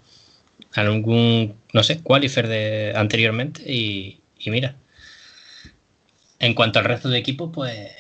algún, 0.75 1.55
no 1.73 1.83
sé, 1.83 2.03
qualifier 2.03 2.49
de 2.49 2.93
anteriormente 2.97 3.63
y, 3.71 4.21
mira. 4.47 4.77
En 6.39 6.55
cuanto 6.55 6.79
al 6.81 6.87
resto 6.87 7.09
de 7.09 7.19
equipos, 7.19 7.51
pues 7.55 7.91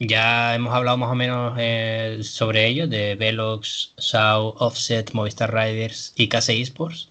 ya 0.00 0.54
hemos 0.54 0.74
hablado 0.74 0.96
más 0.96 1.10
o 1.10 1.14
menos 1.14 1.54
eh, 1.58 2.18
sobre 2.22 2.66
ellos, 2.66 2.90
de 2.90 3.14
Velox, 3.14 3.92
SAU, 3.96 4.54
Offset, 4.58 5.12
Movistar 5.12 5.52
Riders 5.54 6.12
y 6.16 6.28
KC 6.28 6.50
Esports. 6.60 7.10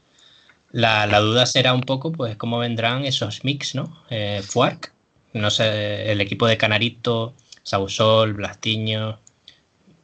La, 0.72 1.07
la, 1.07 1.19
duda 1.19 1.45
será 1.45 1.74
un 1.74 1.82
poco, 1.82 2.11
pues, 2.11 2.36
cómo 2.36 2.60
vendrán 2.60 3.06
esos 3.06 3.44
mix, 3.45 3.76
¿no? 3.76 4.03
Eh, 4.10 4.41
Fuark, 4.44 4.94
no 5.34 5.49
sé, 5.49 6.11
el 6.11 6.22
equipo 6.22 6.48
de 6.48 6.57
Canarito, 6.57 7.34
Sausol, 7.64 8.34
Blastiño. 8.34 9.19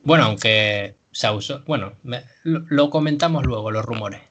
Bueno, 0.04 0.26
aunque 0.26 0.96
Sausol, 1.12 1.64
bueno, 1.66 1.94
lo, 2.44 2.90
comentamos 2.90 3.46
luego, 3.46 3.72
los 3.72 3.86
rumores. 3.86 4.22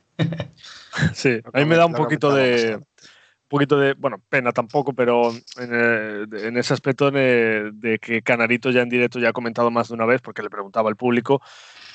Sí, 1.14 1.40
a 1.52 1.58
mí 1.58 1.64
me 1.64 1.76
da 1.76 1.86
un 1.86 1.94
poquito 1.94 2.34
de 2.34 2.76
un 2.76 3.58
poquito 3.58 3.78
de, 3.78 3.92
bueno, 3.92 4.16
pena 4.30 4.52
tampoco, 4.52 4.94
pero 4.94 5.30
en, 5.58 6.56
ese 6.56 6.72
aspecto 6.72 7.10
de, 7.10 7.70
de, 7.74 7.98
que 7.98 8.22
Canarito 8.22 8.70
ya 8.70 8.80
en 8.80 8.88
directo 8.88 9.18
ya 9.18 9.28
ha 9.28 9.34
comentado 9.34 9.70
más 9.70 9.88
de 9.88 9.94
una 9.94 10.06
vez, 10.06 10.22
porque 10.22 10.42
le 10.42 10.48
preguntaba 10.48 10.88
al 10.88 10.96
público 10.96 11.42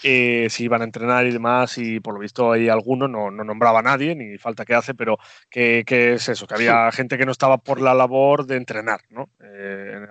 eh, 0.03 0.47
si 0.49 0.65
iban 0.65 0.81
a 0.81 0.85
entrenar 0.85 1.25
y 1.25 1.31
demás, 1.31 1.77
y 1.77 1.99
por 1.99 2.13
lo 2.13 2.19
visto 2.19 2.51
hay 2.51 2.69
alguno, 2.69 3.07
no, 3.07 3.31
no 3.31 3.43
nombraba 3.43 3.79
a 3.79 3.83
nadie, 3.83 4.15
ni 4.15 4.37
falta 4.37 4.65
que 4.65 4.75
hace, 4.75 4.93
pero 4.93 5.17
que, 5.49 5.83
es 5.87 6.29
eso, 6.29 6.45
que 6.45 6.53
había 6.53 6.91
gente 6.91 7.17
que 7.17 7.25
no 7.25 7.31
estaba 7.31 7.57
por 7.57 7.81
la 7.81 7.93
labor 7.93 8.45
de 8.45 8.57
entrenar, 8.57 9.01
¿no? 9.09 9.29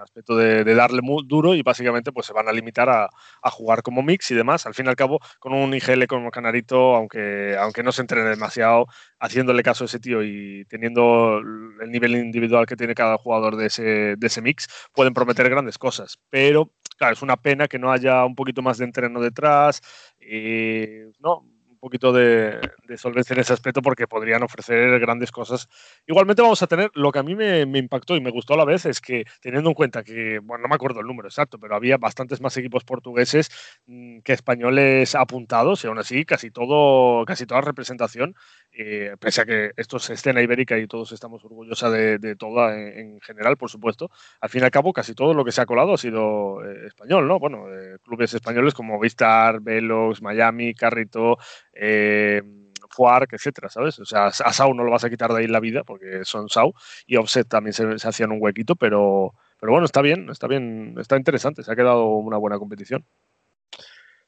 Eh, 0.06 0.16
aspecto 0.16 0.36
de, 0.36 0.74
darle 0.74 1.02
muy 1.02 1.24
duro 1.26 1.54
y 1.54 1.62
básicamente 1.62 2.12
pues 2.12 2.26
se 2.26 2.32
van 2.32 2.48
a 2.48 2.52
limitar 2.52 2.88
a, 2.88 3.08
jugar 3.50 3.82
como 3.82 4.02
mix 4.02 4.30
y 4.30 4.34
demás. 4.34 4.66
Al 4.66 4.74
fin 4.74 4.86
y 4.86 4.88
al 4.88 4.96
cabo, 4.96 5.20
con 5.38 5.52
un 5.52 5.74
IGL 5.74 6.06
como 6.06 6.30
Canarito, 6.30 6.94
aunque, 6.96 7.56
aunque 7.58 7.82
no 7.82 7.92
se 7.92 8.02
entrene 8.02 8.28
demasiado, 8.30 8.86
haciéndole 9.18 9.62
caso 9.62 9.84
a 9.84 9.86
ese 9.86 10.00
tío 10.00 10.22
y 10.22 10.64
teniendo 10.68 11.38
el 11.38 11.90
nivel 11.90 12.16
individual 12.16 12.66
que 12.66 12.76
tiene 12.76 12.94
cada 12.94 13.18
jugador 13.18 13.56
de 13.56 13.66
ese, 13.66 14.16
de 14.16 14.26
ese 14.26 14.42
mix, 14.42 14.68
pueden 14.94 15.14
prometer 15.14 15.48
grandes 15.48 15.78
cosas. 15.78 16.18
Pero 16.30 16.72
claro, 16.98 17.14
es 17.14 17.22
una 17.22 17.36
pena 17.36 17.68
que 17.68 17.78
no 17.78 17.92
haya 17.92 18.24
un 18.24 18.34
poquito 18.34 18.62
más 18.62 18.78
de 18.78 18.84
entreno 18.84 19.20
detrás, 19.20 19.80
y, 20.20 20.86
¿no? 21.20 21.46
Un 21.76 21.80
poquito 21.80 22.12
de, 22.12 22.58
solvencia 22.96 23.34
en 23.34 23.40
ese 23.40 23.52
aspecto 23.52 23.82
porque 23.82 24.06
podrían 24.06 24.42
ofrecer 24.42 24.98
grandes 24.98 25.30
cosas. 25.30 25.68
Igualmente 26.06 26.42
vamos 26.42 26.62
a 26.62 26.66
tener, 26.66 26.90
lo 26.94 27.12
que 27.12 27.18
a 27.18 27.22
mí 27.22 27.34
me, 27.34 27.60
impactó 27.60 28.16
y 28.16 28.20
me 28.20 28.30
gustó 28.30 28.54
a 28.54 28.56
la 28.56 28.64
vez 28.64 28.86
es 28.86 29.00
que 29.00 29.24
teniendo 29.40 29.70
en 29.70 29.74
cuenta 29.74 30.02
que, 30.02 30.38
bueno, 30.42 30.62
no 30.62 30.68
me 30.68 30.74
acuerdo 30.74 31.00
el 31.00 31.06
número 31.06 31.28
exacto, 31.28 31.58
pero 31.58 31.76
había 31.76 31.98
bastantes 31.98 32.40
más 32.40 32.56
equipos 32.56 32.84
portugueses 32.84 33.50
mm, 33.86 34.20
que 34.20 34.32
españoles 34.32 35.14
apuntados 35.14 35.84
y 35.84 35.88
aún 35.88 35.98
así 35.98 36.24
casi 36.24 36.50
todo, 36.50 37.24
casi 37.26 37.46
toda 37.46 37.60
representación, 37.60 38.34
eh, 38.72 39.14
pese 39.20 39.42
a 39.42 39.44
que 39.44 39.72
esto 39.76 39.98
es 39.98 40.10
escena 40.10 40.42
ibérica 40.42 40.78
y 40.78 40.86
todos 40.86 41.12
estamos 41.12 41.44
orgullosos 41.44 41.92
de, 41.92 42.18
de 42.18 42.36
toda 42.36 42.76
en, 42.76 43.20
general, 43.20 43.56
por 43.56 43.70
supuesto, 43.70 44.10
al 44.40 44.50
fin 44.50 44.62
y 44.62 44.64
al 44.64 44.70
cabo 44.70 44.92
casi 44.92 45.14
todo 45.14 45.34
lo 45.34 45.44
que 45.44 45.52
se 45.52 45.60
ha 45.60 45.66
colado 45.66 45.94
ha 45.94 45.98
sido 45.98 46.64
eh, 46.64 46.86
español, 46.86 47.26
¿no? 47.28 47.38
Bueno, 47.38 47.66
eh, 47.70 47.98
clubes 48.02 48.34
españoles 48.34 48.74
como 48.74 48.98
Vistar, 48.98 49.60
Velox, 49.60 50.22
Miami, 50.22 50.74
Carrito, 50.74 51.38
eh, 51.80 52.42
Fuark, 52.90 53.32
etcétera, 53.32 53.68
¿sabes? 53.68 53.98
O 53.98 54.04
sea, 54.04 54.26
a 54.26 54.52
Sau 54.52 54.74
no 54.74 54.84
lo 54.84 54.90
vas 54.90 55.04
a 55.04 55.10
quitar 55.10 55.32
de 55.32 55.40
ahí 55.40 55.46
la 55.46 55.60
vida 55.60 55.84
porque 55.84 56.24
son 56.24 56.48
Sau 56.48 56.74
y 57.06 57.16
Offset 57.16 57.46
también 57.46 57.72
se, 57.72 57.84
hacían 58.08 58.32
un 58.32 58.38
huequito, 58.40 58.76
pero, 58.76 59.34
pero 59.60 59.72
bueno, 59.72 59.84
está 59.84 60.00
bien, 60.02 60.30
está 60.30 60.46
bien, 60.46 60.96
está 60.98 61.16
interesante, 61.16 61.62
se 61.62 61.70
ha 61.70 61.76
quedado 61.76 62.06
una 62.06 62.38
buena 62.38 62.58
competición. 62.58 63.04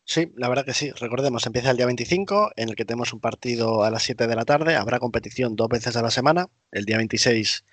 Sí, 0.05 0.33
la 0.37 0.49
verdad 0.49 0.65
que 0.65 0.73
sí. 0.73 0.91
Recordemos, 0.93 1.45
empieza 1.47 1.71
el 1.71 1.77
día 1.77 1.85
25, 1.85 2.53
en 2.57 2.71
el 2.71 2.77
que 2.77 2.87
tenemos 2.87 3.13
un 3.13 3.21
partido 3.21 3.85
a 3.85 3.91
las 3.91 4.05
7 4.05 4.27
de 4.27 4.37
la 4.37 4.47
tarde. 4.47 4.75
Habrá 4.75 4.99
competición 4.99 5.55
dos 5.55 5.69
veces 5.69 5.97
a 5.99 6.03
la 6.03 6.11
semana. 6.11 6.47
El 6.73 6.87
día 6.87 6.97
26 6.97 7.65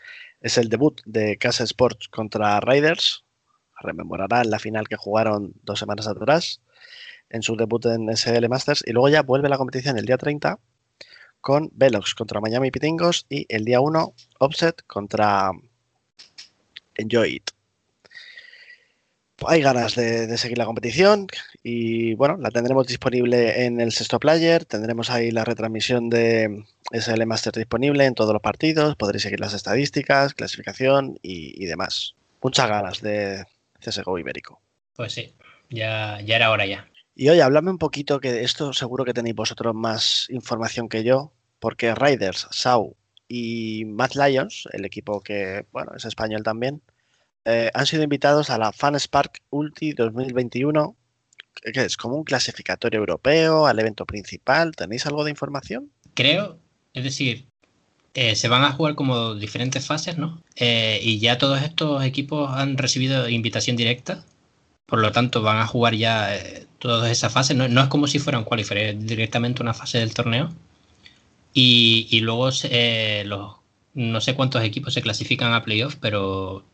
es 0.41 0.57
el 0.57 0.67
debut 0.67 1.01
de 1.05 1.37
Casa 1.37 1.63
Sports 1.63 2.09
contra 2.09 2.59
Riders. 2.59 3.23
Rememorarán 3.79 4.49
la 4.49 4.59
final 4.59 4.89
que 4.89 4.97
jugaron 4.97 5.53
dos 5.63 5.79
semanas 5.79 6.07
atrás 6.07 6.61
en 7.35 7.43
su 7.43 7.55
debut 7.55 7.85
en 7.85 8.15
SL 8.15 8.47
Masters. 8.47 8.83
Y 8.87 8.93
luego 8.93 9.09
ya 9.09 9.21
vuelve 9.21 9.49
la 9.49 9.57
competición 9.57 9.97
el 9.97 10.05
día 10.05 10.17
30 10.17 10.57
con 11.41 11.69
Velox 11.73 12.15
contra 12.15 12.41
Miami 12.41 12.71
Pitingos 12.71 13.25
y 13.29 13.45
el 13.49 13.65
día 13.65 13.81
1 13.81 14.13
Offset 14.39 14.81
contra 14.87 15.51
Enjoy 16.95 17.35
It. 17.35 17.51
Hay 19.45 19.61
ganas 19.61 19.95
de, 19.95 20.37
seguir 20.37 20.57
la 20.57 20.65
competición 20.65 21.27
y 21.61 22.13
bueno, 22.15 22.37
la 22.37 22.51
tendremos 22.51 22.87
disponible 22.87 23.65
en 23.65 23.81
el 23.81 23.91
sexto 23.91 24.17
player, 24.17 24.63
tendremos 24.63 25.09
ahí 25.09 25.29
la 25.29 25.43
retransmisión 25.43 26.09
de 26.09 26.63
SL 26.91 27.25
Masters 27.25 27.57
disponible 27.57 28.05
en 28.05 28.15
todos 28.15 28.31
los 28.31 28.41
partidos, 28.41 28.95
podréis 28.95 29.23
seguir 29.23 29.41
las 29.41 29.53
estadísticas, 29.53 30.33
clasificación 30.33 31.19
y, 31.21 31.65
demás. 31.65 32.15
Muchas 32.41 32.69
ganas 32.69 33.01
de 33.01 33.43
CSGO 33.81 34.17
ibérico. 34.17 34.61
Pues 34.95 35.11
sí, 35.11 35.35
ya, 35.69 36.21
ya 36.21 36.37
era 36.37 36.49
hora 36.51 36.65
ya. 36.65 36.87
Y 37.15 37.29
oye, 37.29 37.41
háblame 37.41 37.71
un 37.71 37.77
poquito, 37.77 38.19
que 38.19 38.43
esto 38.43 38.73
seguro 38.73 39.05
que 39.05 39.13
tenéis 39.13 39.35
vosotros 39.35 39.73
más 39.73 40.27
información 40.29 40.89
que 40.89 41.05
yo, 41.05 41.31
porque 41.59 41.95
Riders, 41.95 42.47
Sau 42.51 42.97
y 43.29 43.85
Mad 43.85 44.11
Lions, 44.15 44.67
el 44.73 44.83
equipo 44.83 45.21
que, 45.21 45.65
bueno, 45.71 45.93
es 45.95 46.03
español 46.03 46.43
también, 46.43 46.81
eh, 47.45 47.71
han 47.73 47.85
sido 47.85 48.03
invitados 48.03 48.49
a 48.49 48.57
la 48.57 48.73
FanSpark 48.73 49.41
Ulti 49.49 49.93
2021, 49.93 50.97
que 51.73 51.85
es 51.85 51.95
como 51.95 52.17
un 52.17 52.25
clasificatorio 52.25 52.99
europeo, 52.99 53.65
al 53.65 53.79
evento 53.79 54.05
principal. 54.05 54.75
¿Tenéis 54.75 55.05
algo 55.05 55.23
de 55.23 55.31
información? 55.31 55.89
Creo, 56.15 56.59
es 56.93 57.03
decir, 57.05 57.45
eh, 58.13 58.35
se 58.35 58.49
van 58.49 58.63
a 58.63 58.73
jugar 58.73 58.95
como 58.95 59.35
diferentes 59.35 59.85
fases, 59.85 60.17
¿no? 60.17 60.43
Eh, 60.57 60.99
y 61.01 61.19
ya 61.19 61.37
todos 61.37 61.61
estos 61.61 62.03
equipos 62.03 62.51
han 62.51 62.77
recibido 62.77 63.29
invitación 63.29 63.77
directa 63.77 64.25
por 64.85 64.99
lo 64.99 65.11
tanto, 65.11 65.41
van 65.41 65.57
a 65.57 65.67
jugar 65.67 65.95
ya 65.95 66.35
eh, 66.35 66.67
todas 66.79 67.11
esas 67.11 67.33
fases. 67.33 67.55
No, 67.57 67.81
es 67.81 67.87
como 67.87 68.07
si 68.07 68.19
fueran 68.19 68.43
qualifier, 68.43 68.79
es 68.79 69.05
directamente 69.05 69.61
una 69.63 69.73
fase 69.73 69.99
del 69.99 70.13
torneo. 70.13 70.53
Y, 71.53 72.19
luego 72.21 72.49
eh, 72.63 73.23
los, 73.25 73.55
no 73.93 74.21
sé 74.21 74.35
cuántos 74.35 74.63
equipos 74.63 74.93
se 74.93 75.01
clasifican 75.01 75.53
a 75.53 75.63
playoff, 75.63 75.95
pero 75.99 76.65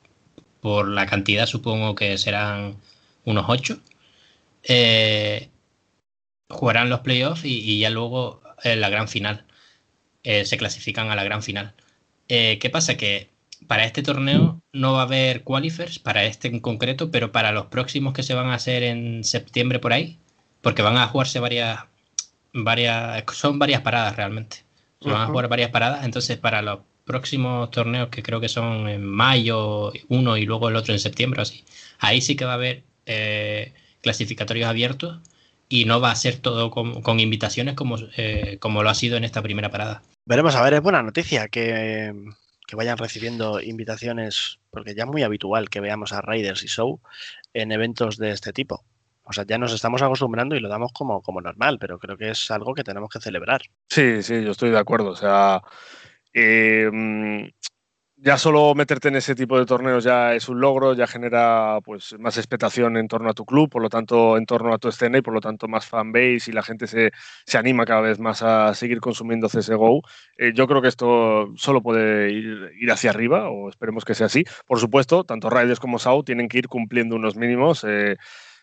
por 0.61 0.87
la 0.89 1.05
cantidad 1.07 1.45
supongo 1.45 1.95
que 1.95 2.17
serán 2.17 2.77
unos 3.25 3.45
ocho. 3.47 3.79
Eh, 4.63 5.49
jugarán 6.49 6.89
los 6.89 7.01
playoffs 7.01 7.45
y, 7.45 7.79
ya 7.79 7.89
luego 7.89 8.41
en 8.63 8.81
la 8.81 8.89
gran 8.89 9.07
final. 9.07 9.45
se 10.23 10.57
clasifican 10.57 11.11
a 11.11 11.15
la 11.15 11.23
gran 11.23 11.43
final. 11.43 11.73
¿Qué 12.27 12.69
pasa? 12.71 12.97
Que 12.97 13.30
para 13.71 13.85
este 13.85 14.03
torneo 14.03 14.61
no 14.73 14.91
va 14.91 14.99
a 14.99 15.03
haber 15.03 15.45
qualifiers, 15.45 15.97
para 15.97 16.25
este 16.25 16.49
en 16.49 16.59
concreto, 16.59 17.09
pero 17.09 17.31
para 17.31 17.53
los 17.53 17.67
próximos 17.67 18.13
que 18.13 18.21
se 18.21 18.33
van 18.33 18.47
a 18.47 18.55
hacer 18.55 18.83
en 18.83 19.23
septiembre 19.23 19.79
por 19.79 19.93
ahí, 19.93 20.19
porque 20.59 20.81
van 20.81 20.97
a 20.97 21.07
jugarse 21.07 21.39
varias, 21.39 21.79
varias, 22.51 23.23
son 23.31 23.59
varias 23.59 23.79
paradas 23.79 24.17
realmente. 24.17 24.65
Se 24.99 25.09
van 25.09 25.21
a 25.21 25.27
jugar 25.27 25.47
varias 25.47 25.69
paradas, 25.69 26.03
entonces 26.03 26.37
para 26.37 26.61
los 26.61 26.79
próximos 27.05 27.71
torneos 27.71 28.09
que 28.09 28.21
creo 28.21 28.41
que 28.41 28.49
son 28.49 28.89
en 28.89 29.05
mayo 29.05 29.93
uno 30.09 30.35
y 30.35 30.45
luego 30.45 30.67
el 30.67 30.75
otro 30.75 30.93
en 30.93 30.99
septiembre, 30.99 31.41
así, 31.41 31.63
ahí 31.99 32.19
sí 32.19 32.35
que 32.35 32.43
va 32.43 32.51
a 32.51 32.55
haber 32.55 32.83
eh, 33.05 33.71
clasificatorios 34.01 34.67
abiertos 34.67 35.19
y 35.69 35.85
no 35.85 36.01
va 36.01 36.11
a 36.11 36.15
ser 36.15 36.39
todo 36.39 36.71
con, 36.71 37.19
invitaciones 37.21 37.75
como, 37.75 37.95
eh, 38.17 38.57
como 38.59 38.83
lo 38.83 38.89
ha 38.89 38.95
sido 38.95 39.15
en 39.15 39.23
esta 39.23 39.41
primera 39.41 39.71
parada. 39.71 40.03
Veremos, 40.25 40.55
a 40.55 40.61
ver, 40.61 40.73
es 40.73 40.81
buena 40.81 41.01
noticia 41.01 41.47
que, 41.47 42.13
que 42.71 42.77
vayan 42.77 42.97
recibiendo 42.97 43.59
invitaciones, 43.59 44.61
porque 44.69 44.95
ya 44.95 45.03
es 45.03 45.09
muy 45.09 45.23
habitual 45.23 45.69
que 45.69 45.81
veamos 45.81 46.13
a 46.13 46.21
Raiders 46.21 46.63
y 46.63 46.67
Show 46.67 47.01
en 47.53 47.73
eventos 47.73 48.15
de 48.17 48.31
este 48.31 48.53
tipo. 48.53 48.85
O 49.23 49.33
sea, 49.33 49.43
ya 49.45 49.57
nos 49.57 49.73
estamos 49.73 50.01
acostumbrando 50.01 50.55
y 50.55 50.61
lo 50.61 50.69
damos 50.69 50.93
como, 50.93 51.21
como 51.21 51.41
normal, 51.41 51.79
pero 51.79 51.99
creo 51.99 52.15
que 52.15 52.29
es 52.29 52.49
algo 52.49 52.73
que 52.73 52.85
tenemos 52.85 53.09
que 53.09 53.19
celebrar. 53.19 53.63
Sí, 53.89 54.23
sí, 54.23 54.41
yo 54.41 54.51
estoy 54.51 54.69
de 54.69 54.79
acuerdo. 54.79 55.09
O 55.09 55.15
sea, 55.17 55.61
eh, 56.33 56.89
ya 58.23 58.37
solo 58.37 58.75
meterte 58.75 59.07
en 59.07 59.15
ese 59.15 59.33
tipo 59.33 59.57
de 59.57 59.65
torneos 59.65 60.03
ya 60.03 60.35
es 60.35 60.47
un 60.47 60.61
logro, 60.61 60.93
ya 60.93 61.07
genera 61.07 61.79
pues 61.83 62.15
más 62.19 62.37
expectación 62.37 62.95
en 62.97 63.07
torno 63.07 63.31
a 63.31 63.33
tu 63.33 63.45
club, 63.45 63.69
por 63.69 63.81
lo 63.81 63.89
tanto 63.89 64.37
en 64.37 64.45
torno 64.45 64.73
a 64.73 64.77
tu 64.77 64.89
escena 64.89 65.17
y 65.17 65.21
por 65.21 65.33
lo 65.33 65.41
tanto 65.41 65.67
más 65.67 65.87
fanbase 65.87 66.43
y 66.47 66.51
la 66.51 66.61
gente 66.61 66.85
se, 66.85 67.11
se 67.45 67.57
anima 67.57 67.83
cada 67.83 68.01
vez 68.01 68.19
más 68.19 68.43
a 68.43 68.75
seguir 68.75 68.99
consumiendo 68.99 69.49
CSGO. 69.49 70.01
Eh, 70.37 70.51
yo 70.53 70.67
creo 70.67 70.83
que 70.83 70.87
esto 70.89 71.51
solo 71.55 71.81
puede 71.81 72.31
ir, 72.31 72.71
ir, 72.79 72.91
hacia 72.91 73.09
arriba 73.09 73.49
o 73.49 73.69
esperemos 73.69 74.05
que 74.05 74.13
sea 74.13 74.27
así. 74.27 74.43
Por 74.67 74.79
supuesto, 74.79 75.23
tanto 75.23 75.49
Raiders 75.49 75.79
como 75.79 75.97
SAU 75.97 76.23
tienen 76.23 76.47
que 76.47 76.59
ir 76.59 76.67
cumpliendo 76.67 77.15
unos 77.15 77.35
mínimos. 77.35 77.83
Eh, 77.87 78.17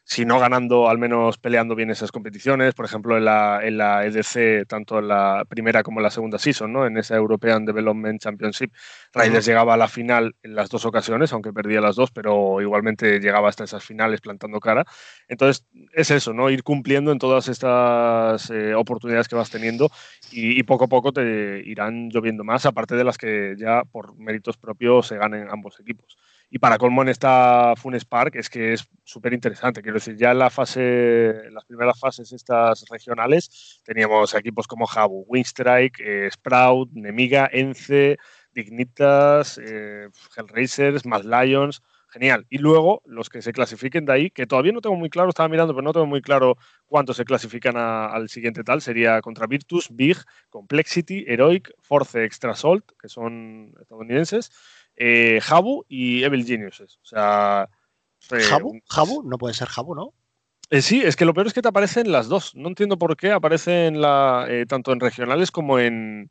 si 0.09 0.24
no 0.24 0.40
ganando, 0.40 0.89
al 0.89 0.97
menos 0.97 1.36
peleando 1.36 1.74
bien 1.74 1.90
esas 1.90 2.10
competiciones. 2.10 2.72
Por 2.72 2.86
ejemplo, 2.86 3.18
en 3.18 3.26
la, 3.26 3.60
en 3.62 3.76
la 3.76 4.06
EDC, 4.06 4.66
tanto 4.66 5.01
en 5.01 5.09
la 5.09 5.44
primera 5.47 5.82
como 5.82 6.01
en 6.01 6.05
la 6.05 6.10
segunda 6.10 6.39
season, 6.39 6.72
¿no? 6.72 6.86
en 6.86 6.97
esa 6.97 7.14
European 7.14 7.66
Development 7.66 8.18
Championship, 8.18 8.72
Raiders 9.12 9.44
llegaba 9.44 9.74
a 9.74 9.76
la 9.76 9.86
final 9.86 10.35
en 10.43 10.55
las 10.55 10.70
dos 10.70 10.86
ocasiones, 10.86 11.35
aunque 11.35 11.52
perdía 11.52 11.82
las 11.82 11.94
dos, 11.94 12.10
pero 12.10 12.59
igualmente 12.62 13.20
llegaba 13.20 13.51
hasta 13.51 13.64
esas 13.64 13.85
finales 13.85 14.22
plantando 14.22 14.60
cara. 14.60 14.86
Entonces, 15.28 15.66
es 15.93 16.10
eso, 16.10 16.32
¿no? 16.32 16.48
Ir 16.48 16.62
cumpliendo 16.62 17.12
en 17.12 17.18
todas 17.18 17.48
estas 17.48 18.48
eh, 18.48 18.74
oportunidades 18.74 19.28
que 19.28 19.36
vas 19.36 19.51
teniendo 19.51 19.90
y, 20.32 20.59
y, 20.59 20.62
poco 20.62 20.85
a 20.85 20.89
poco 20.89 21.12
te 21.12 21.60
irán 21.66 22.09
lloviendo 22.09 22.44
más, 22.44 22.64
aparte 22.64 22.94
de 22.94 23.05
las 23.05 23.18
que 23.18 23.56
ya 23.59 23.82
por 23.85 24.16
méritos 24.16 24.56
propios 24.56 25.06
se 25.06 25.18
ganen 25.18 25.48
ambos 25.51 25.78
equipos. 25.80 26.16
Y 26.50 26.58
para 26.58 26.78
colmo 26.78 27.02
en 27.02 27.08
esta 27.08 27.74
Funes 27.76 28.06
Park 28.06 28.36
es 28.36 28.48
que 28.48 28.72
es 28.72 28.88
súper 29.04 29.34
interesante. 29.34 29.82
Quiero 29.82 29.96
decir, 29.96 30.16
ya 30.16 30.30
en 30.30 30.38
la 30.38 30.48
fase, 30.48 31.30
en 31.46 31.52
las 31.54 31.66
primeras 31.66 31.98
fases 31.98 32.32
estas 32.32 32.84
regionales 32.88 33.82
teníamos 33.84 34.34
equipos 34.34 34.66
como 34.66 34.86
Jabu, 34.86 35.26
Winstrike, 35.28 36.00
eh, 36.00 36.30
Sprout, 36.32 36.90
Nemiga, 36.92 37.50
Ence, 37.52 38.16
Dignitas, 38.54 39.60
eh, 39.62 40.08
Hellraisers, 40.36 41.04
Mad 41.04 41.24
Lions. 41.24 41.82
Genial. 42.10 42.46
Y 42.48 42.56
luego 42.56 43.02
los 43.04 43.28
que 43.28 43.42
se 43.42 43.52
clasifiquen 43.52 44.06
de 44.06 44.12
ahí, 44.14 44.30
que 44.30 44.46
todavía 44.46 44.72
no 44.72 44.80
tengo 44.80 44.96
muy 44.96 45.10
claro, 45.10 45.28
estaba 45.28 45.50
mirando, 45.50 45.74
pero 45.74 45.84
no 45.84 45.92
tengo 45.92 46.06
muy 46.06 46.22
claro 46.22 46.56
cuántos 46.86 47.18
se 47.18 47.26
clasifican 47.26 47.76
al 47.76 48.30
siguiente 48.30 48.64
tal, 48.64 48.80
sería 48.80 49.20
contra 49.20 49.46
Virtus, 49.46 49.88
Big, 49.90 50.16
Complexity, 50.48 51.26
Heroic, 51.28 51.70
Force 51.82 52.24
Extra 52.24 52.54
Salt, 52.54 52.92
que 52.98 53.08
son 53.08 53.74
estadounidenses, 53.78 54.50
eh, 55.00 55.38
Jabu 55.40 55.84
y 55.88 56.24
Evil 56.24 56.44
Geniuses. 56.44 56.98
O 57.02 57.06
sea. 57.06 57.68
¿Jabu? 58.20 58.80
¿Jabu? 58.90 59.22
No 59.22 59.38
puede 59.38 59.54
ser 59.54 59.68
Jabu, 59.68 59.94
¿no? 59.94 60.12
Eh, 60.70 60.82
sí, 60.82 61.00
es 61.02 61.16
que 61.16 61.24
lo 61.24 61.32
peor 61.32 61.46
es 61.46 61.54
que 61.54 61.62
te 61.62 61.68
aparecen 61.68 62.10
las 62.10 62.28
dos. 62.28 62.54
No 62.54 62.68
entiendo 62.68 62.98
por 62.98 63.16
qué 63.16 63.30
aparecen 63.30 64.00
la, 64.00 64.46
eh, 64.48 64.66
tanto 64.66 64.92
en 64.92 65.00
regionales 65.00 65.52
como 65.52 65.78
en, 65.78 66.30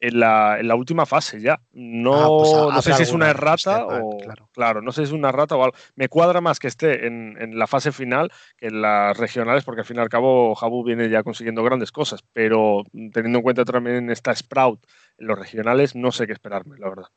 en, 0.00 0.20
la, 0.20 0.60
en, 0.60 0.68
la, 0.68 0.76
última 0.76 1.06
fase 1.06 1.40
ya. 1.40 1.60
No, 1.72 2.14
ah, 2.14 2.28
pues 2.38 2.74
no 2.74 2.82
sé 2.82 2.92
si 2.92 3.02
es 3.04 3.12
una 3.12 3.30
errata 3.30 3.86
o. 3.86 4.18
Claro. 4.52 4.82
no 4.82 4.92
sé 4.92 5.00
si 5.00 5.04
es 5.08 5.12
una 5.12 5.30
errata 5.30 5.56
o 5.56 5.64
algo. 5.64 5.76
Me 5.96 6.08
cuadra 6.08 6.42
más 6.42 6.58
que 6.58 6.68
esté 6.68 7.06
en, 7.06 7.36
en, 7.40 7.58
la 7.58 7.66
fase 7.66 7.90
final 7.90 8.30
que 8.58 8.66
en 8.66 8.82
las 8.82 9.16
regionales, 9.16 9.64
porque 9.64 9.80
al 9.80 9.86
fin 9.86 9.96
y 9.96 10.00
al 10.00 10.10
cabo 10.10 10.54
Jabu 10.54 10.84
viene 10.84 11.08
ya 11.08 11.22
consiguiendo 11.22 11.64
grandes 11.64 11.90
cosas. 11.90 12.20
Pero 12.34 12.84
teniendo 12.92 13.38
en 13.38 13.42
cuenta 13.42 13.64
también 13.64 14.10
esta 14.10 14.34
Sprout 14.36 14.86
en 15.16 15.26
los 15.26 15.38
regionales, 15.38 15.96
no 15.96 16.12
sé 16.12 16.26
qué 16.26 16.34
esperarme, 16.34 16.76
la 16.78 16.90
verdad. 16.90 17.08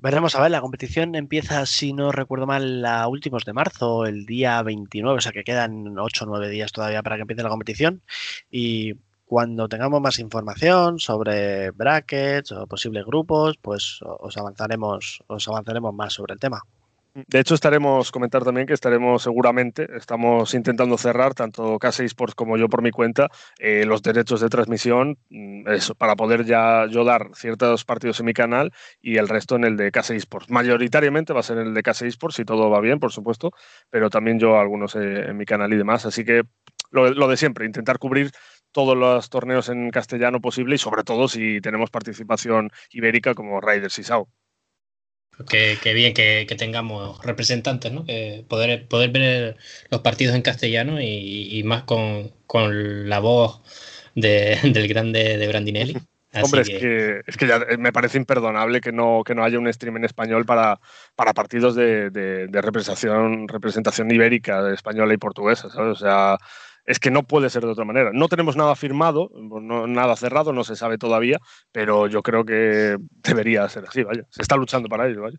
Veremos 0.00 0.36
a 0.36 0.40
ver, 0.40 0.52
la 0.52 0.60
competición 0.60 1.16
empieza, 1.16 1.66
si 1.66 1.92
no 1.92 2.12
recuerdo 2.12 2.46
mal, 2.46 2.84
a 2.86 3.08
últimos 3.08 3.44
de 3.44 3.52
marzo, 3.52 4.06
el 4.06 4.26
día 4.26 4.62
29, 4.62 5.18
o 5.18 5.20
sea 5.20 5.32
que 5.32 5.42
quedan 5.42 5.98
8 5.98 6.24
o 6.24 6.28
9 6.28 6.48
días 6.48 6.70
todavía 6.70 7.02
para 7.02 7.16
que 7.16 7.22
empiece 7.22 7.42
la 7.42 7.48
competición. 7.48 8.02
Y 8.48 8.94
cuando 9.26 9.68
tengamos 9.68 10.00
más 10.00 10.20
información 10.20 11.00
sobre 11.00 11.72
brackets 11.72 12.52
o 12.52 12.66
posibles 12.68 13.04
grupos, 13.06 13.56
pues 13.60 13.98
os 14.02 14.36
avanzaremos, 14.36 15.24
os 15.26 15.48
avanzaremos 15.48 15.92
más 15.92 16.12
sobre 16.14 16.34
el 16.34 16.40
tema. 16.40 16.62
De 17.26 17.40
hecho, 17.40 17.54
estaremos, 17.54 18.12
comentar 18.12 18.44
también 18.44 18.66
que 18.66 18.74
estaremos 18.74 19.22
seguramente, 19.22 19.88
estamos 19.96 20.54
intentando 20.54 20.96
cerrar, 20.96 21.34
tanto 21.34 21.78
Case 21.78 22.04
Esports 22.04 22.34
como 22.34 22.56
yo 22.56 22.68
por 22.68 22.80
mi 22.80 22.90
cuenta, 22.92 23.28
eh, 23.58 23.84
los 23.86 24.02
derechos 24.02 24.40
de 24.40 24.48
transmisión, 24.48 25.18
mm, 25.30 25.64
para 25.96 26.14
poder 26.14 26.44
ya 26.44 26.86
yo 26.86 27.04
dar 27.04 27.30
ciertos 27.34 27.84
partidos 27.84 28.20
en 28.20 28.26
mi 28.26 28.34
canal 28.34 28.72
y 29.00 29.16
el 29.16 29.28
resto 29.28 29.56
en 29.56 29.64
el 29.64 29.76
de 29.76 29.90
Case 29.90 30.14
Esports. 30.14 30.50
Mayoritariamente 30.50 31.32
va 31.32 31.40
a 31.40 31.42
ser 31.42 31.58
el 31.58 31.74
de 31.74 31.82
Case 31.82 32.06
Esports, 32.06 32.36
si 32.36 32.44
todo 32.44 32.70
va 32.70 32.80
bien, 32.80 33.00
por 33.00 33.10
supuesto, 33.10 33.50
pero 33.90 34.10
también 34.10 34.38
yo 34.38 34.58
algunos 34.60 34.94
eh, 34.94 35.30
en 35.30 35.36
mi 35.36 35.44
canal 35.44 35.72
y 35.72 35.76
demás. 35.76 36.06
Así 36.06 36.24
que 36.24 36.42
lo, 36.90 37.10
lo 37.10 37.28
de 37.28 37.36
siempre, 37.36 37.66
intentar 37.66 37.98
cubrir 37.98 38.30
todos 38.70 38.96
los 38.96 39.28
torneos 39.30 39.68
en 39.70 39.90
castellano 39.90 40.40
posible 40.40 40.76
y 40.76 40.78
sobre 40.78 41.02
todo 41.02 41.26
si 41.26 41.60
tenemos 41.60 41.90
participación 41.90 42.70
ibérica 42.90 43.34
como 43.34 43.60
Raiders 43.60 43.98
y 43.98 44.04
SAO. 44.04 44.28
Que, 45.46 45.78
bien 45.94 46.14
que, 46.14 46.46
tengamos 46.58 47.24
representantes, 47.24 47.92
¿no? 47.92 48.04
Que 48.04 48.44
poder, 48.48 48.86
poder 48.88 49.10
ver 49.10 49.56
los 49.90 50.00
partidos 50.00 50.34
en 50.34 50.42
castellano 50.42 51.00
y, 51.00 51.62
más 51.64 51.84
con, 51.84 52.32
la 53.08 53.20
voz 53.20 53.60
del 54.14 54.88
grande 54.88 55.36
de 55.36 55.48
Brandinelli. 55.48 55.96
Hombre, 56.42 56.60
es 56.60 56.68
que, 56.68 57.22
es 57.26 57.36
que 57.36 57.46
ya 57.46 57.58
me 57.78 57.92
parece 57.92 58.18
imperdonable 58.18 58.80
que 58.80 58.92
no, 58.92 59.22
que 59.24 59.34
no 59.34 59.44
haya 59.44 59.58
un 59.58 59.72
stream 59.72 59.96
en 59.96 60.04
español 60.04 60.44
para, 60.44 60.78
para 61.16 61.32
partidos 61.32 61.74
de, 61.74 62.10
de 62.10 62.62
representación, 62.62 63.48
representación 63.48 64.10
ibérica, 64.10 64.70
española 64.72 65.14
y 65.14 65.16
portuguesa, 65.16 65.70
¿sabes? 65.70 65.92
O 65.92 65.96
sea, 65.96 66.38
es 66.88 66.98
que 66.98 67.10
no 67.10 67.22
puede 67.22 67.50
ser 67.50 67.64
de 67.64 67.68
otra 67.68 67.84
manera. 67.84 68.12
No 68.14 68.28
tenemos 68.28 68.56
nada 68.56 68.74
firmado, 68.74 69.30
nada 69.34 70.16
cerrado, 70.16 70.54
no 70.54 70.64
se 70.64 70.74
sabe 70.74 70.96
todavía, 70.96 71.38
pero 71.70 72.06
yo 72.06 72.22
creo 72.22 72.46
que 72.46 72.96
debería 73.22 73.68
ser 73.68 73.84
así, 73.86 74.02
vaya. 74.02 74.22
Se 74.30 74.40
está 74.40 74.56
luchando 74.56 74.88
para 74.88 75.06
ello, 75.06 75.20
vaya. 75.20 75.38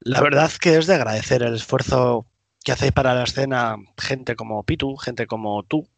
La 0.00 0.20
verdad 0.20 0.50
que 0.60 0.76
es 0.76 0.88
de 0.88 0.96
agradecer 0.96 1.44
el 1.44 1.54
esfuerzo 1.54 2.26
que 2.64 2.72
hacéis 2.72 2.90
para 2.90 3.14
la 3.14 3.22
escena 3.22 3.76
gente 3.96 4.34
como 4.34 4.64
Pitu, 4.64 4.96
gente 4.96 5.28
como 5.28 5.62
tú, 5.62 5.88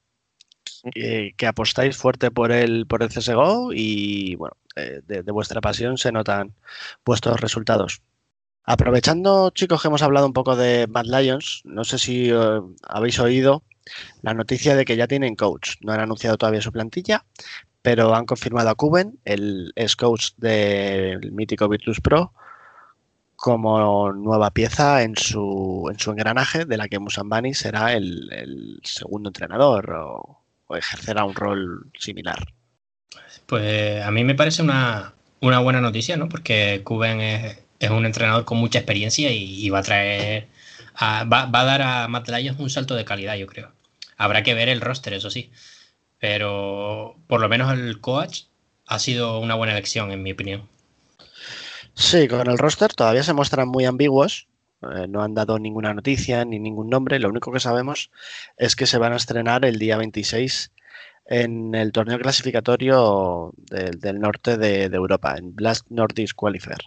que, 0.92 1.34
apostáis 1.46 1.96
fuerte 1.96 2.30
por 2.30 2.52
el, 2.52 2.86
por 2.86 3.02
el 3.02 3.08
CSGO 3.08 3.72
y 3.72 4.34
bueno, 4.34 4.54
de, 4.74 5.22
de, 5.22 5.32
vuestra 5.32 5.62
pasión 5.62 5.96
se 5.96 6.12
notan 6.12 6.54
vuestros 7.06 7.40
resultados. 7.40 8.02
Aprovechando, 8.64 9.48
chicos, 9.48 9.80
que 9.80 9.88
hemos 9.88 10.02
hablado 10.02 10.26
un 10.26 10.34
poco 10.34 10.56
de 10.56 10.86
Mad 10.88 11.06
Lions, 11.06 11.62
no 11.64 11.84
sé 11.84 11.98
si 11.98 12.28
eh, 12.30 12.60
habéis 12.82 13.18
oído 13.18 13.62
la 14.22 14.34
noticia 14.34 14.74
de 14.76 14.84
que 14.84 14.96
ya 14.96 15.06
tienen 15.06 15.36
coach. 15.36 15.76
No 15.80 15.92
han 15.92 16.00
anunciado 16.00 16.36
todavía 16.36 16.62
su 16.62 16.72
plantilla, 16.72 17.24
pero 17.86 18.16
han 18.16 18.26
confirmado 18.26 18.68
a 18.68 18.74
Cuben, 18.74 19.20
el 19.24 19.72
ex 19.76 19.94
coach 19.94 20.30
del 20.38 21.30
mítico 21.30 21.68
Virtus 21.68 22.00
Pro, 22.00 22.32
como 23.36 24.12
nueva 24.12 24.50
pieza 24.50 25.02
en 25.02 25.16
su, 25.16 25.88
en 25.92 25.96
su 25.98 26.10
engranaje, 26.10 26.64
de 26.64 26.76
la 26.78 26.88
que 26.88 26.98
Musambani 26.98 27.54
será 27.54 27.92
el, 27.92 28.80
segundo 28.82 29.28
entrenador 29.28 29.92
o, 29.92 30.42
ejercerá 30.76 31.24
un 31.24 31.36
rol 31.36 31.92
similar. 31.96 32.52
Pues 33.46 34.02
a 34.02 34.10
mí 34.10 34.24
me 34.24 34.34
parece 34.34 34.62
una, 34.62 35.14
buena 35.40 35.80
noticia, 35.80 36.16
¿no? 36.16 36.28
Porque 36.28 36.80
Cuben 36.82 37.20
es, 37.20 37.90
un 37.90 38.04
entrenador 38.04 38.44
con 38.44 38.58
mucha 38.58 38.80
experiencia 38.80 39.30
y, 39.30 39.70
va 39.70 39.78
a 39.78 39.82
traer, 39.82 40.48
va, 41.00 41.42
a 41.42 41.64
dar 41.64 41.82
a 41.82 42.08
Matt 42.08 42.28
Lyons 42.30 42.58
un 42.58 42.68
salto 42.68 42.96
de 42.96 43.04
calidad, 43.04 43.36
yo 43.36 43.46
creo. 43.46 43.75
Habrá 44.16 44.42
que 44.42 44.54
ver 44.54 44.68
el 44.68 44.80
roster, 44.80 45.12
eso 45.14 45.30
sí. 45.30 45.50
Pero 46.18 47.16
por 47.26 47.40
lo 47.40 47.48
menos 47.48 47.72
el 47.72 48.00
coach 48.00 48.44
ha 48.86 48.98
sido 48.98 49.38
una 49.40 49.54
buena 49.54 49.72
elección, 49.72 50.10
en 50.10 50.22
mi 50.22 50.32
opinión. 50.32 50.68
Sí, 51.94 52.28
con 52.28 52.48
el 52.48 52.58
roster 52.58 52.92
todavía 52.94 53.22
se 53.22 53.32
muestran 53.32 53.68
muy 53.68 53.84
ambiguos. 53.84 54.48
Eh, 54.82 55.06
no 55.08 55.22
han 55.22 55.34
dado 55.34 55.58
ninguna 55.58 55.94
noticia 55.94 56.44
ni 56.44 56.58
ningún 56.58 56.90
nombre. 56.90 57.18
Lo 57.18 57.28
único 57.28 57.52
que 57.52 57.60
sabemos 57.60 58.10
es 58.56 58.76
que 58.76 58.86
se 58.86 58.98
van 58.98 59.12
a 59.12 59.16
estrenar 59.16 59.64
el 59.64 59.78
día 59.78 59.96
26 59.96 60.72
en 61.28 61.74
el 61.74 61.92
torneo 61.92 62.18
clasificatorio 62.18 63.52
del, 63.56 64.20
norte 64.20 64.56
de, 64.56 64.84
Europa, 64.84 65.36
en 65.36 65.56
Blast 65.56 65.86
Northeast 65.90 66.34
Qualifier. 66.34 66.78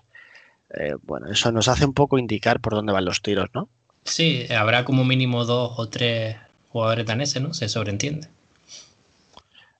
eh, 0.76 0.96
bueno, 1.02 1.30
eso 1.30 1.52
nos 1.52 1.68
hace 1.68 1.86
un 1.86 1.94
poco 1.94 2.18
indicar 2.18 2.62
por 2.62 2.74
dónde 2.74 2.94
van 2.94 3.06
los 3.06 3.22
tiros, 3.22 3.50
¿no? 3.54 3.70
Sí, 4.06 4.48
habrá 4.50 4.86
como 4.86 5.04
mínimo 5.04 5.44
dos 5.46 5.74
o 5.78 5.90
tres 5.90 6.38
jugadores 6.70 7.06
daneses, 7.06 7.42
¿no? 7.42 7.54
Se 7.54 7.68
sobreentiende. 7.68 8.30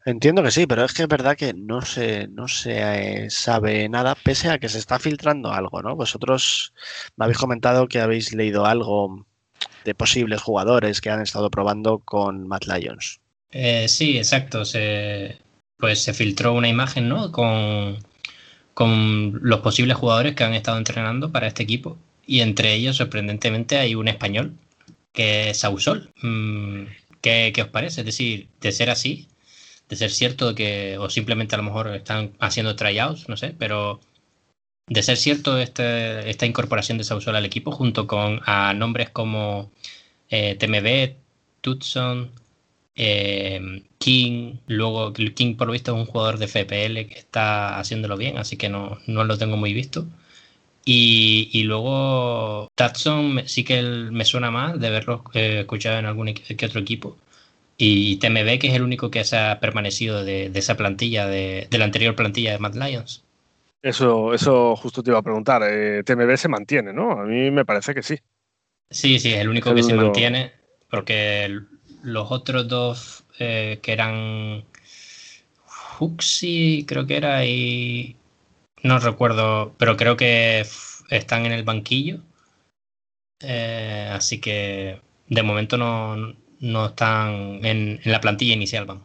Entiendo 0.06 0.42
que 0.42 0.52
sí, 0.52 0.66
pero 0.66 0.86
es 0.86 0.94
que 0.94 1.04
es 1.04 1.08
verdad 1.08 1.38
que 1.38 1.54
no 1.54 1.82
se, 1.82 2.28
no 2.30 2.48
se 2.48 3.26
eh, 3.26 3.30
sabe 3.30 3.88
nada, 3.90 4.16
pese 4.16 4.50
a 4.50 4.58
que 4.58 4.70
se 4.70 4.80
está 4.80 4.98
filtrando 4.98 5.52
algo, 5.52 5.82
¿no? 5.82 5.96
Vosotros 5.96 6.74
me 7.18 7.26
habéis 7.26 7.38
comentado 7.38 7.88
que 7.88 8.00
habéis 8.00 8.34
leído 8.34 8.66
algo 8.66 9.26
de 9.84 9.94
posibles 9.94 10.42
jugadores 10.42 11.02
que 11.02 11.10
han 11.10 11.22
estado 11.22 11.52
probando 11.52 12.00
con 12.00 12.48
Matt 12.48 12.66
Lions. 12.66 13.20
Eh, 13.52 13.88
sí, 13.88 14.18
exacto. 14.18 14.66
Se, 14.66 15.38
pues 15.78 16.02
se 16.02 16.14
filtró 16.14 16.54
una 16.54 16.70
imagen, 16.70 17.10
¿no? 17.10 17.32
Con, 17.32 17.98
con 18.74 19.40
los 19.42 19.60
posibles 19.60 19.98
jugadores 19.98 20.36
que 20.36 20.44
han 20.44 20.54
estado 20.54 20.78
entrenando 20.78 21.32
para 21.32 21.48
este 21.48 21.64
equipo. 21.64 21.98
Y 22.26 22.42
entre 22.42 22.74
ellos, 22.74 22.98
sorprendentemente, 22.98 23.78
hay 23.78 23.96
un 23.96 24.08
español, 24.08 24.54
que 25.14 25.54
Sausol. 25.54 26.12
Mm, 26.22 26.86
¿Qué, 27.22 27.52
¿Qué 27.54 27.62
os 27.62 27.68
parece? 27.70 28.02
Es 28.02 28.06
decir, 28.06 28.50
de 28.62 28.72
ser 28.72 28.90
así, 28.90 29.28
de 29.90 29.96
ser 29.96 30.12
cierto 30.12 30.56
que, 30.56 30.98
o 31.00 31.10
simplemente 31.10 31.56
a 31.56 31.58
lo 31.58 31.66
mejor 31.66 31.96
están 31.96 32.34
haciendo 32.40 32.76
tryouts, 32.76 33.28
no 33.30 33.38
sé, 33.38 33.56
pero 33.58 34.00
de 34.88 35.04
ser 35.04 35.18
cierto 35.18 35.58
este, 35.60 36.30
esta 36.30 36.46
incorporación 36.46 36.98
de 36.98 37.04
Sausol 37.04 37.36
al 37.36 37.46
equipo, 37.46 37.72
junto 37.72 38.08
con 38.08 38.42
a 38.46 38.74
nombres 38.74 39.10
como 39.10 39.72
eh, 40.30 40.56
TMB, 40.56 41.16
Tutson, 41.62 42.32
eh, 42.96 43.84
King, 43.98 44.56
luego 44.68 45.14
King 45.14 45.56
por 45.56 45.68
lo 45.68 45.74
visto 45.74 45.94
es 45.94 46.00
un 46.00 46.06
jugador 46.06 46.38
de 46.40 46.48
FPL 46.48 47.08
que 47.08 47.20
está 47.20 47.80
haciéndolo 47.80 48.18
bien, 48.18 48.38
así 48.38 48.58
que 48.58 48.70
no, 48.70 49.00
no 49.08 49.24
lo 49.24 49.38
tengo 49.38 49.58
muy 49.58 49.74
visto. 49.74 50.08
Y, 50.92 51.52
y, 51.54 51.64
luego 51.66 52.68
Tatson 52.74 53.44
sí 53.46 53.64
que 53.64 53.80
me 53.84 54.26
suena 54.26 54.50
más 54.50 54.80
de 54.80 54.88
haberlo 54.88 55.24
eh, 55.36 55.60
escuchado 55.60 56.00
en 56.00 56.08
algún 56.08 56.34
que 56.34 56.66
otro 56.66 56.80
equipo. 56.80 57.16
Y 57.78 58.18
TMB, 58.18 58.58
que 58.58 58.70
es 58.70 58.74
el 58.74 58.82
único 58.82 59.12
que 59.12 59.24
se 59.24 59.38
ha 59.38 59.60
permanecido 59.60 60.24
de, 60.24 60.50
esa 60.52 60.78
plantilla, 60.78 61.28
de, 61.28 61.68
la 61.70 61.86
anterior 61.86 62.16
plantilla 62.16 62.54
de 62.54 62.58
Mad 62.58 62.74
Lions. 62.74 63.24
Eso, 63.84 64.34
eso 64.34 64.76
justo 64.78 65.04
te 65.04 65.12
iba 65.12 65.20
a 65.20 65.22
preguntar. 65.22 65.62
Eh, 65.64 66.02
TMB 66.04 66.36
se 66.38 66.48
mantiene, 66.48 66.92
¿no? 66.92 67.12
A 67.12 67.24
mí 67.24 67.52
me 67.52 67.66
parece 67.66 67.94
que 67.94 68.02
sí. 68.02 68.18
Sí, 68.90 69.20
sí, 69.20 69.32
es 69.32 69.42
el 69.42 69.50
único 69.50 69.76
que 69.76 69.84
se 69.84 69.94
mantiene, 69.94 70.54
porque 70.90 71.56
los 72.02 72.32
otros 72.32 72.68
dos 72.68 73.26
eh, 73.38 73.78
que 73.84 73.94
eran 73.94 74.64
Huxi, 76.00 76.84
creo 76.88 77.06
que 77.06 77.16
era, 77.16 77.46
y 77.46 78.16
no 78.84 79.00
recuerdo, 79.00 79.74
pero 79.78 79.98
creo 79.98 80.18
que 80.18 80.66
están 81.10 81.46
en 81.46 81.52
el 81.52 81.64
banquillo. 81.64 82.20
Eh, 83.42 84.10
así 84.12 84.40
que 84.42 85.02
de 85.28 85.44
momento 85.44 85.78
no, 85.78 86.36
no 86.60 86.86
están 86.88 87.66
en, 87.66 88.00
la 88.04 88.20
plantilla 88.20 88.54
inicial, 88.54 88.86
vamos. 88.86 89.04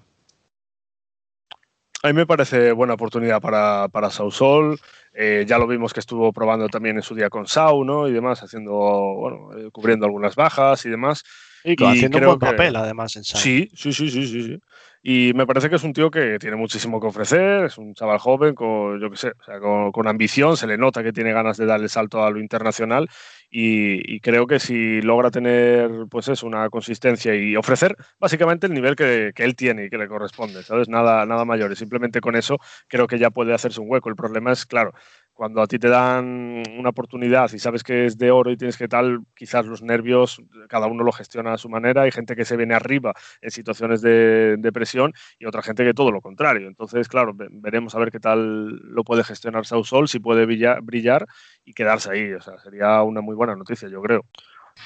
A 2.03 2.09
mí 2.09 2.13
me 2.13 2.27
parece 2.27 2.73
buena 2.73 2.95
oportunidad 2.95 3.41
para, 3.41 3.89
para 3.89 4.11
Sausol. 4.11 4.79
Eh, 5.15 5.45
ya 5.47 5.59
lo 5.59 5.67
vimos 5.67 5.95
que 5.95 6.01
estuvo 6.01 6.33
probando 6.33 6.69
también 6.69 6.97
en 6.97 7.03
su 7.03 7.15
día 7.15 7.31
con 7.31 7.47
Sau, 7.47 7.85
¿no? 7.85 8.09
Y 8.09 8.13
demás, 8.13 8.43
haciendo, 8.43 8.73
bueno, 8.73 9.57
eh, 9.57 9.71
cubriendo 9.71 10.05
algunas 10.05 10.35
bajas 10.35 10.85
y 10.85 10.91
demás. 10.91 11.23
Y, 11.63 11.83
haciendo 11.83 12.19
un 12.19 12.25
buen 12.25 12.39
papel, 12.39 12.77
además, 12.77 13.17
en 13.17 13.25
Sau. 13.25 13.41
Sí, 13.41 13.71
sí, 13.75 13.93
sí, 13.93 14.11
sí, 14.11 14.27
sí, 14.27 14.43
sí. 14.43 14.61
Y 15.07 15.35
me 15.35 15.47
parece 15.47 15.69
que 15.69 15.77
es 15.77 15.85
un 15.85 15.93
tío 15.93 16.11
que 16.11 16.39
tiene 16.39 16.57
muchísimo 16.57 16.99
que 16.99 17.07
ofrecer, 17.07 17.67
es 17.67 17.77
un 17.77 17.93
chaval 17.93 18.19
joven 18.19 18.55
con, 18.55 18.99
yo 18.99 19.11
qué 19.11 19.17
sé, 19.19 19.33
o 19.39 19.45
sea, 19.45 19.61
con, 19.61 19.93
con, 19.93 20.09
ambición, 20.09 20.57
se 20.57 20.67
le 20.67 20.79
nota 20.79 21.03
que 21.03 21.13
tiene 21.13 21.31
ganas 21.35 21.59
de 21.59 21.67
darle 21.67 21.91
salto 21.91 22.25
a 22.25 22.31
lo 22.31 22.41
internacional 22.41 23.07
y, 23.51 24.19
creo 24.21 24.47
que 24.47 24.59
si 24.59 25.03
logra 25.03 25.31
tener 25.31 25.91
pues 26.11 26.29
es 26.29 26.43
una 26.43 26.71
consistencia 26.71 27.35
y 27.35 27.55
ofrecer 27.55 27.95
básicamente 28.19 28.67
el 28.67 28.73
nivel 28.73 28.97
que, 28.97 29.33
que, 29.35 29.45
él 29.45 29.55
tiene 29.57 29.85
y 29.85 29.91
que 29.91 29.99
le 29.99 30.09
corresponde, 30.09 30.63
¿sabes? 30.63 30.89
Nada, 30.89 31.27
nada 31.27 31.45
mayor. 31.45 31.71
Y 31.71 31.77
simplemente 31.77 32.23
con 32.23 32.35
eso 32.35 32.59
creo 32.89 33.07
que 33.07 33.19
ya 33.19 33.31
puede 33.31 33.53
hacerse 33.53 33.81
un 33.81 33.91
hueco. 33.91 34.09
El 34.09 34.17
problema 34.17 34.53
es, 34.53 34.65
claro, 34.65 34.93
cuando 35.35 35.61
a 35.61 35.67
ti 35.67 35.79
te 35.79 35.89
dan 35.89 36.63
una 36.79 36.91
oportunidad 36.91 37.53
y 37.53 37.59
sabes 37.59 37.83
que 37.83 38.07
es 38.07 38.17
de 38.17 38.31
oro 38.31 38.53
y 38.53 38.57
tienes 38.57 38.79
que 38.79 38.87
tal, 38.87 39.21
quizás 39.35 39.67
los 39.67 39.83
nervios, 39.83 40.41
cada 40.69 40.87
uno 40.87 41.03
lo 41.03 41.11
gestiona 41.13 41.53
a 41.53 41.59
su 41.59 41.69
manera. 41.69 42.03
Hay 42.03 42.13
gente 42.13 42.37
que 42.37 42.45
se 42.45 42.57
viene 42.57 42.75
arriba 42.75 43.13
en 43.43 43.51
situaciones 43.51 44.01
de, 44.01 44.71
presión 44.73 45.13
y 45.39 45.47
otra 45.47 45.63
gente 45.63 45.85
que 45.85 45.93
todo 45.93 46.13
lo 46.13 46.21
contrario. 46.21 46.69
Entonces, 46.69 47.09
claro, 47.09 47.33
veremos 47.35 47.95
a 47.95 47.99
ver 47.99 48.11
qué 48.11 48.21
tal 48.21 48.69
lo 48.77 49.05
puede 49.05 49.25
gestionar 49.25 49.67
Sausol, 49.67 50.09
si 50.09 50.21
puede 50.21 50.47
brillar, 50.47 50.83
brillar 50.83 51.27
y 51.65 51.75
quedarse 51.75 52.13
ahí. 52.13 52.33
O 52.33 52.41
sea, 52.41 52.59
sería 52.59 53.03
una 53.03 53.21
muy 53.21 53.35
buena 53.35 53.57
noticia, 53.57 53.89
yo 53.89 54.01
creo. 54.03 54.25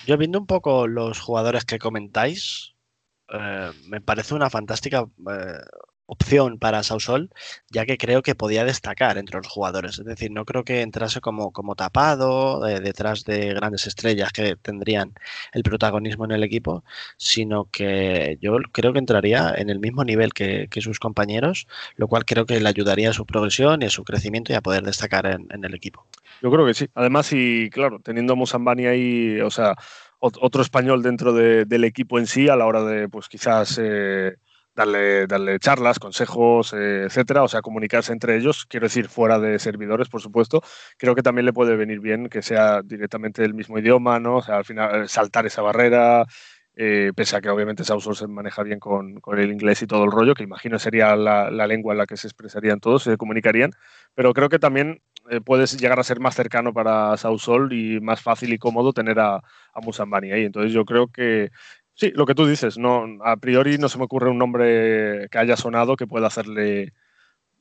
Yo 0.07 0.17
viendo 0.17 0.39
un 0.39 0.47
poco 0.47 0.87
los 0.87 1.21
jugadores 1.21 1.65
que 1.65 1.79
comentáis, 1.79 2.75
eh, 3.29 3.71
me 3.87 4.01
parece 4.01 4.35
una 4.35 4.49
fantástica 4.49 5.07
eh, 5.31 5.61
opción 6.09 6.59
para 6.59 6.83
Sausol, 6.83 7.31
ya 7.71 7.85
que 7.85 7.99
creo 7.99 8.23
que 8.23 8.35
podía 8.35 8.65
destacar 8.65 9.19
entre 9.19 9.37
los 9.37 9.47
jugadores. 9.47 9.99
Es 9.99 10.07
decir, 10.07 10.31
no 10.31 10.47
creo 10.47 10.65
que 10.65 10.81
entrase 10.81 11.21
como, 11.21 11.53
como 11.53 11.77
tapado 11.77 12.67
eh, 12.67 12.81
detrás 12.81 13.25
de 13.25 13.53
grandes 13.53 13.87
estrellas 13.87 14.33
que 14.33 14.57
tendrían 14.57 15.13
el 15.53 15.63
protagonismo 15.63 16.25
en 16.25 16.31
el 16.31 16.43
equipo, 16.43 16.83
sino 17.19 17.67
que 17.71 18.39
yo 18.41 18.57
creo 18.73 18.95
que 18.95 18.99
entraría 18.99 19.53
en 19.55 19.69
el 19.69 19.81
mismo 19.81 20.03
nivel 20.03 20.33
que, 20.33 20.69
sus 20.79 21.01
compañeros, 21.01 21.67
lo 21.97 22.07
cual 22.07 22.25
creo 22.25 22.47
que 22.47 22.61
le 22.61 22.69
ayudaría 22.69 23.11
a 23.11 23.13
su 23.13 23.27
progresión 23.27 23.83
y 23.83 23.87
a 23.87 23.91
su 23.91 24.05
crecimiento 24.05 24.53
y 24.53 24.55
a 24.55 24.61
poder 24.61 24.85
destacar 24.85 25.27
en, 25.27 25.65
el 25.65 25.75
equipo. 25.75 26.07
Yo 26.41 26.53
creo 26.53 26.65
que 26.65 26.73
sí. 26.73 26.87
Además, 26.95 27.33
y 27.33 27.69
claro, 27.69 27.99
teniendo 27.99 28.33
a 28.33 28.37
Musambani 28.37 28.87
ahí, 28.87 29.41
o 29.41 29.51
sea, 29.51 29.75
otro 30.21 30.63
español 30.63 31.03
dentro 31.03 31.33
del 31.33 31.85
equipo 31.85 32.19
en 32.19 32.29
sí, 32.29 32.49
a 32.49 32.57
la 32.57 32.65
hora 32.65 32.83
de, 32.85 33.09
pues 33.09 33.29
quizás... 33.29 33.79
Eh, 33.83 34.37
darle, 34.79 35.27
darle 35.27 35.59
charlas, 35.59 35.99
consejos, 35.99 36.73
eh, 36.73 37.05
etcétera, 37.07 37.43
o 37.43 37.49
sea, 37.49 37.63
comunicarse 37.63 38.13
entre 38.13 38.37
ellos, 38.37 38.65
quiero 38.65 38.87
decir, 38.87 39.09
fuera 39.09 39.41
de 39.41 39.59
servidores, 39.59 40.09
por 40.09 40.21
supuesto, 40.21 40.63
creo 40.97 41.17
que 41.17 41.23
también 41.23 41.47
le 41.47 41.53
puede 41.53 41.75
venir 41.77 41.99
bien 41.99 42.29
que 42.29 42.43
sea 42.43 42.83
directamente 42.83 43.45
el 43.45 43.55
mismo 43.55 43.79
idioma, 43.79 44.21
¿no? 44.21 44.37
O 44.37 44.43
sea, 44.43 44.59
al 44.59 44.65
final 44.65 45.03
eh, 45.03 45.09
saltar 45.09 45.47
esa 45.47 45.63
barrera, 45.63 46.27
eh, 46.77 47.11
pese 47.17 47.37
a 47.37 47.41
que 47.41 47.51
obviamente 47.51 47.83
Sausor 47.83 48.15
se 48.15 48.29
maneja 48.29 48.63
bien 48.63 48.79
con, 48.79 49.21
con, 49.21 49.41
el 49.41 49.51
inglés 49.51 49.83
y 49.83 49.89
todo 49.89 50.05
el 50.05 50.13
rollo, 50.13 50.35
que 50.35 50.45
imagino 50.45 50.79
sería 50.79 51.17
la, 51.17 51.51
la, 51.51 51.67
lengua 51.67 51.93
en 51.93 51.99
la 51.99 52.07
que 52.07 52.17
se 52.17 52.29
expresarían 52.29 52.79
todos, 52.79 53.03
se 53.03 53.17
comunicarían, 53.17 53.73
pero 54.15 54.33
creo 54.33 54.49
que 54.49 54.61
también 54.61 55.03
puedes 55.45 55.79
llegar 55.79 55.99
a 55.99 56.05
ser 56.05 56.21
más 56.21 56.35
cercano 56.37 56.73
para 56.73 57.17
Sausol 57.17 57.73
y 57.73 58.01
más 58.01 58.23
fácil 58.23 58.53
y 58.53 58.59
cómodo 58.59 58.93
tener 58.93 59.19
a, 59.21 59.37
a 59.37 59.81
Musambani 59.83 60.33
ahí. 60.33 60.45
Entonces 60.45 60.73
yo 60.73 60.85
creo 60.85 61.09
que 61.09 61.51
Sí, 61.99 62.13
lo 62.15 62.27
que 62.27 62.37
tú 62.37 62.47
dices, 62.47 62.79
no, 62.79 63.07
a 63.25 63.37
priori 63.39 63.77
no 63.77 63.89
se 63.89 63.99
me 63.99 64.05
ocurre 64.05 64.31
un 64.31 64.39
nombre 64.39 65.29
que 65.31 65.39
haya 65.39 65.57
sonado 65.57 65.97
que 65.97 66.07
pueda 66.07 66.29
hacerle 66.29 66.93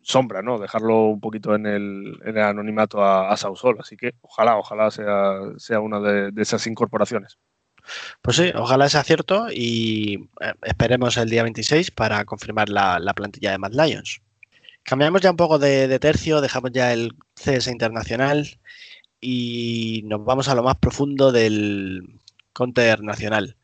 sombra, 0.04 0.44
¿no? 0.44 0.60
Dejarlo 0.60 1.06
un 1.06 1.20
poquito 1.20 1.56
en 1.56 1.66
el, 1.66 2.20
en 2.24 2.38
el 2.38 2.44
anonimato 2.44 3.04
a, 3.04 3.32
a, 3.32 3.38
Sausol. 3.38 3.78
Así 3.80 3.98
que 3.98 4.14
ojalá, 4.22 4.58
ojalá 4.58 4.92
sea, 4.92 5.40
sea 5.58 5.80
una 5.80 6.00
de, 6.00 6.32
esas 6.40 6.68
incorporaciones. 6.68 7.40
Pues 8.22 8.38
sí, 8.38 8.52
ojalá 8.54 8.90
sea 8.90 9.04
cierto 9.04 9.48
y 9.52 10.30
eh, 10.40 10.54
esperemos 10.62 11.18
el 11.18 11.32
día 11.32 11.42
26 11.42 11.90
para 11.90 12.24
confirmar 12.26 12.70
la, 12.70 13.14
plantilla 13.16 13.52
de 13.52 13.58
Mad 13.58 13.74
Lions. 13.74 14.22
Cambiamos 14.84 15.22
ya 15.22 15.32
un 15.32 15.38
poco 15.38 15.58
de, 15.58 15.98
tercio, 15.98 16.42
dejamos 16.42 16.72
ya 16.74 16.94
el 16.94 17.16
CS 17.34 17.70
internacional 17.70 18.60
y 19.20 20.04
nos 20.06 20.24
vamos 20.24 20.48
a 20.48 20.54
lo 20.54 20.62
más 20.62 20.78
profundo 20.78 21.32
del 21.32 22.20
Counter 22.54 23.02
nacional 23.02 23.58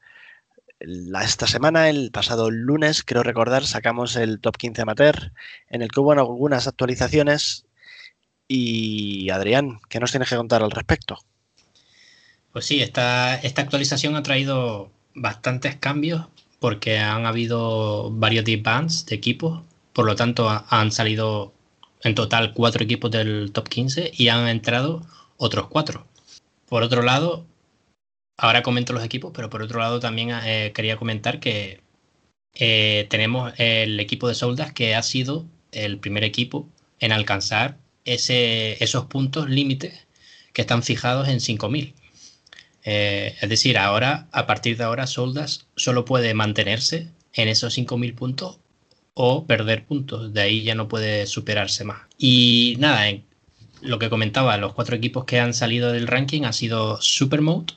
esta 1.24 1.48
semana, 1.48 1.90
el 1.90 2.12
pasado 2.12 2.52
lunes, 2.52 3.04
creo 3.04 3.24
recordar, 3.24 3.66
sacamos 3.66 4.16
el 4.16 4.40
top 4.40 4.58
15 4.58 4.82
amateur, 4.82 5.32
en 5.70 5.82
el 5.82 5.90
que 5.90 6.00
hubo 6.00 6.12
algunas 6.12 6.68
actualizaciones. 6.68 7.66
Y 8.48 9.30
Adrián, 9.30 9.80
¿qué 9.90 10.00
nos 10.00 10.12
tienes 10.12 10.30
que 10.30 10.36
contar 10.36 10.62
al 10.62 10.72
respecto? 10.72 11.18
Pues 12.52 12.66
sí, 12.66 12.82
esta, 12.82 13.36
esta 13.36 13.62
actualización 13.62 14.16
ha 14.16 14.24
traído 14.24 14.92
bastantes 15.16 15.76
cambios 15.76 16.28
porque 16.60 17.00
han 17.00 17.26
habido 17.26 18.12
varios 18.12 18.46
disbands 18.46 19.06
de 19.06 19.16
equipos, 19.16 19.64
por 19.94 20.06
lo 20.06 20.16
tanto 20.16 20.50
han 20.70 20.92
salido 20.92 21.54
en 22.04 22.16
total 22.16 22.54
cuatro 22.54 22.84
equipos 22.84 23.12
del 23.12 23.52
top 23.52 23.70
15 23.70 24.12
y 24.14 24.28
han 24.28 24.48
entrado 24.48 25.02
otros 25.38 25.68
cuatro. 25.68 26.06
Por 26.68 26.84
otro 26.84 27.02
lado, 27.02 27.46
ahora 28.38 28.64
comento 28.64 28.94
los 28.94 29.04
equipos, 29.04 29.32
pero 29.36 29.50
por 29.50 29.62
otro 29.62 29.80
lado 29.80 30.00
también 30.00 30.32
eh, 30.44 30.72
quería 30.74 30.98
comentar 30.98 31.40
que 31.40 31.82
eh, 32.56 33.08
tenemos 33.10 33.54
el 33.58 34.00
equipo 34.00 34.28
de 34.28 34.36
Soldas 34.36 34.74
que 34.74 34.96
ha 34.96 35.04
sido 35.04 35.46
el 35.72 36.00
primer 36.00 36.24
equipo 36.24 36.70
en 37.00 37.12
alcanzar 37.12 37.78
esos 38.06 39.06
puntos 39.06 39.50
límites 39.50 40.08
que 40.54 40.62
están 40.62 40.84
fijados 40.84 41.28
en 41.30 41.40
5000. 41.40 41.94
Eh, 42.86 43.36
es 43.42 43.50
decir, 43.50 43.78
ahora, 43.78 44.28
a 44.32 44.46
partir 44.46 44.78
de 44.78 44.84
ahora, 44.84 45.08
Soldas 45.08 45.68
solo 45.76 46.06
puede 46.06 46.34
mantenerse 46.34 47.08
en 47.34 47.48
esos 47.48 47.74
5000 47.74 48.14
puntos 48.14 48.60
o 49.14 49.46
perder 49.46 49.86
puntos. 49.86 50.34
De 50.34 50.42
ahí 50.42 50.64
ya 50.64 50.76
no 50.76 50.88
puede 50.88 51.26
superarse 51.28 51.84
más. 51.86 52.02
Y 52.18 52.76
nada, 52.80 53.06
lo 53.82 54.00
que 54.00 54.10
comentaba, 54.10 54.58
los 54.58 54.74
cuatro 54.74 54.96
equipos 54.96 55.26
que 55.26 55.40
han 55.40 55.54
salido 55.54 55.92
del 55.92 56.08
ranking 56.08 56.44
han 56.44 56.54
sido 56.54 57.02
Supermode, 57.02 57.74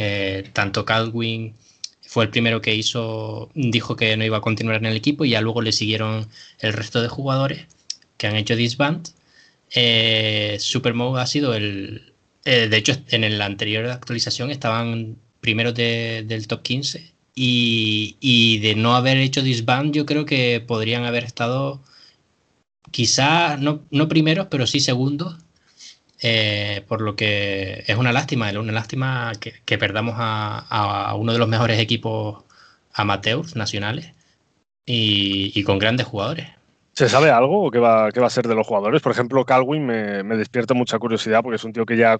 que 0.00 0.48
tanto 0.54 0.86
Caldwin 0.86 1.54
fue 2.00 2.24
el 2.24 2.30
primero 2.30 2.62
que 2.62 2.74
hizo, 2.74 3.50
dijo 3.54 3.96
que 3.96 4.16
no 4.16 4.24
iba 4.24 4.38
a 4.38 4.40
continuar 4.40 4.78
en 4.78 4.86
el 4.86 4.96
equipo 4.96 5.26
y 5.26 5.30
ya 5.30 5.42
luego 5.42 5.60
le 5.60 5.72
siguieron 5.72 6.26
el 6.60 6.72
resto 6.72 7.02
de 7.02 7.08
jugadores 7.08 7.66
que 8.16 8.26
han 8.26 8.36
hecho 8.36 8.56
disband. 8.56 9.08
Eh, 9.70 10.56
Supermode 10.58 11.20
ha 11.20 11.26
sido 11.26 11.54
el, 11.54 12.14
eh, 12.46 12.68
de 12.68 12.76
hecho 12.78 12.94
en 13.10 13.38
la 13.38 13.44
anterior 13.44 13.86
actualización 13.88 14.50
estaban 14.50 15.18
primeros 15.42 15.74
del 15.74 16.46
top 16.46 16.62
15 16.62 17.12
y, 17.34 18.58
de 18.62 18.74
no 18.76 18.96
haber 18.96 19.18
hecho 19.18 19.42
disband 19.42 19.94
yo 19.94 20.06
creo 20.06 20.24
que 20.24 20.60
podrían 20.66 21.04
haber 21.04 21.24
estado 21.24 21.82
quizá 22.90 23.56
no, 23.58 23.82
no 23.90 24.08
primeros 24.08 24.48
pero 24.50 24.66
sí 24.66 24.80
segundos 24.80 25.36
eh, 26.22 26.84
por 26.88 27.00
lo 27.00 27.16
que 27.16 27.84
es 27.86 27.96
una 27.96 28.12
lástima, 28.12 28.50
una 28.50 28.72
lástima 28.72 29.32
que, 29.40 29.78
perdamos 29.78 30.14
a, 30.18 31.14
uno 31.16 31.32
de 31.32 31.38
los 31.38 31.48
mejores 31.48 31.78
equipos 31.78 32.44
amateurs 32.92 33.56
nacionales 33.56 34.12
y, 34.84 35.62
con 35.64 35.78
grandes 35.78 36.06
jugadores. 36.06 36.48
¿Se 36.92 37.08
sabe 37.08 37.30
algo 37.30 37.70
qué 37.70 37.78
va, 37.78 38.10
qué 38.12 38.20
va 38.20 38.26
a 38.26 38.30
ser 38.30 38.48
de 38.48 38.54
los 38.54 38.66
jugadores? 38.66 39.00
Por 39.00 39.12
ejemplo, 39.12 39.44
Calwin 39.44 39.86
me 39.86 40.36
despierta 40.36 40.74
mucha 40.74 40.98
curiosidad 40.98 41.42
porque 41.42 41.56
es 41.56 41.64
un 41.64 41.72
tío 41.72 41.86
que 41.86 41.96
ya 41.96 42.18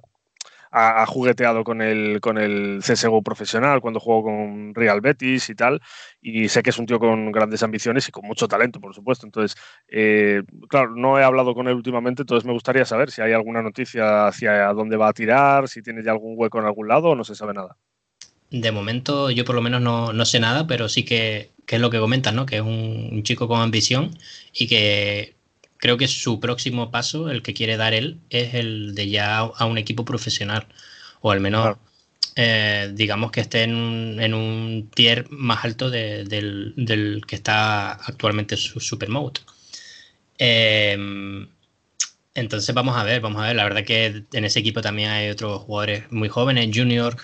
ha, 0.70 1.06
jugueteado 1.06 1.64
con 1.64 1.82
el, 1.82 2.20
con 2.20 2.38
el 2.38 2.80
CSGO 2.82 3.22
profesional 3.22 3.80
cuando 3.80 4.00
jugó 4.00 4.22
con 4.22 4.74
Real 4.74 5.00
Betis 5.00 5.50
y 5.50 5.54
tal, 5.54 5.80
y 6.20 6.48
sé 6.48 6.62
que 6.62 6.70
es 6.70 6.78
un 6.78 6.86
tío 6.86 6.98
con 6.98 7.32
grandes 7.32 7.62
ambiciones 7.62 8.08
y 8.08 8.12
con 8.12 8.26
mucho 8.26 8.46
talento, 8.48 8.80
por 8.80 8.94
supuesto. 8.94 9.26
Entonces, 9.26 9.56
eh, 9.88 10.42
claro, 10.68 10.94
no 10.94 11.18
he 11.18 11.24
hablado 11.24 11.54
con 11.54 11.68
él 11.68 11.74
últimamente, 11.74 12.22
entonces 12.22 12.46
me 12.46 12.52
gustaría 12.52 12.84
saber 12.84 13.10
si 13.10 13.22
hay 13.22 13.32
alguna 13.32 13.62
noticia 13.62 14.28
hacia 14.28 14.72
dónde 14.72 14.96
va 14.96 15.08
a 15.08 15.12
tirar, 15.12 15.68
si 15.68 15.82
tiene 15.82 16.02
ya 16.02 16.12
algún 16.12 16.34
hueco 16.36 16.58
en 16.58 16.66
algún 16.66 16.88
lado 16.88 17.10
o 17.10 17.14
no 17.16 17.24
se 17.24 17.34
sabe 17.34 17.54
nada. 17.54 17.76
De 18.50 18.72
momento 18.72 19.30
yo 19.30 19.44
por 19.44 19.54
lo 19.54 19.62
menos 19.62 19.80
no, 19.80 20.12
no 20.12 20.24
sé 20.24 20.40
nada, 20.40 20.66
pero 20.66 20.88
sí 20.88 21.04
que, 21.04 21.50
que, 21.66 21.76
es 21.76 21.82
lo 21.82 21.90
que 21.90 22.00
comentas, 22.00 22.34
¿no? 22.34 22.46
Que 22.46 22.56
es 22.56 22.62
un 22.62 23.22
chico 23.22 23.46
con 23.46 23.60
ambición 23.60 24.10
y 24.52 24.66
que 24.66 25.39
creo 25.80 25.96
que 25.96 26.08
su 26.08 26.40
próximo 26.40 26.90
paso, 26.90 27.30
el 27.30 27.42
que 27.42 27.54
quiere 27.54 27.76
dar 27.76 27.94
él, 27.94 28.20
es 28.30 28.54
el 28.54 28.94
de 28.94 29.08
ya 29.08 29.38
a 29.38 29.64
un 29.66 29.78
equipo 29.78 30.04
profesional. 30.04 30.66
O 31.22 31.32
al 31.32 31.40
menos, 31.40 31.78
eh, 32.36 32.90
digamos 32.94 33.32
que 33.32 33.40
esté 33.40 33.64
en 33.64 34.34
un, 34.34 34.90
tier 34.94 35.26
más 35.30 35.64
alto 35.64 35.90
del, 35.90 37.22
que 37.26 37.36
está 37.36 37.92
actualmente 37.92 38.56
su 38.56 38.80
Supermode. 38.80 39.40
Em, 40.38 41.48
entonces 42.34 42.74
vamos 42.74 42.96
a 42.96 43.04
ver, 43.04 43.20
vamos 43.20 43.42
a 43.42 43.46
ver. 43.48 43.56
La 43.56 43.64
verdad 43.64 43.84
que 43.84 44.24
en 44.32 44.44
ese 44.44 44.60
equipo 44.60 44.82
también 44.82 45.10
hay 45.10 45.30
otros 45.30 45.62
jugadores 45.62 46.10
muy 46.12 46.28
jóvenes, 46.28 46.70
junior, 46.74 47.16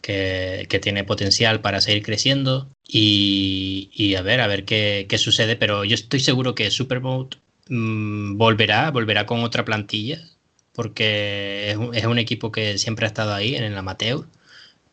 que, 0.00 0.66
que 0.68 0.78
tiene 0.80 1.04
potencial 1.04 1.60
para 1.60 1.80
seguir 1.80 2.02
creciendo. 2.02 2.68
Y, 2.86 4.14
a 4.16 4.22
ver, 4.22 4.40
a 4.40 4.46
ver 4.46 4.64
qué, 4.64 5.06
qué, 5.08 5.18
sucede. 5.18 5.56
Pero 5.56 5.84
yo 5.84 5.94
estoy 5.94 6.20
seguro 6.20 6.54
que 6.54 6.70
Supermode 6.70 7.38
Mm, 7.74 8.36
volverá, 8.36 8.90
volverá 8.90 9.24
con 9.24 9.42
otra 9.44 9.64
plantilla, 9.64 10.28
porque 10.74 11.70
es 11.94 12.04
un, 12.04 12.18
equipo 12.18 12.52
que 12.52 12.76
siempre 12.76 13.06
ha 13.06 13.08
estado 13.08 13.32
ahí 13.32 13.54
en 13.56 13.64
el 13.64 13.76
amateur 13.78 14.26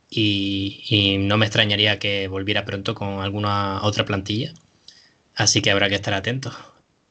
y, 0.09 1.17
no 1.19 1.37
me 1.37 1.45
extrañaría 1.45 1.99
que 1.99 2.29
volviera 2.29 2.63
pronto 2.63 2.95
con 2.95 3.19
alguna 3.19 3.83
otra 3.83 4.05
plantilla. 4.05 4.53
Así 5.35 5.61
que 5.61 5.71
habrá 5.71 5.89
que 5.89 5.95
estar 5.95 6.13
atentos. 6.13 6.55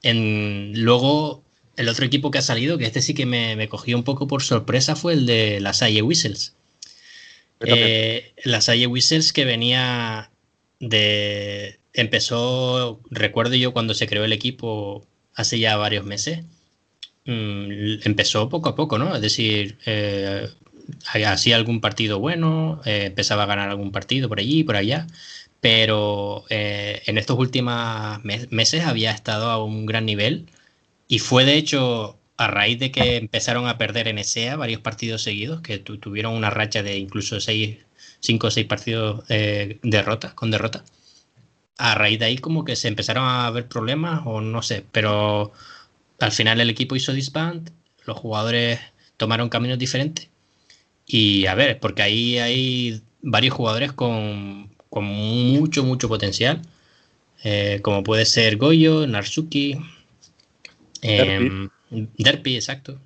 En, 0.03 0.73
luego, 0.83 1.43
el 1.77 1.89
otro 1.91 2.07
equipo 2.07 2.31
que 2.31 2.39
ha 2.39 2.43
salido, 2.43 2.79
que 2.79 2.87
este 2.87 3.03
sí 3.03 3.13
que 3.15 3.27
me, 3.27 3.69
cogió 3.69 3.97
un 3.99 4.05
poco 4.05 4.27
por 4.27 4.43
sorpresa, 4.43 4.97
fue 4.97 5.13
el 5.15 5.27
de 5.27 5.61
la 5.61 5.75
Salle 5.75 6.01
Whistles. 6.03 6.55
Eh, 7.61 8.33
la 8.45 8.63
Salle 8.63 8.87
Whistles 8.87 9.35
que 9.35 9.45
venía 9.45 10.31
de... 10.81 11.79
Empezó, 11.93 13.01
recuerdo 13.11 13.55
yo 13.57 13.73
cuando 13.73 13.93
se 13.95 14.07
creó 14.07 14.25
el 14.25 14.33
equipo, 14.33 15.07
hace 15.39 15.59
ya 15.61 15.77
varios 15.77 16.05
meses, 16.05 16.41
mm, 17.25 18.03
empezó 18.05 18.49
poco 18.49 18.71
a 18.71 18.75
poco, 18.77 18.99
¿no? 18.99 19.15
Es 19.15 19.23
decir, 19.23 19.79
eh, 19.87 20.49
hacía 21.27 21.57
algún 21.57 21.81
partido 21.81 22.19
bueno, 22.19 22.81
eh, 22.85 23.05
empezaba 23.07 23.45
a 23.45 23.47
ganar 23.47 23.71
algún 23.71 23.93
partido 23.93 24.29
por 24.29 24.41
allí, 24.41 24.65
por 24.65 24.77
allá, 24.77 25.07
pero 25.61 26.45
eh, 26.51 27.03
en 27.07 27.19
estos 27.19 27.39
últimos 27.39 28.19
meses 28.51 28.85
había 28.85 29.13
estado 29.13 29.51
a 29.51 29.63
un 29.65 29.87
gran 29.87 30.07
nivel 30.07 30.47
y 31.09 31.21
fue 31.21 31.45
de 31.45 31.57
hecho 31.57 32.19
a 32.37 32.49
raíz 32.49 32.79
de 32.81 32.91
que 32.93 33.17
empezaron 33.17 33.69
a 33.69 33.79
perder 33.79 34.09
en 34.09 34.19
ESEA 34.19 34.57
varios 34.57 34.81
partidos 34.81 35.23
seguidos, 35.23 35.61
que 35.63 35.79
tuvieron 35.79 36.35
una 36.35 36.51
racha 36.51 36.83
de 36.83 36.99
incluso 36.99 37.41
seis, 37.41 37.79
cinco 38.21 38.49
o 38.49 38.51
seis 38.51 38.67
partidos 38.67 39.25
derrota, 39.83 40.35
con 40.35 40.51
derrota 40.51 40.85
a 41.79 41.95
raíz 41.95 42.19
de 42.19 42.27
ahí 42.27 42.39
como 42.39 42.65
que 42.65 42.77
se 42.77 42.89
empezaron 42.89 43.25
a 43.25 43.51
ver 43.51 43.69
problemas 43.69 44.23
o 44.27 44.41
no 44.41 44.63
sé, 44.63 44.85
pero 44.93 45.53
al 46.19 46.33
final 46.33 46.61
el 46.61 46.71
equipo 46.71 46.97
hizo 46.97 47.13
disband, 47.13 47.71
los 48.05 48.19
jugadores 48.19 48.81
tomaron 49.17 49.49
caminos 49.49 49.79
diferentes. 49.79 50.29
Y 51.07 51.47
a 51.47 51.55
ver, 51.55 51.81
porque 51.81 52.03
ahí 52.03 52.39
hay 52.39 53.01
varios 53.23 53.55
jugadores 53.55 53.93
con, 53.93 54.71
mucho, 54.91 55.85
mucho 55.85 56.09
potencial, 56.09 56.63
eh, 57.45 57.79
como 57.83 58.03
puede 58.03 58.27
ser 58.27 58.57
Goyo, 58.57 59.07
Narsuki, 59.07 59.79
Derpy, 61.01 62.51
em, 62.51 62.57
exacto. 62.57 63.01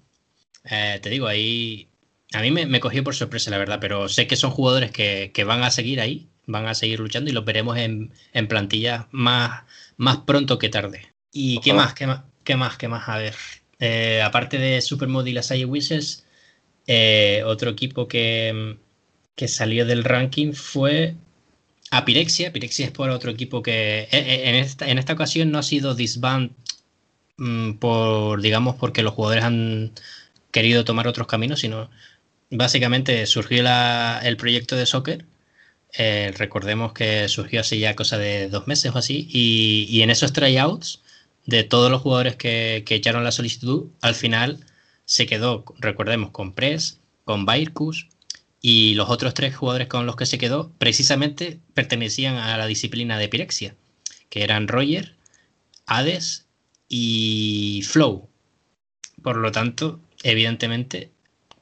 Eh, 0.64 0.98
te 1.02 1.10
digo, 1.10 1.26
ahí 1.26 1.88
a 2.32 2.40
mí 2.40 2.50
me, 2.50 2.80
cogió 2.80 3.04
por 3.04 3.14
sorpresa, 3.14 3.50
la 3.50 3.58
verdad, 3.58 3.78
pero 3.80 4.08
sé 4.08 4.26
que 4.26 4.36
son 4.36 4.50
jugadores 4.50 4.90
que, 4.90 5.30
que 5.34 5.44
van 5.44 5.62
a 5.62 5.70
seguir 5.70 6.00
ahí 6.00 6.28
van 6.46 6.66
a 6.66 6.74
seguir 6.74 7.00
luchando 7.00 7.30
y 7.30 7.34
los 7.34 7.44
veremos 7.44 7.78
en, 7.78 8.12
en 8.32 8.48
plantilla 8.48 9.08
más, 9.10 9.62
más 9.96 10.18
pronto 10.18 10.58
que 10.58 10.68
tarde. 10.68 11.12
¿Y 11.32 11.60
qué 11.60 11.72
más, 11.72 11.94
qué 11.94 12.06
más? 12.06 12.22
¿Qué 12.44 12.56
más? 12.56 12.76
¿Qué 12.76 12.88
más? 12.88 13.08
A 13.08 13.18
ver. 13.18 13.34
Eh, 13.78 14.22
aparte 14.22 14.58
de 14.58 14.80
Supermod 14.80 15.26
y 15.26 15.32
las 15.32 15.50
Wizards, 15.50 16.24
eh, 16.86 17.42
otro 17.46 17.70
equipo 17.70 18.06
que, 18.06 18.76
que, 19.34 19.48
salió 19.48 19.86
del 19.86 20.04
ranking 20.04 20.52
fue 20.52 21.14
Apirexia. 21.90 22.52
Pirexia 22.52 22.86
es 22.86 22.92
por 22.92 23.10
otro 23.10 23.30
equipo 23.30 23.62
que 23.62 24.08
eh, 24.12 24.48
en 24.48 24.54
esta, 24.56 24.88
en 24.88 24.98
esta 24.98 25.14
ocasión 25.14 25.50
no 25.50 25.58
ha 25.58 25.62
sido 25.62 25.94
disband 25.94 26.52
mm, 27.38 27.74
por, 27.74 28.40
digamos, 28.40 28.76
porque 28.76 29.02
los 29.02 29.14
jugadores 29.14 29.44
han 29.44 29.92
querido 30.52 30.84
tomar 30.84 31.08
otros 31.08 31.26
caminos, 31.26 31.60
sino 31.60 31.90
básicamente 32.50 33.26
surgió 33.26 33.64
el 34.22 34.36
proyecto 34.36 34.76
de 34.76 34.86
soccer 34.86 35.24
eh, 35.92 36.32
recordemos 36.36 36.92
que 36.92 37.28
surgió 37.28 37.60
hace 37.60 37.78
ya 37.78 37.94
cosa 37.94 38.16
de 38.18 38.48
dos 38.48 38.66
meses 38.66 38.94
o 38.94 38.98
así, 38.98 39.28
y, 39.30 40.00
en 40.02 40.10
esos 40.10 40.32
tryouts, 40.32 41.02
de 41.46 41.64
todos 41.64 41.90
los 41.90 42.02
jugadores 42.02 42.36
que, 42.36 42.84
echaron 42.88 43.24
la 43.24 43.32
solicitud, 43.32 43.88
al 44.00 44.14
final 44.14 44.64
se 45.04 45.26
quedó, 45.26 45.64
recordemos, 45.78 46.30
con 46.30 46.54
Press, 46.54 47.00
con 47.24 47.44
Bairkus, 47.44 48.08
y 48.60 48.94
los 48.94 49.10
otros 49.10 49.34
tres 49.34 49.56
jugadores 49.56 49.88
con 49.88 50.06
los 50.06 50.16
que 50.16 50.26
se 50.26 50.38
quedó 50.38 50.70
precisamente 50.78 51.58
pertenecían 51.74 52.36
a 52.36 52.56
la 52.56 52.66
disciplina 52.66 53.18
de 53.18 53.28
Pirexia, 53.28 53.74
que 54.30 54.44
eran 54.44 54.68
Roger, 54.68 55.16
Hades 55.86 56.46
y 56.88 57.82
Flow. 57.84 58.28
Por 59.22 59.36
lo 59.36 59.50
tanto, 59.52 60.00
evidentemente, 60.22 61.10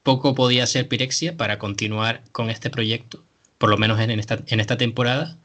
poco 0.03 0.35
podía 0.35 0.65
hacer 0.65 0.89
Pirexia 0.89 1.37
para 1.37 1.59
continuar 1.59 2.23
con 2.33 2.51
este 2.51 2.69
proyecto 2.69 3.25
por 3.61 3.69
lo 3.71 3.77
menos 3.77 4.01
en 4.01 4.11
esta, 4.19 4.41
en 4.47 4.59
esta 4.61 4.79
temporada, 4.79 5.37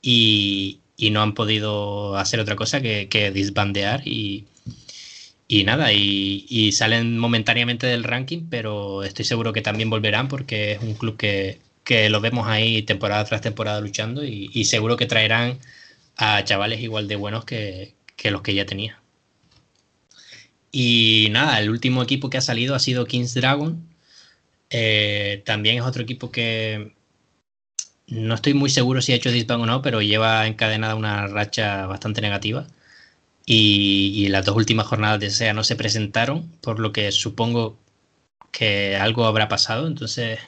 y, 0.00 0.80
no 1.10 1.22
han 1.22 1.34
podido 1.34 2.16
hacer 2.16 2.40
otra 2.40 2.56
cosa 2.56 2.80
que, 2.80 3.32
disbandear 3.34 4.06
y, 4.06 4.46
nada, 5.64 5.92
y, 5.92 6.72
salen 6.72 7.18
momentáneamente 7.18 7.86
del 7.88 8.04
ranking, 8.04 8.46
pero 8.48 9.02
estoy 9.02 9.24
seguro 9.24 9.52
que 9.52 9.60
también 9.60 9.90
volverán 9.90 10.28
porque 10.28 10.72
es 10.72 10.82
un 10.82 10.94
club 10.94 11.16
que, 11.16 11.58
que 11.84 12.08
lo 12.10 12.20
vemos 12.20 12.46
ahí 12.48 12.82
temporada 12.82 13.24
tras 13.24 13.40
temporada 13.42 13.80
luchando 13.80 14.24
y, 14.24 14.64
seguro 14.64 14.96
que 14.96 15.06
traerán 15.06 15.58
a 16.16 16.44
chavales 16.44 16.80
igual 16.80 17.08
de 17.08 17.16
buenos 17.16 17.44
que, 17.44 17.94
los 18.24 18.42
que 18.42 18.54
ya 18.54 18.66
tenía. 18.66 19.00
Y 20.72 21.28
nada, 21.32 21.60
el 21.60 21.70
último 21.70 22.02
equipo 22.02 22.30
que 22.30 22.38
ha 22.38 22.40
salido 22.40 22.74
ha 22.74 22.80
sido 22.80 23.06
Kings 23.06 23.34
Dragon. 23.34 23.86
Eh, 24.70 25.42
también 25.44 25.76
es 25.76 25.82
otro 25.82 26.02
equipo 26.02 26.30
que, 26.32 26.94
no 28.08 28.34
estoy 28.34 28.54
muy 28.54 28.70
seguro 28.70 29.02
si 29.02 29.12
ha 29.12 29.16
hecho 29.16 29.30
disband 29.30 29.62
o 29.62 29.66
no, 29.66 29.82
pero 29.82 30.02
lleva 30.02 30.46
encadenada 30.46 30.94
una 30.94 31.26
racha 31.26 31.86
bastante 31.86 32.20
negativa. 32.20 32.66
Y, 33.46 34.28
las 34.28 34.44
dos 34.46 34.56
últimas 34.56 34.86
jornadas 34.86 35.20
de 35.20 35.30
SEA 35.30 35.52
no 35.54 35.64
se 35.64 35.76
presentaron, 35.76 36.50
por 36.62 36.80
lo 36.80 36.92
que 36.92 37.12
supongo 37.12 37.78
que 38.52 38.96
algo 38.96 39.26
habrá 39.26 39.48
pasado. 39.48 39.86
Entonces, 39.86 40.38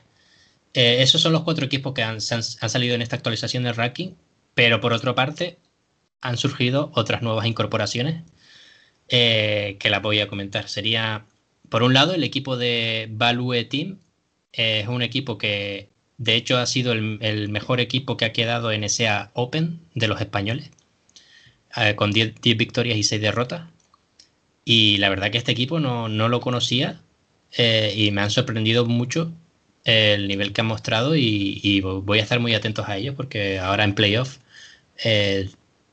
eh, 0.74 1.02
esos 1.02 1.20
son 1.22 1.32
los 1.32 1.42
cuatro 1.42 1.66
equipos 1.66 1.94
que 1.94 2.02
han, 2.02 2.20
salido 2.20 2.94
en 2.94 3.02
esta 3.02 3.16
actualización 3.16 3.64
del 3.64 3.76
ranking. 3.76 4.14
Pero 4.54 4.80
por 4.80 4.92
otra 4.92 5.14
parte, 5.14 5.58
han 6.22 6.38
surgido 6.38 6.90
otras 6.94 7.22
nuevas 7.22 7.46
incorporaciones 7.46 8.24
eh, 9.08 9.76
que 9.80 9.90
las 9.90 10.02
voy 10.02 10.20
a 10.20 10.28
comentar. 10.28 10.68
Sería 10.68 11.26
por 11.68 11.82
un 11.82 11.94
lado, 11.94 12.14
el 12.14 12.24
equipo 12.24 12.56
de 12.56 13.08
Value 13.10 13.64
Team 13.64 13.98
es 14.52 14.88
un 14.88 15.02
equipo 15.02 15.38
que 15.38 15.90
de 16.18 16.34
hecho 16.36 16.59
ha 16.59 16.66
sido 16.66 16.93
el, 16.93 17.48
mejor 17.48 17.80
equipo 17.80 18.16
que 18.16 18.24
ha 18.24 18.32
quedado 18.32 18.72
en 18.72 18.84
ese 18.84 19.09
Open 19.34 19.80
de 19.94 20.09
los 20.09 20.20
españoles, 20.20 20.70
eh, 21.76 21.94
con 21.94 22.12
10 22.12 22.34
victorias 22.56 22.97
y 22.97 23.02
6 23.02 23.20
derrotas. 23.20 23.68
Y 24.64 24.97
la 24.98 25.09
verdad 25.09 25.30
que 25.30 25.38
este 25.38 25.52
equipo 25.52 25.80
no, 25.80 26.09
lo 26.09 26.40
conocía 26.40 27.01
eh, 27.56 27.94
y 27.97 28.10
me 28.10 28.22
han 28.22 28.30
sorprendido 28.30 28.86
mucho 28.86 29.32
el 29.84 30.26
nivel 30.28 30.52
que 30.52 30.62
han 30.62 30.66
mostrado 30.66 31.14
y, 31.16 31.80
voy 31.80 32.18
a 32.18 32.22
estar 32.22 32.40
muy 32.40 32.55
atentos 32.55 32.88
a 32.88 32.97
ellos 32.97 33.14
porque 33.14 33.60
ahora 33.60 33.84
en 33.84 33.94
playoff 33.94 34.38
eh, 35.05 35.48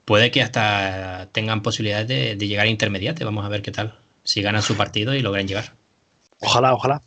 puede 0.06 0.32
que 0.32 0.41
hasta 0.41 1.30
tengan 1.32 1.62
posibilidades 1.62 2.08
de, 2.08 2.36
de 2.36 2.48
llegar 2.48 2.66
a 2.68 2.70
intermediate. 2.70 3.24
Vamos 3.26 3.45
a 3.45 3.50
ver 3.50 3.62
qué 3.62 3.72
tal 3.72 4.00
si 4.24 4.41
ganan 4.41 4.64
su 4.64 4.76
partido 4.76 5.14
y 5.14 5.22
logran 5.22 5.48
llegar. 5.48 5.74
Ojalá, 6.40 6.74
ojalá. 6.74 7.02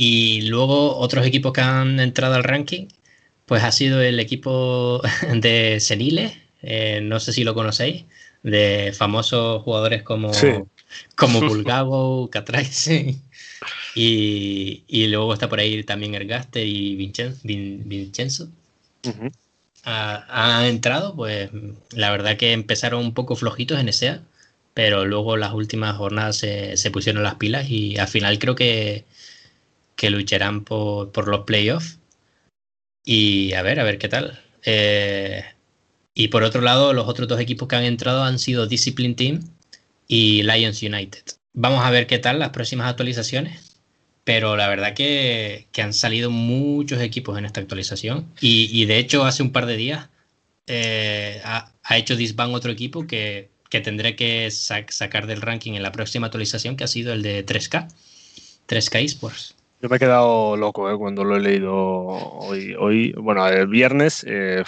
Y 0.00 0.42
luego 0.42 0.96
otros 0.96 1.26
equipos 1.26 1.52
que 1.52 1.60
han 1.60 1.98
entrado 1.98 2.36
al 2.36 2.44
ranking, 2.44 2.86
pues 3.46 3.64
ha 3.64 3.72
sido 3.72 4.00
el 4.00 4.20
equipo 4.20 5.02
de 5.34 5.80
Senile, 5.80 6.40
eh, 6.62 7.00
no 7.02 7.18
sé 7.18 7.32
si 7.32 7.42
lo 7.42 7.52
conocéis, 7.52 8.04
de 8.44 8.94
famosos 8.96 9.60
jugadores 9.64 10.04
como, 10.04 10.30
como 11.16 11.40
Bulgabo, 11.48 12.30
Catrace. 12.30 13.16
Y, 13.96 14.84
y, 14.86 15.08
luego 15.08 15.34
está 15.34 15.48
por 15.48 15.58
ahí 15.58 15.82
también 15.82 16.14
Ergaste 16.14 16.64
y 16.64 16.94
Vincenzo. 16.94 18.48
han 19.82 20.64
entrado, 20.64 21.16
pues 21.16 21.50
la 21.90 22.12
verdad 22.12 22.36
que 22.36 22.52
empezaron 22.52 23.04
un 23.04 23.14
poco 23.14 23.34
flojitos 23.34 23.80
en 23.80 23.88
ESEA 23.88 24.22
pero 24.78 25.04
luego 25.04 25.36
las 25.36 25.54
últimas 25.54 25.96
jornadas 25.96 26.36
se, 26.36 26.90
pusieron 26.92 27.24
las 27.24 27.34
pilas 27.34 27.68
y 27.68 27.98
al 27.98 28.06
final 28.06 28.38
creo 28.38 28.54
que, 28.54 29.04
que 29.98 30.10
lucharán 30.10 30.64
por, 30.64 31.28
los 31.28 31.44
playoffs. 31.44 31.98
Y 33.04 33.52
a 33.54 33.62
ver, 33.62 33.80
a 33.80 33.84
ver 33.84 33.98
qué 33.98 34.08
tal. 34.08 34.40
Eh, 34.64 35.44
y 36.14 36.28
por 36.28 36.44
otro 36.44 36.60
lado, 36.60 36.92
los 36.92 37.08
otros 37.08 37.26
dos 37.26 37.40
equipos 37.40 37.66
que 37.66 37.76
han 37.76 37.84
entrado 37.84 38.22
han 38.22 38.38
sido 38.38 38.68
Discipline 38.68 39.16
Team 39.16 39.40
y 40.06 40.44
Lions 40.44 40.82
United. 40.82 41.24
Vamos 41.52 41.84
a 41.84 41.90
ver 41.90 42.06
qué 42.06 42.18
tal 42.18 42.38
las 42.38 42.50
próximas 42.50 42.88
actualizaciones. 42.88 43.76
Pero 44.22 44.56
la 44.56 44.68
verdad 44.68 44.94
que, 44.94 45.66
han 45.82 45.92
salido 45.92 46.30
muchos 46.30 47.00
equipos 47.00 47.36
en 47.36 47.46
esta 47.46 47.60
actualización. 47.60 48.32
Y, 48.40 48.84
de 48.84 48.98
hecho, 48.98 49.24
hace 49.24 49.42
un 49.42 49.52
par 49.52 49.66
de 49.66 49.76
días 49.76 50.10
eh, 50.68 51.40
ha, 51.44 51.72
ha, 51.82 51.96
hecho 51.98 52.14
disband 52.14 52.54
otro 52.54 52.70
equipo 52.70 53.06
que 53.06 53.48
que 53.68 53.80
tendré 53.80 54.16
que 54.16 54.50
sacar 54.50 55.26
del 55.26 55.42
ranking 55.42 55.74
en 55.74 55.82
la 55.82 55.92
próxima 55.92 56.26
actualización, 56.26 56.76
que 56.76 56.84
ha 56.84 56.88
sido 56.88 57.12
el 57.12 57.22
de 57.22 57.44
3K, 57.44 57.88
3K 58.66 59.04
Esports. 59.04 59.54
Yo 59.80 59.88
me 59.88 59.96
he 59.96 59.98
quedado 60.00 60.56
loco 60.56 60.90
eh, 60.90 60.96
cuando 60.98 61.22
lo 61.22 61.36
he 61.36 61.40
leído 61.40 61.72
hoy, 61.76 62.74
hoy 62.76 63.12
bueno, 63.12 63.46
el 63.46 63.68
viernes, 63.68 64.24
eh, 64.28 64.64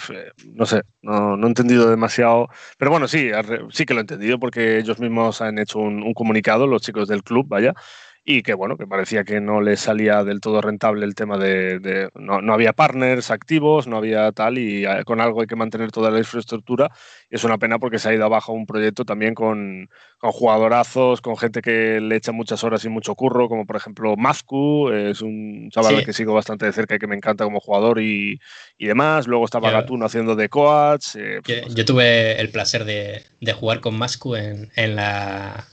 no 0.53 0.65
sé, 0.65 0.83
no, 1.01 1.35
no, 1.35 1.47
he 1.47 1.49
entendido 1.49 1.89
demasiado, 1.89 2.47
pero 2.77 2.91
bueno, 2.91 3.09
sí, 3.09 3.29
sí 3.71 3.85
que 3.85 3.93
lo 3.93 3.99
he 3.99 4.03
entendido 4.03 4.39
porque 4.39 4.77
ellos 4.77 4.99
mismos 4.99 5.41
han 5.41 5.59
hecho 5.59 5.79
un, 5.79 6.01
un 6.01 6.13
comunicado, 6.13 6.65
los 6.65 6.81
chicos 6.81 7.09
del 7.09 7.23
club, 7.23 7.45
vaya, 7.49 7.73
y 8.23 8.43
que 8.43 8.53
bueno, 8.53 8.77
que 8.77 8.85
parecía 8.85 9.23
que 9.23 9.41
no 9.41 9.61
le 9.61 9.75
salía 9.77 10.23
del 10.23 10.41
todo 10.41 10.61
rentable 10.61 11.05
el 11.05 11.15
tema 11.15 11.37
de, 11.37 12.09
no, 12.13 12.39
no, 12.41 12.53
había 12.53 12.73
partners 12.73 13.31
activos, 13.31 13.87
no 13.87 13.97
había 13.97 14.31
tal, 14.31 14.59
y 14.59 14.85
eh, 14.85 15.03
con 15.05 15.19
algo 15.19 15.41
hay 15.41 15.47
que 15.47 15.55
mantener 15.55 15.91
toda 15.91 16.11
la 16.11 16.19
infraestructura. 16.19 16.91
Y 17.31 17.35
es 17.35 17.43
una 17.43 17.57
pena 17.57 17.79
porque 17.79 17.97
se 17.97 18.09
ha 18.09 18.13
ido 18.13 18.25
abajo 18.25 18.53
un 18.53 18.67
proyecto 18.67 19.05
también 19.05 19.33
con, 19.33 19.89
con 20.19 20.31
jugadorazos, 20.31 21.19
con 21.21 21.35
gente 21.35 21.63
que 21.63 21.99
le 21.99 22.15
echa 22.15 22.31
muchas 22.31 22.63
horas 22.63 22.85
y 22.85 22.89
mucho 22.89 23.15
curro, 23.15 23.49
como 23.49 23.65
por 23.65 23.75
ejemplo 23.75 24.15
Mascu, 24.15 24.89
es 24.91 25.21
un 25.21 25.69
chaval 25.71 26.05
que 26.05 26.13
sigo 26.13 26.35
bastante 26.35 26.67
de 26.67 26.73
cerca 26.73 26.95
y 26.95 26.99
que 26.99 27.07
me 27.07 27.15
encanta 27.15 27.43
como 27.43 27.59
jugador 27.59 27.99
y, 27.99 28.39
y 28.77 28.85
demás. 28.85 29.25
Luego 29.25 29.45
estaba 29.45 29.71
Gatuno 29.71 30.05
haciendo 30.05 30.35
de 30.35 30.47
coach. 30.47 31.15
Eh, 31.15 31.39
pues 31.43 31.73
yo, 31.73 31.85
tuve 31.85 32.39
el 32.39 32.49
placer 32.51 32.85
de, 32.85 33.23
de 33.39 33.53
jugar 33.53 33.79
con 33.79 33.97
Mascu 33.97 34.35
en, 34.35 34.69
en 34.75 34.95
la 34.95 35.65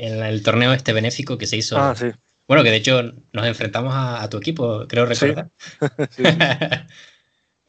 en 0.00 0.22
el 0.24 0.42
torneo 0.42 0.72
este 0.72 0.92
benéfico 0.92 1.36
que 1.36 1.46
se 1.46 1.58
hizo. 1.58 1.76
Ah, 1.78 1.94
sí. 1.94 2.06
Bueno, 2.48 2.64
que 2.64 2.70
de 2.70 2.76
hecho 2.78 3.02
nos 3.32 3.46
enfrentamos 3.46 3.92
a, 3.94 4.28
tu 4.28 4.38
equipo, 4.38 4.86
creo 4.88 5.06
recordar. 5.06 5.50
Sí. 6.10 6.22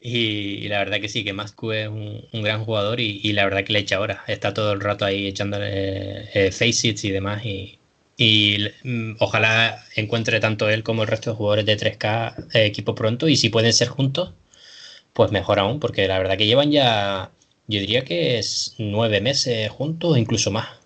y, 0.00 0.68
la 0.68 0.78
verdad 0.78 1.00
que 1.00 1.08
sí, 1.08 1.22
que 1.22 1.32
Mascu 1.32 1.72
es 1.72 1.88
un, 1.88 2.42
gran 2.42 2.64
jugador 2.64 2.98
y, 3.00 3.32
la 3.32 3.44
verdad 3.44 3.64
que 3.64 3.74
le 3.74 3.80
echa 3.80 3.96
ahora. 3.96 4.24
Está 4.26 4.52
todo 4.54 4.72
el 4.72 4.80
rato 4.80 5.04
ahí 5.04 5.28
echándole 5.28 6.28
eh, 6.34 6.50
facets 6.50 7.04
y 7.04 7.10
demás. 7.10 7.44
Y, 7.44 7.78
mm, 8.82 9.16
ojalá 9.20 9.84
encuentre 9.94 10.40
tanto 10.40 10.68
él 10.68 10.82
como 10.82 11.02
el 11.02 11.08
resto 11.08 11.30
de 11.30 11.36
jugadores 11.36 11.66
de 11.66 11.76
3K 11.76 12.48
eh, 12.54 12.64
equipo 12.64 12.94
pronto. 12.94 13.28
Y 13.28 13.36
si 13.36 13.50
pueden 13.50 13.72
ser 13.72 13.88
juntos, 13.88 14.32
pues 15.12 15.30
mejor 15.30 15.58
aún, 15.60 15.80
porque 15.80 16.08
la 16.08 16.18
verdad 16.18 16.38
que 16.38 16.46
llevan 16.46 16.72
ya, 16.72 17.30
yo 17.68 17.78
diría 17.80 18.04
que 18.04 18.38
es 18.38 18.74
nueve 18.78 19.20
meses 19.20 19.70
juntos, 19.70 20.18
incluso 20.18 20.50
más 20.50 20.81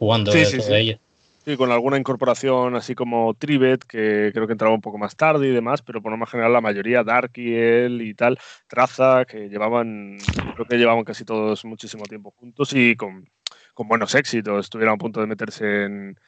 jugando 0.00 0.32
sí, 0.32 0.46
sí, 0.46 0.60
sí. 0.62 0.96
Sí, 1.44 1.56
con 1.56 1.70
alguna 1.72 1.96
incorporación 1.98 2.74
así 2.74 2.94
como 2.94 3.32
Trivet, 3.34 3.84
que 3.84 4.30
creo 4.32 4.46
que 4.46 4.52
entraba 4.52 4.74
un 4.74 4.80
poco 4.80 4.98
más 4.98 5.16
tarde 5.16 5.48
y 5.48 5.52
demás, 5.52 5.80
pero 5.80 6.02
por 6.02 6.10
lo 6.10 6.18
más 6.18 6.30
general 6.30 6.52
la 6.52 6.60
mayoría, 6.60 7.02
Dark 7.02 7.32
y 7.36 7.54
él 7.54 8.02
y 8.02 8.14
tal, 8.14 8.38
Traza, 8.66 9.24
que 9.24 9.48
llevaban, 9.48 10.18
creo 10.54 10.66
que 10.66 10.76
llevaban 10.76 11.04
casi 11.04 11.24
todos 11.24 11.64
muchísimo 11.64 12.04
tiempo 12.04 12.30
juntos 12.30 12.72
y 12.74 12.94
con, 12.94 13.28
con 13.72 13.88
buenos 13.88 14.14
éxitos. 14.14 14.66
Estuvieron 14.66 14.94
a 14.94 14.98
punto 14.98 15.20
de 15.20 15.26
meterse 15.26 15.84
en, 15.84 16.18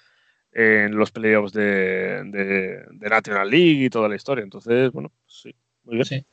en 0.52 0.96
los 0.96 1.10
playoffs 1.10 1.52
de, 1.52 2.24
de, 2.24 3.08
National 3.08 3.50
League 3.50 3.84
y 3.84 3.90
toda 3.90 4.08
la 4.08 4.16
historia. 4.16 4.44
Entonces, 4.44 4.92
bueno, 4.92 5.12
sí, 5.26 5.54
muy 5.84 5.96
bien. 5.96 6.06
Sí. 6.06 6.24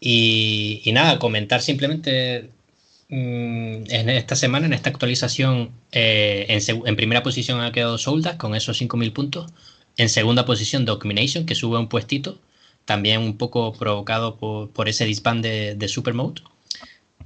Y, 0.00 0.82
y, 0.84 0.92
nada, 0.92 1.18
comentar 1.18 1.60
simplemente 1.60 2.50
en 3.08 4.10
esta 4.10 4.36
semana, 4.36 4.66
en 4.66 4.72
esta 4.74 4.90
actualización, 4.90 5.70
eh, 5.92 6.46
en, 6.48 6.96
primera 6.96 7.22
posición 7.22 7.60
ha 7.60 7.72
quedado 7.72 7.98
Soldas 7.98 8.36
con 8.36 8.54
esos 8.54 8.80
5.000 8.80 9.12
puntos. 9.12 9.50
En 9.96 10.08
segunda 10.08 10.44
posición, 10.44 10.84
Domination, 10.84 11.46
que 11.46 11.54
sube 11.54 11.78
un 11.78 11.88
puestito, 11.88 12.38
también 12.84 13.20
un 13.22 13.36
poco 13.36 13.72
provocado 13.72 14.36
por, 14.36 14.88
ese 14.88 15.04
disband 15.06 15.42
de, 15.42 15.74
de 15.74 15.88
Supermode. 15.88 16.42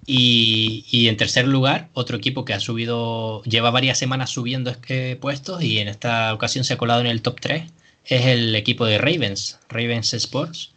Y, 0.07 1.07
en 1.09 1.17
tercer 1.17 1.47
lugar, 1.47 1.89
otro 1.95 2.17
equipo 2.17 2.45
que 2.45 2.55
ha 2.55 2.61
subido, 2.61 3.43
lleva 3.45 3.71
varias 3.71 3.99
semanas 3.99 4.31
subiendo 4.31 4.71
este 4.71 5.17
puestos 5.17 5.63
y 5.63 5.79
en 5.79 5.89
esta 5.89 6.35
ocasión 6.35 6.65
se 6.65 6.75
ha 6.75 6.79
colado 6.79 7.01
en 7.01 7.07
el 7.07 7.23
top 7.23 7.41
3, 7.41 7.71
es 8.07 8.27
el 8.27 8.55
equipo 8.57 8.85
de 8.85 8.99
Ravens, 8.99 9.61
Ravens 9.69 10.15
Sports, 10.15 10.73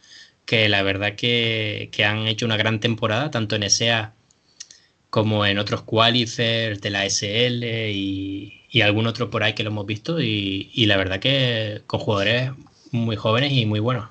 que 0.46 0.70
la 0.70 0.84
verdad 0.84 1.16
que, 1.16 1.90
que 1.92 2.06
han 2.06 2.28
hecho 2.28 2.46
una 2.46 2.58
gran 2.58 2.80
temporada, 2.80 3.32
tanto 3.32 3.56
en 3.56 3.70
SEA 3.70 4.14
como 5.10 5.46
en 5.46 5.60
otros 5.60 5.82
qualifiers 5.84 6.82
de 6.82 6.90
la 6.90 7.06
SL 7.06 7.64
y, 7.92 8.62
algún 8.84 9.08
otro 9.08 9.30
por 9.30 9.44
ahí 9.44 9.54
que 9.54 9.64
lo 9.64 9.70
hemos 9.70 9.86
visto 9.86 10.20
y, 10.22 10.86
la 10.86 10.98
verdad 10.98 11.20
que 11.20 11.82
con 11.88 12.00
jugadores 12.02 12.52
muy 12.92 13.16
jóvenes 13.16 13.54
y 13.54 13.66
muy 13.66 13.80
buenos. 13.80 14.10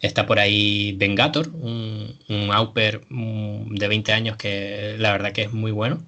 Está 0.00 0.26
por 0.26 0.38
ahí 0.38 0.92
Vengator, 0.98 1.48
un, 1.48 2.18
un 2.28 2.52
Auper 2.52 3.02
mm, 3.08 3.74
de 3.76 3.88
20 3.88 4.12
años 4.12 4.36
que 4.36 4.96
la 4.98 5.12
verdad 5.12 5.32
que 5.32 5.42
es 5.42 5.52
muy 5.52 5.72
bueno. 5.72 6.02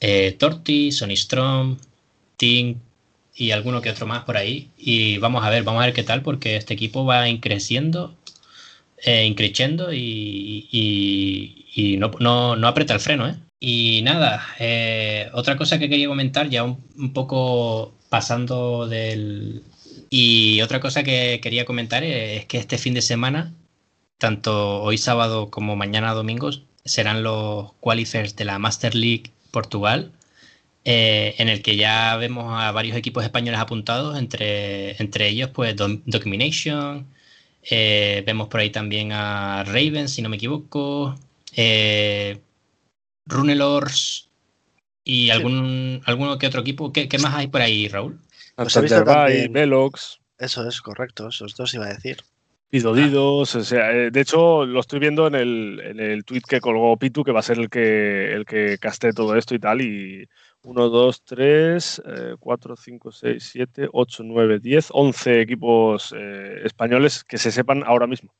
Eh, 0.00 0.32
Torti, 0.38 0.92
Sonny 0.92 1.16
Strom, 1.16 1.78
Tink 2.36 2.78
y 3.34 3.50
alguno 3.50 3.80
que 3.80 3.90
otro 3.90 4.06
más 4.06 4.24
por 4.24 4.36
ahí. 4.36 4.70
Y 4.76 5.18
vamos 5.18 5.44
a 5.44 5.50
ver, 5.50 5.62
vamos 5.64 5.82
a 5.82 5.86
ver 5.86 5.94
qué 5.94 6.02
tal 6.02 6.22
porque 6.22 6.56
este 6.56 6.74
equipo 6.74 7.04
va 7.04 7.28
increciendo, 7.28 8.14
eh, 8.98 9.24
increciendo 9.24 9.92
y, 9.92 11.98
no, 11.98 12.56
no, 12.56 12.68
aprieta 12.68 12.94
el 12.94 13.00
freno. 13.00 13.28
¿eh? 13.28 13.36
Y 13.60 14.02
nada, 14.02 14.44
eh, 14.58 15.28
otra 15.32 15.56
cosa 15.56 15.78
que 15.78 15.88
quería 15.88 16.08
comentar, 16.08 16.48
ya 16.48 16.64
un, 16.64 17.12
poco 17.12 17.94
pasando 18.08 18.86
del... 18.86 19.62
Y 20.10 20.60
otra 20.62 20.80
cosa 20.80 21.02
que 21.02 21.40
quería 21.42 21.64
comentar 21.64 22.04
es 22.04 22.46
que 22.46 22.58
este 22.58 22.78
fin 22.78 22.94
de 22.94 23.02
semana, 23.02 23.52
tanto 24.18 24.82
hoy 24.82 24.98
sábado 24.98 25.50
como 25.50 25.76
mañana 25.76 26.14
domingo, 26.14 26.50
serán 26.84 27.22
los 27.22 27.72
qualifiers 27.80 28.36
de 28.36 28.44
la 28.44 28.58
Master 28.58 28.94
League 28.94 29.32
Portugal, 29.50 30.12
eh, 30.84 31.34
en 31.38 31.48
el 31.48 31.62
que 31.62 31.76
ya 31.76 32.16
vemos 32.16 32.60
a 32.60 32.70
varios 32.72 32.96
equipos 32.96 33.24
españoles 33.24 33.60
apuntados, 33.60 34.18
entre, 34.18 35.00
entre 35.02 35.28
ellos 35.28 35.50
pues 35.50 35.74
Domination, 35.76 37.08
eh, 37.70 38.22
vemos 38.26 38.48
por 38.48 38.60
ahí 38.60 38.70
también 38.70 39.12
a 39.12 39.64
Raven, 39.64 40.08
si 40.08 40.22
no 40.22 40.28
me 40.28 40.36
equivoco, 40.36 41.14
eh, 41.56 42.40
Runelors 43.26 44.28
y 45.02 45.30
algún, 45.30 46.02
alguno 46.04 46.38
que 46.38 46.46
otro 46.46 46.60
equipo. 46.60 46.92
¿Qué, 46.92 47.08
más 47.20 47.34
hay 47.34 47.46
por 47.46 47.62
ahí, 47.62 47.88
Raúl? 47.88 48.20
Pues 48.56 48.74
Velox. 49.50 50.20
Eso 50.38 50.68
es 50.68 50.80
correcto, 50.80 51.28
esos 51.28 51.54
dos 51.54 51.72
iba 51.74 51.86
a 51.86 51.94
decir. 51.94 52.18
Pidodidos, 52.68 53.54
o 53.54 53.62
sea, 53.62 53.92
eh, 53.92 54.10
de 54.10 54.20
hecho 54.20 54.66
lo 54.66 54.80
estoy 54.80 54.98
viendo 54.98 55.28
en 55.28 55.36
el, 55.36 55.80
en 55.84 56.00
el 56.00 56.24
tweet 56.24 56.42
que 56.48 56.60
colgó 56.60 56.96
Pitu, 56.96 57.22
que 57.22 57.30
va 57.30 57.38
a 57.38 57.44
ser 57.44 57.58
el 57.58 57.70
que, 57.70 58.32
el 58.32 58.44
que 58.44 58.78
caste 58.78 59.12
todo 59.12 59.36
esto 59.36 59.54
y 59.54 59.60
tal, 59.60 59.80
y 59.80 60.28
1, 60.64 60.88
2, 60.88 61.24
3, 61.24 62.02
4, 62.40 62.76
5, 62.76 63.12
6, 63.12 63.48
7, 63.52 63.88
8, 63.92 64.22
9, 64.24 64.58
10, 64.60 64.88
11 64.90 65.40
equipos 65.40 66.14
eh, 66.16 66.62
españoles 66.64 67.24
que 67.24 67.38
se 67.38 67.52
sepan 67.52 67.82
ahora 67.84 68.06
mismo. 68.06 68.34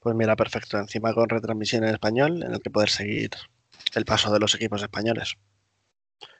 Pues 0.00 0.14
mira, 0.14 0.36
perfecto. 0.36 0.78
Encima 0.78 1.14
con 1.14 1.28
retransmisión 1.28 1.84
en 1.84 1.94
español, 1.94 2.42
en 2.42 2.52
el 2.52 2.60
que 2.60 2.70
poder 2.70 2.90
seguir 2.90 3.30
el 3.94 4.04
paso 4.04 4.32
de 4.32 4.40
los 4.40 4.54
equipos 4.54 4.82
españoles. 4.82 5.36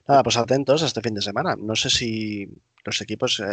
Nada, 0.08 0.22
pues 0.22 0.36
atentos 0.36 0.82
este 0.82 1.00
fin 1.00 1.14
de 1.14 1.22
semana. 1.22 1.56
No 1.56 1.74
sé 1.74 1.90
si 1.90 2.48
los 2.84 3.00
equipos, 3.00 3.40
eh, 3.40 3.44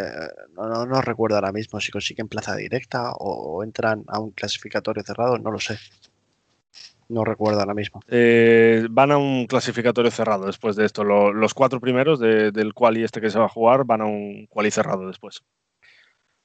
no, 0.54 0.86
no, 0.86 1.02
recuerdo 1.02 1.36
ahora 1.36 1.52
mismo 1.52 1.80
si 1.80 1.92
consiguen 1.92 2.28
plaza 2.28 2.56
directa 2.56 3.12
o, 3.14 3.64
entran 3.64 4.04
a 4.08 4.20
un 4.20 4.32
clasificatorio 4.32 5.04
cerrado, 5.04 5.38
no 5.40 5.52
lo 5.52 5.60
sé. 5.60 5.80
No 7.14 7.24
recuerdo 7.24 7.60
ahora 7.60 7.76
mismo. 7.76 8.02
Eh, 8.08 8.88
van 8.90 9.12
a 9.12 9.18
un 9.18 9.46
clasificatorio 9.46 10.10
cerrado 10.10 10.48
después 10.48 10.76
de 10.76 10.84
esto. 10.84 11.04
los 11.04 11.54
cuatro 11.54 11.80
primeros 11.80 12.20
del 12.20 12.74
quali 12.74 13.04
este 13.04 13.22
que 13.22 13.30
se 13.30 13.38
va 13.38 13.46
a 13.46 13.50
jugar 13.50 13.86
van 13.86 14.02
a 14.02 14.06
un 14.06 14.48
quali 14.48 14.72
cerrado 14.72 15.08
después. 15.08 15.44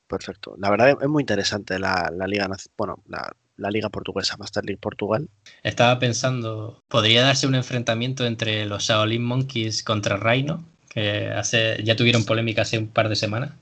Perfecto. 0.07 0.57
La 0.59 0.69
verdad 0.69 0.99
es 1.01 1.09
muy 1.09 1.23
interesante 1.23 1.78
la, 1.78 2.11
la 2.15 2.27
liga, 2.27 2.47
bueno, 2.77 3.03
la, 3.07 3.32
la 3.57 3.70
liga 3.70 3.89
portuguesa, 3.89 4.36
Master 4.36 4.62
League 4.66 4.78
Portugal. 4.78 5.31
Estaba 5.62 5.99
pensando, 5.99 6.82
¿podría 6.89 7.23
darse 7.23 7.47
un 7.47 7.55
enfrentamiento 7.55 8.27
entre 8.27 8.66
los 8.66 8.82
Shaolin 8.82 9.24
Monkeys 9.24 9.82
contra 9.82 10.19
Reino? 10.19 10.66
Que 10.90 11.28
hace, 11.28 11.82
ya 11.82 11.97
tuvieron 11.97 12.27
polémica 12.27 12.61
hace 12.62 12.77
un 12.77 12.89
par 12.89 13.09
de 13.09 13.16
semanas. 13.16 13.53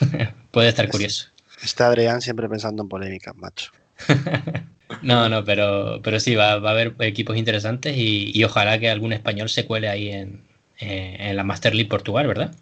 Puede 0.50 0.70
estar 0.70 0.88
curioso. 0.88 1.28
Está 1.62 1.86
Adrián 1.86 2.20
siempre 2.20 2.48
pensando 2.48 2.82
en 2.82 2.88
polémicas, 2.88 3.36
macho. 3.36 3.70
no, 5.02 5.28
no, 5.28 5.44
pero, 5.44 6.00
pero 6.02 6.20
sí, 6.20 6.34
va, 6.34 6.58
va 6.58 6.70
a 6.70 6.72
haber 6.72 6.94
equipos 7.00 7.36
interesantes 7.36 7.96
y, 7.96 8.30
y, 8.34 8.44
ojalá 8.44 8.78
que 8.78 8.90
algún 8.90 9.12
español 9.12 9.48
se 9.48 9.66
cuele 9.66 9.88
ahí 9.88 10.10
en, 10.10 10.44
eh, 10.78 11.16
en 11.18 11.36
la 11.36 11.44
Master 11.44 11.74
League 11.74 11.88
Portugal, 11.88 12.26
¿verdad? 12.26 12.54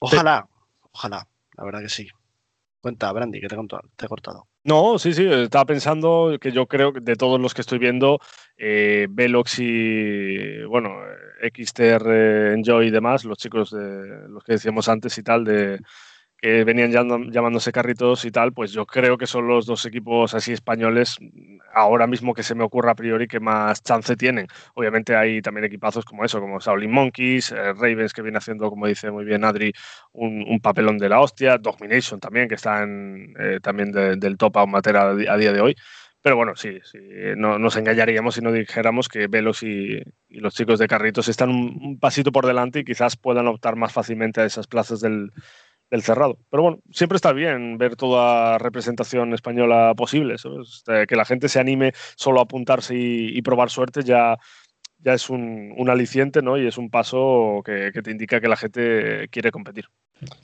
Ojalá, 0.00 0.46
ojalá, 0.92 1.26
la 1.56 1.64
verdad 1.64 1.80
que 1.80 1.88
sí. 1.88 2.08
Cuenta, 2.80 3.10
Brandy, 3.12 3.40
que 3.40 3.48
te 3.48 3.56
he, 4.04 4.08
cortado. 4.08 4.46
No, 4.62 4.98
sí, 4.98 5.12
sí, 5.12 5.26
estaba 5.26 5.64
pensando 5.64 6.36
que 6.40 6.52
yo 6.52 6.66
creo 6.66 6.92
que 6.92 7.00
de 7.00 7.16
todos 7.16 7.40
los 7.40 7.54
que 7.54 7.62
estoy 7.62 7.78
viendo, 7.78 8.20
eh, 8.56 9.06
Velox 9.10 9.58
y, 9.58 10.62
bueno, 10.64 10.90
XTR, 11.40 12.52
Enjoy 12.52 12.88
y 12.88 12.90
demás, 12.90 13.24
los 13.24 13.38
chicos 13.38 13.70
de 13.70 14.28
los 14.28 14.44
que 14.44 14.52
decíamos 14.52 14.88
antes 14.88 15.16
y 15.18 15.22
tal, 15.22 15.44
de, 15.44 15.80
que 16.38 16.64
venían 16.64 16.92
llamándose 16.92 17.72
carritos 17.72 18.24
y 18.24 18.30
tal, 18.30 18.52
pues 18.52 18.72
yo 18.72 18.84
creo 18.86 19.16
que 19.16 19.26
son 19.26 19.48
los 19.48 19.64
dos 19.66 19.86
equipos 19.86 20.34
así 20.34 20.52
españoles 20.52 21.16
ahora 21.74 22.06
mismo 22.06 22.34
que 22.34 22.42
se 22.42 22.54
me 22.54 22.64
ocurra 22.64 22.92
a 22.92 22.94
priori 22.94 23.26
que 23.26 23.40
más 23.40 23.82
chance 23.82 24.16
tienen. 24.16 24.46
Obviamente 24.74 25.16
hay 25.16 25.40
también 25.40 25.64
equipazos 25.64 26.04
como 26.04 26.24
eso, 26.24 26.40
como 26.40 26.58
Shaolin 26.60 26.90
Monkeys, 26.90 27.52
eh, 27.52 27.72
Ravens 27.72 28.12
que 28.12 28.22
viene 28.22 28.38
haciendo, 28.38 28.68
como 28.68 28.86
dice 28.86 29.10
muy 29.10 29.24
bien 29.24 29.44
Adri, 29.44 29.72
un, 30.12 30.60
papelón 30.60 30.98
de 30.98 31.08
la 31.08 31.20
hostia, 31.20 31.58
Domination 31.58 32.20
también, 32.20 32.48
que 32.48 32.56
está 32.56 32.82
en, 32.82 33.34
eh, 33.38 33.58
también 33.62 33.92
del 33.92 34.36
top 34.36 34.58
a 34.58 34.66
matera 34.66 35.10
a 35.10 35.36
día 35.36 35.52
de 35.52 35.60
hoy. 35.60 35.76
Pero 36.22 36.36
bueno, 36.36 36.56
sí, 36.56 36.80
sí 36.82 36.98
no, 37.36 37.58
nos 37.58 37.76
engañaríamos 37.76 38.34
si 38.34 38.40
no 38.40 38.50
dijéramos 38.50 39.08
que 39.08 39.28
Velos 39.28 39.62
y, 39.62 40.00
los 40.28 40.54
chicos 40.54 40.78
de 40.78 40.88
carritos 40.88 41.28
están 41.28 41.50
un, 41.50 41.98
pasito 42.00 42.32
por 42.32 42.46
delante 42.46 42.80
y 42.80 42.84
quizás 42.84 43.16
puedan 43.16 43.46
optar 43.46 43.76
más 43.76 43.92
fácilmente 43.92 44.40
a 44.40 44.44
esas 44.44 44.66
plazas 44.66 45.00
del, 45.00 45.30
del 45.90 46.02
cerrado. 46.02 46.38
Pero 46.50 46.62
bueno, 46.62 46.78
siempre 46.90 47.16
está 47.16 47.32
bien 47.32 47.78
ver 47.78 47.96
toda 47.96 48.58
representación 48.58 49.32
española 49.34 49.94
posible. 49.96 50.36
Que 51.08 51.16
la 51.16 51.24
gente 51.24 51.48
se 51.48 51.60
anime 51.60 51.92
solo 52.16 52.40
a 52.40 52.44
apuntarse 52.44 52.94
y, 52.96 53.42
probar 53.42 53.70
suerte 53.70 54.02
ya, 54.02 54.36
ya 54.98 55.14
es 55.14 55.30
un, 55.30 55.72
un, 55.76 55.90
aliciente 55.90 56.42
¿no? 56.42 56.58
y 56.58 56.66
es 56.66 56.78
un 56.78 56.90
paso 56.90 57.62
que, 57.64 57.92
te 58.02 58.10
indica 58.10 58.40
que 58.40 58.48
la 58.48 58.56
gente 58.56 59.28
quiere 59.30 59.52
competir. 59.52 59.86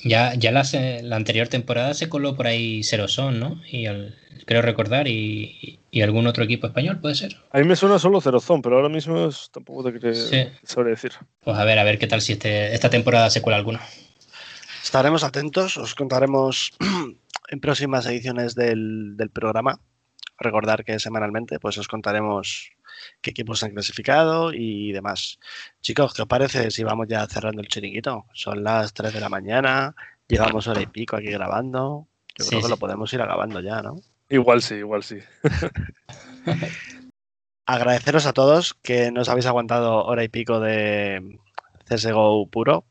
Ya, 0.04 0.34
ya 0.34 0.52
la, 0.52 0.62
la 1.02 1.16
anterior 1.16 1.48
temporada 1.48 1.94
se 1.94 2.08
coló 2.08 2.36
por 2.36 2.46
ahí 2.46 2.84
Cerosón, 2.84 3.40
¿no? 3.40 3.60
Y 3.70 3.86
creo 4.44 4.60
recordar, 4.60 5.08
y, 5.08 5.80
y, 5.90 6.02
algún 6.02 6.26
otro 6.26 6.44
equipo 6.44 6.66
español, 6.66 7.00
¿puede 7.00 7.14
ser? 7.14 7.36
A 7.50 7.58
mí 7.58 7.64
me 7.64 7.74
suena 7.74 7.98
solo 7.98 8.20
Cerozón, 8.20 8.60
pero 8.60 8.76
ahora 8.76 8.90
mismo 8.90 9.30
tampoco 9.50 9.90
te 9.90 9.98
quiero 9.98 10.14
saber 10.62 10.90
decir. 10.90 11.12
Pues 11.40 11.56
a 11.56 11.64
ver, 11.64 11.78
a 11.78 11.84
ver 11.84 11.98
qué 11.98 12.06
tal 12.06 12.20
si 12.20 12.34
este, 12.34 12.74
esta 12.74 12.90
temporada 12.90 13.30
se 13.30 13.40
cuela 13.40 13.56
alguno. 13.56 13.80
Estaremos 14.82 15.22
atentos, 15.22 15.76
os 15.76 15.94
contaremos 15.94 16.72
en 17.48 17.60
próximas 17.60 18.04
ediciones 18.06 18.56
del, 18.56 19.16
programa. 19.32 19.78
Recordar 20.38 20.84
que 20.84 20.98
semanalmente 20.98 21.60
pues 21.60 21.78
os 21.78 21.86
contaremos 21.86 22.72
qué 23.20 23.30
equipos 23.30 23.62
han 23.62 23.70
clasificado 23.70 24.52
y 24.52 24.90
demás. 24.90 25.38
Chicos, 25.80 26.14
¿qué 26.14 26.22
os 26.22 26.28
parece 26.28 26.72
si 26.72 26.82
vamos 26.82 27.06
ya 27.08 27.24
cerrando 27.28 27.62
el 27.62 27.68
chiringuito? 27.68 28.26
Son 28.34 28.64
las 28.64 28.92
3 28.92 29.14
de 29.14 29.20
la 29.20 29.28
mañana, 29.28 29.94
llevamos 30.26 30.66
hora 30.66 30.82
y 30.82 30.86
pico 30.86 31.14
aquí 31.14 31.30
grabando. 31.30 32.08
Yo 32.36 32.46
creo 32.46 32.62
que 32.62 32.68
lo 32.68 32.76
podemos 32.76 33.12
ir 33.12 33.22
acabando 33.22 33.60
ya, 33.60 33.82
¿no? 33.82 34.00
Igual 34.28 34.62
sí, 34.62 34.76
igual 34.76 35.04
sí. 35.04 35.18
Agradeceros 37.66 38.26
a 38.26 38.32
todos 38.32 38.74
que 38.82 39.12
nos 39.12 39.28
habéis 39.28 39.46
aguantado 39.46 40.04
hora 40.04 40.24
y 40.24 40.28
pico 40.28 40.58
de 40.58 41.38
CSGO 41.88 42.48
puro. 42.48 42.84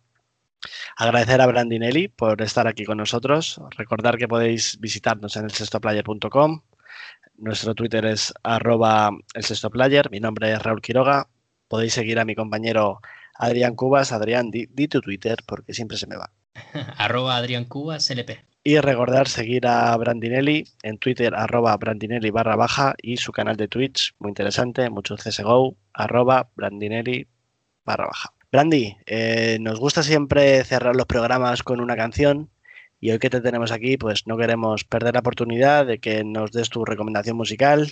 Agradecer 0.98 1.42
a 1.42 1.46
Brandinelli 1.46 2.08
por 2.08 2.42
estar 2.42 2.68
aquí 2.68 2.86
con 2.86 2.98
nosotros. 2.98 3.60
Recordar 3.78 4.18
que 4.18 4.28
podéis 4.28 4.80
visitarnos 4.80 5.36
en 5.36 5.46
el 5.46 5.52
sextoplayer.com. 5.52 6.62
Nuestro 7.38 7.74
Twitter 7.74 8.06
es 8.06 8.34
arroba 8.44 9.10
el 9.34 9.44
sextoplayer. 9.44 10.12
Mi 10.12 10.20
nombre 10.20 10.52
es 10.52 10.62
Raúl 10.62 10.82
Quiroga. 10.82 11.28
Podéis 11.68 11.94
seguir 11.94 12.20
a 12.20 12.26
mi 12.26 12.36
compañero 12.36 13.00
Adrián 13.36 13.76
Cubas. 13.76 14.12
Adrián, 14.12 14.52
di, 14.52 14.68
tu 14.88 15.02
Twitter 15.02 15.38
porque 15.46 15.74
siempre 15.74 15.98
se 15.98 16.08
me 16.08 16.18
va. 16.18 16.32
arroba 16.98 17.38
Adrián 17.38 17.66
Cubas 17.66 18.10
LP. 18.12 18.46
Y 18.64 18.78
recordar 18.80 19.28
seguir 19.28 19.66
a 19.66 19.98
Brandinelli 19.98 20.66
en 20.84 21.00
Twitter, 21.00 21.34
arroba 21.34 21.76
Brandinelli 21.78 22.30
barra 22.30 22.56
baja 22.56 22.94
y 23.02 23.18
su 23.18 23.32
canal 23.32 23.58
de 23.58 23.68
Twitch, 23.68 24.14
muy 24.20 24.30
interesante, 24.30 24.88
mucho 24.92 25.16
CSGO, 25.16 25.76
arroba 25.94 26.52
Brandinelli 26.56 27.28
barra 27.84 28.06
baja. 28.06 28.34
Brandy, 28.52 28.98
eh, 29.06 29.60
nos 29.62 29.80
gusta 29.80 30.04
siempre 30.04 30.66
cerrar 30.66 30.94
los 30.94 31.06
programas 31.06 31.64
con 31.64 31.80
una 31.80 31.96
canción 31.96 32.50
y 33.00 33.12
hoy 33.12 33.20
que 33.20 33.30
te 33.30 33.40
tenemos 33.40 33.72
aquí, 33.72 33.96
pues 33.96 34.28
no 34.28 34.38
queremos 34.38 34.84
perder 34.84 35.14
la 35.14 35.22
oportunidad 35.22 35.86
de 35.86 36.00
que 36.00 36.26
nos 36.26 36.52
des 36.52 36.70
tu 36.70 36.84
recomendación 36.84 37.38
musical 37.38 37.90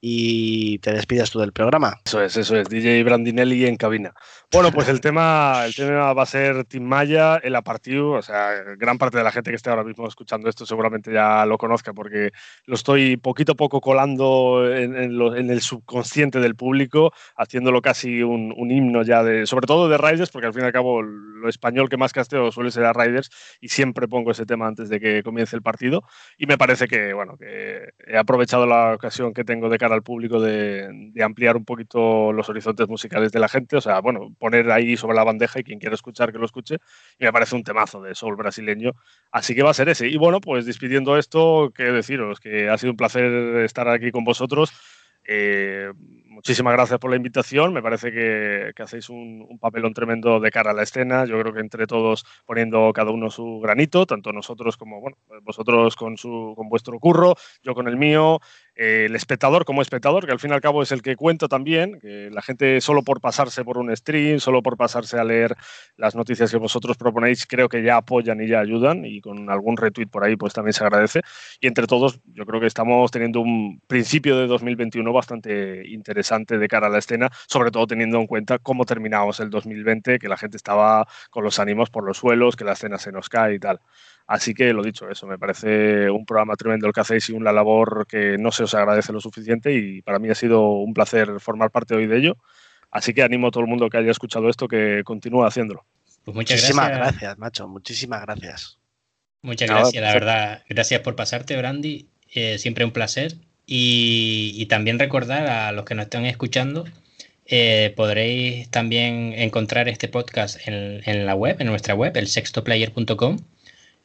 y 0.00 0.78
te 0.78 0.92
despidas 0.92 1.30
tú 1.30 1.40
del 1.40 1.52
programa. 1.52 1.96
Eso 2.04 2.22
es, 2.22 2.36
eso 2.36 2.56
es, 2.56 2.68
DJ 2.68 3.02
Brandinelli 3.02 3.66
en 3.66 3.76
cabina. 3.76 4.12
Bueno, 4.52 4.70
pues 4.70 4.88
el 4.88 5.00
tema, 5.00 5.64
el 5.66 5.74
tema 5.74 6.12
va 6.12 6.22
a 6.22 6.26
ser 6.26 6.64
Tim 6.64 6.84
Maya, 6.84 7.36
el 7.36 7.56
apartiu, 7.56 8.12
o 8.12 8.22
sea, 8.22 8.52
gran 8.76 8.96
parte 8.98 9.18
de 9.18 9.24
la 9.24 9.32
gente 9.32 9.50
que 9.50 9.56
esté 9.56 9.70
ahora 9.70 9.84
mismo 9.84 10.06
escuchando 10.06 10.48
esto 10.48 10.64
seguramente 10.66 11.12
ya 11.12 11.44
lo 11.46 11.58
conozca 11.58 11.92
porque 11.92 12.30
lo 12.64 12.74
estoy 12.74 13.16
poquito 13.16 13.52
a 13.52 13.56
poco 13.56 13.80
colando 13.80 14.72
en, 14.72 14.94
el 15.50 15.60
subconsciente 15.60 16.40
del 16.40 16.54
público, 16.54 17.12
haciéndolo 17.36 17.82
casi 17.82 18.22
un, 18.22 18.52
himno 18.70 19.02
ya 19.02 19.22
de, 19.22 19.46
sobre 19.46 19.66
todo 19.66 19.88
de 19.88 19.98
Riders, 19.98 20.30
porque 20.30 20.46
al 20.46 20.54
fin 20.54 20.62
y 20.62 20.66
al 20.66 20.72
cabo 20.72 21.02
lo 21.02 21.48
español 21.48 21.88
que 21.88 21.96
más 21.96 22.12
casteo 22.12 22.50
suele 22.52 22.70
ser 22.70 22.84
a 22.84 22.92
Riders 22.92 23.30
y 23.60 23.68
siempre 23.68 24.08
pongo 24.08 24.30
ese 24.30 24.46
tema 24.46 24.66
antes 24.66 24.88
de 24.88 25.00
que 25.00 25.22
comience 25.22 25.56
el 25.56 25.62
partido. 25.62 26.04
Y 26.36 26.46
me 26.46 26.58
parece 26.58 26.86
que, 26.88 27.12
bueno, 27.12 27.36
que 27.36 27.90
he 28.06 28.16
aprovechado 28.16 28.66
la 28.66 28.94
ocasión 28.94 29.32
que 29.32 29.44
tengo 29.44 29.68
de 29.68 29.78
cara 29.88 29.94
al 29.94 30.02
público 30.02 30.40
de, 30.40 31.12
ampliar 31.22 31.56
un 31.56 31.64
poquito 31.64 32.32
los 32.32 32.48
horizontes 32.48 32.88
musicales 32.88 33.32
de 33.32 33.40
la 33.40 33.48
gente. 33.48 33.76
O 33.76 33.80
sea, 33.80 34.00
bueno, 34.00 34.34
poner 34.38 34.70
ahí 34.70 34.96
sobre 34.96 35.16
la 35.16 35.24
bandeja 35.24 35.60
y 35.60 35.64
quien 35.64 35.78
quiera 35.78 35.94
escuchar 35.94 36.30
que 36.32 36.38
lo 36.38 36.44
escuche. 36.44 36.76
Y 37.18 37.24
me 37.24 37.32
parece 37.32 37.56
un 37.56 37.64
temazo 37.64 38.02
de 38.02 38.14
soul 38.14 38.36
brasileño. 38.36 38.92
Así 39.32 39.54
que 39.54 39.62
va 39.62 39.70
a 39.70 39.74
ser 39.74 39.88
ese. 39.88 40.08
Y 40.08 40.16
bueno, 40.18 40.40
pues 40.40 40.66
despidiendo 40.66 41.16
esto, 41.16 41.72
qué 41.74 41.84
deciros, 41.84 42.40
que 42.40 42.68
ha 42.68 42.76
sido 42.76 42.92
un 42.92 42.96
placer 42.96 43.24
estar 43.64 43.88
aquí 43.88 44.10
con 44.10 44.24
vosotros. 44.24 44.72
Eh, 45.30 45.92
muchísimas 46.24 46.72
gracias 46.72 46.98
por 46.98 47.10
la 47.10 47.16
invitación. 47.16 47.74
Me 47.74 47.82
parece 47.82 48.10
que, 48.10 48.72
hacéis 48.82 49.10
un, 49.10 49.58
papelón 49.60 49.92
tremendo 49.92 50.40
de 50.40 50.50
cara 50.50 50.70
a 50.70 50.74
la 50.74 50.84
escena. 50.84 51.26
Yo 51.26 51.38
creo 51.40 51.52
que 51.52 51.60
entre 51.60 51.86
todos 51.86 52.24
poniendo 52.46 52.92
cada 52.94 53.10
uno 53.10 53.28
su 53.28 53.60
granito, 53.60 54.06
tanto 54.06 54.32
nosotros 54.32 54.76
como 54.76 55.00
bueno, 55.00 55.16
vosotros 55.42 55.96
con, 55.96 56.16
su, 56.16 56.54
con 56.56 56.68
vuestro 56.68 56.98
curro, 56.98 57.34
yo 57.62 57.74
con 57.74 57.88
el 57.88 57.96
mío, 57.96 58.40
el 58.78 59.16
espectador 59.16 59.64
como 59.64 59.82
espectador, 59.82 60.24
que 60.24 60.30
al 60.30 60.38
fin 60.38 60.52
y 60.52 60.54
al 60.54 60.60
cabo 60.60 60.82
es 60.82 60.92
el 60.92 61.02
que 61.02 61.16
cuenta 61.16 61.48
también, 61.48 61.98
que 61.98 62.30
la 62.30 62.42
gente 62.42 62.80
solo 62.80 63.02
por 63.02 63.20
pasarse 63.20 63.64
por 63.64 63.76
un 63.76 63.94
stream, 63.94 64.38
solo 64.38 64.62
por 64.62 64.76
pasarse 64.76 65.18
a 65.18 65.24
leer 65.24 65.56
las 65.96 66.14
noticias 66.14 66.48
que 66.48 66.58
vosotros 66.58 66.96
proponéis, 66.96 67.44
creo 67.44 67.68
que 67.68 67.82
ya 67.82 67.96
apoyan 67.96 68.40
y 68.40 68.46
ya 68.46 68.60
ayudan 68.60 69.04
y 69.04 69.20
con 69.20 69.50
algún 69.50 69.76
retweet 69.76 70.06
por 70.06 70.22
ahí 70.22 70.36
pues 70.36 70.54
también 70.54 70.74
se 70.74 70.84
agradece. 70.84 71.22
Y 71.60 71.66
entre 71.66 71.88
todos 71.88 72.20
yo 72.26 72.46
creo 72.46 72.60
que 72.60 72.68
estamos 72.68 73.10
teniendo 73.10 73.40
un 73.40 73.80
principio 73.88 74.38
de 74.38 74.46
2021 74.46 75.12
bastante 75.12 75.82
interesante 75.88 76.56
de 76.56 76.68
cara 76.68 76.86
a 76.86 76.90
la 76.90 76.98
escena, 76.98 77.30
sobre 77.48 77.72
todo 77.72 77.88
teniendo 77.88 78.20
en 78.20 78.28
cuenta 78.28 78.60
cómo 78.60 78.84
terminamos 78.84 79.40
el 79.40 79.50
2020, 79.50 80.20
que 80.20 80.28
la 80.28 80.36
gente 80.36 80.56
estaba 80.56 81.08
con 81.30 81.42
los 81.42 81.58
ánimos 81.58 81.90
por 81.90 82.04
los 82.04 82.18
suelos, 82.18 82.54
que 82.54 82.64
la 82.64 82.74
escena 82.74 82.98
se 82.98 83.10
nos 83.10 83.28
cae 83.28 83.54
y 83.54 83.58
tal. 83.58 83.80
Así 84.28 84.52
que 84.52 84.74
lo 84.74 84.82
dicho, 84.82 85.08
eso, 85.08 85.26
me 85.26 85.38
parece 85.38 86.10
un 86.10 86.26
programa 86.26 86.54
tremendo 86.54 86.86
el 86.86 86.92
que 86.92 87.00
hacéis 87.00 87.30
y 87.30 87.32
una 87.32 87.50
labor 87.50 88.06
que 88.06 88.36
no 88.36 88.52
se 88.52 88.64
os 88.64 88.74
agradece 88.74 89.10
lo 89.10 89.22
suficiente 89.22 89.72
y 89.72 90.02
para 90.02 90.18
mí 90.18 90.28
ha 90.28 90.34
sido 90.34 90.68
un 90.68 90.92
placer 90.92 91.40
formar 91.40 91.70
parte 91.70 91.94
hoy 91.94 92.06
de 92.06 92.18
ello. 92.18 92.36
Así 92.90 93.14
que 93.14 93.22
animo 93.22 93.48
a 93.48 93.50
todo 93.50 93.62
el 93.62 93.70
mundo 93.70 93.88
que 93.88 93.96
haya 93.96 94.10
escuchado 94.10 94.50
esto 94.50 94.68
que 94.68 95.00
continúe 95.02 95.46
haciéndolo. 95.46 95.86
Pues 96.26 96.34
muchas 96.34 96.58
muchísimas 96.58 96.90
gracias. 96.90 97.38
macho, 97.38 97.68
muchísimas 97.68 98.20
gracias. 98.20 98.78
Muchas 99.40 99.70
gracias, 99.70 100.02
la 100.02 100.12
verdad. 100.12 100.62
Gracias 100.68 101.00
por 101.00 101.16
pasarte, 101.16 101.56
Brandy. 101.56 102.10
Eh, 102.34 102.58
siempre 102.58 102.84
un 102.84 102.90
placer. 102.90 103.34
Y, 103.64 104.66
también 104.66 104.98
recordar 104.98 105.46
a 105.46 105.72
los 105.72 105.86
que 105.86 105.94
nos 105.94 106.04
están 106.04 106.26
escuchando, 106.26 106.84
eh, 107.46 107.94
podréis 107.96 108.68
también 108.70 109.32
encontrar 109.34 109.88
este 109.88 110.08
podcast 110.08 110.68
en, 110.68 111.00
en, 111.06 111.24
la 111.24 111.34
web, 111.34 111.56
en 111.60 111.68
nuestra 111.68 111.94
web, 111.94 112.14
el 112.16 112.28
sextoplayer.com 112.28 113.38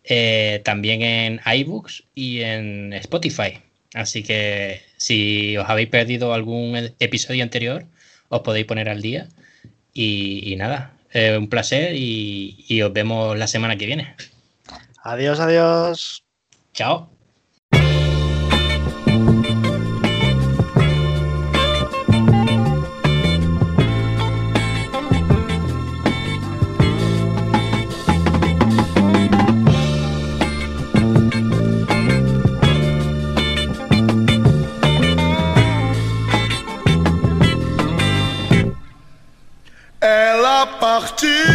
eh, 0.04 0.62
también 0.64 1.02
en 1.02 1.42
iBooks 1.46 2.04
y 2.16 2.42
en 2.42 2.94
Spotify. 2.94 3.60
Así 3.94 4.24
que 4.24 4.82
si 4.98 5.56
os 5.58 5.70
habéis 5.70 5.90
perdido 5.90 6.34
algún 6.34 6.76
episodio 7.00 7.44
anterior, 7.44 7.86
os 8.30 8.42
podéis 8.42 8.66
poner 8.66 8.90
al 8.90 9.02
día. 9.02 9.28
Y, 9.94 10.56
nada, 10.58 10.94
eh, 11.12 11.38
un 11.38 11.48
placer 11.48 11.96
y, 11.96 12.66
y 12.68 12.82
os 12.82 12.92
vemos 12.92 13.38
la 13.38 13.48
semana 13.48 13.78
que 13.78 13.86
viene. 13.86 14.16
Adiós, 15.04 15.40
adiós. 15.40 16.24
Chao. 16.74 17.13
Nunca 41.24 41.53